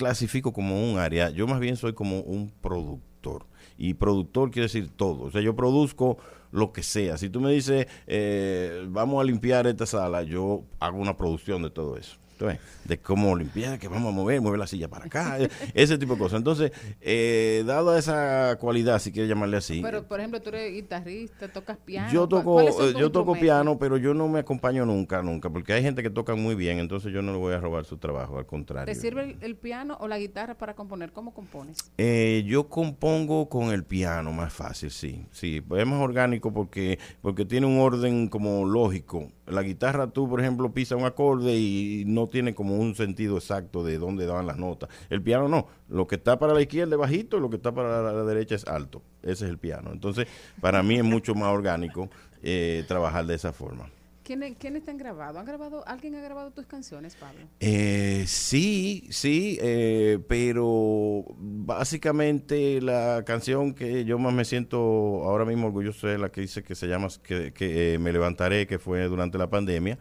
clasifico 0.00 0.54
como 0.54 0.82
un 0.82 0.98
área, 0.98 1.28
yo 1.28 1.46
más 1.46 1.60
bien 1.60 1.76
soy 1.76 1.92
como 1.92 2.20
un 2.20 2.50
productor. 2.62 3.44
Y 3.76 3.92
productor 3.92 4.50
quiere 4.50 4.64
decir 4.64 4.88
todo. 4.88 5.24
O 5.24 5.30
sea, 5.30 5.42
yo 5.42 5.54
produzco 5.54 6.16
lo 6.52 6.72
que 6.72 6.82
sea. 6.82 7.18
Si 7.18 7.28
tú 7.28 7.38
me 7.38 7.52
dices, 7.52 7.86
eh, 8.06 8.86
vamos 8.88 9.20
a 9.20 9.24
limpiar 9.24 9.66
esta 9.66 9.84
sala, 9.84 10.22
yo 10.22 10.64
hago 10.78 10.96
una 10.96 11.18
producción 11.18 11.62
de 11.62 11.68
todo 11.68 11.98
eso. 11.98 12.16
¿Tú 12.40 12.46
ves? 12.46 12.58
De 12.86 12.96
cómo 12.96 13.36
limpiar, 13.36 13.78
que 13.78 13.86
vamos 13.86 14.10
a 14.10 14.16
mover, 14.16 14.40
mover 14.40 14.58
la 14.58 14.66
silla 14.66 14.88
para 14.88 15.04
acá, 15.04 15.38
eh, 15.38 15.50
ese 15.74 15.98
tipo 15.98 16.14
de 16.14 16.18
cosas. 16.20 16.38
Entonces, 16.38 16.72
eh, 17.02 17.62
dada 17.66 17.98
esa 17.98 18.56
cualidad, 18.58 18.98
si 18.98 19.12
quieres 19.12 19.28
llamarle 19.28 19.58
así, 19.58 19.80
Pero, 19.82 20.04
por 20.08 20.20
ejemplo, 20.20 20.40
tú 20.40 20.48
eres 20.48 20.72
guitarrista, 20.72 21.48
tocas 21.48 21.76
piano. 21.76 22.10
yo 22.10 22.22
¿cu- 22.22 22.28
toco, 22.30 22.62
eh, 22.62 22.94
yo 22.98 23.12
toco 23.12 23.34
piano, 23.38 23.78
pero 23.78 23.98
yo 23.98 24.14
no 24.14 24.26
me 24.26 24.38
acompaño 24.38 24.86
nunca, 24.86 25.20
nunca, 25.22 25.50
porque 25.50 25.74
hay 25.74 25.82
gente 25.82 26.02
que 26.02 26.08
toca 26.08 26.34
muy 26.34 26.54
bien, 26.54 26.78
entonces 26.78 27.12
yo 27.12 27.20
no 27.20 27.32
le 27.32 27.38
voy 27.38 27.52
a 27.52 27.58
robar 27.60 27.84
su 27.84 27.98
trabajo, 27.98 28.38
al 28.38 28.46
contrario. 28.46 28.86
¿Te 28.94 28.98
sirve 28.98 29.24
el, 29.24 29.36
el 29.42 29.56
piano 29.56 29.98
o 30.00 30.08
la 30.08 30.18
guitarra 30.18 30.54
para 30.56 30.74
componer? 30.74 31.12
¿Cómo 31.12 31.34
compones? 31.34 31.76
Eh, 31.98 32.42
yo 32.46 32.70
compongo 32.70 33.50
con 33.50 33.70
el 33.70 33.84
piano 33.84 34.32
más 34.32 34.50
fácil, 34.54 34.90
sí, 34.90 35.26
sí, 35.30 35.62
es 35.76 35.86
más 35.86 36.00
orgánico 36.00 36.54
porque 36.54 36.98
porque 37.20 37.44
tiene 37.44 37.66
un 37.66 37.78
orden 37.80 38.28
como 38.28 38.64
lógico. 38.64 39.28
La 39.46 39.62
guitarra 39.62 40.06
tú, 40.06 40.28
por 40.28 40.40
ejemplo, 40.40 40.72
pisas 40.72 40.96
un 40.96 41.04
acorde 41.04 41.56
y 41.58 42.04
no 42.06 42.28
tiene 42.30 42.54
como 42.54 42.76
un 42.76 42.94
sentido 42.94 43.36
exacto 43.36 43.84
de 43.84 43.98
dónde 43.98 44.26
dan 44.26 44.46
las 44.46 44.56
notas. 44.56 44.88
El 45.10 45.22
piano 45.22 45.48
no, 45.48 45.66
lo 45.88 46.06
que 46.06 46.16
está 46.16 46.38
para 46.38 46.54
la 46.54 46.62
izquierda 46.62 46.94
es 46.94 46.98
bajito, 46.98 47.36
y 47.36 47.40
lo 47.40 47.50
que 47.50 47.56
está 47.56 47.72
para 47.72 48.02
la, 48.02 48.12
la 48.12 48.24
derecha 48.24 48.54
es 48.54 48.66
alto. 48.66 49.02
Ese 49.22 49.44
es 49.44 49.50
el 49.50 49.58
piano. 49.58 49.90
Entonces, 49.92 50.26
para 50.60 50.82
mí 50.82 50.96
es 50.96 51.04
mucho 51.04 51.34
más 51.34 51.52
orgánico 51.52 52.08
eh, 52.42 52.84
trabajar 52.88 53.26
de 53.26 53.34
esa 53.34 53.52
forma. 53.52 53.90
¿Quiénes, 54.22 54.56
¿Quiénes 54.58 54.84
te 54.84 54.92
han 54.92 54.96
grabado? 54.96 55.40
¿Han 55.40 55.44
grabado? 55.44 55.82
¿Alguien 55.88 56.14
ha 56.14 56.20
grabado 56.20 56.52
tus 56.52 56.64
canciones, 56.64 57.16
Pablo? 57.16 57.40
Eh, 57.58 58.24
sí, 58.28 59.08
sí, 59.10 59.58
eh, 59.60 60.20
pero 60.28 61.24
básicamente 61.36 62.80
la 62.80 63.24
canción 63.26 63.74
que 63.74 64.04
yo 64.04 64.20
más 64.20 64.32
me 64.32 64.44
siento 64.44 64.78
ahora 65.24 65.44
mismo 65.44 65.66
orgulloso 65.66 66.08
es 66.08 66.20
la 66.20 66.30
que 66.30 66.42
dice 66.42 66.62
que 66.62 66.76
se 66.76 66.86
llama 66.86 67.08
que, 67.24 67.52
que, 67.52 67.94
eh, 67.94 67.98
Me 67.98 68.12
levantaré, 68.12 68.68
que 68.68 68.78
fue 68.78 69.02
durante 69.06 69.36
la 69.36 69.50
pandemia. 69.50 69.98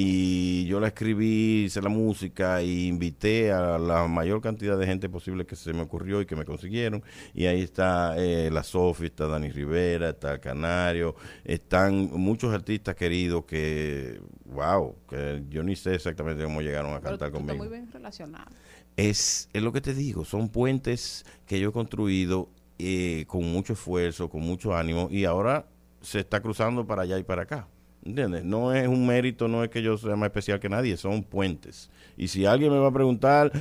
Y 0.00 0.64
yo 0.66 0.78
la 0.78 0.86
escribí, 0.86 1.64
hice 1.64 1.82
la 1.82 1.88
música 1.88 2.60
e 2.60 2.86
invité 2.86 3.50
a 3.50 3.78
la 3.78 4.06
mayor 4.06 4.40
cantidad 4.40 4.78
de 4.78 4.86
gente 4.86 5.08
posible 5.08 5.44
que 5.44 5.56
se 5.56 5.72
me 5.72 5.82
ocurrió 5.82 6.20
y 6.20 6.26
que 6.26 6.36
me 6.36 6.44
consiguieron. 6.44 7.02
Y 7.34 7.46
ahí 7.46 7.62
está 7.62 8.14
eh, 8.16 8.48
la 8.48 8.62
Sofi, 8.62 9.06
está 9.06 9.26
Dani 9.26 9.50
Rivera, 9.50 10.10
está 10.10 10.34
el 10.34 10.40
Canario, 10.40 11.16
están 11.42 12.10
muchos 12.12 12.54
artistas 12.54 12.94
queridos 12.94 13.44
que, 13.44 14.20
wow, 14.44 14.94
que 15.10 15.42
yo 15.48 15.64
ni 15.64 15.74
sé 15.74 15.96
exactamente 15.96 16.44
cómo 16.44 16.62
llegaron 16.62 16.92
a 16.92 17.00
Pero 17.00 17.18
cantar 17.18 17.30
tú 17.30 17.38
conmigo 17.38 17.58
muy 17.58 17.68
bien 17.68 17.90
relacionado. 17.90 18.52
es, 18.96 19.48
es 19.52 19.62
lo 19.64 19.72
que 19.72 19.80
te 19.80 19.94
digo, 19.94 20.24
son 20.24 20.48
puentes 20.48 21.26
que 21.44 21.58
yo 21.58 21.70
he 21.70 21.72
construido 21.72 22.50
eh, 22.78 23.24
con 23.26 23.42
mucho 23.50 23.72
esfuerzo, 23.72 24.30
con 24.30 24.42
mucho 24.42 24.76
ánimo 24.76 25.08
y 25.10 25.24
ahora 25.24 25.66
se 26.02 26.20
está 26.20 26.40
cruzando 26.40 26.86
para 26.86 27.02
allá 27.02 27.18
y 27.18 27.24
para 27.24 27.42
acá. 27.42 27.66
¿Entiendes? 28.08 28.42
No 28.42 28.72
es 28.72 28.88
un 28.88 29.06
mérito, 29.06 29.48
no 29.48 29.62
es 29.62 29.68
que 29.70 29.82
yo 29.82 29.98
sea 29.98 30.16
más 30.16 30.28
especial 30.28 30.58
que 30.60 30.68
nadie, 30.70 30.96
son 30.96 31.22
puentes. 31.22 31.90
Y 32.16 32.28
si 32.28 32.46
alguien 32.46 32.72
me 32.72 32.78
va 32.78 32.88
a 32.88 32.92
preguntar, 32.92 33.52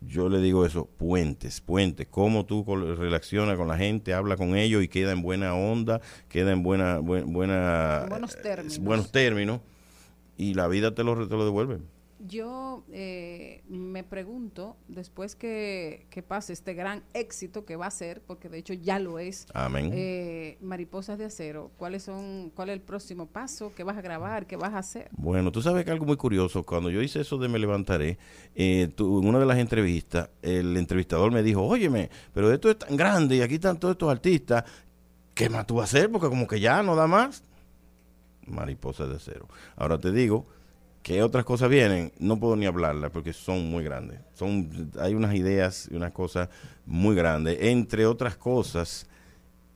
yo 0.00 0.30
le 0.30 0.40
digo 0.40 0.64
eso, 0.64 0.86
puentes, 0.86 1.60
puentes, 1.60 2.06
cómo 2.10 2.46
tú 2.46 2.64
relacionas 2.64 3.58
con 3.58 3.68
la 3.68 3.76
gente, 3.76 4.14
habla 4.14 4.38
con 4.38 4.56
ellos 4.56 4.82
y 4.82 4.88
queda 4.88 5.12
en 5.12 5.20
buena 5.20 5.54
onda, 5.54 6.00
queda 6.30 6.52
en 6.52 6.62
buena, 6.62 6.98
buen- 7.00 7.30
buena, 7.30 8.06
Buenos 8.08 8.34
eh, 8.36 8.38
términos. 8.42 8.78
buenos 8.78 9.12
términos 9.12 9.60
y 10.38 10.54
la 10.54 10.66
vida 10.68 10.94
te 10.94 11.04
lo, 11.04 11.28
te 11.28 11.36
lo 11.36 11.44
devuelve. 11.44 11.80
Yo 12.26 12.84
eh, 12.92 13.62
me 13.68 14.04
pregunto, 14.04 14.76
después 14.88 15.34
que, 15.36 16.06
que 16.10 16.22
pase 16.22 16.52
este 16.52 16.74
gran 16.74 17.02
éxito 17.14 17.64
que 17.64 17.76
va 17.76 17.86
a 17.86 17.90
ser, 17.90 18.20
porque 18.20 18.50
de 18.50 18.58
hecho 18.58 18.74
ya 18.74 18.98
lo 18.98 19.18
es, 19.18 19.46
Amén. 19.54 19.90
eh, 19.94 20.58
Mariposas 20.60 21.16
de 21.18 21.24
Acero, 21.24 21.70
¿cuáles 21.78 22.02
son, 22.02 22.50
¿cuál 22.54 22.68
es 22.68 22.74
el 22.74 22.82
próximo 22.82 23.24
paso? 23.24 23.72
¿Qué 23.74 23.84
vas 23.84 23.96
a 23.96 24.02
grabar? 24.02 24.46
¿Qué 24.46 24.56
vas 24.56 24.74
a 24.74 24.78
hacer? 24.78 25.08
Bueno, 25.12 25.50
tú 25.50 25.62
sabes 25.62 25.82
que 25.86 25.92
algo 25.92 26.04
muy 26.04 26.18
curioso, 26.18 26.62
cuando 26.64 26.90
yo 26.90 27.00
hice 27.00 27.20
eso 27.22 27.38
de 27.38 27.48
Me 27.48 27.58
Levantaré, 27.58 28.18
eh, 28.54 28.90
tú- 28.94 29.20
en 29.22 29.26
una 29.28 29.38
de 29.38 29.46
las 29.46 29.56
entrevistas, 29.58 30.28
el 30.42 30.76
entrevistador 30.76 31.32
me 31.32 31.42
dijo, 31.42 31.62
óyeme, 31.62 32.10
pero 32.34 32.52
esto 32.52 32.70
es 32.70 32.78
tan 32.78 32.96
grande 32.98 33.36
y 33.36 33.40
aquí 33.40 33.54
están 33.54 33.80
todos 33.80 33.92
estos 33.92 34.10
artistas, 34.10 34.64
¿qué 35.32 35.48
más 35.48 35.66
tú 35.66 35.76
vas 35.76 35.94
a 35.94 35.96
hacer? 35.96 36.10
Porque 36.12 36.28
como 36.28 36.46
que 36.46 36.60
ya 36.60 36.82
no 36.82 36.94
da 36.96 37.06
más. 37.06 37.44
Mariposa 38.46 39.06
de 39.06 39.16
acero. 39.16 39.48
Ahora 39.76 39.98
te 39.98 40.12
digo, 40.12 40.46
¿qué 41.02 41.22
otras 41.22 41.44
cosas 41.44 41.68
vienen? 41.68 42.12
No 42.18 42.38
puedo 42.38 42.56
ni 42.56 42.66
hablarlas 42.66 43.10
porque 43.10 43.32
son 43.32 43.70
muy 43.70 43.84
grandes. 43.84 44.20
Son, 44.34 44.90
hay 44.98 45.14
unas 45.14 45.34
ideas 45.34 45.88
y 45.90 45.96
unas 45.96 46.12
cosas 46.12 46.48
muy 46.86 47.14
grandes. 47.14 47.58
Entre 47.60 48.06
otras 48.06 48.36
cosas, 48.36 49.06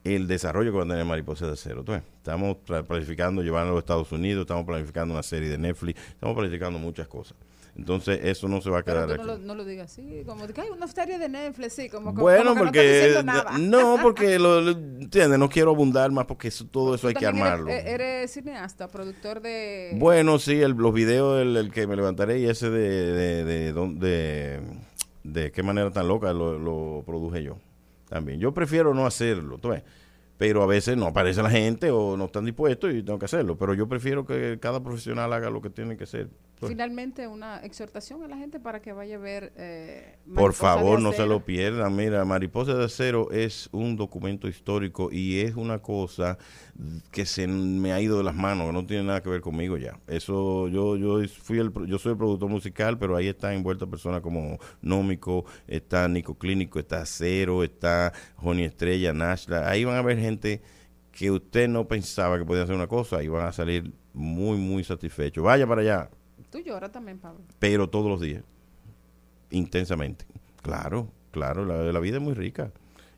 el 0.04 0.28
desarrollo 0.28 0.70
que 0.70 0.78
va 0.78 0.84
a 0.84 0.88
tener 0.88 1.04
Mariposa 1.04 1.46
de 1.46 1.52
Acero. 1.52 1.82
¿tú 1.82 1.92
ves? 1.92 2.02
Estamos 2.18 2.58
planificando 2.86 3.42
llevarlo 3.42 3.70
a 3.70 3.74
los 3.74 3.82
Estados 3.82 4.12
Unidos, 4.12 4.42
estamos 4.42 4.64
planificando 4.64 5.14
una 5.14 5.22
serie 5.22 5.48
de 5.48 5.58
Netflix, 5.58 6.00
estamos 6.08 6.36
planificando 6.36 6.78
muchas 6.78 7.08
cosas. 7.08 7.36
Entonces, 7.76 8.20
eso 8.22 8.46
no 8.46 8.60
se 8.60 8.70
va 8.70 8.78
a 8.78 8.82
Pero 8.84 9.04
quedar 9.04 9.18
tú 9.18 9.24
no 9.26 9.32
aquí. 9.32 9.40
lo, 9.42 9.46
no 9.48 9.54
lo 9.56 9.64
digas 9.64 9.90
así, 9.90 10.22
como 10.24 10.46
que 10.46 10.60
hay 10.60 10.68
una 10.70 10.86
serie 10.86 11.18
de 11.18 11.28
Netflix, 11.28 11.72
sí, 11.72 11.88
como, 11.88 12.10
como- 12.12 12.22
Bueno, 12.22 12.50
como 12.50 12.64
porque 12.66 13.14
no 13.16 13.22
nada. 13.24 14.02
porque 14.02 14.38
lo, 14.38 14.60
lo- 14.60 14.70
entiendes, 14.70 15.38
no 15.40 15.48
quiero 15.48 15.72
abundar 15.72 16.12
más 16.12 16.26
porque 16.26 16.48
eso, 16.48 16.64
todo 16.66 16.94
eso 16.94 17.08
hay 17.08 17.14
que 17.14 17.26
armarlo. 17.26 17.68
Eres, 17.70 17.84
eh, 17.84 17.90
eres 17.94 18.30
cineasta, 18.32 18.86
productor 18.86 19.40
de... 19.40 19.90
Bueno, 19.96 20.38
sí, 20.38 20.60
el- 20.60 20.72
los 20.72 20.94
videos, 20.94 21.42
el, 21.42 21.56
el 21.56 21.72
que 21.72 21.88
me 21.88 21.96
levantaré 21.96 22.38
y 22.38 22.46
ese 22.46 22.70
de, 22.70 23.12
de, 23.12 23.44
de, 23.44 23.72
de, 23.72 24.60
de 25.24 25.50
qué 25.50 25.62
manera 25.64 25.90
tan 25.90 26.06
loca 26.06 26.32
lo, 26.32 26.58
lo 26.58 27.02
produje 27.04 27.42
yo 27.42 27.58
también. 28.08 28.38
Yo 28.38 28.54
prefiero 28.54 28.94
no 28.94 29.04
hacerlo, 29.04 29.58
¿tú 29.58 29.70
ves? 29.70 29.82
Pero 30.38 30.62
a 30.62 30.66
veces 30.66 30.96
no 30.96 31.06
aparece 31.06 31.42
la 31.42 31.50
gente 31.50 31.90
o 31.90 32.16
no 32.16 32.26
están 32.26 32.44
dispuestos 32.44 32.92
y 32.94 33.02
tengo 33.02 33.18
que 33.18 33.24
hacerlo. 33.24 33.56
Pero 33.56 33.74
yo 33.74 33.88
prefiero 33.88 34.24
que 34.26 34.58
cada 34.60 34.80
profesional 34.82 35.32
haga 35.32 35.48
lo 35.50 35.60
que 35.60 35.70
tiene 35.70 35.96
que 35.96 36.04
hacer. 36.04 36.28
¿Tú 36.54 36.66
ves? 36.66 36.70
Finalmente, 36.70 37.26
una 37.28 37.58
exhortación 37.64 38.22
a 38.22 38.28
la 38.28 38.36
gente 38.36 38.58
para 38.60 38.80
que 38.80 38.92
vaya 38.92 39.16
a 39.16 39.18
ver... 39.18 39.52
eh, 39.56 40.18
Por 40.34 40.54
favor, 40.54 41.00
no 41.00 41.10
se 41.12 41.16
Acero. 41.22 41.28
lo 41.28 41.44
pierdan. 41.44 41.94
Mira, 41.94 42.24
Mariposa 42.24 42.74
de 42.74 42.84
Acero 42.84 43.30
es 43.30 43.68
un 43.72 43.96
documento 43.96 44.48
histórico 44.48 45.10
y 45.12 45.40
es 45.40 45.56
una 45.56 45.80
cosa 45.80 46.38
que 47.10 47.26
se 47.26 47.46
me 47.46 47.92
ha 47.92 48.00
ido 48.00 48.18
de 48.18 48.24
las 48.24 48.34
manos, 48.34 48.66
que 48.66 48.72
no 48.72 48.86
tiene 48.86 49.04
nada 49.04 49.22
que 49.22 49.28
ver 49.28 49.40
conmigo 49.40 49.76
ya. 49.76 49.98
Eso, 50.06 50.68
yo, 50.68 50.96
yo 50.96 51.26
fui 51.28 51.58
el, 51.58 51.72
yo 51.86 51.98
soy 51.98 52.12
el 52.12 52.18
productor 52.18 52.48
musical, 52.48 52.98
pero 52.98 53.16
ahí 53.16 53.28
están 53.28 53.52
envueltas 53.54 53.88
personas 53.88 54.20
como 54.22 54.58
Nómico, 54.80 55.44
está 55.66 56.08
Nico 56.08 56.36
Clínico, 56.36 56.78
está 56.78 57.04
Cero, 57.06 57.62
está 57.64 58.12
Joni 58.36 58.64
Estrella, 58.64 59.12
Nashla. 59.12 59.68
Ahí 59.68 59.84
van 59.84 59.96
a 59.96 60.02
ver 60.02 60.18
gente 60.18 60.62
que 61.12 61.30
usted 61.30 61.68
no 61.68 61.86
pensaba 61.86 62.38
que 62.38 62.44
podía 62.44 62.64
hacer 62.64 62.74
una 62.74 62.88
cosa 62.88 63.22
y 63.22 63.28
van 63.28 63.46
a 63.46 63.52
salir 63.52 63.92
muy, 64.12 64.56
muy 64.58 64.82
satisfechos. 64.84 65.44
Vaya 65.44 65.66
para 65.66 65.82
allá, 65.82 66.10
Tú 66.54 66.60
lloras 66.60 66.92
también, 66.92 67.18
Pablo. 67.18 67.40
pero 67.58 67.90
todos 67.90 68.08
los 68.08 68.20
días, 68.20 68.44
intensamente. 69.50 70.24
Claro, 70.62 71.08
claro, 71.32 71.64
la, 71.64 71.82
la 71.92 71.98
vida 72.00 72.16
es 72.18 72.22
muy 72.22 72.34
rica. 72.34 72.70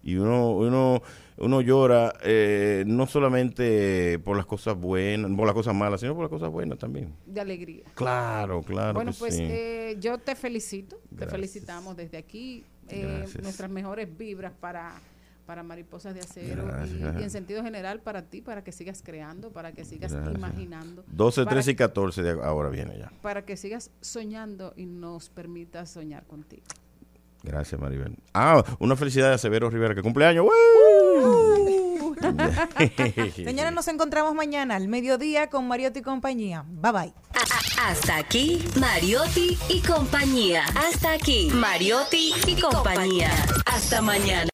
Y 0.03 0.17
uno, 0.17 0.53
uno, 0.53 1.03
uno 1.37 1.61
llora 1.61 2.13
eh, 2.23 2.85
no 2.87 3.07
solamente 3.07 4.19
por 4.21 4.37
las 4.37 4.47
cosas 4.47 4.75
buenas, 4.79 5.31
por 5.37 5.45
las 5.47 5.55
cosas 5.55 5.75
malas, 5.75 6.01
sino 6.01 6.15
por 6.15 6.23
las 6.25 6.31
cosas 6.31 6.49
buenas 6.51 6.79
también. 6.79 7.13
De 7.27 7.41
alegría. 7.41 7.83
Claro, 7.95 8.63
claro. 8.63 8.95
bueno, 8.95 9.11
pues 9.19 9.35
sí. 9.37 9.43
eh, 9.45 9.97
yo 10.01 10.17
te 10.19 10.35
felicito, 10.37 10.97
te 11.19 11.27
felicitamos 11.27 11.97
desde 11.97 12.17
aquí. 12.19 12.65
eh, 12.89 13.27
nuestras 13.43 13.69
mejores 13.69 14.09
vibras 14.17 14.53
para, 14.61 14.95
para 15.47 15.63
Mariposas 15.63 16.15
de 16.15 16.21
Acero 16.21 16.65
y- 16.65 16.67
Gracias. 16.67 17.21
y, 17.21 17.23
en 17.23 17.31
sentido 17.31 17.63
general 17.63 18.01
para 18.01 18.23
ti, 18.23 18.41
para 18.43 18.63
que 18.65 18.73
sigas 18.73 19.03
creando, 19.05 19.51
para 19.53 19.73
que 19.73 19.85
sigas 19.85 20.13
Gracias. 20.13 20.35
imaginando. 20.35 21.05
12, 21.09 21.43
para 21.45 21.51
13 21.55 21.71
y 21.71 21.77
14 21.77 22.23
de 22.23 22.31
ahora 22.43 22.69
viene 22.69 22.99
ya. 22.99 23.11
para 23.23 23.45
que 23.45 23.57
sigas 23.57 23.91
soñando 24.01 24.75
y 24.77 24.87
nos 24.87 25.31
permitas 25.31 25.91
soñar 25.91 26.25
contigo. 26.27 26.65
Gracias, 27.43 27.81
Maribel. 27.81 28.17
Ah, 28.35 28.65
una 28.81 28.97
felicidad 28.97 29.33
a 29.33 29.39
Severo 29.39 29.71
Rivera, 29.71 29.95
que 29.95 30.03
cumpleaños. 30.03 30.47
Señores, 33.37 33.73
nos 33.73 33.87
encontramos 33.89 34.35
mañana 34.35 34.75
al 34.75 34.89
mediodía 34.89 35.49
con 35.49 35.69
Mariotti 35.69 36.01
y 36.01 36.03
compañía. 36.03 36.65
Bye 36.69 36.93
bye. 36.93 37.15
Hasta 37.85 38.17
aquí, 38.17 38.65
Mariotti 38.81 39.57
y 39.69 39.81
compañía. 39.83 40.65
Hasta 40.75 41.13
aquí, 41.13 41.51
Mariotti 41.55 42.33
y 42.49 42.61
compañía. 42.61 43.31
Hasta 43.67 44.03
mañana. 44.03 44.45